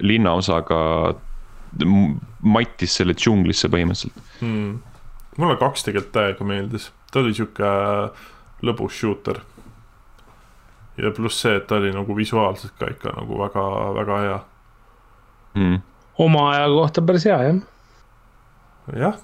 linnaosaga, 0.00 0.80
mattis 2.42 2.96
selle 2.96 3.14
džunglisse 3.14 3.70
põhimõtteliselt 3.72 4.42
mm.. 4.42 4.76
mulle 5.38 5.56
kaks 5.60 5.88
tegelikult 5.88 6.14
täiega 6.16 6.48
meeldis, 6.48 6.90
ta 7.12 7.22
oli 7.22 7.34
sihuke 7.36 7.72
lõbus 8.62 9.00
shooter. 9.00 9.42
ja 10.96 11.12
pluss 11.16 11.44
see, 11.44 11.56
et 11.60 11.68
ta 11.68 11.80
oli 11.80 11.92
nagu 11.94 12.16
visuaalselt 12.16 12.76
ka 12.78 12.90
ikka 12.92 13.16
nagu 13.20 13.38
väga, 13.44 13.66
väga 14.00 14.22
hea 14.26 14.40
mm.. 15.60 15.84
oma 16.24 16.48
aja 16.54 16.72
kohta 16.72 17.04
päris 17.04 17.28
hea 17.28 17.42
jah 17.50 17.62
jah, 18.90 19.18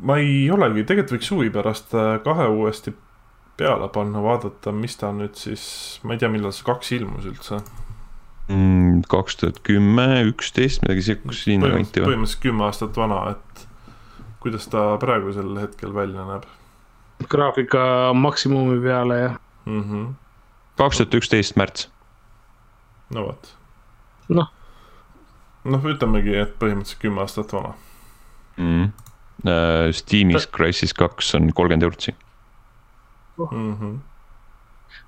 ma 0.00 0.18
ei 0.22 0.46
olegi, 0.52 0.84
tegelikult 0.88 1.18
võiks 1.18 1.32
huvi 1.34 1.50
pärast 1.54 1.94
äh, 1.98 2.16
kahe 2.24 2.46
uuesti 2.52 2.94
peale 3.58 3.88
panna, 3.92 4.22
vaadata, 4.24 4.72
mis 4.74 4.96
ta 4.98 5.12
nüüd 5.14 5.36
siis, 5.38 5.64
ma 6.02 6.16
ei 6.16 6.22
tea, 6.22 6.30
millal 6.32 6.54
see 6.54 6.66
kaks 6.66 6.92
ilmus 6.96 7.28
üldse 7.30 7.60
mm,. 8.48 9.04
kaks 9.10 9.38
tuhat 9.40 9.60
kümme, 9.66 10.08
üksteist, 10.30 10.82
midagi 10.84 11.06
siukest 11.10 11.46
sinna 11.46 11.70
kanti 11.74 12.02
või? 12.02 12.10
põhimõtteliselt 12.10 12.44
kümme 12.46 12.66
aastat 12.66 12.98
vana, 12.98 13.20
et 13.36 13.64
kuidas 14.44 14.68
ta 14.72 14.86
praegusel 15.02 15.54
hetkel 15.60 15.94
välja 15.96 16.26
näeb? 16.28 16.48
graafika 17.30 18.12
maksimumi 18.16 18.80
peale 18.82 19.20
ja 19.20 19.32
mm 19.68 19.82
-hmm.. 19.84 20.12
kaks 20.80 21.02
tuhat 21.02 21.20
üksteist 21.20 21.56
märts. 21.60 21.88
no 23.14 23.28
vot. 23.28 23.54
noh. 24.28 24.50
noh, 25.64 25.90
ütlemegi, 25.94 26.34
et 26.40 26.58
põhimõtteliselt 26.58 27.04
kümme 27.04 27.22
aastat 27.28 27.52
vana 27.52 27.76
mm.. 28.56 28.92
Steamis 29.92 30.46
Crysis 30.48 30.94
kaks 30.96 31.34
on 31.36 31.50
kolmkümmend 31.52 31.84
eurot 31.84 32.06
siin 32.06 32.16
mm. 33.38 33.74
-hmm. 33.74 33.98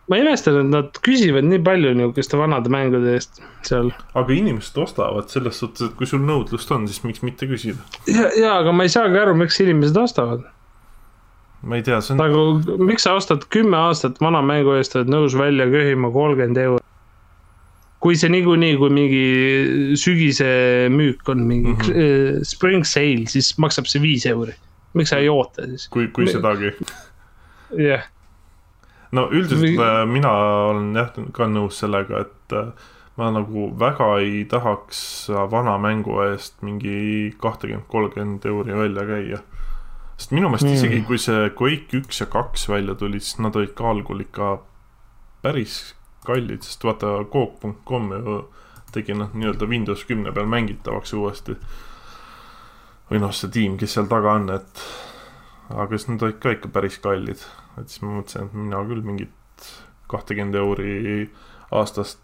ma 0.09 0.17
imestan, 0.17 0.59
et 0.61 0.71
nad 0.71 0.99
küsivad 1.07 1.47
nii 1.47 1.63
palju 1.65 1.95
nihukeste 1.95 2.39
vanade 2.39 2.71
mängude 2.73 3.15
eest 3.15 3.43
seal. 3.63 3.93
aga 4.15 4.33
inimesed 4.33 4.79
ostavad 4.83 5.31
selles 5.33 5.61
suhtes, 5.63 5.89
et 5.89 5.97
kui 5.99 6.07
sul 6.07 6.25
nõudlust 6.27 6.71
on, 6.75 6.89
siis 6.89 7.05
miks 7.05 7.23
mitte 7.23 7.49
küsida. 7.51 7.83
ja, 8.07 8.29
ja, 8.41 8.59
aga 8.59 8.73
ma 8.73 8.87
ei 8.87 8.93
saagi 8.93 9.19
aru, 9.23 9.35
miks 9.35 9.61
inimesed 9.61 9.97
ostavad. 10.03 10.45
ma 11.63 11.77
ei 11.77 11.83
tea, 11.87 12.01
see 12.01 12.17
on. 12.17 12.23
nagu, 12.23 12.83
miks 12.91 13.07
sa 13.09 13.15
ostad 13.19 13.47
kümme 13.51 13.79
aastat 13.89 14.21
vana 14.21 14.43
mängu 14.43 14.77
eest, 14.79 14.97
oled 14.99 15.13
nõus 15.13 15.39
välja 15.39 15.71
köhima 15.71 16.13
kolmkümmend 16.15 16.65
eurot? 16.67 16.86
Kui 18.03 18.17
see 18.19 18.31
niikuinii, 18.33 18.77
kui 18.81 18.93
mingi 18.93 19.23
sügise 19.99 20.49
müük 20.93 21.29
on 21.33 21.47
mingi 21.49 21.73
mm 21.73 21.79
-hmm. 21.81 22.45
spring 22.45 22.85
sale, 22.85 23.27
siis 23.27 23.55
maksab 23.59 23.87
see 23.87 24.03
viis 24.03 24.27
euri. 24.27 24.55
miks 24.95 25.11
sa 25.11 25.17
ei 25.17 25.29
oota 25.29 25.67
siis? 25.67 25.89
kui, 25.89 26.09
kui 26.09 26.29
sedagi. 26.29 26.73
jah 27.71 27.81
yeah. 27.81 28.05
no 29.13 29.29
üldiselt 29.31 29.63
Või... 29.63 29.81
Äh, 29.81 30.07
mina 30.09 30.31
olen 30.71 30.95
jah 30.95 31.11
ka 31.33 31.49
nõus 31.49 31.81
sellega, 31.81 32.21
et 32.21 32.53
äh, 32.53 32.73
ma 33.17 33.31
nagu 33.33 33.71
väga 33.79 34.19
ei 34.21 34.45
tahaks 34.45 35.29
vana 35.51 35.79
mängu 35.79 36.21
eest 36.29 36.63
mingi 36.63 37.35
kahtekümmend, 37.41 37.89
kolmkümmend 37.89 38.45
euri 38.45 38.77
välja 38.77 39.07
käia. 39.07 39.39
sest 40.17 40.33
minu 40.33 40.49
meelest 40.49 40.69
mm. 40.69 40.73
isegi 40.73 41.03
kui 41.09 41.19
see 41.19 41.51
Quake 41.51 41.97
üks 41.97 42.21
ja 42.21 42.27
kaks 42.27 42.69
välja 42.69 42.95
tulid, 42.95 43.21
siis 43.21 43.39
nad 43.39 43.57
olid 43.57 43.75
ka 43.75 43.91
algul 43.91 44.21
ikka 44.21 44.59
päris 45.43 45.96
kallid, 46.27 46.67
sest 46.67 46.85
vaata 46.87 47.19
Coop.com 47.33 48.13
ju 48.17 48.37
tegi 48.95 49.17
noh, 49.17 49.33
nii-öelda 49.35 49.69
Windows 49.69 50.05
kümne 50.09 50.33
peal 50.33 50.49
mängitavaks 50.51 51.15
uuesti. 51.17 51.57
või 53.11 53.21
noh, 53.23 53.35
see 53.35 53.53
tiim, 53.55 53.77
kes 53.79 53.93
seal 53.95 54.09
taga 54.11 54.33
on, 54.35 54.49
et 54.51 54.81
aga 55.71 55.95
siis 55.95 56.09
nad 56.11 56.23
olid 56.27 56.41
ka 56.43 56.55
ikka 56.57 56.71
päris 56.75 56.99
kallid, 57.03 57.45
et 57.79 57.91
siis 57.91 58.03
ma 58.03 58.17
mõtlesin, 58.17 58.49
et 58.49 58.57
mina 58.59 58.81
küll 58.89 59.05
mingit 59.07 59.69
kahtekümmend 60.11 60.59
euri 60.59 61.29
aastast 61.75 62.19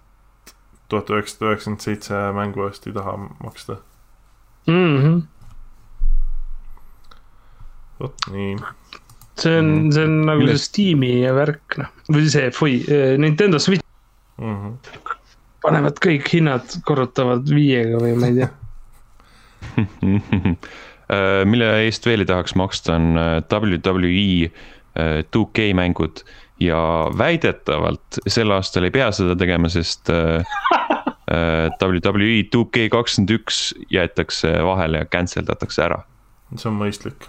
tuhat 0.90 1.10
üheksasada 1.10 1.52
üheksakümmend 1.52 1.84
seitse 1.86 2.18
mängu 2.36 2.66
eest 2.66 2.86
ei 2.86 2.96
taha 2.96 3.14
maksta 3.18 3.78
mm. 4.66 4.98
-hmm. 4.98 5.22
vot 8.00 8.26
nii 8.34 8.56
see 9.42 9.58
on, 9.58 9.70
see 9.92 10.04
on 10.04 10.18
nagu 10.26 10.46
see 10.50 10.58
Steam'i 10.66 11.14
värk, 11.34 11.78
noh, 11.80 11.94
või 12.12 12.28
see, 12.30 12.50
fui, 12.54 12.82
Nintendo 13.18 13.58
Switch 13.62 13.86
mm. 14.38 14.56
-hmm. 14.56 15.16
panevad 15.62 15.98
kõik 16.02 16.28
hinnad, 16.32 16.78
korrutavad 16.84 17.48
viiega 17.48 18.00
või 18.02 18.16
ma 18.18 18.30
ei 18.32 18.40
tea 18.40 18.50
mille 21.52 21.68
eest 21.84 22.06
veel 22.06 22.24
ei 22.24 22.28
tahaks 22.28 22.54
maksta, 22.58 22.96
on 22.96 23.18
WWE 23.52 24.50
2K 25.36 25.74
mängud 25.76 26.22
ja 26.60 26.78
väidetavalt 27.18 28.20
sel 28.26 28.50
aastal 28.54 28.88
ei 28.88 28.94
pea 28.94 29.10
seda 29.12 29.36
tegema, 29.38 29.68
sest 29.72 30.10
WWE 31.82 32.42
2K 32.52 32.88
kakskümmend 32.92 33.36
üks 33.38 33.60
jäetakse 33.92 34.52
vahele 34.64 35.04
ja 35.04 35.08
cancel 35.12 35.46
datakse 35.48 35.84
ära. 35.84 36.02
see 36.56 36.68
on 36.68 36.76
mõistlik 36.80 37.28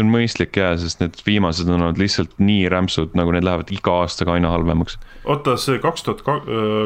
see 0.00 0.06
on 0.06 0.12
mõistlik 0.14 0.56
jaa, 0.56 0.74
sest 0.80 1.02
need 1.02 1.20
viimased 1.26 1.68
on 1.68 1.80
olnud 1.80 2.00
lihtsalt 2.00 2.36
nii 2.40 2.68
rämpsud, 2.72 3.14
nagu 3.18 3.34
need 3.36 3.46
lähevad 3.46 3.70
iga 3.74 4.00
aastaga 4.04 4.36
aina 4.38 4.52
halvemaks. 4.54 4.98
oota, 5.24 5.56
see 5.60 5.80
kaks 5.82 6.06
tuhat, 6.06 6.24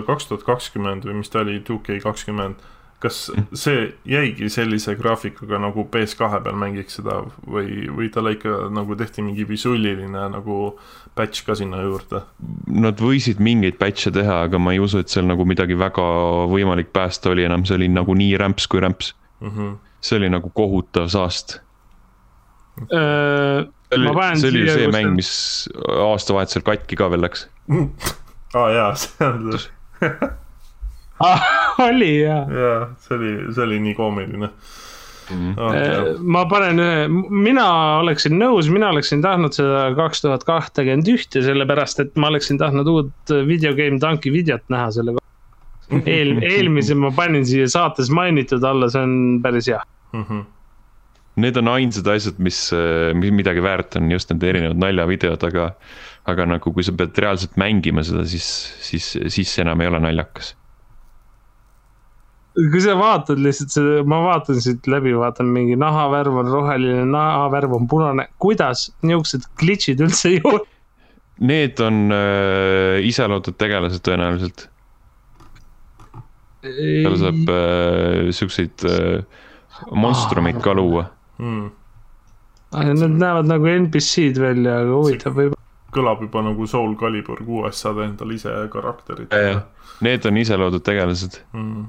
kaks 0.06 0.30
tuhat 0.30 0.46
kakskümmend 0.46 1.06
või 1.06 1.20
mis 1.22 1.30
ta 1.30 1.44
oli, 1.44 1.60
2K 1.64 2.00
kakskümmend, 2.02 2.62
kas 3.04 3.28
mm. 3.30 3.46
see 3.58 3.86
jäigi 4.08 4.48
sellise 4.50 4.96
graafikuga 4.98 5.60
nagu 5.62 5.86
PS2 5.92 6.42
peal 6.46 6.58
mängiks 6.58 6.98
seda 6.98 7.20
või, 7.46 7.86
või 7.92 8.10
talle 8.12 8.34
ikka 8.38 8.68
nagu 8.74 8.96
tehti 8.98 9.24
mingi 9.24 9.46
visuliline 9.48 10.28
nagu 10.32 10.60
patch 11.14 11.44
ka 11.46 11.56
sinna 11.58 11.82
juurde? 11.84 12.24
Nad 12.66 13.02
võisid 13.02 13.42
mingeid 13.44 13.78
patch'e 13.78 14.10
teha, 14.14 14.44
aga 14.48 14.58
ma 14.58 14.74
ei 14.74 14.80
usu, 14.82 15.04
et 15.04 15.12
seal 15.12 15.28
nagu 15.28 15.46
midagi 15.46 15.76
väga 15.78 16.06
võimalik 16.50 16.90
päästa 16.96 17.34
oli 17.34 17.46
enam, 17.46 17.66
see 17.68 17.78
oli 17.78 17.92
nagu 17.92 18.16
nii 18.18 18.40
rämps 18.40 18.66
kui 18.70 18.82
rämps 18.82 19.12
mm. 19.40 19.50
-hmm. 19.50 19.76
see 20.00 20.18
oli 20.18 20.32
nagu 20.32 20.50
kohutav 20.50 21.12
saast 21.12 21.60
Äh, 22.82 23.66
see 23.94 24.48
oli 24.50 24.64
ju 24.64 24.72
see 24.74 24.88
mäng, 24.90 25.12
mis 25.14 25.32
aastavahetusel 25.78 26.64
katki 26.66 26.98
ka 26.98 27.10
veel 27.12 27.22
läks. 27.22 27.46
aa 28.58 28.70
jaa, 28.74 28.88
see 28.98 29.28
on 29.28 29.52
see 29.58 29.70
ah, 31.28 31.44
oli 31.86 32.10
jaa. 32.24 32.40
jaa, 32.50 32.80
see 33.04 33.18
oli, 33.18 33.36
see 33.54 33.68
oli 33.68 33.84
nii 33.88 33.94
koomiline 34.00 34.50
Mm 35.30 35.54
-hmm. 35.54 35.60
Oh, 35.60 36.18
ma 36.20 36.42
panen 36.44 36.80
ühe, 36.84 37.04
mina 37.32 37.64
oleksin 38.02 38.34
nõus, 38.36 38.66
mina 38.68 38.90
oleksin 38.92 39.22
tahtnud 39.24 39.56
seda 39.56 39.86
kaks 39.96 40.20
tuhat 40.20 40.44
kahtekümmend 40.44 41.08
ühte, 41.08 41.40
sellepärast 41.46 42.02
et 42.02 42.10
ma 42.20 42.28
oleksin 42.28 42.60
tahtnud 42.60 42.90
uut 42.92 43.32
video 43.48 43.72
game 43.72 43.96
tanki 44.02 44.32
videot 44.32 44.68
näha 44.68 44.90
selle 44.92 45.14
eel, 46.16 46.36
eelmise 46.42 46.94
ma 46.94 47.08
panin 47.16 47.46
siia 47.48 47.70
saates 47.72 48.12
mainitud 48.12 48.68
alla, 48.68 48.90
see 48.92 49.00
on 49.00 49.40
päris 49.42 49.70
hea 49.72 49.80
mm. 50.12 50.26
-hmm 50.28 50.44
need 51.40 51.56
on 51.58 51.70
ainsad 51.72 52.08
asjad, 52.10 52.40
mis, 52.42 52.58
mis 53.18 53.32
midagi 53.34 53.62
väärt 53.64 53.96
on, 53.98 54.10
just 54.12 54.30
need 54.30 54.44
erinevad 54.46 54.80
naljavideod, 54.82 55.46
aga. 55.50 55.70
aga 56.24 56.44
nagu, 56.48 56.70
kui 56.72 56.84
sa 56.86 56.92
pead 56.96 57.18
reaalselt 57.20 57.58
mängima 57.60 58.00
seda, 58.06 58.22
siis, 58.24 58.46
siis, 58.80 59.10
siis 59.28 59.50
see 59.50 59.60
enam 59.64 59.82
ei 59.84 59.90
ole 59.90 59.98
naljakas. 60.00 60.54
kui 62.54 62.80
sa 62.80 62.94
vaatad 62.96 63.40
lihtsalt 63.42 63.74
seda, 63.74 63.96
ma 64.08 64.20
vaatan 64.24 64.60
siit 64.62 64.86
läbi, 64.88 65.12
vaatan 65.18 65.50
mingi 65.52 65.76
nahavärv 65.76 66.38
on 66.44 66.52
roheline, 66.54 67.02
nahavärv 67.10 67.74
on 67.76 67.88
punane, 67.90 68.28
kuidas 68.40 68.86
niuksed 69.02 69.48
glitch'id 69.60 70.00
üldse 70.06 70.36
ju? 70.36 70.54
Need 71.50 71.80
on 71.82 72.14
äh, 72.14 73.02
iseloodud 73.02 73.58
tegelased 73.58 74.04
tõenäoliselt. 74.06 74.68
seal 76.64 77.16
saab 77.20 77.50
äh, 77.52 78.30
siukseid 78.32 78.86
äh, 78.88 79.42
monstrumeid 79.92 80.62
ka 80.64 80.72
luua 80.78 81.10
mm.. 81.38 81.70
Need 82.74 83.18
näevad 83.20 83.46
nagu 83.46 83.68
NPC-d 83.70 84.40
välja, 84.42 84.78
aga 84.82 84.94
huvitav 84.98 85.36
võib. 85.38 85.52
kõlab 85.94 86.24
juba 86.24 86.40
nagu 86.42 86.66
Soul 86.66 86.96
Calibur 86.98 87.38
kuues, 87.46 87.78
saad 87.78 88.00
endale 88.02 88.34
ise 88.34 88.54
karakterid. 88.72 89.34
Need 90.02 90.24
on 90.26 90.40
ise 90.40 90.56
loodud 90.58 90.82
tegelased 90.82 91.38
mm.. 91.54 91.84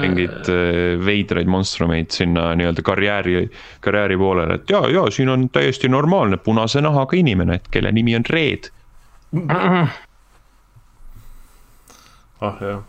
mingeid 0.00 0.50
äh, 0.50 0.96
veidraid 1.06 1.46
monstrumeid 1.50 2.10
sinna 2.10 2.48
nii-öelda 2.58 2.82
karjääri, 2.82 3.44
karjääri 3.84 4.18
poolele, 4.18 4.58
et 4.58 4.74
ja, 4.74 4.82
ja 4.90 5.04
siin 5.14 5.30
on 5.30 5.46
täiesti 5.52 5.88
normaalne 5.88 6.36
punase 6.42 6.82
nahaga 6.82 7.16
inimene, 7.16 7.60
et 7.60 7.70
kelle 7.70 7.92
nimi 7.92 8.16
on 8.18 8.26
Red. 8.30 8.72
ah 12.40 12.58
jah 12.60 12.82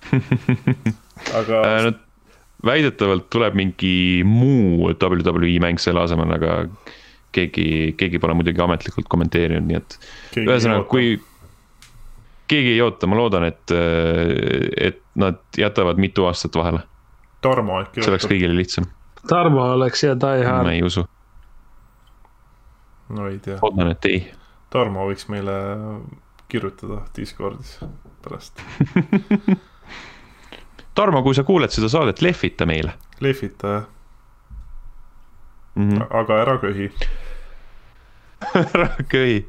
aga 1.40 1.64
äh, 1.64 1.92
väidetavalt 2.66 3.28
tuleb 3.32 3.56
mingi 3.56 4.22
muu 4.26 4.90
WWE 4.90 5.56
mäng 5.62 5.80
selle 5.80 6.04
asemel, 6.04 6.32
aga 6.36 6.56
keegi, 7.32 7.94
keegi 7.98 8.20
pole 8.20 8.34
muidugi 8.38 8.62
ametlikult 8.62 9.08
kommenteerinud, 9.10 9.66
nii 9.68 9.78
et 9.78 9.98
ühesõnaga, 10.42 10.84
kui 10.90 11.14
keegi 12.50 12.74
ei 12.74 12.82
oota, 12.84 13.08
ma 13.10 13.18
loodan, 13.18 13.46
et, 13.46 13.74
et 14.76 15.02
nad 15.20 15.40
jätavad 15.58 16.00
mitu 16.02 16.26
aastat 16.28 16.56
vahele. 16.58 16.82
Tarmo 17.40 17.78
äkki. 17.80 18.02
see 18.02 18.12
oleks 18.12 18.28
kõigile 18.28 18.56
lihtsam. 18.56 18.90
Tarmo 19.28 19.64
oleks 19.76 20.04
ja 20.04 20.16
Die 20.18 20.44
Hard. 20.44 20.66
ma 20.66 20.74
ei 20.74 20.82
usu. 20.84 21.06
no 23.16 23.28
ei 23.30 23.38
tea. 23.38 23.58
loodan, 23.62 23.94
et 23.94 24.10
ei. 24.10 24.20
Tarmo 24.70 25.06
võiks 25.08 25.26
meile 25.32 25.54
kirjutada 26.50 27.04
Discordis 27.16 27.78
pärast 28.22 28.58
Tarmo, 30.94 31.22
kui 31.22 31.34
sa 31.34 31.44
kuuled 31.46 31.70
seda 31.70 31.88
saadet, 31.88 32.22
lehvita 32.22 32.66
meile. 32.66 32.96
lehvita 33.20 33.74
jah 33.74 33.88
mm. 35.74 35.90
-hmm. 35.90 36.06
aga 36.10 36.42
ära 36.42 36.58
köhi 36.58 36.90
ära 38.74 38.88
köhi, 39.08 39.46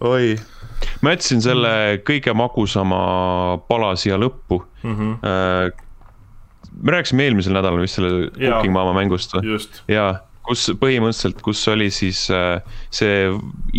oi. 0.00 0.38
ma 1.02 1.10
jätsin 1.10 1.42
selle 1.42 2.00
kõige 2.06 2.34
magusama 2.34 3.58
pala 3.68 3.94
siia 3.96 4.18
lõppu 4.18 4.62
mm. 4.82 4.96
-hmm. 4.96 5.72
me 6.82 6.92
rääkisime 6.92 7.24
eelmisel 7.24 7.52
nädalal 7.52 7.80
vist 7.80 7.94
selle 7.94 8.30
Cooking 8.30 8.72
Mama 8.72 8.92
mängust 8.92 9.34
või? 9.34 9.58
jaa 9.88 10.29
kus 10.50 10.66
põhimõtteliselt, 10.80 11.40
kus 11.46 11.62
oli 11.70 11.86
siis 11.94 12.24
äh, 12.34 12.58
see 12.94 13.28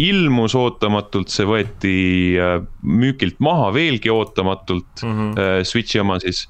ilmus 0.07 0.55
ootamatult, 0.55 1.31
see 1.33 1.47
võeti 1.47 1.95
äh, 2.39 2.57
müügilt 2.87 3.41
maha 3.43 3.71
veelgi 3.75 4.11
ootamatult 4.13 5.03
mm. 5.03 5.17
-hmm. 5.17 5.67
Switch'i 5.67 5.99
oma 6.01 6.19
siis 6.23 6.45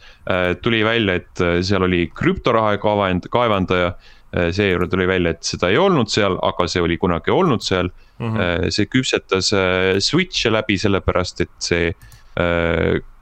tuli 0.61 0.83
välja, 0.85 1.17
et 1.17 1.41
seal 1.65 1.87
oli 1.87 2.05
krüptoraha 2.15 2.77
kaevand-, 2.81 3.29
kaevandaja. 3.31 3.93
seejärel 4.31 4.87
tuli 4.87 5.07
välja, 5.07 5.33
et 5.33 5.43
seda 5.43 5.67
ei 5.67 5.77
olnud 5.77 6.07
seal, 6.07 6.37
aga 6.41 6.63
see 6.71 6.79
oli 6.81 6.95
kunagi 6.97 7.33
olnud 7.35 7.61
seal 7.65 7.89
mm. 7.89 8.29
-hmm. 8.29 8.69
see 8.71 8.85
küpsetas 8.87 9.51
Switch'e 9.99 10.51
läbi, 10.53 10.77
sellepärast 10.79 11.41
et 11.41 11.57
see 11.59 11.91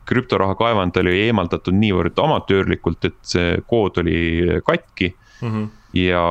krüptoraha 0.06 0.56
kaevandaja 0.60 1.08
oli 1.08 1.24
eemaldatud 1.24 1.74
niivõrd 1.74 2.22
amatöörlikult, 2.22 3.10
et 3.10 3.18
see 3.24 3.58
kood 3.66 3.98
oli 4.04 4.62
katki 4.66 5.16
mm. 5.42 5.50
-hmm 5.50 5.79
ja, 5.94 6.24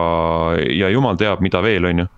ja 0.70 0.90
jumal 0.92 1.18
teab, 1.18 1.42
mida 1.44 1.62
veel, 1.64 1.88
on 1.88 2.04
ju. 2.04 2.08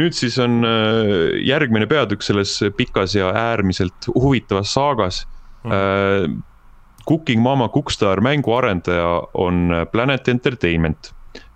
nüüd 0.00 0.16
siis 0.16 0.38
on 0.40 0.64
äh, 0.64 1.36
järgmine 1.44 1.88
peatükk 1.88 2.24
selles 2.24 2.54
pikas 2.78 3.14
ja 3.16 3.32
äärmiselt 3.36 4.08
huvitavas 4.14 4.72
saagas. 4.76 5.26
Mm.. 5.64 6.40
Cooking 7.08 7.42
Mama 7.42 7.66
Cookstar 7.68 8.20
mänguarendaja 8.24 9.22
on 9.34 9.72
Planet 9.92 10.28
Entertainment. 10.28 11.10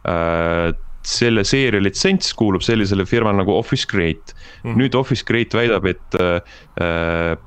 Äh, 0.04 0.74
selle 1.04 1.42
seeria 1.44 1.82
litsents 1.84 2.30
kuulub 2.36 2.62
sellisele 2.64 3.04
firmale 3.04 3.42
nagu 3.42 3.52
Office 3.52 3.84
Create 3.88 4.32
mm.. 4.62 4.76
nüüd 4.80 4.96
Office 4.96 5.24
Create 5.28 5.56
väidab, 5.56 5.84
et 5.84 6.16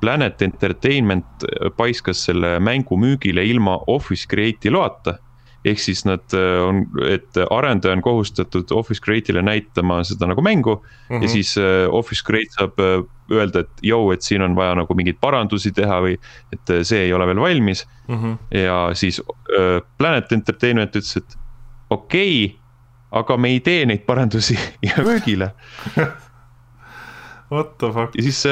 Planet 0.01 0.43
Entertainment 0.45 1.45
paiskas 1.77 2.21
selle 2.29 2.59
mängu 2.61 2.97
müügile 3.01 3.45
ilma 3.49 3.79
Office 3.89 4.29
Create'i 4.29 4.73
loata 4.73 5.17
ehk 5.65 5.79
siis 5.81 6.03
nad 6.05 6.33
äh, 6.35 6.61
on, 6.63 6.83
et 7.09 7.39
arendaja 7.49 7.95
on 7.95 8.01
kohustatud 8.01 8.71
Office 8.71 9.01
Create'ile 9.03 9.41
näitama 9.41 10.01
seda 10.07 10.29
nagu 10.29 10.41
mängu 10.41 10.75
mm. 10.75 10.83
-hmm. 10.83 11.13
ja 11.13 11.19
mhm. 11.19 11.27
siis 11.27 11.55
uh, 11.57 11.93
Office 11.95 12.23
Create 12.27 12.53
saab 12.57 12.79
uh, 12.79 13.05
öelda, 13.31 13.59
et 13.59 13.83
jõu, 13.83 14.11
et 14.13 14.21
siin 14.21 14.41
on 14.41 14.55
vaja 14.55 14.75
nagu 14.75 14.95
mingeid 14.95 15.17
parandusi 15.21 15.71
teha 15.71 15.99
või. 16.01 16.15
et 16.53 16.71
see 16.87 17.01
ei 17.07 17.13
ole 17.13 17.27
veel 17.27 17.41
valmis 17.41 17.87
mm. 18.07 18.15
-hmm. 18.15 18.37
ja 18.57 18.89
siis 18.93 19.21
Planet 19.97 20.31
Entertainment 20.31 20.95
ütles, 20.95 21.17
et 21.17 21.37
okei 21.89 22.45
okay,, 22.45 22.59
aga 23.11 23.37
me 23.37 23.49
ei 23.49 23.59
tee 23.59 23.85
neid 23.85 24.05
parandusi 24.05 24.59
müügile 25.09 25.51
What 27.51 27.77
the 27.77 27.91
fuck? 27.91 28.15
ja 28.15 28.23
siis 28.23 28.45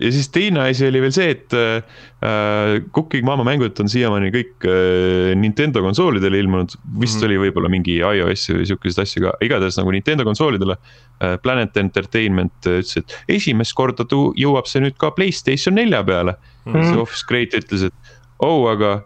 ja 0.00 0.10
siis 0.12 0.28
teine 0.34 0.64
asi 0.68 0.86
oli 0.88 1.00
veel 1.02 1.12
see, 1.14 1.34
et 1.34 1.54
äh, 1.54 2.80
Cooking 2.94 3.24
Mama 3.26 3.44
mängud 3.46 3.78
on 3.82 3.90
siiamaani 3.90 4.30
kõik 4.34 4.66
äh, 4.68 5.32
Nintendo 5.38 5.82
konsoolidele 5.84 6.38
ilmunud. 6.42 6.74
vist 7.00 7.16
mm 7.16 7.20
-hmm. 7.20 7.26
oli 7.26 7.38
võib-olla 7.44 7.70
mingi 7.70 7.96
iOS-i 7.98 8.56
või 8.58 8.66
sihukeseid 8.66 9.02
asju 9.04 9.22
ka, 9.26 9.34
igatahes 9.44 9.78
nagu 9.78 9.94
Nintendo 9.94 10.24
konsoolidele 10.24 10.76
äh,. 10.76 11.38
Planet 11.42 11.76
Entertainment 11.76 12.66
ütles, 12.66 12.96
et 12.96 13.16
esimest 13.28 13.74
korda 13.74 14.04
jõuab 14.36 14.66
see 14.66 14.82
nüüd 14.82 14.98
ka 14.98 15.10
Playstation 15.10 15.74
nelja 15.74 16.02
peale 16.04 16.36
mm. 16.64 16.72
-hmm. 16.72 16.90
see 16.90 17.00
Office 17.00 17.24
Crate 17.28 17.58
ütles, 17.62 17.86
et 17.86 17.94
oh, 18.38 18.70
aga 18.70 19.04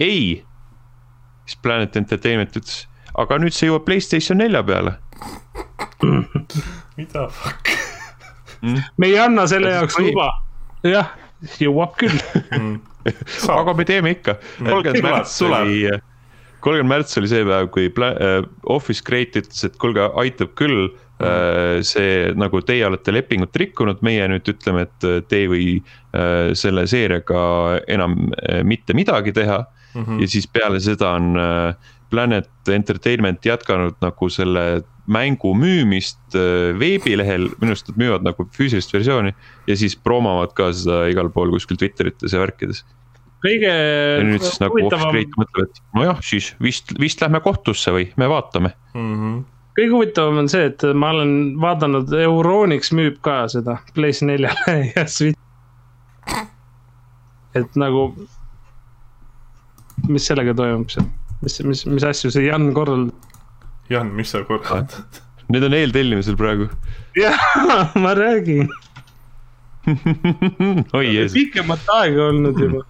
ei. 0.00 0.44
siis 1.46 1.58
Planet 1.62 1.96
Entertainment 1.96 2.56
ütles, 2.56 2.86
aga 3.14 3.38
nüüd 3.38 3.54
see 3.54 3.68
jõuab 3.68 3.84
Playstation 3.84 4.38
nelja 4.38 4.62
peale 4.62 4.98
mida 6.96 7.28
fuck 7.28 7.95
mm.. 8.62 8.82
me 8.96 9.12
ei 9.12 9.18
anna 9.20 9.46
selle 9.50 9.72
jaoks 9.74 9.98
luba, 10.02 10.30
jah, 10.86 11.14
jõuab 11.60 11.96
küll. 12.00 12.18
Mm. 12.50 12.76
aga 13.54 13.74
me 13.78 13.86
teeme 13.86 14.12
ikka, 14.16 14.36
kolmkümmend 14.58 15.06
märts 15.06 15.38
oli, 15.46 15.90
kolmkümmend 16.64 16.92
märts 16.94 17.18
oli 17.20 17.30
see 17.30 17.44
päev, 17.46 17.68
kui 17.74 17.90
äh, 17.90 18.40
Office 18.74 19.04
Create 19.06 19.44
ütles, 19.44 19.66
et 19.68 19.76
kuulge, 19.82 20.08
aitab 20.22 20.56
küll 20.58 20.88
mm.. 20.88 21.84
see 21.86 22.32
nagu 22.38 22.62
teie 22.66 22.86
olete 22.88 23.14
lepingut 23.14 23.56
rikkunud, 23.56 24.02
meie 24.06 24.26
nüüd 24.32 24.50
ütleme, 24.52 24.88
et 24.88 25.28
te 25.30 25.42
ei 25.44 25.50
või 25.52 25.68
äh, 25.78 26.52
selle 26.58 26.86
seeriaga 26.90 27.40
enam 27.86 28.18
mitte 28.66 28.96
midagi 28.96 29.36
teha. 29.36 29.64
Mm. 29.96 30.02
-hmm. 30.04 30.18
ja 30.20 30.28
siis 30.28 30.44
peale 30.52 30.80
seda 30.84 31.14
on 31.16 31.38
Planet 32.10 32.68
Entertainment 32.68 33.46
jätkanud 33.46 33.96
nagu 34.02 34.28
selle 34.28 34.82
mängu 35.06 35.52
müümist 35.58 36.34
äh, 36.34 36.74
veebilehel, 36.78 37.48
minu 37.60 37.74
arust 37.74 37.90
nad 37.90 37.98
müüvad 38.02 38.26
nagu 38.26 38.46
füüsilist 38.56 38.92
versiooni. 38.94 39.34
ja 39.66 39.76
siis 39.78 39.96
promovad 39.96 40.54
ka 40.58 40.70
seda 40.74 41.06
igal 41.10 41.30
pool 41.34 41.54
kuskil 41.54 41.78
Twitterites 41.80 42.34
ja 42.34 42.42
värkides. 42.42 42.84
kõige. 43.44 43.72
ja 43.72 44.22
nüüd 44.26 44.44
siis 44.44 44.62
nagu 44.62 44.80
Offscrate 44.86 45.38
mõtleb, 45.38 45.68
et 45.68 45.82
nojah, 45.94 46.22
siis 46.22 46.54
vist, 46.62 46.94
vist 47.00 47.22
lähme 47.22 47.40
kohtusse 47.44 47.94
või 47.94 48.10
me 48.16 48.30
vaatame 48.30 48.74
mm. 48.94 49.12
-hmm 49.12 49.44
kõige 49.76 49.92
huvitavam 49.92 50.38
on 50.40 50.48
see, 50.48 50.70
et 50.70 50.80
ma 50.96 51.10
olen 51.12 51.32
vaadanud, 51.60 52.12
Euronix 52.24 52.88
müüb 52.96 53.18
ka 53.24 53.42
seda 53.52 53.76
PlayStation 53.92 54.32
neljale 54.32 54.76
ja 54.96 55.04
Switch. 55.04 55.36
et 57.56 57.76
nagu, 57.76 58.08
mis 60.08 60.28
sellega 60.28 60.56
toimub 60.56 60.88
seal, 60.92 61.04
mis, 61.42 61.60
mis, 61.68 61.84
mis 61.92 62.08
asju 62.08 62.32
see 62.32 62.48
Jan 62.48 62.72
korraldab? 62.76 63.35
Jan, 63.90 64.10
mis 64.14 64.30
sa 64.34 64.42
korraldad? 64.44 65.22
Need 65.48 65.62
on 65.62 65.74
eeltellimisel 65.74 66.36
praegu. 66.36 66.68
jaa, 67.16 67.86
ma 68.02 68.14
räägin 68.14 68.68
oi 70.98 71.06
jeesus. 71.14 71.32
pikemat 71.32 71.90
aega 71.94 72.26
olnud 72.26 72.58
juba. 72.58 72.82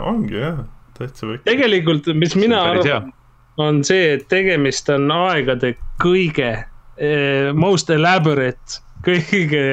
ongi 0.00 0.36
jah, 0.36 0.58
täitsa 0.98 1.28
väike. 1.28 1.44
tegelikult, 1.48 2.10
mis 2.20 2.36
mina 2.36 2.60
arvan, 2.62 3.12
on 3.56 3.80
see, 3.84 4.14
et 4.18 4.26
tegemist 4.28 4.90
on 4.92 5.08
aegade 5.14 5.74
kõige 6.02 6.50
eh, 6.52 7.52
most 7.56 7.90
elaborate, 7.94 8.82
kõige 9.06 9.64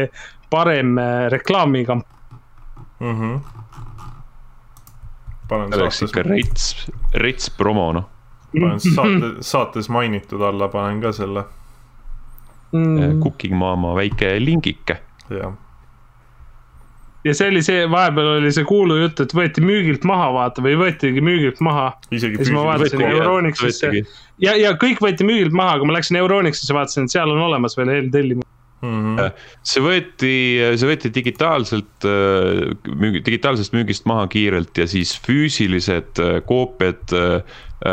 parem 0.53 0.95
eh, 1.01 1.27
reklaamikamp 1.35 2.07
mm. 2.99 3.19
-hmm. 3.19 3.39
see 5.51 5.81
oleks 5.83 6.01
ikka 6.07 6.27
rets, 6.29 6.71
rets 7.19 7.51
promo 7.59 7.91
noh 7.99 8.10
panen 8.59 8.79
saate, 8.95 9.33
saates 9.45 9.89
mainitud 9.89 10.43
alla, 10.45 10.69
panen 10.71 11.01
ka 11.03 11.13
selle 11.15 11.45
mm.. 12.71 13.19
Cooking 13.23 13.57
Mama 13.57 13.95
väike 13.95 14.35
lingike. 14.39 14.97
jah. 15.29 15.53
ja 17.23 17.33
see 17.37 17.51
oli 17.53 17.63
see, 17.63 17.85
vahepeal 17.91 18.35
oli 18.37 18.51
see 18.51 18.67
kuulujutt, 18.67 19.23
et 19.23 19.35
võeti 19.37 19.63
müügilt 19.65 20.07
maha, 20.07 20.31
vaata, 20.35 20.63
või 20.65 20.77
võetigi 20.79 21.23
müügilt 21.23 21.61
maha. 21.63 21.91
ja 22.11 22.23
siis 22.23 22.51
ma 22.53 22.65
vaatasin 22.73 23.05
Euronixisse 23.07 23.91
ja, 24.41 24.55
ja 24.57 24.75
kõik 24.79 25.03
võeti 25.03 25.27
müügilt 25.27 25.55
maha, 25.55 25.77
aga 25.79 25.89
ma 25.89 25.99
läksin 25.99 26.19
Euronixisse, 26.21 26.73
vaatasin, 26.75 27.07
et 27.07 27.17
seal 27.17 27.31
on 27.31 27.43
olemas 27.49 27.77
veel 27.79 27.93
eeltellimus 27.97 28.50
Mm 28.81 29.17
-hmm. 29.17 29.41
see 29.61 29.81
võeti, 29.83 30.35
see 30.73 30.87
võeti 30.89 31.11
digitaalselt, 31.13 32.05
müügi, 32.89 33.19
digitaalsest 33.25 33.75
müügist 33.77 34.07
maha 34.09 34.25
kiirelt 34.27 34.77
ja 34.77 34.87
siis 34.89 35.13
füüsilised 35.21 36.17
koopiad 36.49 37.13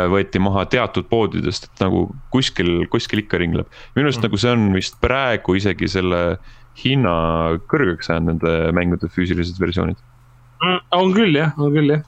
võeti 0.09 0.41
maha 0.41 0.65
teatud 0.69 1.05
poodidest, 1.09 1.69
et 1.69 1.83
nagu 1.83 2.07
kuskil, 2.33 2.87
kuskil 2.89 3.21
ikka 3.21 3.37
ringleb. 3.37 3.67
minu 3.95 4.07
arust 4.07 4.17
mm 4.17 4.21
-hmm. 4.21 4.29
nagu 4.29 4.37
see 4.37 4.51
on 4.51 4.73
vist 4.73 4.97
praegu 5.01 5.55
isegi 5.55 5.87
selle 5.87 6.37
hinna 6.83 7.13
kõrgeks 7.71 8.09
ajanud, 8.09 8.43
nende 8.43 8.71
mängude 8.75 9.09
füüsilised 9.11 9.59
versioonid 9.59 9.97
mm,. 10.63 10.79
on 10.91 11.13
küll 11.13 11.35
jah, 11.35 11.53
on 11.59 11.73
küll 11.75 11.93
jah. 11.93 12.03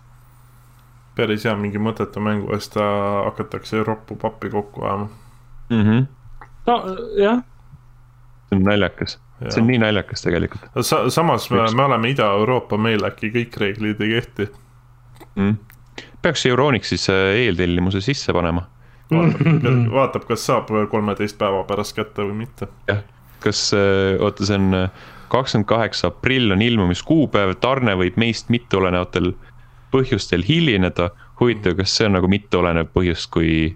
päris 1.16 1.46
hea, 1.46 1.56
mingi 1.60 1.82
mõttetu 1.82 2.24
mängu 2.24 2.54
eest 2.56 2.78
hakatakse 2.80 3.84
roppu 3.84 4.16
pappi 4.16 4.50
kokku 4.50 4.86
ajama 4.86 5.10
mm. 5.70 5.84
-hmm. 5.84 6.06
no 6.68 6.78
jah 7.20 7.44
see 8.52 8.60
on 8.60 8.66
naljakas, 8.68 9.18
see 9.48 9.62
on 9.62 9.70
nii 9.70 9.80
naljakas 9.82 10.26
tegelikult 10.26 10.84
Sa. 10.84 11.06
samas 11.10 11.50
me, 11.52 11.64
me 11.76 11.84
oleme 11.84 12.12
Ida-Euroopa, 12.12 12.78
meil 12.78 13.04
äkki 13.08 13.32
kõik 13.32 13.58
reeglid 13.62 14.02
ei 14.04 14.18
kehti 14.18 14.48
mm.. 15.36 15.56
peaks 16.22 16.46
Euronix 16.46 16.92
siis 16.92 17.08
äh, 17.10 17.32
eeltellimuse 17.46 18.02
sisse 18.02 18.34
panema. 18.34 18.68
vaatab, 19.12 19.48
vaatab, 19.96 20.28
kas 20.28 20.46
saab 20.50 20.74
kolmeteist 20.92 21.40
päeva 21.40 21.64
pärast 21.70 21.96
kätte 21.96 22.28
või 22.28 22.44
mitte. 22.44 22.68
jah, 22.92 23.04
kas, 23.44 23.70
äh, 23.78 24.20
oota, 24.20 24.46
see 24.46 24.60
on 24.60 24.84
äh, 24.84 25.08
kakskümmend 25.32 25.70
kaheksa 25.72 26.12
aprill 26.12 26.52
on 26.52 26.62
ilmumiskuupäev, 26.62 27.56
tarne 27.64 27.96
võib 28.00 28.20
meist 28.20 28.52
mitteolenevatel 28.52 29.32
põhjustel 29.92 30.44
hilineda. 30.48 31.12
huvitav, 31.40 31.78
kas 31.80 31.96
see 31.98 32.06
on 32.06 32.20
nagu 32.20 32.28
mitteolenev 32.32 32.92
põhjus, 32.94 33.24
kui 33.32 33.72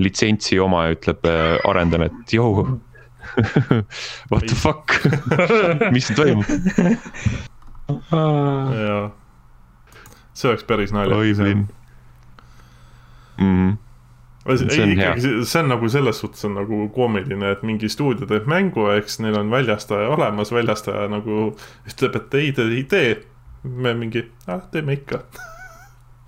litsentsi 0.00 0.60
omaja 0.60 0.94
ütleb 0.94 1.26
arendajale, 1.68 2.06
et 2.06 2.32
jõu 2.32 2.62
What 4.30 4.46
the 4.46 4.54
fuck 4.54 4.90
mis 5.94 6.06
siin 6.08 6.16
toimub? 6.18 6.44
jaa, 8.86 9.10
see 10.32 10.50
oleks 10.50 10.66
päris 10.68 10.92
naljakas 10.94 11.40
jah. 11.42 11.62
Mhm. 13.40 13.70
see 14.56 14.82
on 14.82 14.96
hea. 14.98 15.14
see 15.20 15.60
on 15.62 15.70
nagu 15.72 15.88
selles 15.92 16.20
suhtes 16.22 16.44
on 16.48 16.56
nagu 16.58 16.82
koomiline, 16.94 17.52
et 17.54 17.62
mingi 17.66 17.88
stuudio 17.92 18.28
teeb 18.30 18.48
mängu, 18.50 18.88
eks 18.96 19.20
neil 19.24 19.38
on 19.40 19.52
väljastaja 19.52 20.08
olemas, 20.16 20.52
väljastaja 20.52 21.08
nagu 21.12 21.52
ütleb, 21.88 22.18
et 22.20 22.38
ei, 22.40 22.52
te 22.56 22.68
ei 22.68 22.84
tee. 22.84 23.14
me 23.62 23.92
mingi, 23.94 24.22
ah, 24.48 24.62
teeme 24.72 24.94
ikka 24.96 25.18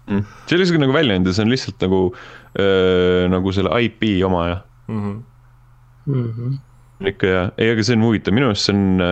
mm.. 0.04 0.24
see 0.44 0.52
ei 0.52 0.58
ole 0.58 0.66
isegi 0.66 0.80
nagu 0.82 0.92
väljaandja, 0.92 1.32
see 1.32 1.46
on 1.46 1.52
lihtsalt 1.54 1.80
nagu 1.80 2.00
äh,, 2.60 3.30
nagu 3.32 3.54
selle 3.56 3.72
IP 3.86 4.04
omaja 4.26 4.60
mm. 4.88 5.00
-hmm. 5.00 5.22
Mm 6.12 6.28
-hmm 6.28 6.60
ikka 7.08 7.26
ja, 7.26 7.42
ei, 7.58 7.72
aga 7.72 7.84
see 7.86 7.96
on 7.98 8.06
huvitav, 8.06 8.36
minu 8.36 8.50
arust 8.50 8.68
see 8.68 8.76
on, 8.76 9.02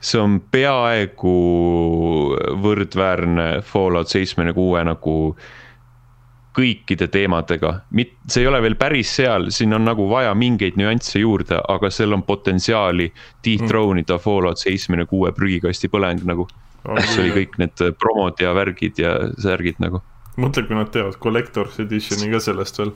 see 0.00 0.20
on 0.22 0.36
peaaegu 0.52 1.36
võrdväärne 2.64 3.48
Fallout 3.66 4.12
seitsmekümne 4.12 4.54
kuue 4.56 4.84
nagu 4.86 5.16
kõikide 6.58 7.06
teemadega, 7.12 7.72
mit-, 7.94 8.16
see 8.26 8.42
ei 8.42 8.48
ole 8.50 8.60
veel 8.64 8.74
päris 8.80 9.10
seal, 9.20 9.50
siin 9.54 9.76
on 9.76 9.84
nagu 9.86 10.08
vaja 10.10 10.32
mingeid 10.38 10.78
nüansse 10.80 11.20
juurde, 11.22 11.60
aga 11.70 11.90
seal 11.94 12.16
on 12.16 12.24
potentsiaali 12.26 13.10
dethrone 13.46 14.02
ida 14.02 14.18
Fallout 14.22 14.60
seitsmekümne 14.62 15.06
kuue 15.10 15.32
prügikasti 15.36 15.90
põleng 15.92 16.24
nagu. 16.28 16.48
kus 16.88 17.18
oli 17.18 17.32
kõik 17.34 17.58
need 17.60 17.80
promod 18.00 18.38
ja 18.40 18.54
värgid 18.54 18.98
ja 19.02 19.12
särgid 19.42 19.78
nagu. 19.82 20.02
mõtle, 20.38 20.64
kui 20.66 20.78
nad 20.78 20.90
teevad 20.94 21.18
collector's 21.22 21.78
edition'i 21.82 22.30
ka 22.32 22.40
sellest 22.42 22.78
veel? 22.78 22.94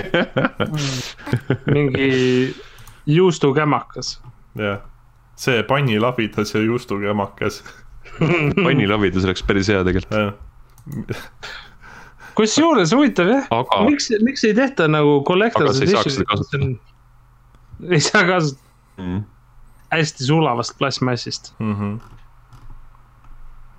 Mingi 1.74 2.54
juustukämakas. 3.10 4.18
jah, 4.58 4.80
see 5.38 5.62
pannilabidas 5.62 6.54
ja 6.54 6.62
juustukämakas 6.62 7.62
pannilabidas 8.64 9.26
oleks 9.28 9.42
päris 9.46 9.68
hea 9.72 9.82
tegelikult 9.86 10.38
kusjuures 12.38 12.94
huvitav 12.96 13.28
jah 13.30 13.50
Aga..., 13.54 13.82
miks, 13.88 14.08
miks 14.26 14.46
ei 14.48 14.54
tehta 14.56 14.88
nagu 14.90 15.20
collector's 15.28 15.82
edition? 15.84 16.78
ei 17.94 18.00
saa 18.04 18.24
kasutada 18.28 19.02
mm.. 19.02 19.20
hästi 19.92 20.30
sulavast 20.30 20.78
plastmassist 20.78 21.54
mm. 21.58 21.76
-hmm 21.76 22.16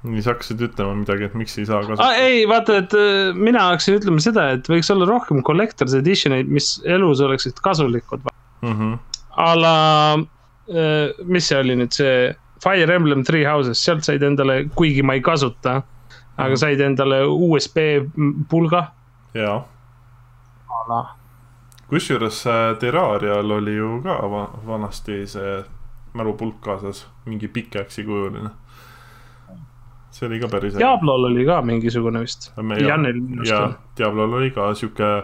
nii 0.02 0.22
sa 0.26 0.32
hakkasid 0.34 0.62
ütlema 0.66 0.96
midagi, 0.98 1.28
et 1.28 1.34
miks 1.38 1.54
ei 1.62 1.66
saa 1.70 1.84
kasutada 1.86 2.08
ah,? 2.10 2.24
ei, 2.26 2.42
vaata, 2.50 2.80
et 2.82 2.94
äh, 2.98 3.36
mina 3.38 3.68
hakkasin 3.70 4.00
ütlema 4.00 4.24
seda, 4.24 4.48
et 4.56 4.70
võiks 4.70 4.90
olla 4.94 5.06
rohkem 5.06 5.44
collector's 5.46 5.94
edition'eid, 5.98 6.50
mis 6.50 6.74
elus 6.90 7.22
oleksid 7.22 7.62
kasulikud 7.62 8.26
mm. 8.26 8.74
-hmm 8.74 8.98
a 9.38 9.56
la, 9.56 9.76
äh, 10.70 11.26
mis 11.26 11.48
see 11.48 11.60
oli 11.60 11.76
nüüd 11.80 11.96
see 11.96 12.32
Fire 12.64 12.94
Emblem 12.94 13.24
Three 13.24 13.46
Houses, 13.46 13.82
sealt 13.84 14.06
said 14.06 14.24
endale, 14.24 14.66
kuigi 14.76 15.04
ma 15.04 15.16
ei 15.18 15.24
kasuta, 15.26 15.82
aga 16.38 16.52
mhm. 16.52 16.60
said 16.62 16.84
endale 16.86 17.24
USB 17.26 17.78
pulga. 18.50 18.92
jaa. 19.34 19.62
kusjuures 21.90 22.46
äh, 22.48 22.78
Terrarial 22.80 23.52
oli 23.52 23.76
ju 23.76 24.02
ka 24.04 24.18
vanasti 24.68 25.28
see 25.28 25.62
mälupulk 26.14 26.62
kaasas, 26.62 27.08
mingi 27.26 27.48
pikeksikujuline. 27.48 28.50
see 30.12 30.28
oli 30.28 30.40
ka 30.40 30.48
päris. 30.52 30.76
Diablol 30.76 31.24
oli 31.32 31.46
ka 31.46 31.62
mingisugune 31.62 32.20
vist. 32.20 32.52
Janel 32.58 33.22
minu 33.22 33.42
arust. 33.42 33.80
Diablol 33.98 34.34
oli 34.34 34.52
ka 34.52 34.74
sihuke, 34.76 35.24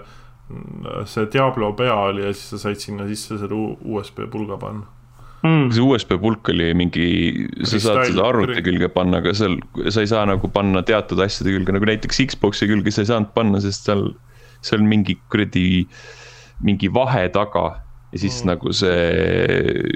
see 1.05 1.27
Diablo 1.33 1.73
pea 1.75 1.95
oli 2.07 2.23
ja 2.23 2.33
siis 2.33 2.53
sa 2.53 2.59
said 2.67 2.79
sinna 2.79 3.07
sisse 3.09 3.37
selle 3.39 3.57
USB 3.83 4.27
pulga 4.31 4.57
panna. 4.61 4.85
Mm. 5.45 5.67
see 5.71 5.83
USB 5.83 6.15
pulk 6.21 6.49
oli 6.49 6.71
mingi, 6.73 7.07
sa 7.61 7.79
saad 7.81 8.07
seda 8.09 8.23
arvuti 8.25 8.63
külge 8.65 8.87
panna, 8.93 9.19
aga 9.21 9.35
seal 9.37 9.59
sa 9.93 10.01
ei 10.01 10.09
saa 10.09 10.23
nagu 10.25 10.49
panna 10.53 10.81
teatud 10.85 11.19
asjade 11.23 11.53
külge, 11.53 11.75
nagu 11.75 11.87
näiteks 11.87 12.23
Xbox'i 12.31 12.69
külge 12.69 12.93
sa 12.93 13.03
ei 13.03 13.11
saanud 13.11 13.33
panna, 13.35 13.61
sest 13.63 13.85
seal, 13.85 14.07
seal 14.65 14.81
on 14.81 14.89
mingi 14.89 15.17
kuradi, 15.29 15.67
mingi 16.65 16.89
vahe 16.93 17.27
taga. 17.35 17.83
ja 18.11 18.19
siis 18.19 18.39
Mm. 18.39 18.43
mm. 18.43 18.47
nagu 18.47 18.73
see 18.73 19.03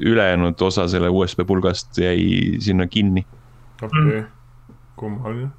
ülejäänud 0.03 0.61
osa 0.61 0.87
selle 0.91 1.09
USB 1.09 1.47
pulgast 1.47 1.97
jäi 1.97 2.59
sinna 2.59 2.87
kinni. 2.87 3.25
okei 3.81 4.01
okay., 4.01 4.23
kummaline. 4.95 5.49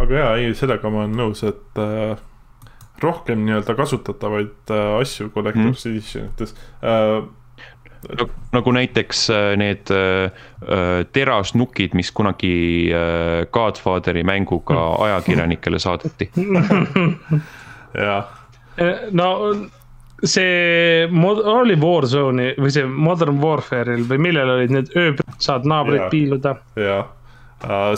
aga 0.00 0.14
jaa, 0.14 0.34
ei, 0.36 0.54
sellega 0.54 0.90
ma 0.90 1.04
olen 1.04 1.14
nõus, 1.14 1.44
et 1.46 1.78
äh, 1.78 2.18
rohkem 3.02 3.44
nii-öelda 3.46 3.74
kasutatavaid 3.74 4.70
äh, 4.70 4.96
asju 5.00 5.30
Collector's 5.34 5.84
mm. 5.84 5.90
Editionites 5.90 6.54
äh,. 6.82 7.22
nagu 8.52 8.72
näiteks 8.72 9.26
äh, 9.30 9.56
need 9.60 9.90
äh, 9.90 10.24
äh, 10.24 11.06
terasnukid, 11.12 11.94
mis 11.94 12.12
kunagi 12.12 12.52
äh, 12.92 13.46
Godfatheri 13.52 14.24
mänguga 14.24 14.86
ajakirjanikele 15.06 15.78
saadeti. 15.78 16.30
jah, 17.94 18.24
no 19.12 19.28
see 20.24 21.06
mod- 21.10 21.44
oli 21.44 21.76
Warzone'i 21.80 22.54
või 22.60 22.72
see 22.72 22.84
Modern 22.84 23.40
Warfare'il 23.40 24.04
või 24.08 24.20
millel 24.28 24.52
olid 24.56 24.72
need 24.72 24.92
öö, 24.96 25.14
saad 25.38 25.68
naabreid 25.68 26.08
piiluda. 26.12 26.56
jah 26.76 27.16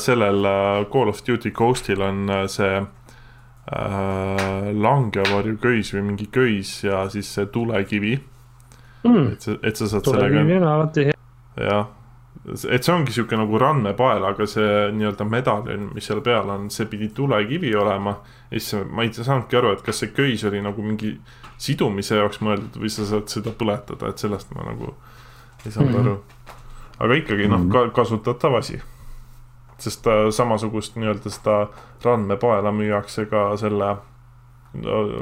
sellel 0.03 0.43
Call 0.91 1.09
of 1.09 1.20
Duty 1.27 1.53
Ghostil 1.55 2.03
on 2.03 2.27
see 2.51 2.81
äh, 3.70 4.72
langevarju 4.74 5.56
köis 5.62 5.93
või 5.94 6.02
mingi 6.12 6.26
köis 6.34 6.82
ja 6.84 7.05
siis 7.12 7.30
see 7.34 7.47
tulekivi, 7.47 8.18
Mm. 9.02 9.32
et 9.32 9.43
sa, 9.43 9.52
et 9.66 9.74
sa 9.76 9.86
saad 9.90 10.05
sellega 10.06 10.28
tulekivi 10.30 10.56
on 10.60 10.64
alati 10.70 11.05
hea. 11.09 11.14
jah, 11.59 11.86
et 12.70 12.84
see 12.86 12.93
ongi 12.94 13.10
sihuke 13.12 13.34
nagu 13.36 13.59
rannepael, 13.59 14.22
aga 14.28 14.47
see 14.47 14.93
nii-öelda 14.94 15.26
medaljon, 15.26 15.89
mis 15.94 16.06
seal 16.06 16.20
peal 16.22 16.51
on, 16.55 16.68
see 16.70 16.86
pidi 16.86 17.09
tulekivi 17.14 17.74
olema. 17.74 18.16
ja 18.51 18.60
siis 18.60 18.84
ma 18.90 19.02
ei 19.02 19.10
saanudki 19.12 19.56
aru, 19.59 19.72
et 19.72 19.82
kas 19.82 19.98
see 20.05 20.12
köis 20.14 20.44
oli 20.47 20.60
nagu 20.62 20.82
mingi 20.86 21.16
sidumise 21.59 22.14
jaoks 22.20 22.39
mõeldud 22.47 22.78
või 22.78 22.90
sa 22.94 23.05
saad 23.10 23.26
seda 23.28 23.51
põletada, 23.51 24.09
et 24.14 24.18
sellest 24.22 24.55
ma 24.55 24.62
nagu 24.70 24.94
ei 25.66 25.70
saanud 25.72 25.90
Mhm. 25.90 26.01
aru. 26.01 26.16
aga 27.02 27.14
ikkagi 27.14 27.48
noh, 27.51 27.66
ka 27.72 27.89
kasutatav 27.90 28.55
asi. 28.59 28.78
Sest 29.82 30.06
äh, 30.06 30.24
samasugust 30.34 30.96
nii-öelda 30.96 31.32
seda 31.32 31.59
randmepaela 32.04 32.72
müüakse 32.74 33.26
ka 33.30 33.50
selle 33.60 33.96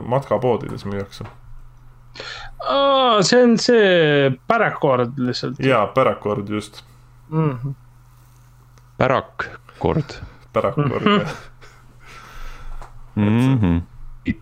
matkapoodides 0.06 0.84
müüakse. 0.86 1.24
see 3.22 3.42
on 3.42 3.56
see 3.58 4.30
pärakord 4.48 5.18
lihtsalt 5.18 5.60
jaa, 5.64 5.86
pärakord 5.94 6.48
just, 6.48 6.84
mm. 7.30 7.58
-hmm. 7.58 7.74
pärakkord 8.98 10.18
pärakord 10.52 11.26
mm. 13.14 13.58
-hmm. 13.58 13.80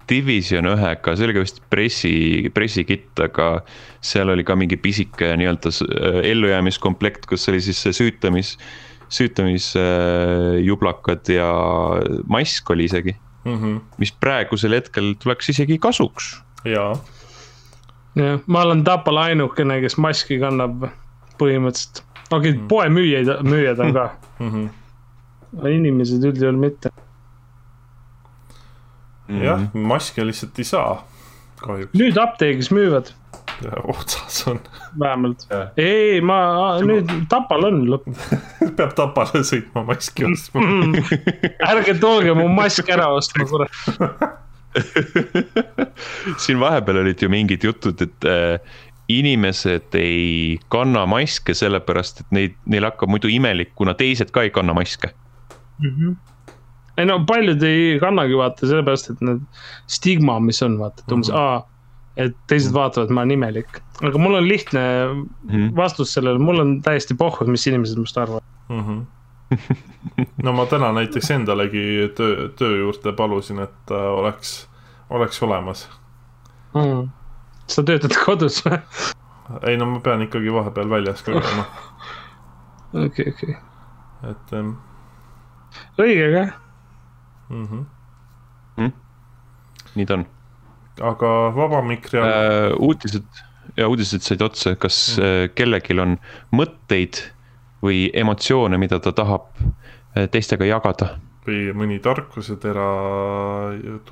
Division 0.08 0.66
ühega, 0.66 1.14
see 1.16 1.24
oli 1.24 1.34
ka 1.36 1.40
vist 1.44 1.60
pressi, 1.70 2.50
pressikitt, 2.54 3.20
aga 3.22 3.62
seal 4.04 4.28
oli 4.28 4.44
ka 4.44 4.56
mingi 4.58 4.76
pisike 4.76 5.36
nii-öelda 5.38 5.70
ellujäämiskomplekt, 6.22 7.26
kus 7.30 7.48
oli 7.48 7.60
siis 7.60 7.82
see 7.82 7.92
süütamis, 7.92 8.56
süütamisjublakad 9.08 11.28
ja 11.32 11.48
mask 12.26 12.70
oli 12.70 12.84
isegi, 12.84 13.16
mm. 13.44 13.54
-hmm. 13.54 13.80
mis 13.98 14.12
praegusel 14.12 14.72
hetkel 14.76 15.14
tuleks 15.22 15.48
isegi 15.54 15.78
kasuks. 15.78 16.42
jaa 16.64 16.96
jah, 18.18 18.40
ma 18.46 18.62
olen 18.62 18.84
Tapal 18.84 19.20
ainukene, 19.22 19.80
kes 19.84 19.96
maski 20.00 20.38
kannab 20.42 20.88
põhimõtteliselt. 21.40 22.02
okei 22.30 22.54
okay,, 22.54 22.64
poemüüjaid, 22.70 23.28
müüjad 23.46 23.84
on 23.84 23.94
ka, 23.96 24.08
mm. 24.38 24.50
-hmm. 24.50 24.66
inimesed 25.74 26.24
üldjuhul 26.24 26.58
mitte. 26.58 26.90
jah, 29.28 29.68
maske 29.74 30.26
lihtsalt 30.26 30.58
ei 30.58 30.64
saa, 30.64 31.04
kahjuks. 31.62 31.94
nüüd 31.94 32.20
apteegis 32.20 32.72
müüvad 32.74 33.12
otsas 33.92 34.40
on, 34.50 34.58
vähemalt 35.00 35.46
ei, 35.76 36.20
ma 36.24 36.38
nüüd 36.84 37.10
Tapal 37.30 37.64
on 37.68 37.80
lõpp. 37.90 38.08
peab 38.78 38.92
Tapale 38.98 39.42
sõitma 39.46 39.84
maski 39.88 40.26
ostma. 40.28 40.62
ärge 41.70 41.96
tooge 42.02 42.34
mu 42.38 42.48
mask 42.52 42.88
ära 42.94 43.08
ostma, 43.14 43.48
kurat. 43.50 43.72
siin 46.42 46.60
vahepeal 46.60 47.00
olid 47.02 47.22
ju 47.24 47.30
mingid 47.32 47.64
jutud, 47.64 48.00
et 48.04 48.28
äh, 48.28 48.76
inimesed 49.08 49.94
ei 49.96 50.58
kanna 50.72 51.06
maske 51.08 51.54
sellepärast, 51.56 52.20
et 52.24 52.34
neid, 52.36 52.56
neil 52.68 52.84
hakkab 52.86 53.10
muidu 53.10 53.30
imelik, 53.32 53.72
kuna 53.78 53.94
teised 53.98 54.30
ka 54.34 54.44
ei 54.46 54.52
kanna 54.54 54.74
maske. 54.76 55.10
ei 56.98 57.06
no 57.06 57.20
paljud 57.26 57.62
ei 57.62 57.98
kannagi 58.02 58.36
vaata 58.38 58.66
sellepärast, 58.68 59.10
et 59.14 59.20
need 59.24 59.42
stigma, 59.90 60.38
mis 60.44 60.60
on 60.66 60.78
vaata, 60.80 61.04
et 61.06 61.12
umbes 61.16 61.30
Mhm. 61.32 61.38
aa, 61.38 61.62
et 62.18 62.34
teised 62.50 62.74
vaatavad, 62.74 63.12
ma 63.14 63.22
olen 63.22 63.36
imelik. 63.36 63.78
aga 64.02 64.18
mul 64.18 64.34
on 64.40 64.48
lihtne 64.48 64.80
Mhm. 65.48 65.76
vastus 65.76 66.12
sellele, 66.14 66.38
mul 66.38 66.58
on 66.60 66.82
täiesti 66.82 67.14
pohhu, 67.14 67.46
mis 67.46 67.66
inimesed 67.66 67.96
minust 67.96 68.18
arvavad. 68.18 68.42
Mhm. 68.68 69.00
no 70.44 70.52
ma 70.52 70.66
täna 70.66 70.92
näiteks 70.92 71.30
endalegi 71.30 72.10
töö, 72.16 72.48
töö 72.58 72.78
juurde 72.78 73.12
palusin, 73.16 73.58
et 73.64 73.90
äh, 73.90 74.08
oleks, 74.18 74.68
oleks 75.10 75.42
olemas. 75.42 75.88
mm.. 76.74 77.08
sa 77.66 77.82
töötad 77.82 78.12
kodus 78.24 78.60
või? 78.66 78.78
ei 79.66 79.76
no 79.80 79.86
ma 79.88 80.00
pean 80.04 80.22
ikkagi 80.22 80.52
vahepeal 80.52 80.90
väljas 80.90 81.22
ka 81.24 81.32
käima, 81.40 81.64
okei, 83.06 83.32
okei, 83.32 83.56
et 84.30 84.52
ähm, 84.52 84.74
õige 85.98 86.28
ka. 86.34 86.44
mm. 87.48 87.66
-hmm. 88.76 88.92
nii 89.94 90.06
ta 90.06 90.14
on 90.20 90.26
aga 91.04 91.32
vaba 91.54 91.82
mikri 91.82 92.20
all 92.20 92.30
äh,. 92.30 92.72
uudised 92.78 93.26
ja 93.78 93.88
uudised 93.88 94.24
said 94.24 94.42
otsa, 94.42 94.74
kas 94.80 95.18
äh, 95.18 95.48
kellelgi 95.54 95.96
on 96.00 96.16
mõtteid 96.54 97.20
või 97.84 98.08
emotsioone, 98.16 98.78
mida 98.80 98.98
ta 99.02 99.12
tahab 99.14 99.50
äh, 99.60 100.26
teistega 100.32 100.66
jagada. 100.66 101.16
või 101.48 101.70
mõni 101.72 101.98
tarkusetera. 102.04 102.86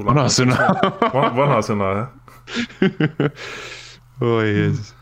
vanasõna. 0.07 0.57
Va, 1.17 1.25
vanasõna 1.37 1.89
jah, 1.97 2.13
oi 4.37 4.47
jeesus, 4.47 4.95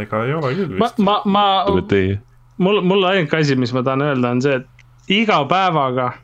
ega 0.00 0.22
ei 0.24 0.32
ole 0.34 0.54
küll 0.54 0.78
ma 0.78 0.86
vist,. 0.86 1.02
ma, 1.02 1.18
ma, 1.24 1.44
teie. 1.88 2.20
mul, 2.58 2.80
mul 2.80 3.04
ainuke 3.10 3.42
asi, 3.42 3.58
mis 3.58 3.74
ma 3.76 3.82
tahan 3.82 4.06
öelda, 4.06 4.30
on 4.30 4.40
see, 4.44 4.62
et 4.62 5.12
iga 5.22 5.42
päevaga 5.50 6.14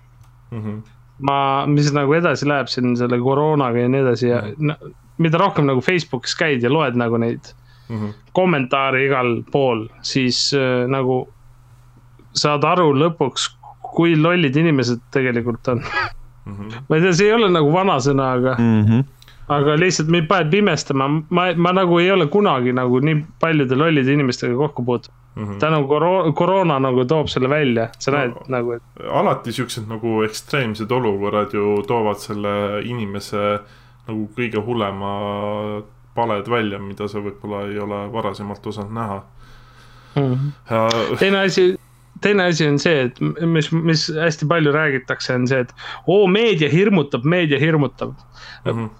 Mm 0.52 0.62
-hmm. 0.62 0.88
ma, 1.22 1.36
mis 1.70 1.92
nagu 1.94 2.14
edasi 2.18 2.46
läheb 2.50 2.68
siin 2.72 2.96
selle 2.98 3.18
koroonaga 3.22 3.78
ja 3.84 3.88
nii 3.88 4.00
edasi 4.04 4.28
ja 4.28 4.42
no, 4.58 4.74
mida 5.22 5.38
rohkem 5.38 5.66
nagu 5.70 5.80
Facebookis 5.84 6.34
käid 6.38 6.62
ja 6.66 6.70
loed 6.72 6.98
nagu 6.98 7.18
neid 7.22 7.52
Mm 7.92 7.98
-hmm. 7.98 8.12
kommentaare 8.32 9.00
igal 9.04 9.42
pool, 9.52 9.86
siis 10.06 10.52
äh, 10.54 10.86
nagu 10.88 11.28
saad 12.32 12.64
aru 12.64 12.92
lõpuks, 12.96 13.48
kui 13.94 14.14
lollid 14.16 14.56
inimesed 14.56 15.00
tegelikult 15.12 15.68
on. 15.68 15.82
Mm 16.46 16.54
-hmm. 16.54 16.78
ma 16.88 16.96
ei 16.96 17.02
tea, 17.02 17.12
see 17.12 17.26
ei 17.26 17.32
ole 17.32 17.50
nagu 17.50 17.72
vanasõna, 17.72 18.30
aga, 18.38 18.54
Mhm. 18.58 19.00
aga 19.48 19.76
lihtsalt 19.76 20.08
mind 20.08 20.26
paneb 20.30 20.54
imestama, 20.54 21.08
ma, 21.30 21.52
ma 21.56 21.72
nagu 21.72 21.98
ei 21.98 22.10
ole 22.10 22.26
kunagi 22.26 22.72
nagu 22.72 23.00
nii 23.00 23.24
paljude 23.40 23.76
lollide 23.76 24.12
inimestega 24.12 24.56
kokku 24.56 24.84
puutunud. 24.84 25.16
Mm 25.36 25.44
-hmm. 25.44 25.58
tänu 25.60 25.86
koro-, 25.88 26.32
koroona 26.32 26.78
nagu 26.78 27.04
toob 27.04 27.26
selle 27.28 27.48
välja, 27.48 27.88
sa 27.98 28.10
No. 28.10 28.18
näed 28.18 28.32
nagu, 28.48 28.72
et 28.72 28.82
alati 29.12 29.52
siuksed 29.52 29.88
nagu 29.88 30.22
ekstreemsed 30.22 30.90
olukorrad 30.92 31.52
ju 31.54 31.82
toovad 31.88 32.18
selle 32.20 32.82
inimese 32.84 33.58
nagu 34.08 34.28
kõige 34.36 34.60
hullema 34.66 35.12
paled 36.14 36.48
välja, 36.50 36.78
mida 36.78 37.08
sa 37.08 37.18
võib-olla 37.18 37.62
ei 37.70 37.78
ole 37.78 38.12
varasemalt 38.12 38.66
osanud 38.66 38.92
näha. 38.92 39.22
ja 40.70 40.88
teine 41.18 41.38
asi, 41.38 41.76
teine 42.20 42.44
asi 42.44 42.66
on 42.68 42.78
see, 42.78 43.04
et 43.08 43.20
mis, 43.46 43.70
mis 43.72 44.08
hästi 44.20 44.46
palju 44.48 44.72
räägitakse, 44.72 45.34
on 45.34 45.46
see, 45.48 45.60
et 45.60 45.72
oo, 46.06 46.26
meedia 46.26 46.68
hirmutab, 46.68 47.24
meedia 47.24 47.58
hirmutab. 47.58 48.12
Mhm, 48.64 48.90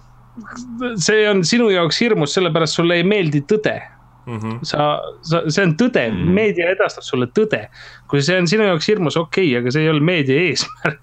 see 0.97 1.29
on 1.29 1.43
sinu 1.45 1.69
jaoks 1.69 2.01
hirmus, 2.01 2.33
sellepärast 2.33 2.79
sulle 2.79 2.95
ei 2.95 3.03
meeldi 3.03 3.43
tõde. 3.51 3.75
Mhm, 4.25 4.59
sa, 4.63 4.99
sa, 5.21 5.43
see 5.47 5.65
on 5.67 5.75
tõde 5.79 6.03
mm. 6.09 6.19
-hmm. 6.19 6.35
meedia 6.39 6.69
edastab 6.75 7.03
sulle 7.07 7.27
tõde. 7.39 7.67
kui 8.07 8.21
see 8.21 8.37
on 8.39 8.47
sinu 8.47 8.67
jaoks 8.69 8.87
hirmus, 8.87 9.17
okei 9.17 9.49
okay,, 9.51 9.61
aga 9.61 9.71
see 9.71 9.83
ei 9.83 9.89
ole 9.89 9.99
meedia 10.13 10.49
eesmärk. 10.49 11.01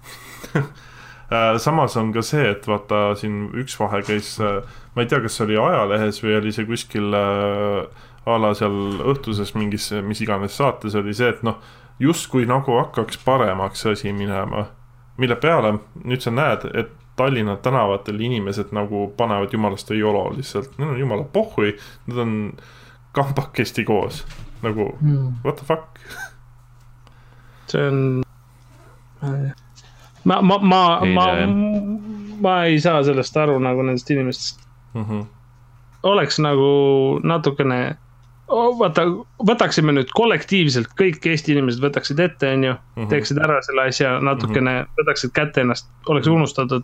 Äh, 1.31 1.55
samas 1.63 1.93
on 1.95 2.09
ka 2.11 2.19
see, 2.21 2.43
et 2.43 2.65
vaata 2.67 3.13
siin 3.15 3.45
üks 3.55 3.77
vahe 3.79 4.01
käis, 4.03 4.33
ma 4.35 4.99
ei 4.99 5.07
tea, 5.07 5.21
kas 5.23 5.37
see 5.37 5.45
oli 5.45 5.55
ajalehes 5.55 6.17
või 6.19 6.33
oli 6.35 6.51
see 6.51 6.65
kuskil 6.67 7.15
a 7.15 8.37
la 8.37 8.51
seal 8.57 8.99
õhtuses 9.13 9.53
mingis, 9.55 9.89
mis 10.03 10.19
iganes 10.21 10.57
saates 10.59 10.95
oli 10.99 11.13
see, 11.15 11.29
et 11.31 11.39
noh, 11.47 11.61
justkui 12.03 12.43
nagu 12.49 12.75
hakkaks 12.81 13.21
paremaks 13.25 13.85
asi 13.93 14.13
minema. 14.13 14.67
mille 15.17 15.35
peale 15.35 15.75
nüüd 16.03 16.21
sa 16.23 16.31
näed, 16.31 16.67
et 16.73 16.91
Tallinna 17.15 17.57
tänavatel 17.61 18.19
inimesed 18.19 18.71
nagu 18.71 19.13
panevad 19.17 19.51
jumalast 19.53 19.91
YOLO 19.91 20.31
lihtsalt, 20.35 20.77
neil 20.79 20.93
on 20.93 20.99
jumala 20.99 21.23
pohhui, 21.23 21.75
nad 22.07 22.17
on 22.17 22.31
kambakesti 23.11 23.83
koos, 23.83 24.25
nagu 24.61 24.97
mm. 25.01 25.33
what 25.45 25.55
the 25.55 25.65
fuck. 25.65 25.99
see 27.67 27.87
on, 27.87 28.23
ma, 30.23 30.41
ma, 30.41 30.57
ma, 30.59 30.83
ma, 31.05 31.27
ma 32.41 32.55
ei 32.65 32.79
saa 32.79 33.03
sellest 33.03 33.37
aru 33.37 33.59
nagu 33.63 33.83
nendest 33.87 34.09
inimestest 34.11 34.63
mm. 34.93 35.03
-hmm. 35.03 35.25
oleks 36.03 36.39
nagu 36.39 36.71
natukene 37.23 37.97
vaata, 38.51 39.05
võtaksime 39.47 39.93
nüüd 39.95 40.11
kollektiivselt, 40.15 40.91
kõik 40.99 41.25
Eesti 41.31 41.55
inimesed 41.55 41.83
võtaksid 41.83 42.19
ette, 42.23 42.53
on 42.55 42.65
ju, 42.67 42.77
mhm. 42.97 43.11
teeksid 43.11 43.39
ära 43.41 43.59
selle 43.65 43.87
asja 43.91 44.17
natukene 44.19 44.73
mm, 44.73 44.87
-hmm. 44.87 45.01
võtaksid 45.01 45.35
kätte 45.35 45.63
ennast, 45.65 45.89
oleks 46.07 46.27
mhm. 46.27 46.35
unustatud. 46.35 46.83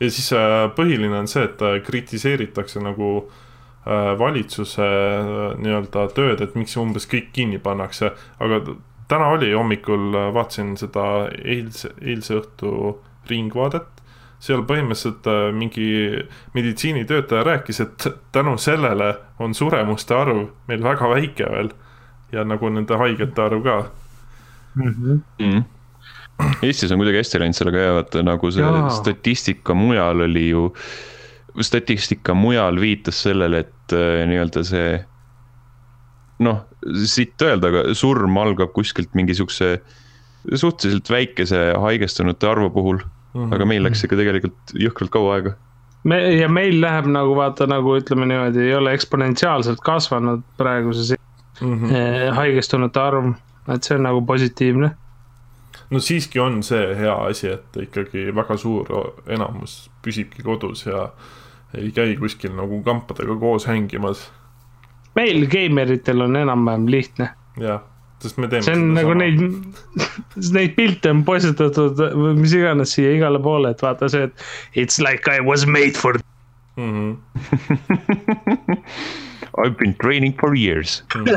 ja 0.00 0.10
siis 0.10 0.32
äh, 0.32 0.70
põhiline 0.76 1.18
on 1.18 1.28
see, 1.28 1.44
et 1.44 1.62
äh, 1.62 1.80
kritiseeritakse 1.84 2.80
nagu 2.80 3.30
valitsuse 4.18 4.86
nii-öelda 5.60 6.06
tööd, 6.16 6.40
et 6.40 6.54
miks 6.56 6.76
umbes 6.80 7.04
kõik 7.10 7.32
kinni 7.36 7.58
pannakse, 7.60 8.14
aga 8.40 8.62
täna 9.08 9.32
oli 9.34 9.50
hommikul, 9.52 10.14
vaatasin 10.32 10.76
seda 10.80 11.28
eilse, 11.44 11.92
eilse 12.00 12.38
õhtu 12.40 12.94
Ringvaadet 13.28 13.94
seal 14.44 14.64
põhimõtteliselt 14.68 15.28
äh, 15.30 15.46
mingi 15.56 15.86
meditsiinitöötaja 16.56 17.44
rääkis, 17.46 17.80
et 17.84 18.08
tänu 18.34 18.56
sellele 18.60 19.14
on 19.42 19.54
suremuste 19.56 20.16
arv 20.16 20.46
meil 20.68 20.84
väga 20.84 21.08
väike 21.14 21.48
veel 21.52 21.70
ja 22.34 22.44
nagu 22.46 22.68
nende 22.72 22.98
haigete 23.00 23.44
arv 23.44 23.62
ka 23.64 23.78
mm. 24.74 24.90
-hmm. 24.90 25.22
Mm. 25.38 25.64
Eestis 26.66 26.92
on 26.92 26.98
kuidagi 26.98 27.22
hästi 27.22 27.40
läinud 27.40 27.56
sellega 27.56 27.78
ja 27.78 27.94
vaata 27.94 28.22
nagu 28.26 28.50
see 28.50 28.64
Jaa. 28.64 28.90
statistika 28.90 29.74
mujal 29.74 30.20
oli 30.26 30.48
ju, 30.48 30.72
statistika 31.62 32.34
mujal 32.34 32.80
viitas 32.80 33.22
sellele, 33.22 33.64
et 33.66 33.92
äh, 33.94 34.22
nii-öelda 34.28 34.64
see 34.66 34.94
noh, 36.42 36.64
siit 37.06 37.42
öelda, 37.42 37.70
aga 37.70 37.84
surm 37.96 38.38
algab 38.42 38.72
kuskilt 38.74 39.12
mingi 39.14 39.36
siukse 39.38 39.76
suhteliselt 40.54 41.10
väikese 41.10 41.60
haigestunute 41.80 42.48
arvu 42.48 42.70
puhul 42.70 42.98
mm. 42.98 43.44
-hmm. 43.44 43.54
aga 43.54 43.66
meil 43.66 43.84
läks 43.86 44.04
ikka 44.04 44.16
tegelikult 44.16 44.74
jõhkralt 44.78 45.12
kaua 45.14 45.34
aega. 45.34 45.54
me 46.04 46.18
ja 46.36 46.48
meil 46.48 46.80
läheb 46.80 47.06
nagu 47.06 47.36
vaata 47.36 47.66
nagu 47.66 47.96
ütleme 47.98 48.26
niimoodi, 48.26 48.66
ei 48.66 48.74
ole 48.74 48.92
eksponentsiaalselt 48.92 49.80
kasvanud 49.80 50.42
praeguses 50.56 51.14
mm 51.60 51.78
-hmm. 51.78 52.34
haigestunute 52.34 53.00
arv, 53.00 53.32
et 53.74 53.82
see 53.82 53.96
on 53.96 54.02
nagu 54.02 54.22
positiivne. 54.26 54.90
no 55.90 56.00
siiski 56.00 56.40
on 56.40 56.62
see 56.62 56.96
hea 56.96 57.14
asi, 57.14 57.48
et 57.48 57.76
ikkagi 57.82 58.34
väga 58.34 58.56
suur 58.56 58.88
enamus 59.26 59.90
püsibki 60.02 60.42
kodus 60.42 60.86
ja 60.86 61.08
ei 61.78 61.90
käi 61.94 62.16
kuskil 62.20 62.54
nagu 62.56 62.82
kampadega 62.86 63.36
koos 63.40 63.66
hängimas. 63.70 64.28
meil 65.14 65.46
geimeritel 65.50 66.26
on 66.26 66.36
enam-vähem 66.36 66.86
lihtne. 66.90 67.30
jah 67.60 67.82
sest 68.24 68.38
me 68.38 68.48
teeme. 68.48 68.62
see 68.62 68.74
on 68.74 68.94
nagu 68.96 69.12
sama. 69.12 69.20
neid, 69.22 69.38
neid 70.56 70.74
pilte 70.78 71.12
on 71.12 71.22
postitatud 71.28 72.00
või 72.00 72.34
mis 72.40 72.54
iganes 72.56 72.94
siia 72.96 73.14
igale 73.18 73.40
poole, 73.44 73.74
et 73.74 73.84
vaata 73.84 74.08
see, 74.12 74.28
et 74.28 74.34
it's 74.84 75.00
like 75.02 75.30
I 75.30 75.40
was 75.44 75.66
made 75.66 75.96
for 76.00 76.18
mm. 76.76 76.90
-hmm. 76.90 77.10
I've 79.62 79.76
been 79.78 79.94
training 80.02 80.34
for 80.40 80.56
years 80.56 81.02
mm. 81.14 81.28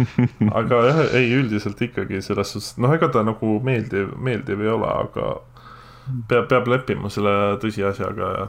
aga 0.60 0.82
jah, 0.88 1.00
ei 1.18 1.32
üldiselt 1.36 1.80
ikkagi 1.84 2.22
selles 2.24 2.54
suhtes, 2.54 2.74
noh, 2.80 2.92
ega 2.94 3.10
ta 3.12 3.24
nagu 3.26 3.58
meeldiv, 3.64 4.14
meeldiv 4.16 4.62
ei 4.64 4.70
ole, 4.72 4.88
aga 4.88 5.34
peab, 6.28 6.48
peab 6.48 6.68
leppima 6.68 7.10
selle 7.12 7.36
tõsiasjaga 7.62 8.32
ja 8.38 8.48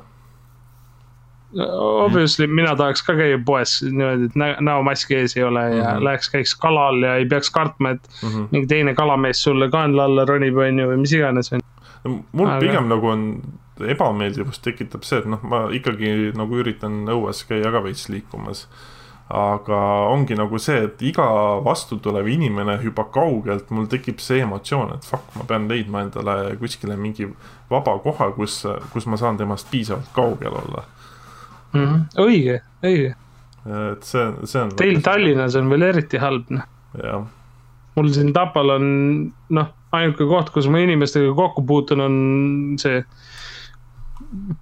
Obviously 1.52 2.48
mina 2.48 2.72
tahaks 2.80 3.02
ka 3.04 3.12
käia 3.20 3.40
poes 3.46 3.82
niimoodi, 3.84 4.30
et 4.30 4.62
näomaski 4.64 5.18
ees 5.20 5.34
ei 5.36 5.44
ole 5.44 5.64
ja 5.64 5.84
mm 5.84 5.90
-hmm. 5.90 6.04
läheks, 6.04 6.30
käiks 6.32 6.54
kalal 6.56 7.02
ja 7.04 7.16
ei 7.16 7.26
peaks 7.26 7.50
kartma, 7.52 7.90
et 7.90 8.08
mm 8.24 8.30
-hmm. 8.30 8.48
mingi 8.52 8.68
teine 8.68 8.94
kalamees 8.96 9.44
sulle 9.44 9.70
kaenla 9.70 10.04
alla 10.04 10.26
ronib, 10.26 10.58
on 10.58 10.80
ju, 10.80 10.88
või 10.88 10.98
mis 10.98 11.14
iganes, 11.14 11.52
mul 12.32 12.48
Aga... 12.48 12.60
pigem 12.60 12.88
nagu 12.88 13.08
on 13.08 13.42
ebameeldivust 13.88 14.62
tekitab 14.62 15.04
see, 15.04 15.20
et 15.20 15.26
noh, 15.26 15.44
ma 15.44 15.66
ikkagi 15.74 16.32
nagu 16.38 16.58
üritan 16.64 17.04
õues 17.10 17.44
käia 17.50 17.72
ka 17.72 17.84
veits 17.84 18.10
liikumas. 18.10 18.68
Aga 19.32 19.80
ongi 20.12 20.36
nagu 20.36 20.60
see, 20.60 20.86
et 20.88 21.02
iga 21.08 21.26
vastutulev 21.64 22.28
inimene 22.28 22.78
hüppab 22.82 23.12
kaugelt, 23.16 23.70
mul 23.72 23.88
tekib 23.92 24.20
see 24.24 24.42
emotsioon, 24.44 24.96
et 24.98 25.08
fuck, 25.08 25.30
ma 25.40 25.46
pean 25.48 25.68
leidma 25.72 26.04
endale 26.06 26.56
kuskile 26.60 26.98
mingi 27.00 27.30
vaba 27.72 27.96
koha, 28.04 28.32
kus, 28.36 28.62
kus 28.94 29.08
ma 29.08 29.20
saan 29.20 29.40
temast 29.40 29.70
piisavalt 29.72 30.12
kaugel 30.16 30.58
olla 30.64 30.84
mm. 31.72 31.86
-hmm. 31.86 32.02
õige, 32.26 32.62
õige. 32.84 33.16
et 33.94 34.04
see, 34.04 34.28
see 34.44 34.62
on. 34.62 34.76
Teil 34.76 35.02
Tallinnas 35.06 35.56
on 35.56 35.70
veel 35.72 35.88
eriti 35.92 36.20
halb, 36.20 36.50
noh. 36.50 36.68
jah. 37.04 37.28
mul 37.96 38.12
siin 38.12 38.34
Tapal 38.36 38.76
on, 38.76 38.88
noh, 39.50 39.74
ainuke 39.96 40.28
koht, 40.28 40.52
kus 40.52 40.68
ma 40.68 40.84
inimestega 40.84 41.34
kokku 41.36 41.64
puutun, 41.68 42.02
on 42.02 42.16
see 42.82 43.04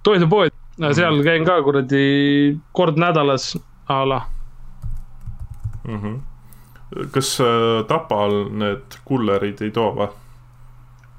toidupood. 0.02 0.54
seal 0.80 1.14
mm 1.14 1.20
-hmm. 1.20 1.24
käin 1.24 1.44
ka 1.44 1.62
kuradi 1.62 2.58
kord 2.72 2.96
nädalas 2.96 3.56
a 3.86 4.04
la 4.08 4.20
mm. 5.90 6.00
-hmm. 6.00 7.06
kas 7.10 7.36
äh, 7.40 7.84
Tapal 7.88 8.42
need 8.50 8.98
kullerid 9.04 9.62
ei 9.62 9.70
too 9.74 9.92
või? 9.98 10.10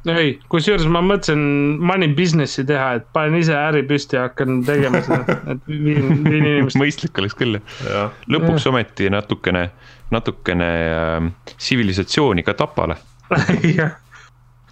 ei, 0.09 0.33
kusjuures 0.49 0.87
ma 0.89 1.01
mõtlesin 1.05 1.41
money 1.85 2.09
business'i 2.17 2.63
teha, 2.67 2.93
et 2.97 3.07
panen 3.13 3.37
ise 3.41 3.53
äri 3.53 3.83
püsti 3.87 4.17
ja 4.17 4.25
hakkan 4.29 4.63
tegema 4.65 5.01
seda, 5.05 5.37
et 5.53 5.67
viin, 5.69 6.23
viin 6.25 6.45
inimest. 6.45 6.79
mõistlik 6.81 7.21
oleks 7.21 7.37
küll 7.37 7.59
jah. 7.85 8.15
lõpuks 8.31 8.65
ja. 8.65 8.71
ometi 8.73 9.11
natukene, 9.13 9.67
natukene 10.13 10.71
äh, 10.95 11.29
tsivilisatsiooni 11.53 12.45
ka 12.47 12.55
Tapale 12.57 12.97
jah, 13.77 13.93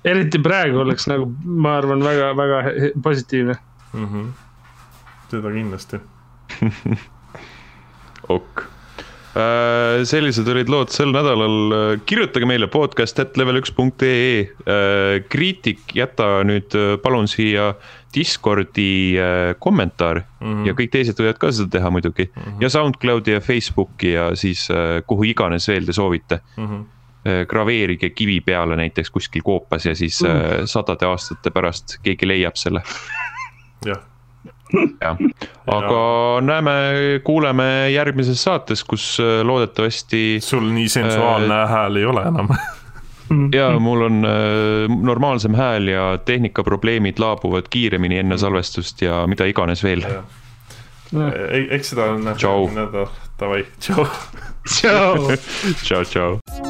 eriti 0.04 0.42
praegu 0.42 0.82
oleks 0.82 1.08
nagu, 1.12 1.30
ma 1.46 1.78
arvan, 1.78 2.04
väga-väga 2.06 2.64
positiivne 3.04 3.60
mm. 3.94 4.10
-hmm. 4.10 4.28
seda 5.30 5.54
kindlasti 5.54 6.02
ok 8.40 8.79
sellised 10.10 10.48
olid 10.50 10.70
lood 10.72 10.92
sel 10.94 11.12
nädalal, 11.14 12.00
kirjutage 12.10 12.48
meile 12.50 12.70
podcast 12.72 13.20
at 13.22 13.38
level1.ee. 13.38 14.42
Äh, 14.42 15.22
kriitik, 15.30 15.84
jäta 15.96 16.40
nüüd 16.48 16.74
palun 17.04 17.30
siia 17.30 17.74
Discordi 18.16 19.20
äh, 19.22 19.56
kommentaar 19.62 20.24
mm 20.40 20.48
-hmm. 20.54 20.68
ja 20.68 20.74
kõik 20.74 20.92
teised 20.92 21.20
võivad 21.22 21.38
ka 21.38 21.52
seda 21.52 21.70
teha 21.78 21.90
muidugi 21.94 22.26
mm. 22.26 22.42
-hmm. 22.42 22.62
ja 22.62 22.70
SoundCloudi 22.70 23.32
ja 23.32 23.40
Facebooki 23.40 24.12
ja 24.12 24.36
siis 24.36 24.68
kuhu 25.06 25.24
iganes 25.24 25.68
veel 25.68 25.86
te 25.86 25.94
soovite 25.94 26.42
mm. 26.58 26.68
-hmm 26.68 26.86
graveerige 27.50 28.10
kivi 28.10 28.40
peale 28.42 28.76
näiteks 28.76 29.10
kuskil 29.12 29.42
koopas 29.44 29.86
ja 29.86 29.96
siis 29.96 30.22
mm. 30.24 30.66
sadade 30.66 31.06
aastate 31.06 31.52
pärast 31.52 31.98
keegi 32.04 32.28
leiab 32.28 32.56
selle. 32.56 32.82
jah 33.86 34.00
jah, 35.02 35.18
aga 35.68 36.02
näeme, 36.46 36.74
kuuleme 37.24 37.90
järgmises 37.94 38.44
saates, 38.44 38.84
kus 38.84 39.18
äh, 39.20 39.40
loodetavasti. 39.46 40.40
sul 40.44 40.70
nii 40.74 40.90
sensuaalne 40.90 41.62
äh, 41.64 41.70
hääl 41.70 41.96
ei 41.96 42.06
ole 42.06 42.26
enam 42.28 42.54
ja 43.60 43.70
mul 43.80 44.02
on 44.02 44.26
äh, 44.26 44.98
normaalsem 45.02 45.56
hääl 45.56 45.88
ja 45.88 46.12
tehnikaprobleemid 46.26 47.20
laabuvad 47.20 47.70
kiiremini 47.70 48.22
enne 48.24 48.38
salvestust 48.38 49.02
ja 49.02 49.24
mida 49.28 49.46
iganes 49.46 49.84
veel. 49.84 50.06
eks 51.70 51.90
seda 51.96 52.12
on 52.14 52.26
näha. 52.30 53.08
davai, 53.40 53.66
tšau. 53.80 54.06
tšau. 54.76 55.32
tšau, 55.84 56.04
tšau. 56.04 56.69